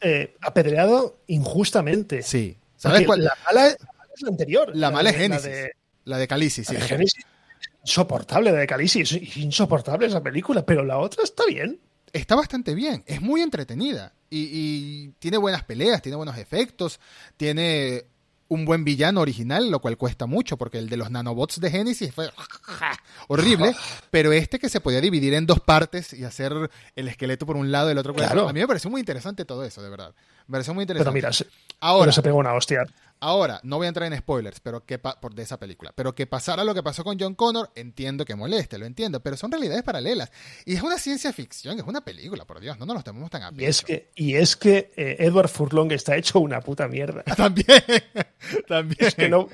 eh, 0.00 0.34
apedreado 0.40 1.18
injustamente. 1.26 2.22
Sí. 2.22 2.56
¿Sabes 2.76 3.00
Porque 3.00 3.06
cuál? 3.06 3.24
La 3.24 3.36
mala, 3.44 3.62
la 3.64 3.68
es 4.14 4.22
la 4.22 4.28
anterior. 4.30 4.70
La 4.74 4.90
mala 4.90 5.10
es 5.10 5.16
Génesis. 5.16 5.44
de- 5.44 5.72
La 6.04 6.16
de 6.16 6.26
Calici, 6.26 6.64
sí. 6.64 6.72
La 6.72 6.80
de 6.80 6.86
Génesis 6.88 7.18
es 7.18 7.70
insoportable, 7.84 8.52
la 8.52 8.58
de 8.60 8.66
Calisi, 8.66 9.02
es 9.02 9.12
insoportable 9.36 10.06
esa 10.06 10.22
película, 10.22 10.64
pero 10.64 10.82
la 10.82 10.96
otra 10.98 11.22
está 11.24 11.44
bien. 11.46 11.78
está 12.12 12.34
bastante 12.36 12.74
bien, 12.74 13.04
es 13.06 13.20
muy 13.20 13.42
entretenida 13.42 14.12
y, 14.30 14.48
y 14.50 15.08
tiene 15.18 15.36
buenas 15.36 15.62
peleas, 15.64 16.00
tiene 16.02 16.16
buenos 16.16 16.38
efectos, 16.38 16.98
tiene 17.36 18.04
un 18.50 18.64
buen 18.64 18.84
villano 18.84 19.20
original, 19.20 19.70
lo 19.70 19.78
cual 19.78 19.96
cuesta 19.96 20.26
mucho 20.26 20.56
porque 20.56 20.78
el 20.78 20.88
de 20.88 20.96
los 20.96 21.10
nanobots 21.10 21.60
de 21.60 21.70
Genesis 21.70 22.12
fue 22.12 22.30
horrible, 23.28 23.74
pero 24.10 24.32
este 24.32 24.58
que 24.58 24.68
se 24.68 24.80
podía 24.80 25.00
dividir 25.00 25.34
en 25.34 25.46
dos 25.46 25.60
partes 25.60 26.12
y 26.12 26.24
hacer 26.24 26.52
el 26.96 27.08
esqueleto 27.08 27.46
por 27.46 27.56
un 27.56 27.70
lado 27.70 27.88
y 27.88 27.92
el 27.92 27.98
otro 27.98 28.12
por 28.12 28.24
el 28.24 28.28
otro. 28.28 28.48
A 28.48 28.52
mí 28.52 28.58
me 28.58 28.66
pareció 28.66 28.90
muy 28.90 29.00
interesante 29.00 29.44
todo 29.44 29.64
eso, 29.64 29.80
de 29.82 29.88
verdad. 29.88 30.12
Me 30.48 30.54
pareció 30.54 30.74
muy 30.74 30.82
interesante. 30.82 31.20
Pero 31.20 31.30
mira, 31.32 31.46
ahora, 31.78 32.06
pero 32.06 32.12
se 32.12 32.22
pegó 32.22 32.38
una 32.38 32.52
hostia. 32.52 32.84
Ahora, 33.20 33.60
no 33.64 33.76
voy 33.76 33.84
a 33.84 33.88
entrar 33.88 34.10
en 34.10 34.18
spoilers 34.18 34.60
pero 34.60 34.84
que 34.86 34.98
por 34.98 35.34
de 35.34 35.42
esa 35.42 35.58
película, 35.58 35.92
pero 35.94 36.14
que 36.14 36.26
pasara 36.26 36.64
lo 36.64 36.74
que 36.74 36.82
pasó 36.82 37.04
con 37.04 37.18
John 37.18 37.34
Connor, 37.34 37.70
entiendo 37.74 38.24
que 38.24 38.34
moleste, 38.34 38.78
lo 38.78 38.86
entiendo, 38.86 39.22
pero 39.22 39.36
son 39.36 39.50
realidades 39.50 39.82
paralelas. 39.82 40.32
Y 40.64 40.74
es 40.74 40.82
una 40.82 40.98
ciencia 40.98 41.32
ficción, 41.32 41.78
es 41.78 41.84
una 41.84 42.02
película, 42.02 42.46
por 42.46 42.60
Dios, 42.60 42.78
no 42.78 42.86
nos 42.86 42.96
lo 42.96 43.02
tomemos 43.02 43.30
tan 43.30 43.42
a 43.42 43.52
Y 43.56 43.64
es 43.64 43.82
pecho. 43.82 43.86
que, 43.86 44.10
y 44.14 44.34
es 44.36 44.56
que 44.56 44.92
eh, 44.96 45.16
Edward 45.18 45.48
Furlong 45.48 45.92
está 45.92 46.16
hecho 46.16 46.40
una 46.40 46.60
puta 46.60 46.88
mierda. 46.88 47.22
También, 47.36 47.66
también. 48.68 48.98
Es 49.00 49.14
que 49.14 49.28
no, 49.28 49.48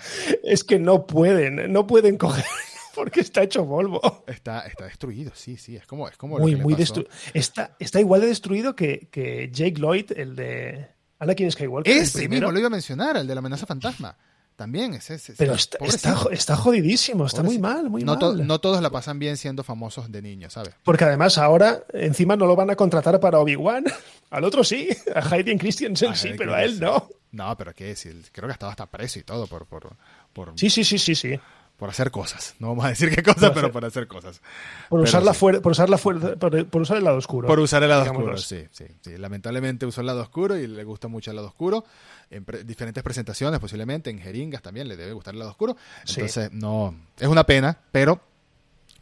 es 0.45 0.65
que 0.65 0.79
no 0.79 1.07
pueden, 1.07 1.73
no 1.73 1.87
pueden 1.87 2.17
coger 2.19 2.45
porque 2.95 3.21
está 3.21 3.43
hecho 3.43 3.65
Volvo. 3.65 4.25
Está, 4.27 4.61
está 4.67 4.85
destruido, 4.85 5.33
sí, 5.35 5.57
sí, 5.57 5.77
es 5.77 5.87
como, 5.87 6.09
es 6.09 6.17
como 6.17 6.39
Muy, 6.39 6.53
lo 6.53 6.57
que 6.57 6.59
le 6.59 6.65
muy 6.65 6.75
destruido. 6.75 7.11
Está, 7.35 7.77
está 7.79 8.01
igual 8.01 8.21
de 8.21 8.29
destruido 8.29 8.77
que, 8.77 9.09
que 9.11 9.51
Jake 9.53 9.81
Lloyd, 9.81 10.13
el 10.17 10.37
de 10.37 10.96
Anakin 11.19 11.51
Skywalker. 11.51 11.93
Ese 11.93 12.29
mismo 12.29 12.51
lo 12.53 12.59
iba 12.59 12.67
a 12.67 12.71
mencionar, 12.71 13.17
el 13.17 13.27
de 13.27 13.35
la 13.35 13.39
amenaza 13.41 13.67
fantasma. 13.67 14.17
También, 14.57 14.95
ese, 14.95 15.15
ese- 15.17 15.35
Pero 15.37 15.53
está, 15.55 15.77
está, 15.85 16.17
está 16.31 16.57
jodidísimo, 16.57 17.27
está 17.27 17.43
muy 17.43 17.59
mal, 17.59 17.91
muy 17.91 18.03
no, 18.05 18.19
to- 18.19 18.33
mal. 18.35 18.47
no 18.47 18.59
todos 18.59 18.81
la 18.81 18.89
pasan 18.89 19.19
bien 19.19 19.37
siendo 19.37 19.63
famosos 19.63 20.11
de 20.11 20.23
niños, 20.23 20.55
¿sabes? 20.55 20.75
Porque 20.83 21.05
además 21.05 21.37
ahora 21.37 21.85
encima 21.93 22.37
no 22.37 22.47
lo 22.47 22.57
van 22.57 22.71
a 22.71 22.75
contratar 22.77 23.21
para 23.21 23.39
Obi-Wan. 23.39 23.85
Al 24.31 24.45
otro 24.45 24.65
sí, 24.65 24.89
a 25.15 25.21
Hayden 25.35 25.59
Christensen 25.59 26.17
sí, 26.17 26.31
pero 26.39 26.55
a 26.55 26.65
él 26.65 26.81
no. 26.81 27.07
No, 27.33 27.55
pero 27.57 27.75
qué 27.75 27.85
decir, 27.85 28.25
creo 28.33 28.49
que 28.49 28.53
estaba 28.55 28.73
hasta 28.73 28.87
preso 28.87 29.19
y 29.19 29.23
todo 29.25 29.47
por, 29.47 29.67
por, 29.67 29.95
por, 30.33 30.53
Sí, 30.59 30.71
sí, 30.71 30.85
sí, 30.85 30.99
sí, 30.99 31.15
sí. 31.15 31.39
Por 31.77 31.91
hacer 31.91 32.11
cosas. 32.11 32.55
No 32.59 32.69
vamos 32.69 32.85
a 32.87 32.89
decir 32.89 33.15
qué 33.15 33.23
cosas, 33.23 33.51
pero 33.55 33.71
por 33.71 33.85
hacer 33.85 34.07
cosas. 34.09 34.41
Por 34.89 35.01
Pero 35.01 35.03
usar, 35.03 35.23
la 35.23 35.35
sí. 35.35 35.41
fuer- 35.41 35.61
por 35.61 35.73
usar 35.73 35.91
la 35.91 35.99
fuer- 35.99 36.39
por, 36.39 36.67
por 36.69 36.83
usar 36.83 36.97
el 36.97 37.05
lado 37.05 37.19
oscuro. 37.19 37.47
Por 37.49 37.59
usar 37.61 37.83
el 37.83 37.89
lado 37.91 38.03
oscuro, 38.05 38.37
sí, 38.39 38.65
sí, 38.71 38.85
sí. 39.03 39.19
Lamentablemente 39.19 39.85
usó 39.87 40.01
el 40.01 40.07
lado 40.07 40.23
oscuro 40.23 40.57
y 40.57 40.67
le 40.67 40.85
gusta 40.85 41.09
mucho 41.09 41.31
el 41.31 41.37
lado 41.37 41.49
oscuro. 41.49 41.85
En 42.31 42.45
pre- 42.45 42.65
diferentes 42.65 43.03
presentaciones, 43.05 43.61
posiblemente, 43.61 44.11
en 44.11 44.19
jeringas 44.19 44.63
también 44.63 44.89
le 44.89 44.97
debe 44.97 45.13
gustar 45.13 45.35
el 45.35 45.39
lado 45.39 45.51
oscuro. 45.53 45.77
Sí. 46.05 46.15
Entonces, 46.21 46.51
no, 46.53 46.95
es 47.19 47.29
una 47.29 47.45
pena, 47.45 47.79
pero 47.93 48.21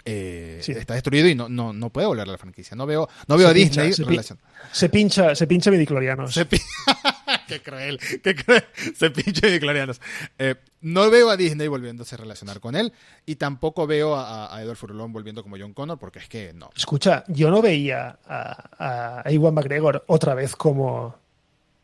eh, 0.05 0.61
está 0.67 0.95
destruido 0.95 1.29
y 1.29 1.35
no, 1.35 1.49
no, 1.49 1.73
no 1.73 1.89
puede 1.91 2.07
volver 2.07 2.29
a 2.29 2.33
la 2.33 2.39
franquicia. 2.39 2.77
No 2.77 2.85
veo, 2.87 3.09
no 3.29 3.37
veo 3.39 3.47
Se 3.47 3.51
a 3.53 3.55
pincha, 3.55 3.83
Disney 3.83 3.93
se 3.95 4.05
pi- 4.05 4.17
relacion- 4.19 4.39
Se 4.73 4.89
pincha, 4.91 5.35
se 5.35 5.47
pincha 5.47 5.71
midiclorianos. 5.71 6.35
Se 6.35 6.45
pi- 6.45 6.61
qué 7.49 7.61
cruel, 7.61 7.99
qué 8.23 8.35
cruel. 8.35 8.65
Se 8.97 9.11
pinche 9.11 9.51
de 9.51 9.61
clarianos. 9.61 10.01
Eh, 10.39 10.55
no 10.81 11.11
veo 11.11 11.31
a 11.31 11.37
Disney 11.37 11.69
volviéndose 11.69 12.15
a 12.15 12.19
relacionar 12.19 12.61
con 12.61 12.77
él 12.77 12.93
y 13.27 13.37
tampoco 13.37 13.87
veo 13.87 14.15
a, 14.17 14.55
a 14.55 14.63
Edward 14.63 14.77
Furlong 14.77 15.13
volviendo 15.13 15.43
como 15.43 15.57
John 15.59 15.73
Connor 15.73 15.99
porque 15.99 16.19
es 16.19 16.29
que 16.29 16.53
no. 16.53 16.71
Escucha, 16.77 17.25
yo 17.29 17.51
no 17.51 17.63
veía 17.63 18.19
a, 18.27 19.23
a 19.25 19.31
Ewan 19.31 19.55
McGregor 19.55 20.05
otra 20.09 20.35
vez 20.35 20.55
como, 20.57 21.17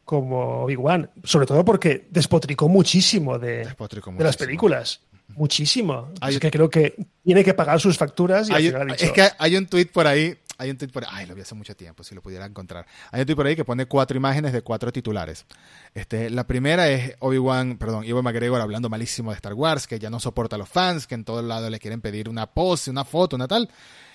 como 0.04 0.64
Obi-Wan, 0.64 1.10
sobre 1.24 1.46
todo 1.46 1.64
porque 1.64 2.06
despotricó 2.10 2.68
muchísimo 2.68 3.38
de, 3.38 3.58
Despotricó 3.64 4.10
de 4.12 4.24
las 4.24 4.36
películas. 4.36 5.00
Muchísimo. 5.28 6.10
Hay- 6.20 6.34
es 6.34 6.40
que 6.40 6.50
creo 6.50 6.68
que 6.68 6.94
tiene 7.24 7.44
que 7.44 7.54
pagar 7.54 7.80
sus 7.80 7.96
facturas 7.96 8.48
y 8.48 8.52
al 8.52 8.58
Hay- 8.58 8.66
final 8.66 8.82
ha 8.82 8.92
dicho, 8.92 9.04
es 9.06 9.12
que 9.12 9.28
hay 9.38 9.56
un 9.56 9.66
tweet 9.66 9.86
por 9.86 10.06
ahí, 10.06 10.36
hay 10.60 10.70
un 10.70 10.76
tweet 10.76 10.90
por 10.90 11.06
ay, 11.08 11.24
lo 11.24 11.34
vi 11.34 11.40
hace 11.40 11.54
mucho 11.54 11.74
tiempo, 11.74 12.04
si 12.04 12.14
lo 12.14 12.20
pudiera 12.20 12.44
encontrar. 12.44 12.86
Hay 13.10 13.20
un 13.20 13.26
tweet 13.26 13.36
por 13.36 13.46
ahí 13.46 13.56
que 13.56 13.64
pone 13.64 13.86
cuatro 13.86 14.14
imágenes 14.14 14.52
de 14.52 14.60
cuatro 14.60 14.92
titulares. 14.92 15.46
Este, 15.94 16.28
la 16.28 16.46
primera 16.46 16.90
es 16.90 17.16
Obi-Wan, 17.20 17.78
perdón, 17.78 18.04
Ewan 18.04 18.22
McGregor 18.22 18.60
hablando 18.60 18.90
malísimo 18.90 19.30
de 19.30 19.36
Star 19.36 19.54
Wars, 19.54 19.86
que 19.86 19.98
ya 19.98 20.10
no 20.10 20.20
soporta 20.20 20.56
a 20.56 20.58
los 20.58 20.68
fans, 20.68 21.06
que 21.06 21.14
en 21.14 21.24
todo 21.24 21.40
lado 21.40 21.70
le 21.70 21.78
quieren 21.78 22.02
pedir 22.02 22.28
una 22.28 22.46
pose, 22.46 22.90
una 22.90 23.06
foto, 23.06 23.36
una 23.36 23.48
tal. 23.48 23.70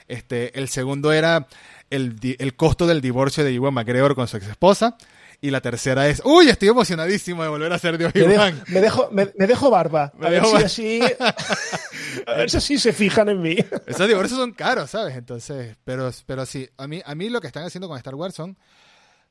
Este, 0.07 0.57
el 0.59 0.69
segundo 0.69 1.11
era 1.11 1.47
el, 1.89 2.15
el 2.37 2.55
costo 2.55 2.85
del 2.85 3.01
divorcio 3.01 3.43
de 3.43 3.55
Ewan 3.55 3.73
McGregor 3.73 4.13
con 4.13 4.27
su 4.27 4.37
ex 4.37 4.47
esposa. 4.47 4.97
Y 5.41 5.51
la 5.51 5.61
tercera 5.61 6.07
es, 6.07 6.21
uy, 6.25 6.49
estoy 6.49 6.69
emocionadísimo 6.69 7.43
de 7.43 7.49
volver 7.49 7.71
a 7.73 7.77
ser 7.79 7.97
de 7.97 8.05
me, 8.05 8.11
dejo, 8.11 8.25
Obi-Wan. 8.27 8.63
me, 8.67 8.81
dejo, 8.81 9.09
me, 9.11 9.29
me 9.37 9.47
dejo 9.47 9.69
barba. 9.69 10.11
Me 10.17 10.27
a 10.27 10.29
ver 10.29 10.41
dejo 10.41 10.49
si 10.49 10.53
bar- 10.55 10.65
así. 10.65 11.01
A 12.27 12.33
ver 12.33 12.49
si 12.49 12.57
así 12.57 12.79
se 12.79 12.93
fijan 12.93 13.29
en 13.29 13.41
mí. 13.41 13.57
Esos 13.85 14.07
divorcios 14.07 14.39
son 14.39 14.53
caros, 14.53 14.89
¿sabes? 14.91 15.15
Entonces, 15.17 15.75
pero, 15.83 16.09
pero 16.25 16.45
sí, 16.45 16.67
a 16.77 16.87
mí, 16.87 17.01
a 17.05 17.13
mí 17.13 17.29
lo 17.29 17.41
que 17.41 17.47
están 17.47 17.63
haciendo 17.65 17.87
con 17.87 17.97
Star 17.97 18.15
Wars 18.15 18.33
son, 18.35 18.57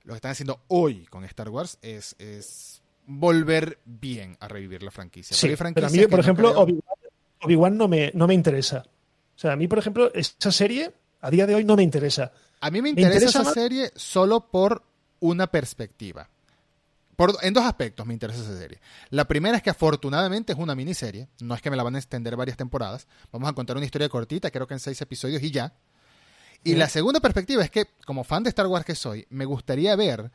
lo 0.05 0.13
que 0.13 0.17
están 0.17 0.33
haciendo 0.33 0.61
hoy 0.69 1.07
con 1.07 1.25
Star 1.25 1.49
Wars 1.49 1.79
es, 1.83 2.15
es 2.19 2.83
volver 3.07 3.79
bien 3.87 4.37
a 4.41 4.49
revivir 4.49 4.83
la 4.83 4.91
franquicia. 4.91 5.35
Sí, 5.37 5.49
pero 5.57 5.87
a 5.87 5.91
mí, 5.91 5.99
por 6.07 6.19
no 6.19 6.21
ejemplo, 6.21 6.53
creo- 6.67 6.79
Obi-Wan 7.43 7.77
no 7.77 7.89
me, 7.89 8.11
no 8.15 8.27
me 8.27 8.35
interesa. 8.35 8.85
O 9.35 9.39
sea, 9.39 9.53
a 9.53 9.57
mí, 9.57 9.67
por 9.67 9.79
ejemplo, 9.79 10.13
esa 10.15 10.53
serie 10.53 10.93
a 11.23 11.31
día 11.31 11.47
de 11.47 11.55
hoy 11.55 11.65
no 11.65 11.77
me 11.77 11.83
interesa. 11.83 12.33
a 12.61 12.71
mí 12.71 12.79
me 12.79 12.83
me 12.83 12.89
interesa, 12.91 13.15
interesa 13.17 13.39
esa 13.41 13.45
más- 13.45 13.55
serie 13.55 13.91
solo 13.97 14.47
por 14.51 14.83
una 15.25 15.47
perspectiva. 15.47 16.29
Por, 17.17 17.35
en 17.43 17.55
dos 17.55 17.65
aspectos 17.65 18.05
me 18.05 18.13
interesa 18.13 18.43
esa 18.43 18.59
serie. 18.59 18.81
La 19.09 19.27
primera 19.27 19.57
es 19.57 19.63
que 19.63 19.71
afortunadamente 19.71 20.53
es 20.53 20.59
una 20.59 20.75
miniserie, 20.75 21.29
no 21.41 21.55
es 21.55 21.63
que 21.63 21.71
me 21.71 21.77
la 21.77 21.83
van 21.83 21.95
a 21.95 21.99
extender 21.99 22.37
varias 22.37 22.59
temporadas. 22.59 23.07
Vamos 23.33 23.49
a 23.49 23.55
contar 23.55 23.77
una 23.77 23.87
historia 23.87 24.09
cortita, 24.11 24.51
creo 24.51 24.67
que 24.67 24.75
en 24.75 24.81
seis 24.81 25.01
episodios 25.01 25.43
y 25.43 25.51
ya. 25.51 25.73
Y 26.63 26.75
la 26.75 26.89
segunda 26.89 27.21
perspectiva 27.21 27.63
es 27.63 27.71
que, 27.71 27.87
como 28.05 28.25
fan 28.25 28.43
de 28.43 28.51
Star 28.51 28.67
Wars 28.67 28.85
que 28.85 28.95
soy, 28.95 29.27
me 29.31 29.47
gustaría 29.47 29.97
ver 29.97 30.31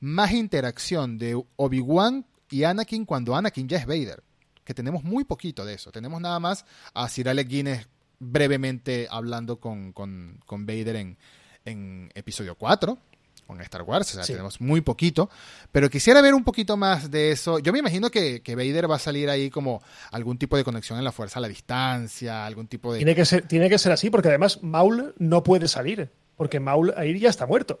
más 0.00 0.32
interacción 0.32 1.16
de 1.16 1.42
Obi-Wan 1.56 2.26
y 2.50 2.64
Anakin 2.64 3.06
cuando 3.06 3.34
Anakin 3.34 3.66
ya 3.66 3.78
es 3.78 3.86
Vader. 3.86 4.22
Que 4.64 4.74
tenemos 4.74 5.04
muy 5.04 5.24
poquito 5.24 5.64
de 5.64 5.74
eso. 5.74 5.90
Tenemos 5.90 6.20
nada 6.20 6.38
más 6.40 6.66
a 6.92 7.08
Sir 7.08 7.30
Alec 7.30 7.48
Guinness 7.48 7.88
brevemente 8.18 9.06
hablando 9.10 9.58
con, 9.58 9.92
con, 9.92 10.40
con 10.46 10.66
Vader 10.66 10.96
en, 10.96 11.18
en 11.64 12.10
episodio 12.14 12.56
4, 12.56 12.98
con 13.46 13.60
Star 13.60 13.82
Wars. 13.82 14.10
O 14.10 14.14
sea, 14.14 14.24
Sí. 14.24 14.32
tenemos 14.32 14.60
muy 14.60 14.80
poquito. 14.80 15.28
Pero 15.72 15.90
quisiera 15.90 16.20
ver 16.22 16.34
un 16.34 16.44
poquito 16.44 16.76
más 16.76 17.10
de 17.10 17.30
eso. 17.32 17.58
Yo 17.58 17.72
me 17.72 17.78
imagino 17.80 18.10
que, 18.10 18.40
que 18.42 18.54
Vader 18.56 18.90
va 18.90 18.96
a 18.96 18.98
salir 18.98 19.28
ahí 19.30 19.50
como 19.50 19.82
algún 20.10 20.38
tipo 20.38 20.56
de 20.56 20.64
conexión 20.64 20.98
en 20.98 21.04
la 21.04 21.12
fuerza 21.12 21.38
a 21.38 21.42
la 21.42 21.48
distancia, 21.48 22.46
algún 22.46 22.66
tipo 22.66 22.92
de... 22.92 22.98
Tiene 23.00 23.14
que 23.14 23.24
ser, 23.24 23.46
tiene 23.46 23.68
que 23.68 23.78
ser 23.78 23.92
así, 23.92 24.10
porque 24.10 24.28
además 24.28 24.62
Maul 24.62 25.14
no 25.18 25.42
puede 25.42 25.68
salir. 25.68 26.10
Porque 26.36 26.58
Maul 26.60 26.92
ahí 26.96 27.18
ya 27.18 27.30
está 27.30 27.46
muerto. 27.46 27.78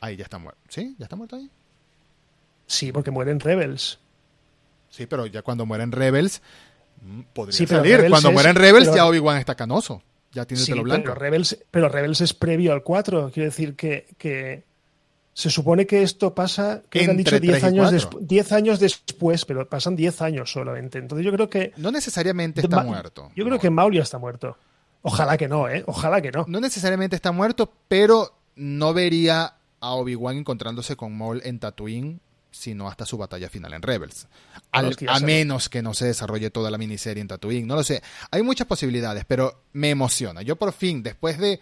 Ahí 0.00 0.16
ya 0.16 0.24
está 0.24 0.38
muerto. 0.38 0.60
¿Sí? 0.68 0.94
¿Ya 0.98 1.04
está 1.06 1.14
muerto 1.16 1.36
ahí? 1.36 1.48
Sí, 2.66 2.90
porque 2.92 3.10
mueren 3.10 3.38
Rebels. 3.40 3.98
Sí, 4.90 5.06
pero 5.06 5.26
ya 5.26 5.42
cuando 5.42 5.66
mueren 5.66 5.92
Rebels, 5.92 6.42
mm, 7.02 7.20
podría 7.32 7.56
Sí, 7.56 7.66
pero 7.66 7.80
salir. 7.80 7.96
Rebels 7.96 8.10
cuando 8.10 8.28
es- 8.30 8.34
mueren 8.34 8.54
Rebels, 8.56 8.84
pero- 8.86 8.96
ya 8.96 9.06
Obi-Wan 9.06 9.38
está 9.38 9.54
canoso. 9.54 10.02
Ya 10.32 10.46
tiene 10.46 10.60
el 10.60 10.66
Sí, 10.66 10.72
pelo 10.72 10.82
pero 10.84 10.94
blanco. 11.02 11.14
Rebels, 11.14 11.58
pero 11.70 11.88
Rebels 11.88 12.20
es 12.22 12.32
previo 12.32 12.72
al 12.72 12.82
4. 12.82 13.30
Quiero 13.32 13.50
decir 13.50 13.76
que, 13.76 14.06
que 14.16 14.64
se 15.34 15.48
supone 15.50 15.86
que 15.86 16.02
esto 16.02 16.34
pasa, 16.34 16.82
creo 16.90 17.04
que 17.06 17.10
han 17.10 17.18
Entre 17.18 17.40
dicho 17.40 17.40
10 17.40 17.52
tres 17.52 17.62
y 17.62 17.66
años, 17.66 17.90
cuatro. 17.90 18.20
despu- 18.20 18.26
10 18.26 18.52
años 18.52 18.80
después, 18.80 19.44
pero 19.46 19.68
pasan 19.68 19.96
10 19.96 20.20
años 20.22 20.52
solamente. 20.52 20.98
Entonces 20.98 21.24
yo 21.24 21.32
creo 21.32 21.48
que... 21.48 21.72
No 21.78 21.90
necesariamente 21.90 22.60
está 22.60 22.76
Ma- 22.76 22.82
muerto. 22.84 23.30
Yo 23.34 23.44
creo 23.44 23.56
No. 23.56 23.60
que 23.60 23.70
Maul 23.70 23.94
ya 23.94 24.02
está 24.02 24.18
muerto. 24.18 24.56
Ojalá 25.02 25.36
que 25.38 25.48
no, 25.48 25.68
¿eh? 25.68 25.82
Ojalá 25.86 26.20
que 26.20 26.30
no. 26.30 26.44
No 26.48 26.60
necesariamente 26.60 27.16
está 27.16 27.32
muerto, 27.32 27.72
pero 27.88 28.38
no 28.56 28.92
vería 28.92 29.54
a 29.80 29.94
Obi-Wan 29.94 30.36
encontrándose 30.36 30.96
con 30.96 31.16
Maul 31.16 31.40
en 31.44 31.58
Tatooine, 31.58 32.20
sino 32.50 32.86
hasta 32.86 33.06
su 33.06 33.16
batalla 33.16 33.48
final 33.48 33.72
en 33.72 33.80
Rebels. 33.82 34.28
Al- 34.70 34.94
a 35.08 35.18
menos 35.20 35.70
que 35.70 35.80
no 35.82 35.94
se 35.94 36.04
desarrolle 36.04 36.50
toda 36.50 36.70
la 36.70 36.76
miniserie 36.76 37.22
en 37.22 37.28
Tatooine. 37.28 37.66
No 37.66 37.74
lo 37.76 37.82
sé. 37.82 38.02
Hay 38.30 38.42
muchas 38.42 38.66
posibilidades, 38.66 39.24
pero 39.24 39.62
me 39.72 39.88
emociona. 39.88 40.42
Yo 40.42 40.56
por 40.56 40.72
fin, 40.74 41.02
después 41.02 41.38
de... 41.38 41.58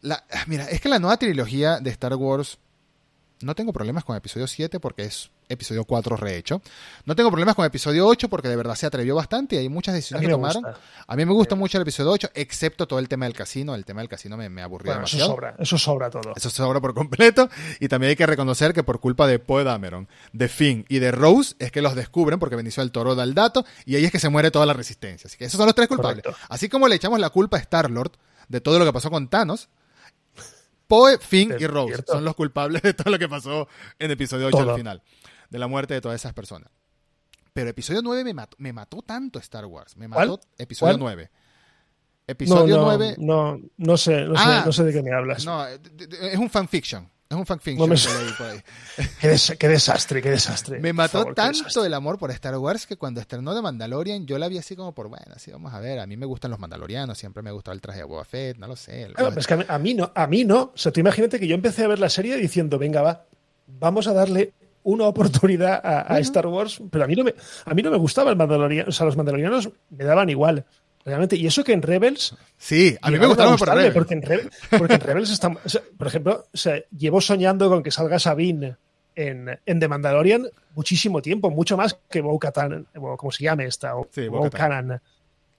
La, 0.00 0.24
mira, 0.46 0.64
es 0.64 0.80
que 0.80 0.88
la 0.88 0.98
nueva 0.98 1.18
trilogía 1.18 1.78
de 1.78 1.90
Star 1.90 2.14
Wars... 2.16 2.58
No 3.42 3.54
tengo 3.54 3.72
problemas 3.72 4.04
con 4.04 4.16
episodio 4.16 4.46
7 4.46 4.80
porque 4.80 5.04
es 5.04 5.30
episodio 5.48 5.84
4 5.84 6.14
rehecho. 6.16 6.60
No 7.06 7.16
tengo 7.16 7.30
problemas 7.30 7.54
con 7.54 7.64
episodio 7.64 8.06
8 8.06 8.28
porque 8.28 8.48
de 8.48 8.56
verdad 8.56 8.74
se 8.74 8.86
atrevió 8.86 9.14
bastante 9.14 9.56
y 9.56 9.58
hay 9.60 9.68
muchas 9.70 9.94
decisiones 9.94 10.26
que 10.26 10.32
tomaron. 10.32 10.62
gusta. 10.62 10.78
A 11.06 11.16
mí 11.16 11.24
me 11.24 11.32
gusta 11.32 11.54
mucho 11.54 11.78
el 11.78 11.82
episodio 11.82 12.10
8, 12.10 12.30
excepto 12.34 12.86
todo 12.86 12.98
el 12.98 13.08
tema 13.08 13.24
del 13.24 13.34
casino. 13.34 13.74
El 13.74 13.86
tema 13.86 14.02
del 14.02 14.10
casino 14.10 14.36
me, 14.36 14.50
me 14.50 14.60
aburrió 14.60 14.92
Bueno, 14.92 15.06
eso 15.06 15.16
demasiado. 15.16 15.32
sobra, 15.32 15.54
eso 15.58 15.78
sobra 15.78 16.10
todo. 16.10 16.34
Eso 16.36 16.50
sobra 16.50 16.80
por 16.80 16.92
completo. 16.94 17.48
Y 17.80 17.88
también 17.88 18.10
hay 18.10 18.16
que 18.16 18.26
reconocer 18.26 18.74
que 18.74 18.82
por 18.82 19.00
culpa 19.00 19.26
de 19.26 19.38
Poe 19.38 19.64
Dameron, 19.64 20.06
de 20.34 20.48
Finn 20.48 20.84
y 20.88 20.98
de 20.98 21.10
Rose 21.10 21.54
es 21.58 21.72
que 21.72 21.80
los 21.80 21.94
descubren 21.94 22.38
porque 22.38 22.56
Benicio 22.56 22.82
del 22.82 22.92
Toro 22.92 23.14
da 23.14 23.24
el 23.24 23.34
dato 23.34 23.64
y 23.86 23.96
ahí 23.96 24.04
es 24.04 24.12
que 24.12 24.18
se 24.18 24.28
muere 24.28 24.50
toda 24.50 24.66
la 24.66 24.74
resistencia. 24.74 25.28
Así 25.28 25.38
que 25.38 25.46
esos 25.46 25.56
son 25.56 25.66
los 25.66 25.74
tres 25.74 25.88
culpables. 25.88 26.22
Correcto. 26.22 26.46
Así 26.50 26.68
como 26.68 26.88
le 26.88 26.96
echamos 26.96 27.18
la 27.18 27.30
culpa 27.30 27.56
a 27.56 27.60
Star-Lord 27.60 28.12
de 28.48 28.60
todo 28.60 28.78
lo 28.78 28.84
que 28.84 28.92
pasó 28.92 29.10
con 29.10 29.28
Thanos, 29.28 29.68
Poe, 30.90 31.18
Finn 31.18 31.54
y 31.58 31.66
Rose 31.66 31.94
cierto. 31.94 32.12
son 32.12 32.24
los 32.24 32.34
culpables 32.34 32.82
de 32.82 32.92
todo 32.94 33.10
lo 33.10 33.18
que 33.18 33.28
pasó 33.28 33.66
en 33.98 34.10
episodio 34.10 34.48
8 34.48 34.58
Todo. 34.58 34.70
al 34.72 34.76
final. 34.76 35.02
De 35.48 35.58
la 35.58 35.66
muerte 35.68 35.94
de 35.94 36.00
todas 36.02 36.20
esas 36.20 36.34
personas. 36.34 36.70
Pero 37.52 37.70
episodio 37.70 38.00
9 38.02 38.22
me 38.24 38.34
mató, 38.34 38.56
me 38.60 38.72
mató 38.72 39.02
tanto 39.02 39.38
Star 39.38 39.64
Wars. 39.66 39.96
Me 39.96 40.08
¿Cuál? 40.08 40.28
mató 40.30 40.40
episodio 40.58 40.92
¿Cuál? 40.98 41.00
9. 41.16 41.30
No, 41.32 42.32
Episodio 42.32 42.76
no, 42.76 42.82
9 42.84 43.14
no, 43.18 43.60
no 43.78 43.96
sé, 43.96 44.20
no, 44.24 44.34
Ah. 44.36 44.60
sé, 44.60 44.66
no 44.66 44.72
sé 44.72 44.84
de 44.84 44.92
qué 44.92 45.02
me 45.02 45.12
hablas. 45.12 45.44
no, 45.44 45.66
es 45.66 46.36
un 46.38 46.48
fanfiction. 46.50 47.10
Es 47.30 47.36
un 47.36 47.46
fanfiction. 47.46 47.88
No 47.88 47.94
me. 47.94 47.96
Qué, 49.20 49.28
des- 49.28 49.54
qué 49.56 49.68
desastre, 49.68 50.20
qué 50.20 50.30
desastre. 50.30 50.80
Me 50.80 50.92
mató 50.92 51.18
favor, 51.20 51.34
tanto 51.36 51.84
el 51.84 51.94
amor 51.94 52.18
por 52.18 52.32
Star 52.32 52.58
Wars 52.58 52.86
que 52.88 52.96
cuando 52.96 53.20
estrenó 53.20 53.54
The 53.54 53.62
Mandalorian 53.62 54.26
yo 54.26 54.36
la 54.36 54.48
vi 54.48 54.58
así 54.58 54.74
como 54.74 54.92
por, 54.92 55.06
bueno, 55.08 55.26
así 55.36 55.52
vamos 55.52 55.72
a 55.72 55.78
ver. 55.78 56.00
A 56.00 56.06
mí 56.08 56.16
me 56.16 56.26
gustan 56.26 56.50
los 56.50 56.58
mandalorianos, 56.58 57.16
siempre 57.16 57.42
me 57.44 57.52
gustó 57.52 57.70
el 57.70 57.80
traje 57.80 58.00
de 58.00 58.04
Boba 58.04 58.24
Fett, 58.24 58.58
no 58.58 58.66
lo 58.66 58.74
sé. 58.74 59.02
el- 59.04 59.14
Claro, 59.14 59.30
pero 59.30 59.40
es 59.42 59.46
que 59.46 59.54
a 59.54 59.56
mí, 59.58 59.64
a 59.68 59.78
mí 59.78 59.94
no, 59.94 60.10
a 60.12 60.26
mí 60.26 60.44
no. 60.44 60.60
O 60.74 60.76
sea, 60.76 60.90
tú 60.90 60.98
imagínate 60.98 61.38
que 61.38 61.46
yo 61.46 61.54
empecé 61.54 61.84
a 61.84 61.88
ver 61.88 62.00
la 62.00 62.08
serie 62.10 62.36
diciendo, 62.36 62.78
venga, 62.78 63.00
va, 63.02 63.24
vamos 63.68 64.08
a 64.08 64.12
darle 64.12 64.52
una 64.82 65.04
oportunidad 65.04 65.80
a. 65.84 66.18
Star 66.18 66.48
Wars, 66.48 66.82
pero 66.90 67.04
a 67.04 67.06
mí 67.06 67.14
no 67.14 67.22
me, 67.22 67.34
a 67.64 67.74
mí 67.74 67.82
no 67.82 67.92
me 67.92 67.96
gustaba 67.98 68.30
el 68.30 68.36
Mandaloriano, 68.36 68.88
o 68.88 68.92
sea, 68.92 69.06
los 69.06 69.16
Mandalorianos 69.16 69.70
me 69.90 70.04
daban 70.04 70.30
igual. 70.30 70.64
Realmente, 71.04 71.34
y 71.36 71.46
eso 71.46 71.64
que 71.64 71.72
en 71.72 71.80
Rebels. 71.82 72.36
Sí, 72.58 72.96
a 73.00 73.10
mí 73.10 73.18
me 73.18 73.26
gustaron 73.26 73.56
por 73.56 73.68
Rebels. 73.68 73.94
Porque 73.94 74.14
en, 74.14 74.22
Rebels, 74.22 74.54
porque 74.78 74.94
en 74.94 75.00
Rebels 75.00 75.30
está, 75.30 75.48
o 75.48 75.68
sea, 75.68 75.80
por 75.96 76.06
ejemplo, 76.06 76.46
o 76.52 76.56
sea, 76.56 76.74
llevo 76.96 77.20
soñando 77.20 77.68
con 77.70 77.82
que 77.82 77.90
salga 77.90 78.18
Sabine 78.18 78.76
en, 79.14 79.58
en 79.64 79.80
The 79.80 79.88
Mandalorian 79.88 80.46
muchísimo 80.74 81.22
tiempo, 81.22 81.50
mucho 81.50 81.76
más 81.76 81.98
que 82.10 82.20
Bo-Katan, 82.20 82.86
o 82.96 83.16
como 83.16 83.32
se 83.32 83.44
llame 83.44 83.64
esta, 83.64 83.96
o 83.96 84.06
Sí, 84.12 84.28
Bo-Katan. 84.28 84.50
Bo-Kanan. 84.50 85.02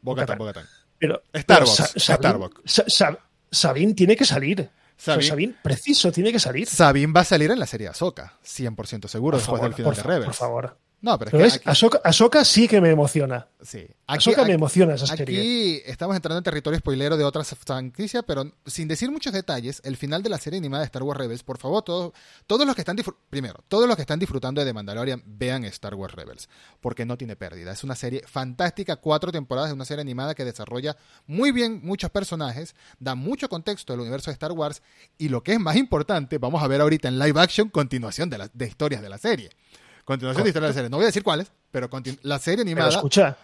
Bo-Katan, 0.02 0.38
Bo-Katan. 0.38 0.38
Bo-Katan. 0.38 0.66
Pero, 1.00 1.24
Starbucks, 1.34 1.46
pero 1.48 1.66
Sa- 1.66 1.88
Sabine, 1.88 2.18
Starbucks. 2.30 2.62
Sa- 2.66 2.84
Sa- 2.88 3.20
Sabine 3.50 3.94
tiene 3.96 4.16
que 4.16 4.26
salir. 4.26 4.62
O 4.62 4.70
sea, 4.96 5.16
Sabine- 5.16 5.28
Sabine, 5.30 5.56
preciso, 5.64 6.12
tiene 6.12 6.32
que 6.32 6.40
salir. 6.40 6.68
Sabine 6.68 7.12
va 7.12 7.22
a 7.22 7.26
salir 7.26 7.50
en 7.50 7.58
la 7.60 7.66
serie 7.66 7.88
Ahsoka, 7.88 8.38
100% 8.46 9.08
seguro, 9.08 9.38
Por 9.38 9.42
después 9.42 9.46
favor, 9.60 9.62
del 9.64 9.74
final 9.74 9.94
por, 9.94 9.96
de 9.96 10.04
Rebels. 10.04 10.26
por 10.28 10.36
favor, 10.36 10.78
No, 11.02 11.18
pero 11.18 11.32
es 11.44 11.54
que 11.54 11.70
aquí- 11.70 11.70
Ahsoka, 12.04 12.46
sí 12.46 12.68
que 12.68 12.80
me 12.80 12.90
emociona. 12.92 13.48
sí. 13.64 13.88
Ahsoka 14.06 14.44
me 14.46 14.54
emociona 14.54 14.94
esa 14.94 15.08
serie. 15.08 15.40
Aquí 15.40 15.82
estamos 15.86 16.16
entrando 16.16 16.38
en 16.38 16.44
territorio 16.44 16.78
spoilero 16.78 17.16
de 17.18 17.24
otras 17.24 17.56
franquicias, 17.56 18.24
pero 18.28 18.52
sin 18.66 18.88
decir 18.88 19.10
muchos 19.10 19.32
detalles, 19.34 19.82
el 19.86 19.96
final 19.98 20.22
de 20.22 20.30
la 20.30 20.38
serie 20.38 20.60
animada 20.60 20.82
de 20.82 20.86
Star 20.88 21.02
Wars 21.04 21.18
Rebels, 21.20 21.44
por 21.44 21.58
favor, 21.58 21.82
todos, 21.84 22.12
todos 22.46 22.68
los 22.68 22.76
que 22.76 22.82
están 22.82 22.98
primero, 23.30 23.64
todos 23.68 23.88
los 23.88 23.96
que 23.96 24.02
están 24.04 24.20
disfrutando 24.20 24.62
de 24.62 24.68
The 24.68 24.74
Mandalorian, 24.74 25.24
vean 25.26 25.64
Star 25.66 25.96
Wars 25.96 26.14
Rebels, 26.14 26.50
porque 26.82 27.06
no 27.06 27.18
tiene 27.18 27.36
pérdida. 27.36 27.72
Es 27.72 27.84
una 27.84 27.96
serie 27.96 28.22
fantástica, 28.28 28.98
cuatro 28.98 29.32
temporadas 29.32 29.70
de 29.70 29.76
una 29.76 29.86
serie 29.86 30.02
animada 30.02 30.36
que 30.36 30.46
desarrolla 30.46 30.98
muy 31.26 31.52
bien 31.52 31.80
muchos 31.84 32.10
personajes, 32.12 32.76
da 33.00 33.16
mucho 33.16 33.48
contexto 33.50 33.94
del 33.94 34.02
universo 34.02 34.30
de 34.30 34.34
Star 34.34 34.52
Wars 34.52 34.82
y 35.18 35.30
lo 35.30 35.42
que 35.42 35.54
es 35.54 35.60
más 35.60 35.78
importante, 35.78 36.38
vamos 36.38 36.62
a 36.62 36.68
ver 36.68 36.82
ahorita 36.82 37.08
en 37.08 37.18
live 37.18 37.40
action 37.42 37.70
continuación 37.70 38.30
de, 38.30 38.38
la- 38.38 38.52
de 38.54 38.68
historias 38.68 39.02
de 39.02 39.10
la 39.10 39.18
serie. 39.18 39.50
Continuación 40.12 40.44
de 40.44 40.50
historias 40.50 40.68
de 40.68 40.70
la 40.70 40.74
serie. 40.74 40.90
No 40.90 40.98
voy 40.98 41.06
a 41.06 41.08
decir 41.08 41.24
cuáles, 41.24 41.52
pero 41.72 41.90
la 42.24 42.40
serie 42.40 42.66
Pero 42.66 42.70
animada. 42.70 42.90
escucha, 42.90 43.38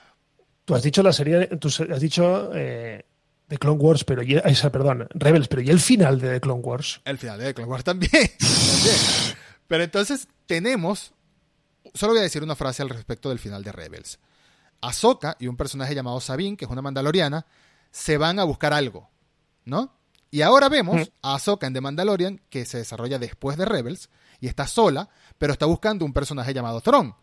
tú 0.65 0.75
has 0.75 0.83
dicho 0.83 1.01
la 1.01 1.13
serie, 1.13 1.47
tú 1.59 1.69
has 1.69 2.01
dicho 2.01 2.51
eh, 2.53 3.05
The 3.47 3.57
Clone 3.57 3.79
Wars, 3.79 4.03
pero 4.03 4.21
y, 4.21 4.35
esa, 4.35 4.69
perdón, 4.69 5.07
Rebels, 5.11 5.47
pero 5.47 5.61
¿y 5.61 5.69
el 5.69 5.79
final 5.79 6.19
de 6.19 6.33
The 6.33 6.41
Clone 6.41 6.61
Wars? 6.61 7.01
El 7.05 7.17
final 7.17 7.39
de 7.39 7.45
The 7.45 7.53
Clone 7.53 7.71
Wars 7.71 7.83
también. 7.83 8.11
También. 8.37 8.97
Pero 9.67 9.83
entonces 9.83 10.27
tenemos. 10.45 11.13
Solo 11.93 12.13
voy 12.13 12.19
a 12.19 12.23
decir 12.23 12.43
una 12.43 12.55
frase 12.55 12.83
al 12.83 12.89
respecto 12.89 13.29
del 13.29 13.39
final 13.39 13.63
de 13.63 13.71
Rebels. 13.71 14.19
Ahsoka 14.81 15.35
y 15.39 15.47
un 15.47 15.57
personaje 15.57 15.95
llamado 15.95 16.19
Sabine, 16.19 16.57
que 16.57 16.65
es 16.65 16.71
una 16.71 16.81
mandaloriana, 16.81 17.45
se 17.91 18.17
van 18.17 18.39
a 18.39 18.43
buscar 18.43 18.73
algo, 18.73 19.09
¿no? 19.65 19.97
Y 20.29 20.41
ahora 20.41 20.69
vemos 20.69 21.11
a 21.21 21.35
Ahsoka 21.35 21.65
en 21.65 21.73
The 21.73 21.81
Mandalorian, 21.81 22.41
que 22.49 22.65
se 22.65 22.77
desarrolla 22.77 23.17
después 23.17 23.57
de 23.57 23.65
Rebels, 23.65 24.09
y 24.39 24.47
está 24.47 24.67
sola, 24.67 25.09
pero 25.37 25.53
está 25.53 25.65
buscando 25.65 26.05
un 26.05 26.13
personaje 26.13 26.53
llamado 26.53 26.81
Thrawn. 26.81 27.13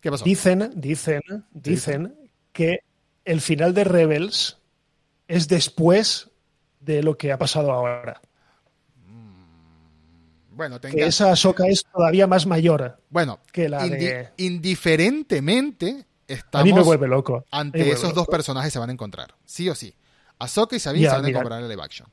¿Qué 0.00 0.10
pasó? 0.10 0.24
Dicen, 0.24 0.70
dicen, 0.76 1.22
dicen 1.52 2.14
que 2.52 2.80
el 3.24 3.40
final 3.40 3.72
de 3.74 3.84
Rebels 3.84 4.58
es 5.28 5.48
después 5.48 6.30
de 6.80 7.02
lo 7.02 7.16
que 7.16 7.32
ha 7.32 7.38
pasado 7.38 7.72
ahora. 7.72 8.20
Bueno, 10.50 10.80
Que 10.80 10.88
tenga- 10.90 11.06
esa 11.06 11.32
Ahsoka 11.32 11.66
es 11.66 11.84
todavía 11.92 12.26
más 12.26 12.46
mayor. 12.46 13.00
bueno 13.10 13.40
que 13.52 13.68
la 13.68 13.84
indi- 13.86 13.98
de- 13.98 14.28
indiferentemente 14.36 16.06
estamos 16.28 16.62
A 16.62 16.64
mí 16.64 16.72
me 16.72 16.82
vuelve 16.82 17.08
loco. 17.08 17.44
Ante 17.50 17.78
vuelve 17.78 17.94
esos 17.94 18.14
dos 18.14 18.26
personajes 18.28 18.72
se 18.72 18.78
van 18.78 18.90
a 18.90 18.92
encontrar, 18.92 19.34
sí 19.44 19.68
o 19.68 19.74
sí. 19.74 19.94
Ahsoka 20.38 20.76
y 20.76 20.78
Sabine 20.80 21.04
Ya, 21.04 21.10
se 21.10 21.16
van 21.16 21.24
a 21.24 21.28
encontrar 21.28 21.60
en 21.62 21.68
live 21.68 21.82
action. 21.82 22.08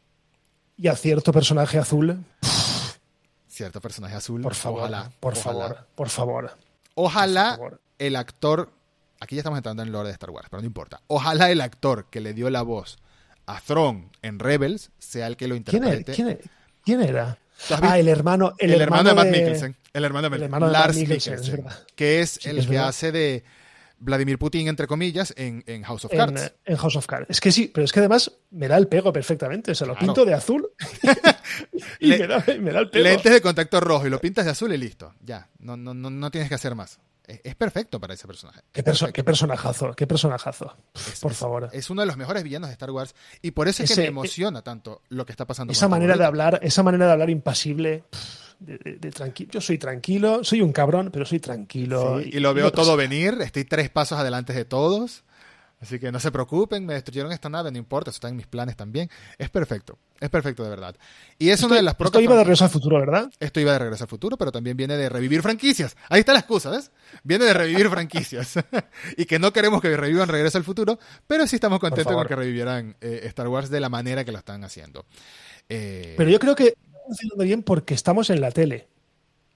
Y 0.78 0.88
a 0.88 0.95
cierto 0.95 1.32
personaje 1.32 1.78
azul, 1.78 2.24
Cierto 3.52 3.82
personaje 3.82 4.16
azul. 4.16 4.41
por 4.41 4.56
favor, 4.56 4.80
Ojalá, 4.80 5.12
por 5.20 5.34
ojalá. 5.34 5.60
favor, 5.68 5.88
por 5.95 6.10
favor. 6.10 6.58
Ojalá 6.95 7.49
por 7.58 7.58
favor. 7.58 7.82
el 7.99 8.16
actor. 8.16 8.72
Aquí 9.20 9.36
ya 9.36 9.41
estamos 9.41 9.58
entrando 9.58 9.84
en 9.84 9.91
lore 9.91 10.08
de 10.08 10.14
Star 10.14 10.30
Wars, 10.30 10.47
pero 10.49 10.62
no 10.62 10.68
importa. 10.68 11.02
Ojalá 11.08 11.52
el 11.52 11.60
actor 11.62 12.06
que 12.10 12.22
le 12.22 12.34
dio 12.34 12.49
la 12.49 12.62
voz 12.62 12.97
a 13.45 13.60
Thrawn 13.60 14.10
en 14.22 14.39
Rebels 14.39 14.91
sea 14.99 15.28
el 15.28 15.36
que 15.36 15.47
lo 15.49 15.56
interprete. 15.56 16.14
¿Quién 16.14 16.28
era? 16.30 16.39
¿Quién 16.86 17.02
era? 17.02 17.38
Ah, 17.82 17.99
el 17.99 18.08
hermano, 18.08 18.54
el, 18.58 18.72
el, 18.74 18.82
hermano 18.82 19.10
de 19.10 19.16
Matt 19.16 19.28
Mikkelsen. 19.28 19.76
El 19.93 20.06
hermano 20.06 20.30
de, 20.30 20.36
el 20.38 20.41
Matt- 20.41 20.45
hermano 20.45 20.66
de 20.68 20.72
Matt 20.74 20.82
Lars 20.86 20.95
Mikkelsen, 20.97 21.34
Mikkelsen, 21.36 21.68
es 21.68 21.86
que 21.95 22.22
es 22.22 22.30
Sí, 22.41 22.49
el 22.49 22.58
es 22.60 22.66
que 22.66 22.72
verdad. 22.72 22.88
hace 22.88 23.12
de 23.12 23.43
Vladimir 24.04 24.38
Putin, 24.39 24.68
entre 24.68 24.88
comillas, 24.88 25.34
en, 25.38 25.64
en 25.68 25.84
House 25.84 26.06
of 26.06 26.12
Cards. 26.12 26.54
en 26.66 26.76
House 26.76 26.95
of 26.95 27.06
Cards. 27.06 27.28
Es 27.30 27.39
que 27.39 27.52
sí, 27.52 27.72
pero 27.74 27.86
es 27.86 27.91
que 27.91 27.99
además 27.99 28.32
me 28.49 28.68
da 28.68 28.76
el 28.78 28.88
pego 28.88 29.14
perfectamente. 29.14 29.76
Se 29.76 29.86
lo 29.86 29.93
Claro. 29.93 30.08
pinto 30.08 30.26
de 30.26 30.34
azul 30.34 30.68
y 31.99 32.08
Le- 32.08 32.20
me, 32.20 32.28
da, 32.28 32.43
me 32.60 32.72
da 32.72 32.80
el 32.80 32.89
pego. 32.89 33.04
Lentes 33.04 33.32
de 33.32 33.41
contacto 33.41 33.80
rojo 33.80 34.08
y 34.08 34.10
lo 34.10 34.20
pintas 34.20 34.45
de 34.45 34.52
azul 34.52 34.74
y 34.74 34.78
listo. 34.78 35.14
Ya, 35.22 35.47
no, 35.60 35.78
no, 35.78 35.93
no, 35.93 36.10
no 36.10 36.32
tienes 36.32 36.49
que 36.49 36.56
hacer 36.56 36.76
más. 36.76 36.99
Es, 37.28 37.39
es 37.43 37.56
perfecto 37.56 37.99
para 37.99 38.14
ese 38.16 38.26
personaje. 38.28 38.62
Qué, 38.72 38.84
perso- 38.84 39.12
qué 39.12 39.24
personajazo, 39.24 39.93
qué 39.95 40.08
personajazo. 40.08 40.76
Es- 40.95 41.20
por 41.20 41.32
es- 41.32 41.38
favor. 41.38 41.70
Es 41.72 41.89
uno 41.89 42.02
de 42.02 42.08
los 42.08 42.18
mejores 42.18 42.43
villanos 42.43 42.70
de 42.70 42.74
Star 42.74 42.91
Wars 42.91 43.14
y 43.41 43.52
por 43.52 43.68
eso 43.68 43.84
es 43.84 43.93
que 43.93 44.02
me 44.02 44.08
emociona 44.08 44.62
tanto 44.64 45.02
lo 45.10 45.26
que 45.26 45.32
está 45.32 45.45
pasando. 45.45 45.72
Esa 45.72 45.86
con 45.86 45.91
manera 45.91 46.16
de 46.18 46.26
hablar, 46.26 46.60
esa 46.64 46.82
manera 46.84 47.06
de 47.06 47.12
hablar 47.12 47.30
impasible. 47.30 48.04
pff, 48.10 48.51
De, 48.62 48.78
de- 48.78 48.97
de 48.97 49.12
tranqui- 49.12 49.49
Yo 49.49 49.59
soy 49.59 49.78
tranquilo, 49.80 50.43
soy 50.43 50.62
un 50.62 50.72
cabrón, 50.72 51.09
pero 51.12 51.26
soy 51.26 51.39
tranquilo. 51.39 52.20
Sí, 52.22 52.30
y 52.34 52.39
lo 52.39 52.53
veo 52.53 52.66
no 52.66 52.72
todo 52.72 52.95
venir, 52.95 53.38
estoy 53.41 53.66
tres 53.66 53.89
pasos 53.89 54.20
adelante 54.20 54.53
de 54.53 54.66
todos. 54.66 55.24
Así 55.82 55.97
que 55.97 56.12
no 56.12 56.20
se 56.20 56.32
preocupen, 56.32 56.86
me 56.86 56.93
destruyeron 56.93 57.32
esta 57.32 57.49
nave, 57.49 57.72
no 57.72 57.80
importa, 57.80 58.12
eso 58.12 58.18
está 58.18 58.30
en 58.30 58.36
mis 58.36 58.45
planes 58.45 58.78
también. 58.78 59.09
Es 59.39 59.49
perfecto, 59.49 59.97
es 60.20 60.30
perfecto 60.30 60.64
de 60.64 60.70
verdad. 60.70 60.95
Y 61.39 61.49
es 61.49 61.64
una 61.64 61.78
de 61.78 61.82
las 61.82 61.95
Esto 61.99 62.22
iba 62.22 62.36
de 62.36 62.43
regreso 62.43 62.66
al 62.66 62.70
futuro, 62.70 62.99
¿verdad? 62.99 63.32
Esto 63.39 63.59
iba 63.59 63.74
de 63.74 63.80
regreso 63.80 64.03
al 64.03 64.07
futuro, 64.07 64.38
pero 64.38 64.51
también 64.51 64.78
viene 64.78 64.95
de 64.95 65.09
revivir 65.09 65.41
franquicias. 65.41 65.97
Ahí 66.09 66.20
está 66.20 66.34
la 66.34 66.39
excusa, 66.41 66.70
¿ves? 66.70 66.91
Viene 67.24 67.45
de 67.45 67.53
revivir 67.55 67.89
franquicias. 67.89 68.53
y 69.18 69.26
que 69.26 69.39
no 69.39 69.51
queremos 69.51 69.82
que 69.82 69.97
revivan 69.97 70.28
Regreso 70.30 70.59
al 70.59 70.64
futuro, 70.64 70.99
pero 71.26 71.47
sí 71.47 71.55
estamos 71.55 71.80
contentos 71.80 72.14
con 72.14 72.28
que 72.28 72.36
revivieran 72.36 72.95
eh, 73.01 73.22
Star 73.24 73.47
Wars 73.47 73.72
de 73.72 73.80
la 73.80 73.89
manera 73.89 74.24
que 74.24 74.32
lo 74.32 74.38
están 74.38 74.64
haciendo. 74.64 75.07
Eh, 75.68 76.14
Pero 76.16 76.30
yo 76.30 76.38
creo 76.38 76.53
que 76.55 76.76
funcionando 77.06 77.43
bien 77.43 77.64
porque 77.64 77.93
estamos 77.93 78.30
en 78.30 78.41
la 78.41 78.52
tele. 78.52 78.88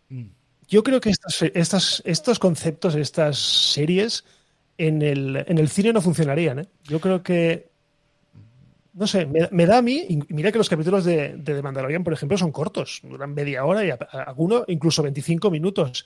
mm, 0.09 0.25
Yo 0.67 0.83
creo 0.83 0.99
que 0.99 1.09
estas, 1.09 1.41
estas, 1.53 2.01
estos 2.05 2.39
conceptos, 2.39 2.95
estas 2.95 3.37
series, 3.37 4.23
en 4.77 5.01
el, 5.01 5.43
en 5.47 5.57
el 5.57 5.69
cine 5.69 5.93
no 5.93 6.01
funcionarían. 6.01 6.59
¿eh? 6.59 6.67
Yo 6.83 6.99
creo 6.99 7.21
que. 7.23 7.69
No 8.93 9.07
sé, 9.07 9.25
me, 9.25 9.47
me 9.51 9.65
da 9.65 9.79
a 9.79 9.81
mí. 9.81 10.07
Mira 10.29 10.51
que 10.51 10.57
los 10.57 10.69
capítulos 10.69 11.03
de, 11.03 11.35
de 11.35 11.53
The 11.55 11.61
Mandalorian, 11.61 12.03
por 12.03 12.13
ejemplo, 12.13 12.37
son 12.37 12.51
cortos. 12.51 13.01
Duran 13.03 13.33
media 13.33 13.65
hora 13.65 13.83
y 13.85 13.89
a- 13.89 13.97
a- 14.09 14.23
alguno 14.23 14.63
incluso 14.67 15.03
25 15.03 15.51
minutos. 15.51 16.05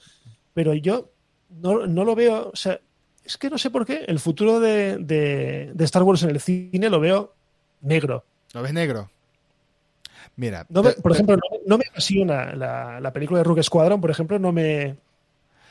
Pero 0.55 0.73
yo 0.73 1.11
no, 1.49 1.85
no 1.85 2.03
lo 2.03 2.15
veo. 2.15 2.49
O 2.51 2.55
sea, 2.55 2.79
es 3.23 3.37
que 3.37 3.49
no 3.51 3.59
sé 3.59 3.69
por 3.69 3.85
qué. 3.85 4.05
El 4.07 4.19
futuro 4.19 4.59
de, 4.59 4.97
de- 4.97 5.71
de 5.73 5.85
Star 5.85 6.01
Wars 6.03 6.23
en 6.23 6.31
el 6.31 6.39
cine 6.41 6.89
lo 6.89 6.99
veo 6.99 7.35
negro. 7.81 8.25
¿Lo 8.53 8.63
ves 8.63 8.73
negro? 8.73 9.11
Mira, 10.39 10.65
No 10.69 10.81
me- 10.83 10.93
te- 10.93 11.01
por 11.01 11.11
ejemplo, 11.11 11.35
no, 11.35 11.41
no 11.65 11.77
me 11.77 11.83
apasiona 11.91 12.55
la, 12.55 12.99
la 13.01 13.11
película 13.11 13.39
de 13.39 13.43
Rook 13.43 13.61
Squadron, 13.61 13.99
por 13.99 14.09
ejemplo, 14.09 14.39
no 14.39 14.51
me. 14.53 14.95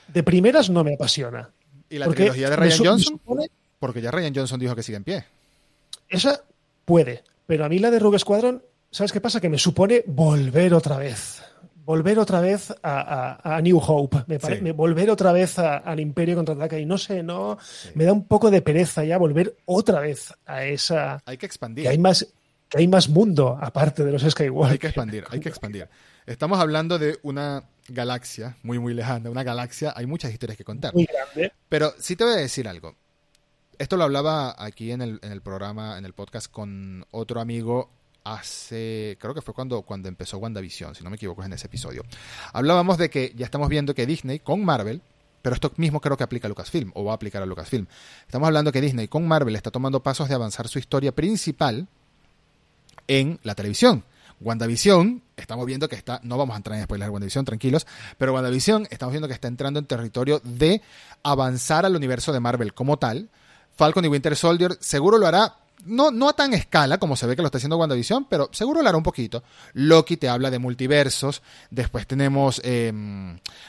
De 0.08 0.22
primeras 0.22 0.68
no 0.68 0.84
me 0.84 0.94
apasiona. 0.94 1.48
¿y 1.90 1.96
la 1.98 2.06
trilogía 2.08 2.50
de 2.50 2.56
Ryan 2.56 2.78
Johnson? 2.84 3.14
supone- 3.24 3.50
Porque 3.78 4.02
ya 4.02 4.10
Ryan 4.10 4.34
Johnson 4.34 4.60
dijo 4.60 4.74
que 4.76 4.82
sigue 4.82 4.96
en 4.96 5.04
pie. 5.04 5.24
esa 6.10 6.42
puede, 6.84 7.22
pero 7.46 7.64
a 7.64 7.68
mí 7.70 7.78
la 7.78 7.90
de 7.90 7.98
Rogue 7.98 8.18
Squadron, 8.18 8.62
¿sabes 8.90 9.10
qué 9.12 9.20
pasa? 9.22 9.40
Que 9.40 9.48
me 9.48 9.58
supone 9.58 10.04
volver 10.06 10.74
otra 10.74 10.98
vez. 10.98 11.42
Volver 11.86 12.18
otra 12.18 12.40
vez 12.42 12.70
a, 12.82 13.38
a- 13.42 13.56
a 13.56 13.62
New 13.62 13.78
Hope. 13.78 14.18
Me 14.26 14.38
Sí. 14.38 14.70
volver 14.72 15.08
otra 15.10 15.32
vez 15.32 15.58
a- 15.58 15.78
al 15.78 15.98
Imperio 16.00 16.36
contraataca. 16.36 16.78
Y 16.78 16.84
no 16.84 16.98
sé, 16.98 17.22
no. 17.22 17.56
Me 17.94 18.04
da 18.04 18.12
un 18.12 18.24
poco 18.26 18.50
de 18.50 18.60
pereza 18.60 19.02
ya 19.04 19.16
volver 19.16 19.56
otra 19.64 20.00
vez 20.00 20.34
a 20.44 20.64
esa. 20.64 21.22
Hay 21.24 21.38
que 21.38 21.46
expandir. 21.46 21.84
Que 21.84 21.88
hay 21.88 21.96
más, 21.98 22.26
que 22.68 22.78
hay 22.78 22.88
más 22.88 23.08
mundo 23.08 23.58
aparte 23.60 24.04
de 24.04 24.12
los 24.12 24.22
Skywalker. 24.22 24.72
Hay 24.72 24.78
que 24.78 24.86
expandir, 24.88 25.24
hay 25.30 25.40
que 25.40 25.48
expandir. 25.48 25.88
Estamos 26.26 26.58
hablando 26.58 26.98
de 26.98 27.18
una 27.22 27.64
galaxia 27.88 28.56
muy, 28.62 28.78
muy 28.78 28.94
lejana. 28.94 29.30
Una 29.30 29.42
galaxia, 29.42 29.94
hay 29.96 30.06
muchas 30.06 30.32
historias 30.32 30.58
que 30.58 30.64
contar. 30.64 30.94
Muy 30.94 31.06
grande. 31.06 31.52
Pero 31.68 31.94
sí 31.98 32.16
te 32.16 32.24
voy 32.24 32.34
a 32.34 32.36
decir 32.36 32.68
algo. 32.68 32.94
Esto 33.78 33.96
lo 33.96 34.04
hablaba 34.04 34.54
aquí 34.58 34.90
en 34.90 35.00
el, 35.00 35.20
en 35.22 35.32
el 35.32 35.40
programa, 35.40 35.96
en 35.98 36.04
el 36.04 36.12
podcast 36.12 36.50
con 36.50 37.06
otro 37.10 37.40
amigo 37.40 37.90
hace, 38.24 39.16
creo 39.20 39.32
que 39.32 39.40
fue 39.40 39.54
cuando, 39.54 39.82
cuando 39.82 40.08
empezó 40.08 40.38
WandaVision, 40.38 40.94
si 40.94 41.02
no 41.02 41.10
me 41.10 41.16
equivoco 41.16 41.42
es 41.42 41.46
en 41.46 41.54
ese 41.54 41.66
episodio. 41.66 42.02
Hablábamos 42.52 42.98
de 42.98 43.08
que 43.08 43.32
ya 43.34 43.46
estamos 43.46 43.68
viendo 43.68 43.94
que 43.94 44.04
Disney 44.04 44.40
con 44.40 44.64
Marvel, 44.64 45.00
pero 45.40 45.54
esto 45.54 45.72
mismo 45.76 46.00
creo 46.00 46.16
que 46.16 46.24
aplica 46.24 46.46
a 46.46 46.50
Lucasfilm, 46.50 46.90
o 46.94 47.04
va 47.04 47.12
a 47.12 47.14
aplicar 47.14 47.42
a 47.42 47.46
Lucasfilm. 47.46 47.86
Estamos 48.26 48.46
hablando 48.46 48.72
que 48.72 48.80
Disney 48.80 49.08
con 49.08 49.26
Marvel 49.26 49.56
está 49.56 49.70
tomando 49.70 50.02
pasos 50.02 50.28
de 50.28 50.34
avanzar 50.34 50.68
su 50.68 50.78
historia 50.78 51.12
principal 51.12 51.88
en 53.08 53.40
la 53.42 53.54
televisión. 53.54 54.04
WandaVision, 54.40 55.22
estamos 55.36 55.66
viendo 55.66 55.88
que 55.88 55.96
está, 55.96 56.20
no 56.22 56.36
vamos 56.36 56.54
a 56.54 56.58
entrar 56.58 56.78
en 56.78 56.84
spoilers 56.84 57.08
de 57.08 57.12
WandaVision, 57.12 57.44
tranquilos, 57.44 57.86
pero 58.18 58.32
WandaVision 58.34 58.86
estamos 58.90 59.12
viendo 59.12 59.26
que 59.26 59.34
está 59.34 59.48
entrando 59.48 59.80
en 59.80 59.86
territorio 59.86 60.40
de 60.44 60.80
avanzar 61.24 61.84
al 61.84 61.96
universo 61.96 62.32
de 62.32 62.40
Marvel 62.40 62.72
como 62.72 62.98
tal. 62.98 63.30
Falcon 63.74 64.04
y 64.04 64.08
Winter 64.08 64.36
Soldier 64.36 64.76
seguro 64.80 65.18
lo 65.18 65.26
hará, 65.26 65.56
no, 65.84 66.10
no 66.10 66.28
a 66.28 66.32
tan 66.32 66.52
escala 66.54 66.98
como 66.98 67.16
se 67.16 67.26
ve 67.26 67.36
que 67.36 67.42
lo 67.42 67.46
está 67.46 67.58
haciendo 67.58 67.76
WandaVision, 67.76 68.26
pero 68.28 68.48
seguro 68.52 68.82
lo 68.82 68.88
hará 68.88 68.96
un 68.98 69.02
poquito. 69.04 69.42
Loki 69.74 70.16
te 70.16 70.28
habla 70.28 70.50
de 70.50 70.58
multiversos, 70.58 71.42
después 71.70 72.06
tenemos 72.06 72.60
eh, 72.64 72.92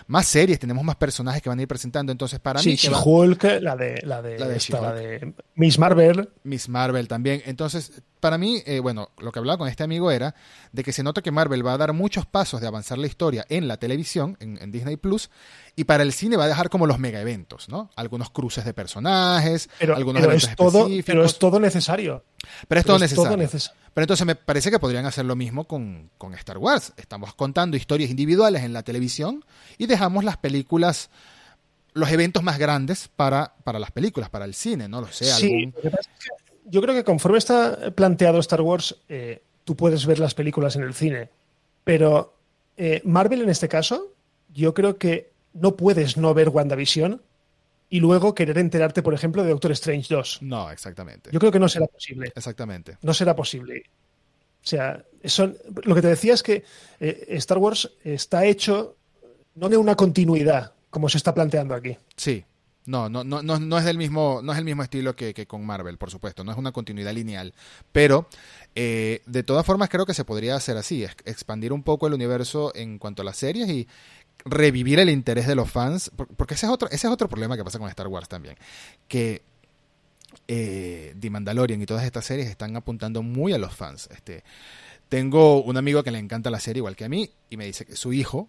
más 0.08 0.26
series, 0.26 0.60
tenemos 0.60 0.84
más 0.84 0.96
personajes 0.96 1.42
que 1.42 1.50
van 1.50 1.60
a 1.60 1.62
ir 1.62 1.68
presentando, 1.68 2.12
entonces 2.12 2.40
para 2.40 2.60
Sí, 2.60 2.70
mí... 2.72 2.76
va- 2.92 3.00
She-Hulk, 3.02 3.44
la 3.62 3.76
de, 3.76 4.02
la 4.04 4.22
de, 4.22 4.40
La 4.40 4.48
de 4.48 4.58
esta, 4.58 4.82
la 4.82 4.94
de 4.94 5.34
Miss 5.56 5.78
Marvel. 5.80 6.30
Miss 6.44 6.68
Marvel 6.70 7.08
también. 7.08 7.42
Entonces, 7.46 8.02
para 8.20 8.38
mí, 8.38 8.62
eh, 8.66 8.80
bueno, 8.80 9.10
lo 9.20 9.32
que 9.32 9.40
hablaba 9.40 9.58
con 9.58 9.68
este 9.70 9.84
amigo 9.84 10.12
era 10.12 10.36
de 10.74 10.84
que 10.84 10.92
se 10.92 11.04
nota 11.04 11.22
que 11.22 11.32
Marvel 11.32 11.66
va 11.66 11.74
a 11.74 11.78
dar 11.78 11.94
muchos 11.94 12.26
pasos 12.26 12.60
de 12.60 12.68
avanzar 12.68 12.98
la 12.98 13.08
historia 13.08 13.46
en 13.50 13.68
la 13.68 13.78
televisión, 13.78 14.36
en, 14.42 14.58
en 14.62 14.72
Disney 14.72 14.98
Plus, 14.98 15.30
y 15.80 15.86
para 15.86 16.04
el 16.04 16.12
cine 16.12 16.36
va 16.36 16.44
a 16.44 16.48
dejar 16.48 16.70
como 16.70 16.86
los 16.88 17.00
mega 17.00 17.22
eventos, 17.22 17.70
¿no? 17.70 17.90
Algunos 17.96 18.30
cruces 18.32 18.66
de 18.66 18.74
personajes, 18.74 19.70
Pero, 19.80 19.96
algunos 19.96 20.20
pero 20.22 20.32
eventos 20.34 20.50
es 20.50 20.56
todo, 20.56 20.80
específicos. 20.80 21.06
pero 21.06 21.26
es 21.26 21.40
todo 21.40 21.60
necesario. 21.60 22.24
Pero 22.68 22.80
es 22.82 22.86
todo 22.86 22.98
pero 22.98 23.06
es 23.06 23.14
todo 23.16 23.38
necesario. 23.38 23.48
neces- 23.48 23.72
Pero 23.94 24.04
entonces 24.04 24.26
me 24.28 24.36
parece 24.36 24.72
que 24.72 24.80
podrían 24.80 25.06
hacer 25.06 25.24
lo 25.26 25.36
mismo 25.36 25.64
con, 25.66 26.10
con 26.18 26.34
Star 26.34 26.58
Wars. 26.58 26.92
Estamos 26.98 27.34
contando 27.34 27.78
historias 27.78 28.10
individuales 28.10 28.64
en 28.64 28.74
la 28.74 28.84
televisión 28.84 29.46
y 29.78 29.86
dejamos 29.88 30.24
las 30.24 30.38
películas 30.38 31.10
los 31.94 32.12
eventos 32.12 32.44
más 32.44 32.60
grandes 32.60 33.10
para, 33.16 33.54
para 33.64 33.80
las 33.80 33.92
películas, 33.92 34.30
para 34.30 34.46
el 34.46 34.54
cine, 34.54 34.88
¿no? 34.88 35.02
Lo 35.02 35.08
sé. 35.08 35.26
Sí, 35.26 35.74
yo 36.66 36.82
creo 36.82 36.94
que 36.94 37.04
conforme 37.04 37.38
está 37.40 37.92
planteado 37.92 38.40
Star 38.40 38.62
Wars, 38.62 38.96
eh, 39.10 39.42
tú 39.64 39.76
puedes 39.76 40.06
ver 40.06 40.20
las 40.20 40.36
películas 40.36 40.76
en 40.76 40.84
el 40.84 40.94
cine, 40.94 41.30
pero 41.84 42.36
eh, 42.78 43.02
Marvel 43.06 43.42
en 43.42 43.50
este 43.50 43.68
caso, 43.68 44.14
yo 44.54 44.74
creo 44.74 44.98
que 44.98 45.32
no 45.60 45.76
puedes 45.76 46.18
no 46.18 46.34
ver 46.34 46.50
WandaVision 46.50 47.22
y 47.90 48.00
luego 48.00 48.36
querer 48.36 48.58
enterarte, 48.58 49.02
por 49.02 49.14
ejemplo, 49.14 49.44
de 49.44 49.50
Doctor 49.50 49.72
Strange 49.72 50.14
2. 50.14 50.40
No, 50.44 50.72
exactamente. 50.72 51.32
Yo 51.32 51.40
creo 51.40 51.52
que 51.52 51.60
no 51.60 51.68
será 51.68 51.88
posible. 51.88 52.32
Exactamente. 52.36 52.98
No 53.02 53.14
será 53.14 53.36
posible. 53.36 53.84
O 54.64 54.68
sea, 54.68 55.04
son, 55.24 55.58
lo 55.84 55.96
que 55.96 56.02
te 56.02 56.10
decía 56.10 56.34
es 56.34 56.44
que 56.44 56.64
eh, 57.00 57.26
Star 57.30 57.58
Wars 57.58 57.92
está 58.04 58.46
hecho 58.46 58.98
no 59.56 59.70
de 59.70 59.78
una 59.78 59.96
continuidad, 59.96 60.74
como 60.90 61.10
se 61.10 61.18
está 61.18 61.34
planteando 61.34 61.74
aquí. 61.74 61.98
Sí. 62.16 62.44
No, 62.86 63.08
no, 63.08 63.24
no, 63.24 63.44
no, 63.44 63.78
es 63.78 63.86
del 63.86 64.00
mismo, 64.00 64.40
no 64.42 64.52
es 64.52 64.58
el 64.58 64.66
mismo 64.66 64.82
estilo 64.82 65.16
que, 65.16 65.46
con 65.46 65.64
Marvel, 65.64 66.00
por 66.00 66.10
supuesto. 66.10 66.44
No 66.44 66.52
es 66.52 66.58
una 66.58 66.72
continuidad 66.72 67.14
lineal. 67.14 67.54
Pero 67.92 68.28
eh, 68.74 69.22
de 69.28 69.44
todas 69.44 69.64
formas 69.64 69.90
creo 69.90 70.08
que 70.08 70.16
se 70.16 70.26
podría 70.26 70.56
hacer 70.56 70.76
así, 70.76 71.04
expandir 71.04 71.72
un 71.72 71.84
poco 71.84 72.08
el 72.08 72.14
universo 72.14 72.72
en 72.74 72.98
cuanto 72.98 73.22
a 73.22 73.26
las 73.26 73.38
series 73.38 73.70
y 73.70 73.88
revivir 74.50 75.00
el 75.00 75.10
interés 75.10 75.48
de 75.48 75.56
los 75.56 75.70
fans. 75.70 76.12
Porque 76.38 76.54
ese 76.54 76.66
es 76.66 76.72
otro, 76.72 76.90
ese 76.90 77.08
es 77.08 77.14
otro 77.14 77.30
problema 77.30 77.56
que 77.58 77.64
pasa 77.64 77.80
con 77.80 77.90
Star 77.90 78.08
Wars 78.08 78.28
también. 78.28 78.56
Que 79.08 79.42
eh, 80.48 81.16
The 81.20 81.30
Mandalorian 81.30 81.82
y 81.82 81.86
todas 81.86 82.04
estas 82.04 82.26
series 82.26 82.50
están 82.50 82.76
apuntando 82.76 83.24
muy 83.24 83.54
a 83.54 83.58
los 83.58 83.76
fans. 83.76 84.10
Este, 84.12 84.44
tengo 85.08 85.64
un 85.64 85.78
amigo 85.78 86.04
que 86.04 86.12
le 86.12 86.20
encanta 86.20 86.50
la 86.50 86.60
serie 86.60 86.80
igual 86.80 86.96
que 86.96 87.06
a 87.06 87.10
mí 87.10 87.30
y 87.50 87.58
me 87.58 87.66
dice 87.66 87.86
que 87.86 87.96
su 87.96 88.14
hijo 88.14 88.48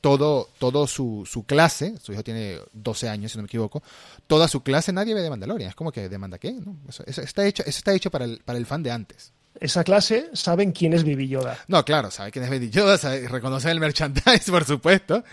todo, 0.00 0.48
todo 0.58 0.86
su, 0.86 1.26
su, 1.26 1.44
clase, 1.44 1.96
su 2.00 2.12
hijo 2.12 2.22
tiene 2.22 2.60
12 2.72 3.08
años, 3.08 3.32
si 3.32 3.38
no 3.38 3.42
me 3.42 3.46
equivoco, 3.46 3.82
toda 4.26 4.48
su 4.48 4.62
clase 4.62 4.92
nadie 4.92 5.14
ve 5.14 5.22
de 5.22 5.30
Mandalorian. 5.30 5.70
Es 5.70 5.74
como 5.74 5.92
que, 5.92 6.08
¿demanda 6.08 6.38
qué? 6.38 6.52
¿No? 6.52 6.76
Eso, 6.88 7.02
está 7.06 7.46
hecho, 7.46 7.62
eso 7.62 7.78
está 7.78 7.92
hecho 7.92 8.10
para 8.10 8.24
el, 8.24 8.40
para 8.44 8.58
el 8.58 8.66
fan 8.66 8.82
de 8.82 8.90
antes. 8.90 9.32
Esa 9.60 9.84
clase 9.84 10.30
saben 10.34 10.72
quién 10.72 10.92
es 10.92 11.04
Baby 11.04 11.28
Yoda. 11.28 11.58
No, 11.66 11.84
claro, 11.84 12.10
sabe 12.10 12.30
quién 12.30 12.44
es 12.44 12.50
Baby 12.50 12.70
Yoda, 12.70 12.96
sabe, 12.96 13.26
reconocen 13.28 13.72
el 13.72 13.80
merchandise, 13.80 14.44
por 14.50 14.64
supuesto, 14.64 15.24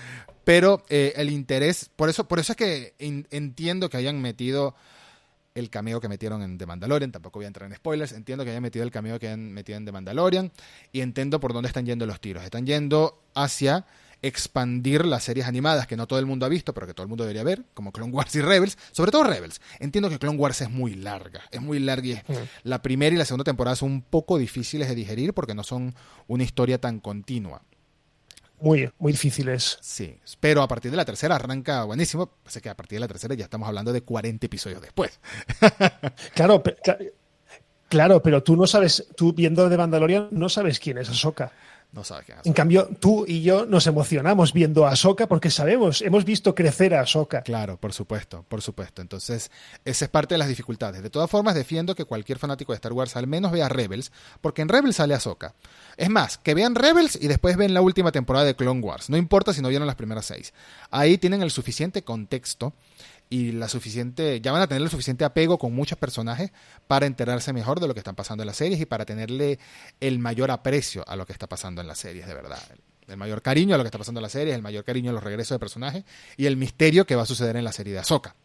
pero 0.44 0.84
eh, 0.90 1.14
el 1.16 1.30
interés, 1.30 1.90
por 1.96 2.10
eso, 2.10 2.28
por 2.28 2.40
eso 2.40 2.54
es 2.54 2.58
que 2.58 2.94
entiendo 3.00 3.90
que 3.90 3.98
hayan 3.98 4.22
metido 4.22 4.76
el 5.56 5.70
cameo 5.70 6.02
que 6.02 6.10
metieron 6.10 6.42
en 6.42 6.58
The 6.58 6.66
Mandalorian, 6.66 7.12
tampoco 7.12 7.40
voy 7.40 7.46
a 7.46 7.48
entrar 7.48 7.70
en 7.70 7.76
spoilers, 7.78 8.12
entiendo 8.12 8.44
que 8.44 8.52
hayan 8.52 8.62
metido 8.62 8.84
el 8.84 8.92
cameo 8.92 9.20
que 9.20 9.30
han 9.30 9.54
metido 9.54 9.78
en 9.78 9.86
The 9.86 9.92
Mandalorian 9.92 10.52
y 10.92 11.02
entiendo 11.02 11.40
por 11.40 11.54
dónde 11.54 11.68
están 11.68 11.86
yendo 11.86 12.06
los 12.06 12.20
tiros. 12.20 12.44
Están 12.44 12.66
yendo 12.66 13.24
hacia 13.34 13.86
expandir 14.28 15.06
las 15.06 15.24
series 15.24 15.46
animadas 15.46 15.88
que 15.88 15.96
no 15.96 16.08
todo 16.08 16.20
el 16.20 16.26
mundo 16.26 16.46
ha 16.46 16.50
visto, 16.50 16.74
pero 16.74 16.88
que 16.88 16.94
todo 16.94 17.04
el 17.04 17.10
mundo 17.10 17.24
debería 17.24 17.44
ver, 17.44 17.64
como 17.74 17.92
Clone 17.92 18.12
Wars 18.12 18.36
y 18.36 18.42
Rebels, 18.42 18.78
sobre 18.92 19.12
todo 19.12 19.24
Rebels. 19.24 19.62
Entiendo 19.80 20.10
que 20.10 20.20
Clone 20.20 20.38
Wars 20.38 20.62
es 20.62 20.70
muy 20.70 20.96
larga, 20.96 21.42
es 21.52 21.62
muy 21.62 21.80
larga 21.80 22.06
y 22.06 22.22
la 22.64 22.82
primera 22.82 23.16
y 23.16 23.18
la 23.18 23.26
segunda 23.26 23.44
temporada 23.44 23.76
son 23.76 23.92
un 23.92 24.02
poco 24.02 24.38
difíciles 24.38 24.90
de 24.90 24.96
digerir 24.96 25.34
porque 25.34 25.54
no 25.54 25.64
son 25.64 25.96
una 26.28 26.44
historia 26.44 26.80
tan 26.80 27.00
continua. 27.00 27.62
Muy, 28.60 28.90
muy 28.98 29.12
difíciles. 29.12 29.78
Sí, 29.82 30.18
pero 30.40 30.62
a 30.62 30.68
partir 30.68 30.90
de 30.90 30.98
la 30.98 31.06
tercera 31.06 31.36
arranca 31.36 31.84
buenísimo. 31.84 32.32
Sé 32.48 32.62
que 32.62 32.70
a 32.70 32.76
partir 32.76 32.98
de 32.98 33.02
la 33.02 33.08
tercera 33.08 33.36
ya 33.36 33.44
estamos 33.44 33.68
hablando 33.68 33.92
de 33.92 34.02
40 34.02 34.46
episodios 34.46 34.82
después. 34.82 35.20
claro, 36.34 36.64
claro, 37.90 38.22
pero 38.22 38.44
tú 38.44 38.56
no 38.56 38.66
sabes, 38.66 39.08
tú 39.16 39.34
viendo 39.34 39.68
de 39.68 39.78
Mandalorian, 39.78 40.30
no 40.32 40.50
sabes 40.50 40.80
quién 40.80 40.98
es 40.98 41.10
Ahsoka. 41.10 41.52
No 41.96 42.04
sabes 42.04 42.28
En 42.44 42.52
cambio, 42.52 42.90
tú 43.00 43.24
y 43.26 43.42
yo 43.42 43.66
nos 43.66 43.88
emocionamos 43.88 44.52
viendo 44.52 44.86
a 44.86 44.92
Ahsoka 44.92 45.28
porque 45.28 45.50
sabemos, 45.50 46.02
hemos 46.02 46.26
visto 46.26 46.54
crecer 46.54 46.94
a 46.94 47.00
Ahsoka. 47.00 47.42
Claro, 47.42 47.78
por 47.78 47.94
supuesto, 47.94 48.44
por 48.50 48.62
supuesto. 48.62 49.02
Entonces, 49.02 49.50
esa 49.86 50.04
es 50.04 50.12
parte 50.12 50.34
de 50.34 50.40
las 50.40 50.50
dificultades. 50.50 51.02
De 51.02 51.10
todas 51.10 51.32
formas, 51.32 51.56
defiendo 51.56 51.96
que 51.96 52.04
cualquier 52.04 52.38
fanático 52.38 52.74
de 52.74 52.76
Star 52.76 52.92
Wars 52.92 53.16
al 53.16 53.28
menos 53.28 53.54
vea 53.54 53.70
Rebels, 53.70 54.12
porque 54.42 54.62
en 54.62 54.68
Rebels 54.68 54.98
sale 54.98 55.14
Ahsoka. 55.14 55.56
Es 55.96 56.10
más, 56.10 56.38
que 56.38 56.54
vean 56.54 56.76
Rebels 56.76 57.18
y 57.20 57.30
después 57.30 57.56
ven 57.56 57.74
la 57.74 57.82
última 57.82 58.12
temporada 58.12 58.44
de 58.44 58.58
Clone 58.58 58.82
Wars. 58.82 59.10
No 59.10 59.16
importa 59.16 59.54
si 59.54 59.62
no 59.62 59.70
vieron 59.70 59.88
las 59.88 59.96
primeras 59.96 60.26
seis. 60.26 60.54
Ahí 60.92 61.18
tienen 61.18 61.44
el 61.44 61.52
suficiente 61.52 62.04
contexto 62.04 62.74
y 63.30 63.52
la 63.52 63.68
suficiente, 63.68 64.40
ya 64.42 64.52
van 64.52 64.62
a 64.62 64.68
tener 64.68 64.84
el 64.84 64.90
suficiente 64.90 65.26
apego 65.26 65.58
con 65.58 65.74
muchos 65.74 65.98
personajes 65.98 66.52
para 66.88 67.06
enterarse 67.06 67.54
mejor 67.54 67.80
de 67.80 67.88
lo 67.88 67.94
que 67.94 68.00
están 68.00 68.16
pasando 68.16 68.44
en 68.44 68.48
las 68.48 68.58
series 68.58 68.80
y 68.80 68.86
para 68.86 69.06
tenerle 69.06 69.60
el 70.00 70.20
mayor 70.20 70.52
aprecio 70.52 71.04
a 71.08 71.16
lo 71.16 71.26
que 71.26 71.34
está 71.34 71.48
pasando 71.48 71.82
en 71.82 71.88
las 71.88 72.00
series, 72.00 72.28
de 72.28 72.34
verdad. 72.34 72.60
El 73.08 73.18
mayor 73.18 73.42
cariño 73.42 73.76
a 73.76 73.78
lo 73.78 73.84
que 73.84 73.88
está 73.88 73.98
pasando 73.98 74.20
en 74.20 74.24
las 74.24 74.32
series, 74.32 74.56
el 74.56 74.62
mayor 74.62 74.84
cariño 74.84 75.12
a 75.12 75.14
los 75.14 75.24
regresos 75.24 75.56
de 75.56 75.60
personajes 75.60 76.04
y 76.38 76.46
el 76.46 76.58
misterio 76.58 77.06
que 77.06 77.16
va 77.16 77.24
a 77.24 77.28
suceder 77.28 77.56
en 77.56 77.64
la 77.64 77.72
serie 77.72 77.94
de 77.94 78.00
Ahsoka. 78.00 78.36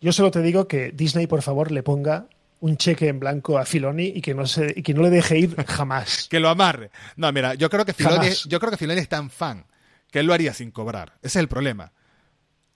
Yo 0.00 0.12
solo 0.12 0.30
te 0.30 0.42
digo 0.42 0.68
que 0.68 0.92
Disney, 0.92 1.26
por 1.26 1.42
favor, 1.42 1.72
le 1.72 1.82
ponga 1.82 2.28
un 2.60 2.76
cheque 2.76 3.08
en 3.08 3.18
blanco 3.18 3.58
a 3.58 3.64
Filoni 3.64 4.06
y 4.06 4.20
que 4.20 4.34
no 4.34 4.46
se, 4.46 4.72
y 4.76 4.82
que 4.82 4.94
no 4.94 5.02
le 5.02 5.10
deje 5.10 5.38
ir 5.38 5.56
jamás. 5.66 6.28
que 6.28 6.40
lo 6.40 6.48
amarre. 6.48 6.90
No, 7.16 7.30
mira, 7.32 7.54
yo 7.54 7.70
creo 7.70 7.84
que 7.84 7.92
Filoni, 7.92 8.28
yo 8.46 8.58
creo 8.58 8.70
que 8.70 8.76
Filoni 8.76 9.00
es 9.00 9.08
tan 9.08 9.30
fan 9.30 9.66
que 10.10 10.20
él 10.20 10.26
lo 10.26 10.34
haría 10.34 10.54
sin 10.54 10.70
cobrar. 10.70 11.14
Ese 11.22 11.38
es 11.38 11.42
el 11.42 11.48
problema. 11.48 11.92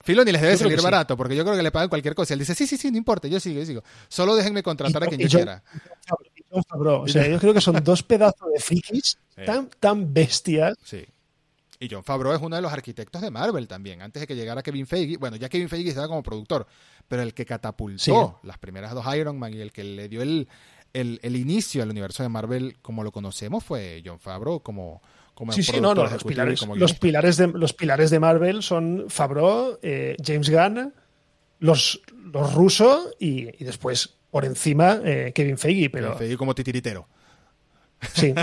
Filoni 0.03 0.33
les 0.33 0.41
debe 0.41 0.57
salir 0.57 0.81
barato, 0.81 1.17
porque 1.17 1.37
yo 1.37 1.45
creo 1.45 1.57
que 1.57 1.63
le 1.63 1.71
pagan 1.71 1.89
cualquier 1.89 2.15
cosa. 2.15 2.33
Él 2.33 2.41
dice, 2.41 2.55
sí, 2.55 2.67
sí, 2.67 2.77
sí, 2.77 2.91
no 2.91 2.97
importa, 2.97 3.29
yo 3.29 3.39
sigo, 3.39 3.61
yo 3.61 3.67
sigo. 3.67 3.83
Solo 4.09 4.35
déjenme 4.35 4.63
contratar 4.63 5.05
a 5.05 5.07
quien 5.07 5.21
yo, 5.21 5.39
quiera. 5.39 5.63
o 6.51 7.07
sea, 7.07 7.29
yo 7.29 7.39
creo 7.39 7.53
que 7.53 7.61
son 7.61 7.83
dos 7.85 8.03
pedazos 8.03 8.49
de 8.53 8.61
frikis 8.61 9.19
tan, 9.47 9.69
tan 9.79 10.13
bestias. 10.13 10.77
Sí. 10.83 11.07
Y 11.83 11.89
John 11.91 12.05
Favreau 12.05 12.35
es 12.35 12.43
uno 12.43 12.57
de 12.57 12.63
los 12.63 12.73
arquitectos 12.73 13.23
de 13.23 13.31
Marvel 13.31 13.67
también, 13.67 14.03
antes 14.03 14.21
de 14.21 14.27
que 14.27 14.37
llegara 14.37 14.63
Kevin 14.63 14.87
Feige. 14.87 15.17
Bueno, 15.17 15.37
ya 15.37 15.49
Kevin 15.49 15.69
Feige 15.69 15.89
estaba 15.89 16.09
como 16.09 16.23
productor, 16.23 16.67
pero 17.09 17.23
el 17.23 17.33
que 17.33 17.47
catapultó 17.47 18.39
las 18.43 18.59
primeras 18.59 18.93
dos 18.93 19.05
Iron 19.17 19.39
Man 19.39 19.55
y 19.55 19.61
el 19.61 19.73
que 19.73 19.85
le 19.85 20.09
dio 20.09 20.21
el, 20.21 20.47
el, 20.93 21.21
el 21.23 21.37
inicio 21.37 21.83
al 21.83 21.91
universo 21.91 22.23
de 22.23 22.29
Marvel 22.29 22.77
como 22.83 23.03
lo 23.03 23.13
conocemos 23.13 23.65
fue 23.65 24.03
John 24.05 24.21
Favreau 24.21 24.61
como 24.61 25.01
sí, 25.51 25.63
sí, 25.63 25.81
no, 25.81 25.95
no, 25.95 26.07
los 26.07 26.25
pilares, 26.25 26.67
los 26.67 26.95
pilares, 26.95 27.37
de, 27.37 27.49
los 27.49 27.73
pilares 27.73 28.11
de 28.11 28.21
Marvel 28.21 28.63
son 28.63 29.07
Favreau, 29.09 29.79
eh, 29.83 30.17
James 30.25 30.51
Gunn, 30.51 30.93
los, 31.59 32.01
los 32.33 32.55
rusos 32.55 33.15
y, 33.19 33.45
después 33.65 34.17
por 34.31 34.45
encima 34.45 35.01
eh, 35.05 35.33
Kevin 35.35 35.59
Feige. 35.59 35.91
Pero... 35.91 36.17
Feige 36.17 36.37
como 36.37 36.55
titiritero. 36.55 37.07
Sí, 38.15 38.35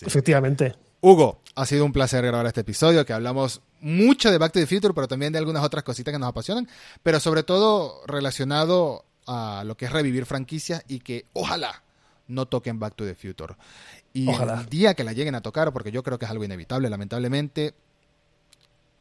efectivamente. 0.00 0.74
Hugo, 1.02 1.42
ha 1.54 1.66
sido 1.66 1.84
un 1.84 1.92
placer 1.92 2.24
grabar 2.24 2.46
este 2.46 2.60
episodio, 2.62 3.04
que 3.04 3.12
hablamos 3.12 3.60
mucho 3.80 4.30
de 4.30 4.38
Back 4.38 4.52
to 4.52 4.60
the 4.60 4.66
Future, 4.66 4.94
pero 4.94 5.08
también 5.08 5.32
de 5.32 5.38
algunas 5.38 5.64
otras 5.64 5.84
cositas 5.84 6.12
que 6.12 6.18
nos 6.18 6.28
apasionan, 6.28 6.68
pero 7.02 7.20
sobre 7.20 7.42
todo 7.42 8.02
relacionado 8.06 9.04
a 9.26 9.62
lo 9.64 9.76
que 9.76 9.86
es 9.86 9.92
revivir 9.92 10.26
franquicias 10.26 10.84
y 10.88 11.00
que 11.00 11.26
ojalá 11.32 11.82
no 12.28 12.46
toquen 12.46 12.78
Back 12.78 12.94
to 12.94 13.04
the 13.04 13.14
Future. 13.14 13.54
Y 14.12 14.28
el 14.28 14.66
día 14.68 14.94
que 14.94 15.04
la 15.04 15.12
lleguen 15.12 15.34
a 15.34 15.40
tocar, 15.40 15.72
porque 15.72 15.92
yo 15.92 16.02
creo 16.02 16.18
que 16.18 16.24
es 16.24 16.30
algo 16.30 16.44
inevitable, 16.44 16.90
lamentablemente, 16.90 17.74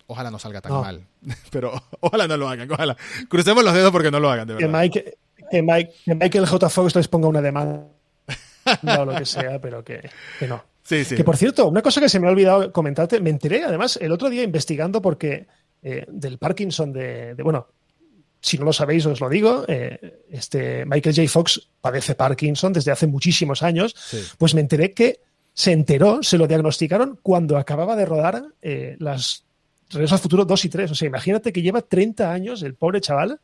ojalá 0.07 0.30
no 0.30 0.40
salga 0.40 0.61
tan 0.61 0.73
mal. 0.73 1.06
Pero 1.52 1.73
ojalá 1.99 2.27
no 2.27 2.38
lo 2.38 2.49
hagan, 2.49 2.72
ojalá. 2.72 2.95
Crucemos 3.27 3.64
los 3.64 3.73
dedos 3.73 3.91
porque 3.91 4.11
no 4.11 4.19
lo 4.19 4.30
hagan, 4.30 4.48
de 4.48 4.53
verdad. 4.56 4.69
Que, 4.69 4.77
Mike, 4.77 5.95
que, 6.06 6.15
Michael 6.15 6.45
J. 6.45 6.69
Fox 6.69 6.95
les 6.95 7.07
ponga 7.07 7.27
una 7.27 7.41
demanda 7.41 7.88
o 8.99 9.06
lo 9.06 9.15
que 9.15 9.26
sea, 9.26 9.60
pero 9.60 9.84
que, 9.84 10.10
no. 10.48 10.64
Sí, 10.84 11.06
sí. 11.06 11.15
Que 11.15 11.23
por 11.23 11.38
cierto, 11.38 11.68
una 11.68 11.81
cosa 11.81 12.02
que 12.02 12.10
se 12.10 12.19
me 12.19 12.27
ha 12.27 12.31
olvidado 12.31 12.72
comentarte, 12.72 13.19
me 13.19 13.30
enteré 13.30 13.64
además 13.64 13.98
el 14.02 14.11
otro 14.11 14.30
día 14.30 14.44
investigando 14.44 15.02
porque 15.02 15.48
eh, 15.81 16.06
del 16.07 16.38
Parkinson 16.38 16.91
de, 16.91 17.36
bueno, 17.44 17.68
si 18.41 18.57
no 18.57 18.66
lo 18.66 18.74
sabéis, 18.74 19.06
os 19.06 19.20
lo 19.20 19.30
digo, 19.30 19.66
eh, 19.68 20.24
este 20.30 20.86
Michael 20.86 21.16
J. 21.16 21.30
Fox 21.30 21.70
padece 21.82 22.16
Parkinson 22.16 22.74
desde 22.74 22.91
hace 22.91 23.07
muchísimos 23.07 23.64
años, 23.64 23.95
pues 24.38 24.53
me 24.53 24.61
enteré 24.61 24.94
que 24.94 25.20
se 25.53 25.72
enteró, 25.72 26.24
se 26.24 26.38
lo 26.38 26.48
diagnosticaron 26.48 27.20
cuando 27.22 27.57
acababa 27.57 27.95
de 27.95 28.06
rodar 28.06 28.45
eh, 28.61 28.95
las 28.99 29.44
Regreso 29.90 30.16
al 30.16 30.22
Futuro 30.22 30.45
2 30.45 30.66
y 30.66 30.70
3. 30.70 30.91
O 30.91 30.95
sea, 30.95 31.07
imagínate 31.07 31.52
que 31.52 31.61
lleva 31.61 31.82
30 31.82 32.32
años 32.32 32.61
el 32.61 32.76
pobre 32.76 33.02
chaval 33.02 33.40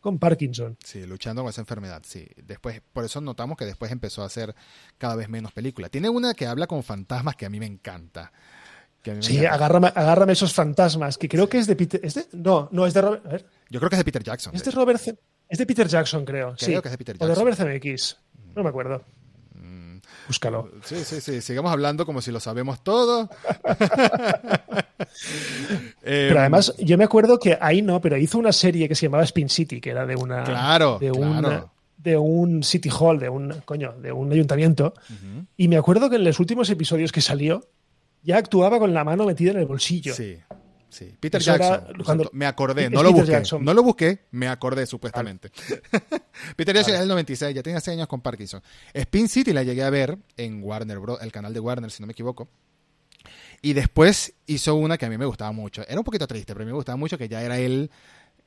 con 0.00 0.18
Parkinson. 0.18 0.76
Sí, 0.84 1.04
luchando 1.06 1.42
con 1.42 1.50
esa 1.50 1.60
enfermedad, 1.60 2.02
sí. 2.04 2.26
Después, 2.44 2.80
por 2.92 3.04
eso 3.04 3.20
notamos 3.20 3.56
que 3.56 3.64
después 3.64 3.90
empezó 3.92 4.22
a 4.22 4.26
hacer 4.26 4.54
cada 4.98 5.16
vez 5.16 5.28
menos 5.28 5.52
películas. 5.52 5.90
Tiene 5.90 6.08
una 6.08 6.34
que 6.34 6.46
habla 6.46 6.66
con 6.66 6.82
fantasmas 6.82 7.36
que 7.36 7.46
a 7.46 7.50
mí 7.50 7.60
me 7.60 7.66
encanta. 7.66 8.32
sí, 9.20 9.44
agárrame, 9.46 9.88
agárrame, 9.94 10.32
esos 10.32 10.52
fantasmas, 10.52 11.18
que 11.18 11.28
creo 11.28 11.48
que 11.48 11.58
es 11.58 11.66
de 11.66 11.76
Peter. 11.76 12.00
no, 12.32 12.68
no, 12.72 12.86
es 12.86 12.94
de 12.94 13.00
Robert. 13.02 13.26
A 13.26 13.28
ver. 13.28 13.46
Yo 13.68 13.80
creo 13.80 13.90
que 13.90 13.96
es 13.96 14.00
de 14.00 14.04
Peter 14.04 14.22
Jackson. 14.22 14.54
Es 14.54 14.64
de, 14.64 14.70
Robert. 14.70 15.00
Es 15.48 15.58
de 15.58 15.66
Peter 15.66 15.88
Jackson, 15.88 16.24
creo. 16.24 16.56
sí. 16.56 16.66
que 16.66 16.76
es 16.76 16.90
de 16.90 16.98
Peter 16.98 17.16
Jackson. 17.16 17.26
O 17.26 17.34
de 17.34 17.34
Robert 17.34 17.56
Zemeckis. 17.56 18.16
No 18.54 18.62
me 18.62 18.68
acuerdo. 18.68 19.02
Mm. 19.54 19.98
Búscalo. 20.28 20.70
Sí, 20.84 21.04
sí, 21.04 21.20
sí. 21.20 21.40
Sigamos 21.40 21.72
hablando 21.72 22.06
como 22.06 22.22
si 22.22 22.30
lo 22.30 22.40
sabemos 22.40 22.82
todo. 22.82 23.28
pero 26.02 26.40
además, 26.40 26.74
yo 26.78 26.96
me 26.96 27.04
acuerdo 27.04 27.38
que 27.38 27.58
ahí 27.60 27.82
no, 27.82 28.00
pero 28.00 28.16
hizo 28.16 28.38
una 28.38 28.52
serie 28.52 28.88
que 28.88 28.94
se 28.94 29.06
llamaba 29.06 29.24
Spin 29.24 29.48
City, 29.48 29.80
que 29.80 29.90
era 29.90 30.06
de 30.06 30.16
una. 30.16 30.44
Claro. 30.44 30.98
De 30.98 31.10
un, 31.10 31.64
de 31.98 32.16
un 32.16 32.62
City 32.62 32.90
Hall, 32.98 33.18
de 33.18 33.28
un. 33.28 33.52
Coño, 33.64 33.94
de 34.00 34.12
un 34.12 34.32
ayuntamiento. 34.32 34.94
Y 35.56 35.68
me 35.68 35.76
acuerdo 35.76 36.08
que 36.08 36.16
en 36.16 36.24
los 36.24 36.38
últimos 36.38 36.70
episodios 36.70 37.10
que 37.12 37.20
salió, 37.20 37.68
ya 38.22 38.38
actuaba 38.38 38.78
con 38.78 38.94
la 38.94 39.04
mano 39.04 39.26
metida 39.26 39.50
en 39.50 39.58
el 39.58 39.66
bolsillo. 39.66 40.14
Sí. 40.14 40.38
Sí, 40.96 41.14
Peter 41.20 41.42
Eso 41.42 41.54
era 41.54 41.68
Jackson. 41.80 42.02
cuando- 42.04 42.30
me 42.32 42.46
acordé, 42.46 42.88
no 42.88 43.02
lo 43.02 43.08
Peter 43.10 43.20
busqué. 43.20 43.32
Jackson. 43.32 43.62
No 43.62 43.74
lo 43.74 43.82
busqué, 43.82 44.20
me 44.30 44.48
acordé 44.48 44.86
supuestamente. 44.86 45.50
Peter 46.56 46.74
Jackson 46.74 46.92
Vale. 46.92 46.94
es 46.94 47.00
del 47.00 47.08
96, 47.08 47.54
ya 47.54 47.62
tenía 47.62 47.80
6 47.80 47.96
años 47.98 48.08
con 48.08 48.22
Parkinson. 48.22 48.62
Spin 48.94 49.28
City 49.28 49.52
la 49.52 49.62
llegué 49.62 49.82
a 49.82 49.90
ver 49.90 50.16
en 50.38 50.62
Warner 50.62 50.98
Bros., 50.98 51.18
el 51.20 51.30
canal 51.32 51.52
de 51.52 51.60
Warner, 51.60 51.90
si 51.90 52.02
no 52.02 52.06
me 52.06 52.12
equivoco. 52.12 52.48
Y 53.60 53.74
después 53.74 54.32
hizo 54.46 54.74
una 54.76 54.96
que 54.96 55.04
a 55.04 55.10
mí 55.10 55.18
me 55.18 55.26
gustaba 55.26 55.52
mucho. 55.52 55.82
Era 55.86 55.98
un 56.00 56.04
poquito 56.04 56.26
triste, 56.26 56.54
pero 56.54 56.62
a 56.62 56.64
mí 56.66 56.70
me 56.72 56.76
gustaba 56.76 56.96
mucho 56.96 57.18
que 57.18 57.28
ya 57.28 57.42
era 57.42 57.58
él 57.58 57.90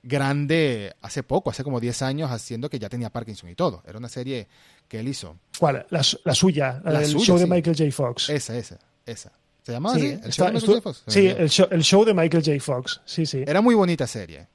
grande 0.01 0.95
hace 1.01 1.23
poco, 1.23 1.49
hace 1.49 1.63
como 1.63 1.79
10 1.79 2.01
años, 2.01 2.31
haciendo 2.31 2.69
que 2.69 2.79
ya 2.79 2.89
tenía 2.89 3.09
Parkinson 3.11 3.49
y 3.49 3.55
todo. 3.55 3.83
Era 3.85 3.97
una 3.97 4.09
serie 4.09 4.47
que 4.87 4.99
él 4.99 5.07
hizo. 5.07 5.37
¿Cuál? 5.59 5.85
La, 5.89 6.01
su- 6.03 6.19
la 6.23 6.33
suya, 6.33 6.81
la 6.83 6.93
La 6.93 6.99
del 7.01 7.09
suya, 7.11 7.25
show 7.25 7.37
de. 7.37 7.45
Michael 7.45 7.75
J. 7.77 7.91
Fox. 7.91 8.29
Esa, 8.29 8.57
esa, 8.57 8.79
esa. 9.05 9.31
¿Se 9.69 9.73
llamaba 9.73 9.95
Sí, 9.99 10.07
así? 10.13 10.21
¿El 10.25 10.31
show 10.33 10.45
de 10.45 10.53
Michael 10.53 10.71
J. 10.75 10.81
Fox? 10.81 11.03
sí, 11.07 11.27
el 11.27 11.49
show, 11.49 11.67
el 11.69 11.83
show 11.83 12.05
de 12.05 12.13
Michael 12.15 12.43
J. 12.43 12.59
Fox. 12.59 13.01
Sí, 13.05 13.25
sí. 13.27 13.43
Era 13.45 13.61
muy 13.61 13.75
bonita 13.75 14.07
serie. 14.07 14.47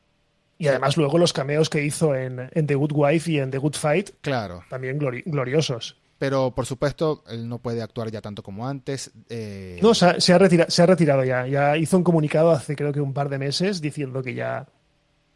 Y 0.59 0.67
además 0.69 0.97
luego 0.97 1.19
los 1.19 1.33
cameos 1.33 1.69
que 1.71 1.85
hizo 1.85 2.15
en, 2.15 2.49
en 2.53 2.67
The 2.67 2.75
Good 2.75 2.93
Wife 2.95 3.31
y 3.31 3.39
en 3.39 3.51
The 3.51 3.59
Good 3.59 3.75
Fight, 3.75 4.11
Claro. 4.21 4.63
también 4.71 4.99
glori- 4.99 5.23
gloriosos. 5.25 5.97
Pero 6.19 6.53
por 6.55 6.65
supuesto, 6.67 7.23
él 7.29 7.49
no 7.49 7.59
puede 7.59 7.83
actuar 7.83 8.11
ya 8.11 8.21
tanto 8.21 8.43
como 8.43 8.67
antes. 8.67 9.11
eh, 9.29 9.79
No, 9.83 9.95
se 9.95 10.07
ha, 10.07 10.21
se 10.21 10.33
ha 10.33 10.39
retira- 10.39 10.69
se 10.69 10.83
ha 10.83 10.87
retirado 10.87 11.25
ya. 11.25 11.47
Ya 11.47 11.77
hizo 11.77 11.97
un 11.97 12.05
comunicado 12.05 12.51
hace 12.51 12.75
creo 12.77 12.93
que 12.93 13.01
un 13.01 13.13
par 13.13 13.29
de 13.29 13.39
meses 13.39 13.81
diciendo 13.81 14.23
que 14.23 14.35
ya 14.35 14.67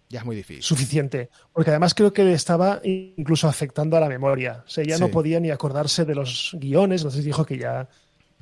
ya 0.09 0.20
es 0.20 0.24
muy 0.24 0.36
difícil. 0.36 0.62
suficiente. 0.62 1.28
Porque 1.52 1.70
además 1.70 1.94
creo 1.94 2.12
que 2.12 2.24
le 2.24 2.32
estaba 2.32 2.80
incluso 2.84 3.46
afectando 3.48 3.96
a 3.96 4.00
la 4.00 4.09
memoria. 4.09 4.62
O 4.66 4.68
sea, 4.70 4.82
ya 4.84 4.98
no 4.98 5.09
podía 5.10 5.38
ni 5.40 5.50
acordarse 5.50 6.05
de 6.06 6.14
los 6.14 6.52
guiones, 6.59 7.02
entonces 7.02 7.24
dijo 7.24 7.44
que 7.44 7.59
ya 7.59 7.88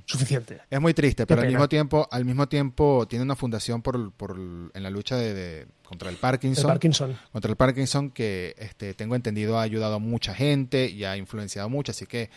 suficiente. 0.07 0.61
Es 0.71 0.81
muy 0.81 0.95
triste, 0.95 1.27
pero 1.27 1.43
al 1.43 1.49
mismo 1.49 1.69
tiempo, 1.69 2.09
al 2.11 2.25
mismo 2.25 2.49
tiempo 2.49 3.07
tiene 3.09 3.25
una 3.25 3.37
fundación 3.37 3.83
por, 3.83 4.13
por 4.13 4.39
en 4.39 4.83
la 4.83 4.89
lucha 4.91 5.17
de, 5.17 5.35
de- 5.35 5.67
contra 5.85 6.09
el 6.09 6.15
El 6.15 6.21
Parkinson. 6.21 6.67
Parkinson. 6.67 7.19
contra 7.33 7.51
el 7.51 7.57
Parkinson 7.57 8.11
que 8.11 8.55
este, 8.59 8.95
tengo 8.95 9.15
entendido 9.15 9.59
ha 9.59 9.63
ayudado 9.63 9.97
a 9.97 9.99
mucha 9.99 10.35
gente 10.35 10.89
y 10.89 11.05
ha 11.05 11.17
influenciado 11.17 11.69
mucho, 11.69 11.93
así 11.93 12.07
que 12.07 12.31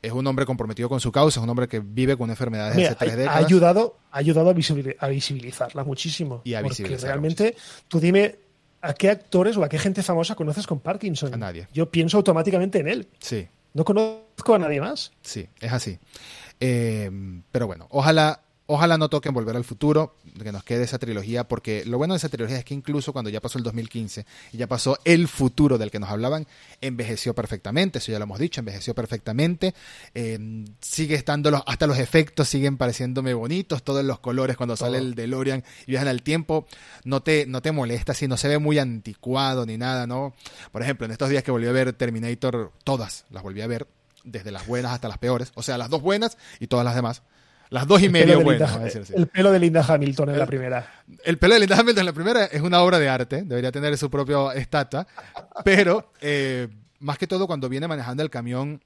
es 0.00 0.12
un 0.12 0.26
hombre 0.28 0.46
comprometido 0.46 0.88
con 0.88 1.00
su 1.00 1.10
causa, 1.12 1.40
es 1.40 1.44
un 1.44 1.50
hombre 1.50 1.66
que 1.68 1.80
vive 1.80 2.16
con 2.16 2.30
enfermedades 2.30 2.76
Mira, 2.76 2.90
hace 2.90 2.98
tres 2.98 3.10
ha, 3.10 3.14
ha 3.14 3.16
décadas. 3.16 3.44
ayudado, 3.44 3.98
ha 4.12 4.18
ayudado 4.18 4.50
a, 4.50 4.54
visibili- 4.54 4.96
a 4.98 5.08
visibilizarla 5.08 5.82
muchísimo. 5.84 6.40
Y 6.44 6.54
a 6.54 6.62
porque 6.62 6.96
realmente, 6.98 7.56
tú 7.88 7.98
dime 8.00 8.36
a 8.80 8.94
qué 8.94 9.10
actores 9.10 9.56
o 9.56 9.64
a 9.64 9.68
qué 9.68 9.76
gente 9.78 10.04
famosa 10.04 10.36
conoces 10.36 10.66
con 10.68 10.78
Parkinson. 10.78 11.34
A 11.34 11.36
nadie. 11.36 11.66
Yo 11.72 11.90
pienso 11.90 12.16
automáticamente 12.16 12.78
en 12.78 12.86
él. 12.88 13.08
Sí, 13.18 13.48
No 13.74 13.84
conozco 13.84 14.54
a 14.54 14.58
nadie 14.60 14.80
más. 14.80 15.10
sí, 15.20 15.48
es 15.60 15.72
así. 15.72 15.98
Eh, 16.60 17.10
pero 17.50 17.66
bueno, 17.66 17.86
ojalá, 17.90 18.40
ojalá 18.66 18.98
no 18.98 19.08
toquen 19.08 19.32
volver 19.32 19.56
al 19.56 19.64
futuro, 19.64 20.16
que 20.44 20.52
nos 20.52 20.62
quede 20.62 20.84
esa 20.84 20.98
trilogía, 20.98 21.48
porque 21.48 21.84
lo 21.84 21.98
bueno 21.98 22.14
de 22.14 22.18
esa 22.18 22.28
trilogía 22.28 22.58
es 22.58 22.64
que 22.64 22.74
incluso 22.74 23.12
cuando 23.12 23.30
ya 23.30 23.40
pasó 23.40 23.58
el 23.58 23.64
2015 23.64 24.26
y 24.52 24.58
ya 24.58 24.66
pasó 24.66 24.98
el 25.04 25.26
futuro 25.26 25.78
del 25.78 25.90
que 25.90 25.98
nos 25.98 26.10
hablaban, 26.10 26.46
envejeció 26.80 27.34
perfectamente, 27.34 27.98
eso 27.98 28.12
ya 28.12 28.18
lo 28.18 28.24
hemos 28.24 28.38
dicho, 28.38 28.60
envejeció 28.60 28.94
perfectamente, 28.94 29.74
eh, 30.14 30.64
sigue 30.80 31.14
estando, 31.14 31.50
los, 31.50 31.62
hasta 31.66 31.86
los 31.86 31.98
efectos 31.98 32.48
siguen 32.48 32.76
pareciéndome 32.76 33.34
bonitos, 33.34 33.82
todos 33.82 34.04
los 34.04 34.18
colores 34.20 34.56
cuando 34.56 34.76
sale 34.76 34.98
el 34.98 35.14
DeLorean 35.14 35.64
y 35.86 35.92
viajan 35.92 36.08
al 36.08 36.22
tiempo, 36.22 36.66
no 37.04 37.22
te, 37.22 37.46
no 37.46 37.62
te 37.62 37.72
molesta, 37.72 38.14
si 38.14 38.28
no 38.28 38.36
se 38.36 38.48
ve 38.48 38.58
muy 38.58 38.78
anticuado 38.78 39.66
ni 39.66 39.76
nada, 39.76 40.06
¿no? 40.06 40.34
Por 40.72 40.82
ejemplo, 40.82 41.06
en 41.06 41.12
estos 41.12 41.30
días 41.30 41.42
que 41.42 41.50
volví 41.50 41.66
a 41.66 41.72
ver 41.72 41.92
Terminator, 41.94 42.72
todas 42.84 43.24
las 43.30 43.42
volví 43.42 43.62
a 43.62 43.66
ver, 43.66 43.86
desde 44.24 44.50
las 44.50 44.66
buenas 44.66 44.92
hasta 44.92 45.08
las 45.08 45.18
peores, 45.18 45.52
o 45.54 45.62
sea, 45.62 45.78
las 45.78 45.88
dos 45.90 46.02
buenas 46.02 46.36
y 46.60 46.66
todas 46.66 46.84
las 46.84 46.94
demás. 46.94 47.22
Las 47.70 47.86
dos 47.86 48.00
y 48.00 48.06
El 48.06 48.12
medio 48.12 48.40
buenas, 48.40 48.70
Linda- 48.70 48.80
a 48.80 48.84
decir 48.84 49.02
así. 49.02 49.12
el 49.14 49.26
pelo 49.26 49.52
de 49.52 49.58
Linda 49.58 49.84
Hamilton 49.86 50.28
en 50.30 50.34
El- 50.36 50.38
la 50.40 50.46
primera. 50.46 51.04
El 51.22 51.36
pelo 51.38 51.54
de 51.54 51.60
Linda 51.60 51.76
Hamilton 51.78 52.00
en 52.00 52.06
la 52.06 52.12
primera 52.14 52.44
es 52.46 52.62
una 52.62 52.80
obra 52.80 52.98
de 52.98 53.08
arte, 53.10 53.42
debería 53.42 53.70
tener 53.70 53.96
su 53.98 54.10
propia 54.10 54.52
estatua, 54.54 55.06
pero 55.64 56.12
eh, 56.22 56.68
más 57.00 57.18
que 57.18 57.26
todo 57.26 57.46
cuando 57.46 57.68
viene 57.68 57.86
manejando 57.86 58.22
el 58.22 58.30
camión 58.30 58.82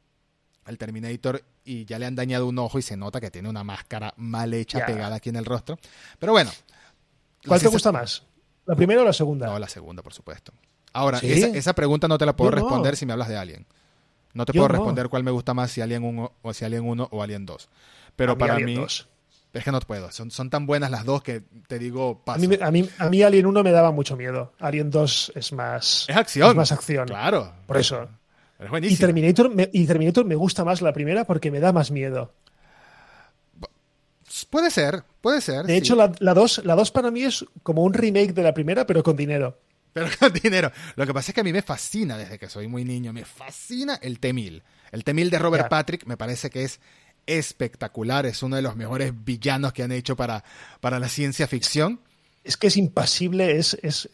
al 0.65 0.79
Terminator 0.79 1.43
y 1.65 1.85
ya 1.85 1.99
le 1.99 2.07
han 2.07 2.17
dañado 2.17 2.47
un 2.49 2.59
ojo 2.59 2.79
y 2.79 2.83
se 2.83 2.97
nota 2.97 3.21
que 3.21 3.31
tiene 3.31 3.49
una 3.49 3.63
máscara 3.65 4.15
mal 4.17 4.53
hecha 4.55 4.85
pegada 4.85 5.17
aquí 5.17 5.29
en 5.29 5.37
el 5.37 5.45
rostro. 5.45 5.79
Pero 6.19 6.33
bueno. 6.33 6.51
¿Cuál 7.47 7.61
te 7.61 7.69
gusta 7.69 7.91
más? 7.93 8.25
¿La 8.67 8.75
primera 8.77 9.03
o 9.03 9.05
la 9.05 9.13
segunda? 9.13 9.47
No, 9.47 9.59
la 9.59 9.69
segunda, 9.69 10.03
por 10.03 10.13
supuesto. 10.13 10.53
Ahora, 10.93 11.19
¿Sí? 11.19 11.33
esa, 11.33 11.47
esa 11.49 11.73
pregunta 11.73 12.07
no 12.07 12.19
te 12.19 12.27
la 12.27 12.37
puedo 12.37 12.51
no. 12.51 12.57
responder 12.57 12.97
si 12.97 13.07
me 13.07 13.13
hablas 13.13 13.29
de 13.29 13.37
Alien. 13.37 13.67
No 14.35 14.45
te 14.47 14.53
Yo 14.53 14.61
puedo 14.61 14.69
no. 14.69 14.75
responder 14.79 15.09
cuál 15.09 15.25
me 15.25 15.31
gusta 15.31 15.55
más, 15.55 15.71
si 15.71 15.81
Alien 15.81 16.05
1 16.05 16.33
o 16.43 16.53
si 16.55 16.65
Alien 16.65 16.85
1 16.87 17.09
o 17.11 17.23
Alien 17.23 17.45
2. 17.47 17.69
Pero 18.17 18.33
A 18.33 18.35
mí 18.35 18.39
para 18.41 18.55
Alien 18.55 18.67
mí, 18.67 18.75
2. 18.77 19.09
es 19.53 19.65
que 19.65 19.73
no 19.73 19.81
puedo. 19.81 20.11
Son, 20.11 20.31
son 20.31 20.49
tan 20.51 20.67
buenas 20.67 20.91
las 20.91 21.05
dos 21.05 21.23
que 21.23 21.43
te 21.67 21.79
digo, 21.79 22.23
paso. 22.25 22.45
A 22.45 22.49
mí, 22.49 22.59
a, 22.61 22.71
mí, 22.71 22.89
a 22.99 23.09
mí 23.11 23.23
Alien 23.23 23.47
1 23.47 23.63
me 23.63 23.71
daba 23.73 23.91
mucho 23.93 24.17
miedo. 24.17 24.53
Alien 24.59 24.91
2 24.91 25.33
es 25.35 25.53
más, 25.53 26.07
Es 26.09 26.17
acción. 26.17 26.51
es 26.51 26.57
más 26.57 26.73
acción. 26.73 27.07
Claro. 27.09 27.53
Por 27.67 27.77
eso. 27.77 28.09
Es 28.59 28.67
Y 28.67 28.69
buenísimo. 28.71 29.07
Terminator, 29.07 29.55
me, 29.55 29.69
y 29.73 29.87
Terminator 29.87 30.25
me 30.25 30.35
gusta 30.37 30.65
más 30.65 30.81
la 30.83 30.93
primera 30.93 31.25
porque 31.25 31.51
me 31.51 31.61
da 31.61 31.73
más 31.73 31.91
miedo. 31.91 32.33
Puede 34.51 34.71
ser, 34.71 35.03
puede 35.21 35.41
ser. 35.41 35.67
De 35.67 35.75
sí. 35.75 35.79
hecho, 35.79 35.95
la, 35.95 36.11
la 36.21 36.33
2 36.35 36.63
la 36.65 36.75
dos 36.75 36.91
para 36.91 37.11
mí 37.11 37.23
es 37.23 37.45
como 37.63 37.83
un 37.85 37.93
remake 37.93 38.33
de 38.33 38.43
la 38.43 38.55
primera, 38.55 38.87
pero 38.87 39.03
con 39.03 39.17
dinero. 39.17 39.59
Pero 39.93 40.07
con 40.19 40.33
dinero. 40.33 40.73
Lo 40.97 41.07
que 41.07 41.15
pasa 41.15 41.31
es 41.31 41.35
que 41.35 41.41
a 41.41 41.45
mí 41.45 41.53
me 41.53 41.63
fascina 41.63 42.17
desde 42.17 42.39
que 42.39 42.49
soy 42.49 42.69
muy 42.69 42.85
niño. 42.85 43.13
Me 43.13 43.25
fascina 43.25 43.99
el 44.03 44.19
T-1000. 44.19 44.63
El 44.91 45.05
T-1000 45.05 45.31
de 45.31 45.39
Robert. 45.39 45.69
Patrick 45.69 46.07
me 46.07 46.17
parece 46.17 46.51
que 46.51 46.65
es 46.65 46.81
espectacular. 47.27 48.27
Es 48.27 48.43
uno 48.43 48.57
de 48.57 48.63
los 48.63 48.77
mejores 48.77 49.13
villanos 49.25 49.73
que 49.73 49.83
han 49.83 49.93
hecho 49.93 50.17
para, 50.17 50.45
para 50.81 50.99
la 50.99 51.09
ciencia 51.09 51.47
ficción. 51.47 52.01
Es 52.45 52.57
que 52.57 52.67
es 52.67 52.77
impasible, 52.77 53.57
es, 53.59 53.79
es, 53.83 54.09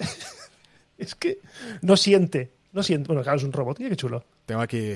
es 0.98 1.14
que 1.14 1.38
no 1.80 1.96
siente. 1.96 2.52
No 2.72 2.82
siente. 2.82 3.06
Bueno, 3.08 3.22
claro, 3.22 3.38
es 3.38 3.44
un 3.44 3.52
robot. 3.52 3.78
Qué 3.78 3.96
chulo. 3.96 4.24
Tengo 4.46 4.60
aquí 4.60 4.94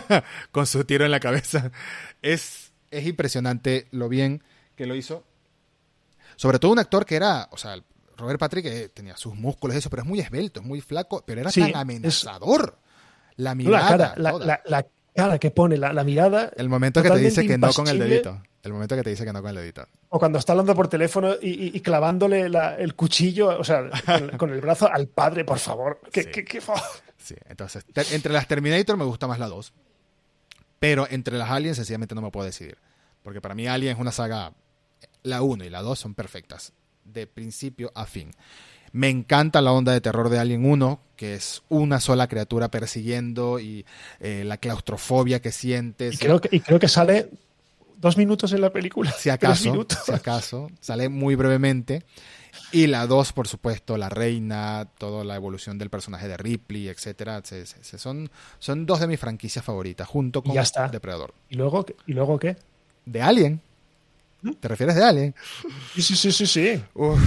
con 0.50 0.66
su 0.66 0.84
tiro 0.84 1.04
en 1.04 1.10
la 1.10 1.20
cabeza. 1.20 1.70
Es, 2.22 2.72
es 2.90 3.06
impresionante 3.06 3.86
lo 3.92 4.08
bien 4.08 4.42
que 4.76 4.86
lo 4.86 4.94
hizo. 4.94 5.24
Sobre 6.36 6.58
todo 6.58 6.72
un 6.72 6.80
actor 6.80 7.06
que 7.06 7.14
era, 7.14 7.48
o 7.52 7.56
sea, 7.56 7.76
Robert 8.16 8.38
Patrick 8.40 8.66
eh, 8.66 8.88
tenía 8.92 9.16
sus 9.16 9.34
músculos 9.34 9.74
y 9.74 9.78
eso, 9.78 9.90
pero 9.90 10.02
es 10.02 10.08
muy 10.08 10.20
esbelto, 10.20 10.60
es 10.60 10.66
muy 10.66 10.80
flaco, 10.80 11.22
pero 11.26 11.40
era 11.40 11.50
Sí, 11.50 11.60
tan 11.60 11.70
es- 11.70 11.76
amenazador. 11.76 12.78
La 13.36 13.54
mirada. 13.54 14.14
la 14.16 14.32
cara, 14.32 14.62
la, 14.66 14.86
cara 15.14 15.38
que 15.38 15.50
pone, 15.50 15.76
la, 15.76 15.92
la 15.92 16.04
mirada. 16.04 16.50
El 16.56 16.68
momento 16.68 17.02
que 17.02 17.10
te 17.10 17.18
dice 17.18 17.46
que 17.46 17.58
no 17.58 17.72
con 17.72 17.88
el 17.88 17.98
dedito. 17.98 18.40
El 18.62 18.72
momento 18.72 18.96
que 18.96 19.02
te 19.02 19.10
dice 19.10 19.24
que 19.24 19.32
no 19.32 19.42
con 19.42 19.50
el 19.50 19.56
dedito. 19.56 19.86
O 20.08 20.18
cuando 20.18 20.38
está 20.38 20.52
hablando 20.52 20.74
por 20.74 20.88
teléfono 20.88 21.34
y, 21.42 21.48
y- 21.50 21.70
y 21.74 21.80
clavándole 21.80 22.48
la- 22.48 22.76
el 22.76 22.94
cuchillo, 22.94 23.58
o 23.58 23.64
sea, 23.64 23.90
con, 24.06 24.38
con 24.38 24.50
el 24.50 24.60
brazo 24.60 24.88
al 24.90 25.08
padre, 25.08 25.44
por 25.44 25.58
favor. 25.58 26.00
Que, 26.12 26.22
Sí. 26.22 26.58
oh. 26.68 26.74
Sí, 27.18 27.34
entonces, 27.48 27.84
te- 27.86 28.14
entre 28.14 28.32
las 28.32 28.46
Terminator 28.46 28.96
me 28.96 29.04
gusta 29.04 29.26
más 29.26 29.38
la 29.38 29.48
2. 29.48 29.72
Pero 30.78 31.06
entre 31.10 31.36
las 31.38 31.50
Aliens 31.50 31.76
sencillamente 31.76 32.14
no 32.14 32.22
me 32.22 32.30
puedo 32.30 32.46
decidir. 32.46 32.76
Porque 33.22 33.40
para 33.40 33.54
mí 33.54 33.66
Alien 33.66 33.94
es 33.94 33.98
una 34.00 34.12
saga, 34.12 34.52
la 35.22 35.42
1 35.42 35.64
y 35.64 35.70
la 35.70 35.82
2 35.82 35.98
son 35.98 36.14
perfectas. 36.14 36.72
De 37.04 37.26
principio 37.26 37.92
a 37.94 38.06
fin. 38.06 38.30
Me 38.92 39.08
encanta 39.08 39.60
la 39.60 39.72
onda 39.72 39.92
de 39.92 40.00
terror 40.00 40.28
de 40.28 40.38
Alien 40.38 40.64
1, 40.64 41.00
que 41.16 41.34
es 41.34 41.62
una 41.68 41.98
sola 42.00 42.28
criatura 42.28 42.70
persiguiendo 42.70 43.58
y 43.58 43.84
eh, 44.20 44.44
la 44.44 44.56
claustrofobia 44.58 45.40
que 45.42 45.50
sientes. 45.52 46.14
Y 46.14 46.18
creo, 46.18 46.40
que, 46.40 46.48
y 46.54 46.60
creo 46.60 46.78
que 46.78 46.86
sale 46.88 47.28
dos 47.96 48.16
minutos 48.16 48.52
en 48.52 48.60
la 48.60 48.70
película. 48.70 49.10
si 49.12 49.30
acaso, 49.30 49.86
si 50.04 50.12
acaso, 50.12 50.70
sale 50.80 51.08
muy 51.08 51.34
brevemente. 51.34 52.04
Y 52.70 52.86
la 52.86 53.08
2, 53.08 53.32
por 53.32 53.48
supuesto, 53.48 53.96
la 53.98 54.08
reina, 54.08 54.88
toda 54.98 55.24
la 55.24 55.34
evolución 55.34 55.76
del 55.76 55.90
personaje 55.90 56.28
de 56.28 56.36
Ripley, 56.36 56.86
etcétera. 56.88 57.40
Se- 57.44 57.66
se- 57.66 57.82
se- 57.82 57.98
son, 57.98 58.30
son 58.60 58.86
dos 58.86 59.00
de 59.00 59.08
mis 59.08 59.18
franquicias 59.18 59.64
favoritas, 59.64 60.06
junto 60.06 60.40
con 60.42 60.54
ya 60.54 60.62
está. 60.62 60.86
Depredador. 60.88 61.34
¿Y 61.50 61.56
luego, 61.56 61.84
¿y 62.06 62.12
luego 62.12 62.38
qué? 62.38 62.56
¿De 63.06 63.22
Alien? 63.22 63.60
¿Te 64.60 64.68
refieres 64.68 64.94
de 64.96 65.04
Alien? 65.04 65.34
Sí, 65.94 66.02
sí, 66.02 66.16
sí, 66.16 66.32
sí. 66.32 66.46
sí. 66.46 66.84
Uf, 66.94 67.18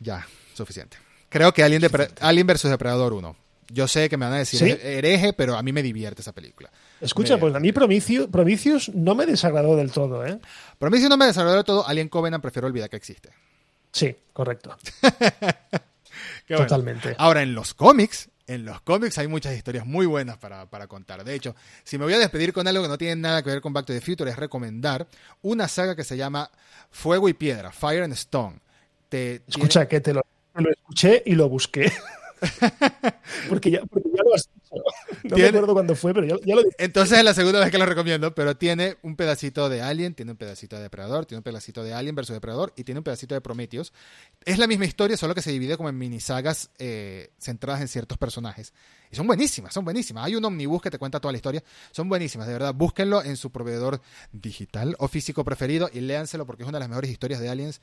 ya, 0.00 0.26
suficiente. 0.54 0.96
Creo 1.28 1.52
que 1.52 1.62
Alien, 1.64 1.82
Depre- 1.82 2.10
Alien 2.20 2.46
versus 2.46 2.70
Depredador 2.70 3.12
1. 3.12 3.36
Yo 3.70 3.88
sé 3.88 4.08
que 4.08 4.16
me 4.16 4.26
van 4.26 4.34
a 4.34 4.38
decir 4.38 4.60
¿Sí? 4.60 4.70
"Es 4.70 4.84
hereje, 4.84 5.32
pero 5.32 5.56
a 5.56 5.62
mí 5.62 5.72
me 5.72 5.82
divierte 5.82 6.20
esa 6.22 6.32
película. 6.32 6.70
Escucha, 7.00 7.34
Me- 7.34 7.40
pues 7.40 7.54
a 7.54 7.60
mí 7.60 7.72
Prometheus, 7.72 8.28
Prometheus 8.28 8.90
no 8.94 9.14
me 9.14 9.24
desagradó 9.26 9.74
del 9.74 9.90
todo, 9.90 10.24
¿eh? 10.24 10.38
Si 10.78 11.08
no 11.08 11.16
me 11.16 11.26
desarrolló 11.26 11.56
de 11.56 11.64
todo, 11.64 11.86
Alien 11.88 12.08
Covenant 12.08 12.42
prefiero 12.42 12.68
olvidar 12.68 12.90
que 12.90 12.96
existe. 12.96 13.30
Sí, 13.92 14.14
correcto. 14.32 14.76
Bueno. 16.48 16.64
Totalmente. 16.64 17.14
Ahora, 17.18 17.42
en 17.42 17.54
los 17.54 17.72
cómics, 17.74 18.28
en 18.46 18.64
los 18.64 18.80
cómics 18.82 19.18
hay 19.18 19.28
muchas 19.28 19.56
historias 19.56 19.86
muy 19.86 20.06
buenas 20.06 20.36
para, 20.38 20.66
para 20.66 20.86
contar. 20.86 21.24
De 21.24 21.34
hecho, 21.34 21.54
si 21.82 21.98
me 21.98 22.04
voy 22.04 22.14
a 22.14 22.18
despedir 22.18 22.52
con 22.52 22.66
algo 22.68 22.82
que 22.82 22.88
no 22.88 22.98
tiene 22.98 23.16
nada 23.16 23.42
que 23.42 23.50
ver 23.50 23.60
con 23.60 23.72
Back 23.72 23.86
to 23.86 23.92
the 23.92 24.00
Future, 24.00 24.30
es 24.30 24.36
recomendar 24.36 25.06
una 25.42 25.68
saga 25.68 25.96
que 25.96 26.04
se 26.04 26.16
llama 26.16 26.50
Fuego 26.90 27.28
y 27.28 27.34
Piedra, 27.34 27.72
Fire 27.72 28.02
and 28.02 28.12
Stone. 28.12 28.60
Te, 29.08 29.42
Escucha, 29.46 29.86
que 29.86 30.00
te 30.00 30.12
lo, 30.12 30.22
escuché 30.70 31.22
y 31.24 31.34
lo 31.34 31.48
busqué. 31.48 31.92
porque, 33.48 33.70
ya, 33.70 33.80
porque 33.86 34.08
ya 34.14 34.22
lo 34.22 34.34
has. 34.34 34.48
No 35.24 35.36
me 35.36 35.46
acuerdo 35.46 35.72
cuándo 35.72 35.94
fue, 35.94 36.12
pero 36.12 36.26
ya, 36.26 36.54
lo 36.54 36.62
dije. 36.62 36.76
Entonces 36.78 37.18
es 37.18 37.24
la 37.24 37.32
segunda 37.32 37.60
vez 37.60 37.70
que 37.70 37.78
lo 37.78 37.86
recomiendo, 37.86 38.34
pero 38.34 38.56
tiene 38.56 38.96
un 39.02 39.16
pedacito 39.16 39.68
de 39.70 39.80
Alien, 39.80 40.14
tiene 40.14 40.32
un 40.32 40.36
pedacito 40.36 40.76
de 40.76 40.82
Depredador, 40.82 41.24
tiene 41.24 41.38
un 41.38 41.42
pedacito 41.42 41.82
de 41.82 41.94
Alien 41.94 42.14
versus 42.14 42.34
Depredador 42.34 42.74
y 42.76 42.84
tiene 42.84 42.98
un 42.98 43.04
pedacito 43.04 43.34
de 43.34 43.40
Prometheus. 43.40 43.92
Es 44.44 44.58
la 44.58 44.66
misma 44.66 44.84
historia, 44.84 45.16
solo 45.16 45.34
que 45.34 45.40
se 45.40 45.50
divide 45.50 45.76
como 45.76 45.88
en 45.88 45.96
minisagas 45.96 46.70
eh, 46.78 47.30
centradas 47.38 47.80
en 47.80 47.88
ciertos 47.88 48.18
personajes. 48.18 48.74
Y 49.10 49.16
son 49.16 49.26
buenísimas, 49.26 49.72
son 49.72 49.84
buenísimas. 49.84 50.26
Hay 50.26 50.36
un 50.36 50.44
omnibus 50.44 50.82
que 50.82 50.90
te 50.90 50.98
cuenta 50.98 51.20
toda 51.20 51.32
la 51.32 51.38
historia. 51.38 51.62
Son 51.90 52.08
buenísimas, 52.08 52.46
de 52.46 52.52
verdad. 52.52 52.74
Búsquenlo 52.74 53.22
en 53.22 53.36
su 53.36 53.50
proveedor 53.50 54.00
digital 54.32 54.94
o 54.98 55.08
físico 55.08 55.44
preferido 55.44 55.88
y 55.92 56.00
léanselo 56.00 56.44
porque 56.44 56.64
es 56.64 56.68
una 56.68 56.78
de 56.78 56.80
las 56.80 56.88
mejores 56.88 57.10
historias 57.10 57.40
de 57.40 57.48
Aliens 57.48 57.80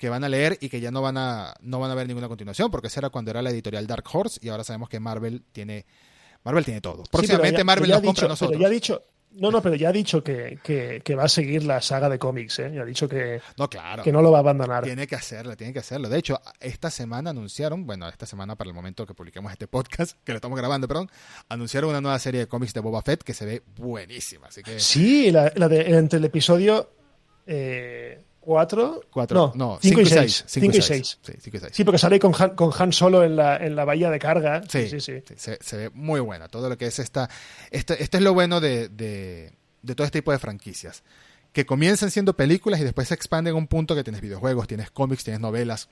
que 0.00 0.08
van 0.08 0.24
a 0.24 0.30
leer 0.30 0.56
y 0.62 0.70
que 0.70 0.80
ya 0.80 0.90
no 0.90 1.02
van 1.02 1.18
a, 1.18 1.52
no 1.60 1.78
van 1.78 1.90
a 1.90 1.94
ver 1.94 2.08
ninguna 2.08 2.26
continuación, 2.26 2.70
porque 2.70 2.86
esa 2.86 3.00
era 3.00 3.10
cuando 3.10 3.30
era 3.30 3.42
la 3.42 3.50
editorial 3.50 3.86
Dark 3.86 4.04
Horse 4.10 4.40
y 4.42 4.48
ahora 4.48 4.64
sabemos 4.64 4.88
que 4.88 4.98
Marvel 4.98 5.44
tiene, 5.52 5.84
Marvel 6.44 6.64
tiene 6.64 6.80
todo. 6.80 7.04
Próximamente 7.10 7.64
Marvel 7.64 7.90
nos 7.90 8.02
compra 8.02 8.26
a 8.26 8.28
nosotros. 8.28 8.60
ya 8.60 8.66
ha 8.66 8.70
dicho, 8.70 9.02
no, 9.32 9.50
no, 9.50 9.62
pero 9.62 9.76
ya 9.76 9.90
ha 9.90 9.92
dicho 9.92 10.24
que, 10.24 10.58
que, 10.62 11.14
va 11.14 11.24
a 11.24 11.28
seguir 11.28 11.62
la 11.64 11.80
saga 11.80 12.08
de 12.08 12.18
cómics, 12.18 12.58
¿eh? 12.58 12.72
Ya 12.74 12.82
ha 12.82 12.84
dicho 12.84 13.08
que 13.08 13.40
no, 13.56 13.68
claro, 13.68 14.02
que 14.02 14.10
no 14.10 14.22
lo 14.22 14.32
va 14.32 14.38
a 14.38 14.40
abandonar. 14.40 14.82
Tiene 14.82 15.06
que 15.06 15.14
hacerlo, 15.14 15.56
tiene 15.56 15.72
que 15.72 15.78
hacerlo. 15.78 16.08
De 16.08 16.18
hecho, 16.18 16.40
esta 16.58 16.90
semana 16.90 17.30
anunciaron, 17.30 17.86
bueno, 17.86 18.08
esta 18.08 18.26
semana 18.26 18.56
para 18.56 18.68
el 18.68 18.74
momento 18.74 19.06
que 19.06 19.14
publiquemos 19.14 19.52
este 19.52 19.68
podcast, 19.68 20.18
que 20.24 20.32
lo 20.32 20.36
estamos 20.36 20.58
grabando, 20.58 20.88
perdón, 20.88 21.10
anunciaron 21.48 21.90
una 21.90 22.00
nueva 22.00 22.18
serie 22.18 22.40
de 22.40 22.48
cómics 22.48 22.74
de 22.74 22.80
Boba 22.80 23.02
Fett 23.02 23.22
que 23.22 23.34
se 23.34 23.44
ve 23.44 23.62
buenísima. 23.76 24.48
Así 24.48 24.62
que... 24.62 24.80
Sí, 24.80 25.30
la, 25.30 25.50
de, 25.50 25.96
entre 25.96 26.18
el 26.18 26.24
episodio... 26.24 26.90
Eh, 27.46 28.20
4, 28.40 29.02
no, 29.34 29.52
no 29.54 29.78
5 29.82 30.00
y 30.00 30.06
6. 30.06 30.44
5 30.46 30.76
y 30.76 30.82
6. 30.82 31.18
Sí, 31.72 31.84
porque 31.84 31.98
sale 31.98 32.18
con 32.18 32.32
Han, 32.38 32.50
con 32.50 32.72
Han 32.76 32.92
Solo 32.92 33.22
en 33.22 33.36
la, 33.36 33.58
en 33.58 33.76
la 33.76 33.84
bahía 33.84 34.10
de 34.10 34.18
carga. 34.18 34.62
Sí, 34.66 34.88
sí, 34.88 35.00
sí. 35.00 35.22
Se, 35.36 35.76
ve 35.76 35.90
muy 35.90 36.20
buena. 36.20 36.48
Todo 36.48 36.68
lo 36.68 36.78
que 36.78 36.86
es 36.86 36.98
esta. 36.98 37.28
Este, 37.70 38.02
este 38.02 38.16
es 38.16 38.22
lo 38.22 38.32
bueno 38.32 38.60
de, 38.60 38.88
de, 38.88 39.52
de, 39.82 39.94
todo 39.94 40.06
este 40.06 40.20
tipo 40.20 40.32
de 40.32 40.38
franquicias. 40.38 41.02
Que 41.52 41.66
comienzan 41.66 42.10
siendo 42.10 42.34
películas 42.34 42.80
y 42.80 42.84
después 42.84 43.08
se 43.08 43.14
expanden 43.14 43.54
a 43.54 43.58
un 43.58 43.66
punto 43.66 43.94
que 43.94 44.04
tienes 44.04 44.22
videojuegos, 44.22 44.66
tienes 44.66 44.90
cómics, 44.90 45.22
tienes 45.22 45.40
novelas. 45.40 45.88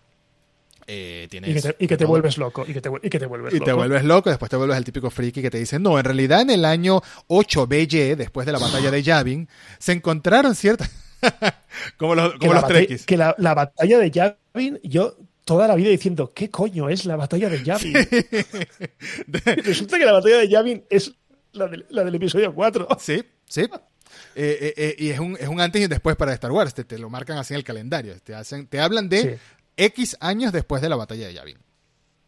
Eh, 0.86 1.28
tienes 1.30 1.50
y 1.50 1.54
que 1.54 1.60
te, 1.60 1.84
y 1.84 1.86
que 1.86 1.96
te 1.98 2.04
vuelves 2.06 2.38
loco. 2.38 2.64
Y 2.66 2.72
que 2.72 2.80
te, 2.80 2.88
y 3.02 3.10
que 3.10 3.18
te 3.18 3.26
vuelves 3.26 3.52
y 3.52 3.58
loco. 3.58 3.66
te 3.66 3.72
vuelves 3.74 4.04
loco. 4.04 4.30
Después 4.30 4.50
te 4.50 4.56
vuelves 4.56 4.78
el 4.78 4.84
típico 4.84 5.10
friki 5.10 5.42
que 5.42 5.50
te 5.50 5.58
dice: 5.58 5.78
No, 5.78 5.98
en 5.98 6.04
realidad 6.04 6.40
en 6.40 6.50
el 6.50 6.64
año 6.64 7.02
8 7.26 7.66
BY, 7.66 8.14
después 8.14 8.46
de 8.46 8.52
la 8.52 8.58
batalla 8.58 8.90
de 8.90 9.02
Yavin, 9.02 9.48
se 9.78 9.92
encontraron 9.92 10.54
ciertas. 10.54 10.90
como 11.96 12.14
los, 12.14 12.34
como 12.34 12.54
los 12.54 12.64
Que 13.04 13.16
la, 13.16 13.34
la, 13.38 13.54
batalla 13.54 13.98
de 13.98 14.10
Yavin, 14.10 14.80
yo 14.82 15.16
toda 15.44 15.66
la 15.66 15.74
vida 15.74 15.90
diciendo, 15.90 16.32
¿qué 16.34 16.50
coño 16.50 16.88
es 16.88 17.04
la 17.06 17.16
batalla 17.16 17.48
de 17.48 17.62
Yavin? 17.62 17.94
Resulta 19.64 19.98
que 19.98 20.04
la 20.04 20.12
batalla 20.12 20.38
de 20.38 20.48
Yavin 20.48 20.84
es 20.90 21.14
la, 21.52 21.70
la 21.88 22.04
del 22.04 22.14
episodio 22.14 22.54
4. 22.54 22.88
Sí, 22.98 23.22
sí. 23.46 23.62
Eh, 24.34 24.58
eh, 24.60 24.74
eh, 24.76 24.96
y 24.98 25.08
es 25.10 25.18
un, 25.18 25.36
es 25.38 25.48
un 25.48 25.60
antes 25.60 25.82
y 25.82 25.86
después 25.86 26.16
para 26.16 26.32
Star 26.34 26.52
Wars. 26.52 26.74
Te, 26.74 26.84
te, 26.84 26.98
lo 26.98 27.10
marcan 27.10 27.38
así 27.38 27.54
en 27.54 27.58
el 27.58 27.64
calendario. 27.64 28.18
Te, 28.20 28.34
hacen, 28.34 28.66
te 28.66 28.80
hablan 28.80 29.08
de 29.08 29.38
X 29.76 30.16
años 30.20 30.52
después 30.52 30.82
de 30.82 30.88
la 30.88 30.96
batalla 30.96 31.26
de 31.26 31.34
Yavin. 31.34 31.58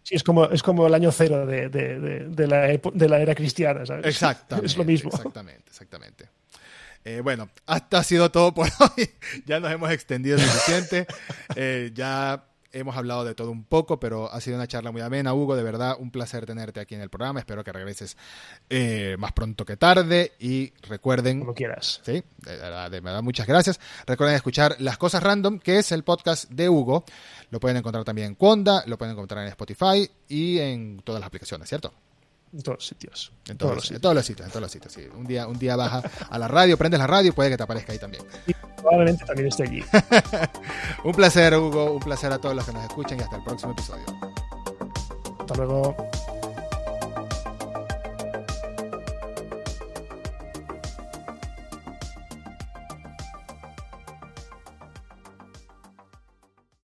Sí, 0.03 0.15
es 0.15 0.25
como, 0.25 0.47
es 0.47 0.63
como 0.63 0.87
el 0.87 0.95
año 0.95 1.13
cero 1.13 1.47
de, 1.47 1.69
de, 1.69 1.99
de, 2.29 2.47
la, 2.47 2.67
de 2.69 3.09
la 3.09 3.21
era 3.21 3.35
cristiana, 3.35 3.85
¿sabes? 3.85 4.07
Exactamente. 4.07 4.67
Es 4.67 4.77
lo 4.77 4.85
mismo. 4.85 5.11
Exactamente, 5.11 5.65
exactamente. 5.69 6.29
Eh, 7.05 7.21
bueno, 7.23 7.49
hasta 7.67 7.99
ha 7.99 8.05
sido 8.05 8.31
todo 8.31 8.53
por 8.53 8.69
hoy. 8.81 9.11
ya 9.47 9.61
nos 9.61 9.71
hemos 9.73 9.91
extendido 9.91 10.39
suficiente. 10.39 11.07
Eh, 11.57 11.91
ya 11.95 12.45
hemos 12.73 12.97
hablado 12.97 13.25
de 13.25 13.35
todo 13.35 13.51
un 13.51 13.65
poco, 13.65 13.99
pero 13.99 14.33
ha 14.33 14.41
sido 14.41 14.57
una 14.57 14.69
charla 14.69 14.93
muy 14.93 15.03
amena, 15.03 15.35
Hugo. 15.35 15.57
De 15.57 15.63
verdad, 15.63 15.97
un 15.99 16.11
placer 16.11 16.47
tenerte 16.47 16.79
aquí 16.79 16.95
en 16.95 17.01
el 17.01 17.11
programa. 17.11 17.41
Espero 17.41 17.65
que 17.65 17.73
regreses 17.73 18.17
eh, 18.69 19.17
más 19.19 19.33
pronto 19.33 19.65
que 19.65 19.77
tarde. 19.77 20.33
Y 20.39 20.73
recuerden. 20.83 21.41
Como 21.41 21.55
quieras. 21.55 22.01
Sí, 22.05 22.23
de 22.39 22.57
verdad, 22.57 23.23
muchas 23.23 23.47
gracias. 23.47 23.81
Recuerden 24.07 24.37
escuchar 24.37 24.77
Las 24.79 24.97
Cosas 24.99 25.23
Random, 25.23 25.59
que 25.59 25.79
es 25.79 25.91
el 25.93 26.05
podcast 26.05 26.49
de 26.51 26.69
Hugo. 26.69 27.05
Lo 27.51 27.59
pueden 27.59 27.77
encontrar 27.79 28.05
también 28.05 28.29
en 28.29 28.35
Conda, 28.37 28.85
lo 28.87 28.97
pueden 28.97 29.13
encontrar 29.15 29.43
en 29.43 29.49
Spotify 29.49 30.09
y 30.29 30.59
en 30.61 31.01
todas 31.03 31.21
las 31.21 31.27
aplicaciones, 31.27 31.69
¿cierto? 31.69 31.93
En 32.53 32.63
todos 32.63 32.79
los 32.79 32.87
sitios. 32.87 33.33
En 33.49 33.57
todos, 33.57 33.75
los, 33.77 33.85
sitios. 33.85 33.97
En 33.97 34.03
todos 34.03 34.15
los 34.15 34.27
sitios, 34.27 34.47
en 34.47 34.51
todos 34.51 34.63
los 34.63 34.73
sitios, 34.73 34.93
sí. 34.93 35.07
Un 35.15 35.25
día, 35.25 35.47
un 35.47 35.59
día 35.59 35.77
baja 35.77 36.03
a 36.29 36.39
la 36.39 36.49
radio, 36.49 36.77
prendes 36.77 36.99
la 36.99 37.07
radio 37.07 37.29
y 37.29 37.33
puede 37.33 37.51
que 37.51 37.57
te 37.57 37.63
aparezca 37.63 37.93
ahí 37.93 37.99
también. 37.99 38.25
Y 38.47 38.55
probablemente 38.77 39.25
también 39.25 39.49
esté 39.49 39.63
allí. 39.65 39.85
un 41.05 41.13
placer, 41.13 41.55
Hugo. 41.55 41.93
Un 41.93 42.01
placer 42.01 42.33
a 42.33 42.39
todos 42.39 42.57
los 42.57 42.65
que 42.65 42.73
nos 42.73 42.83
escuchan 42.85 43.19
y 43.21 43.23
hasta 43.23 43.37
el 43.37 43.45
próximo 43.45 43.73
episodio. 43.73 44.05
Hasta 45.39 45.55
luego. 45.55 45.95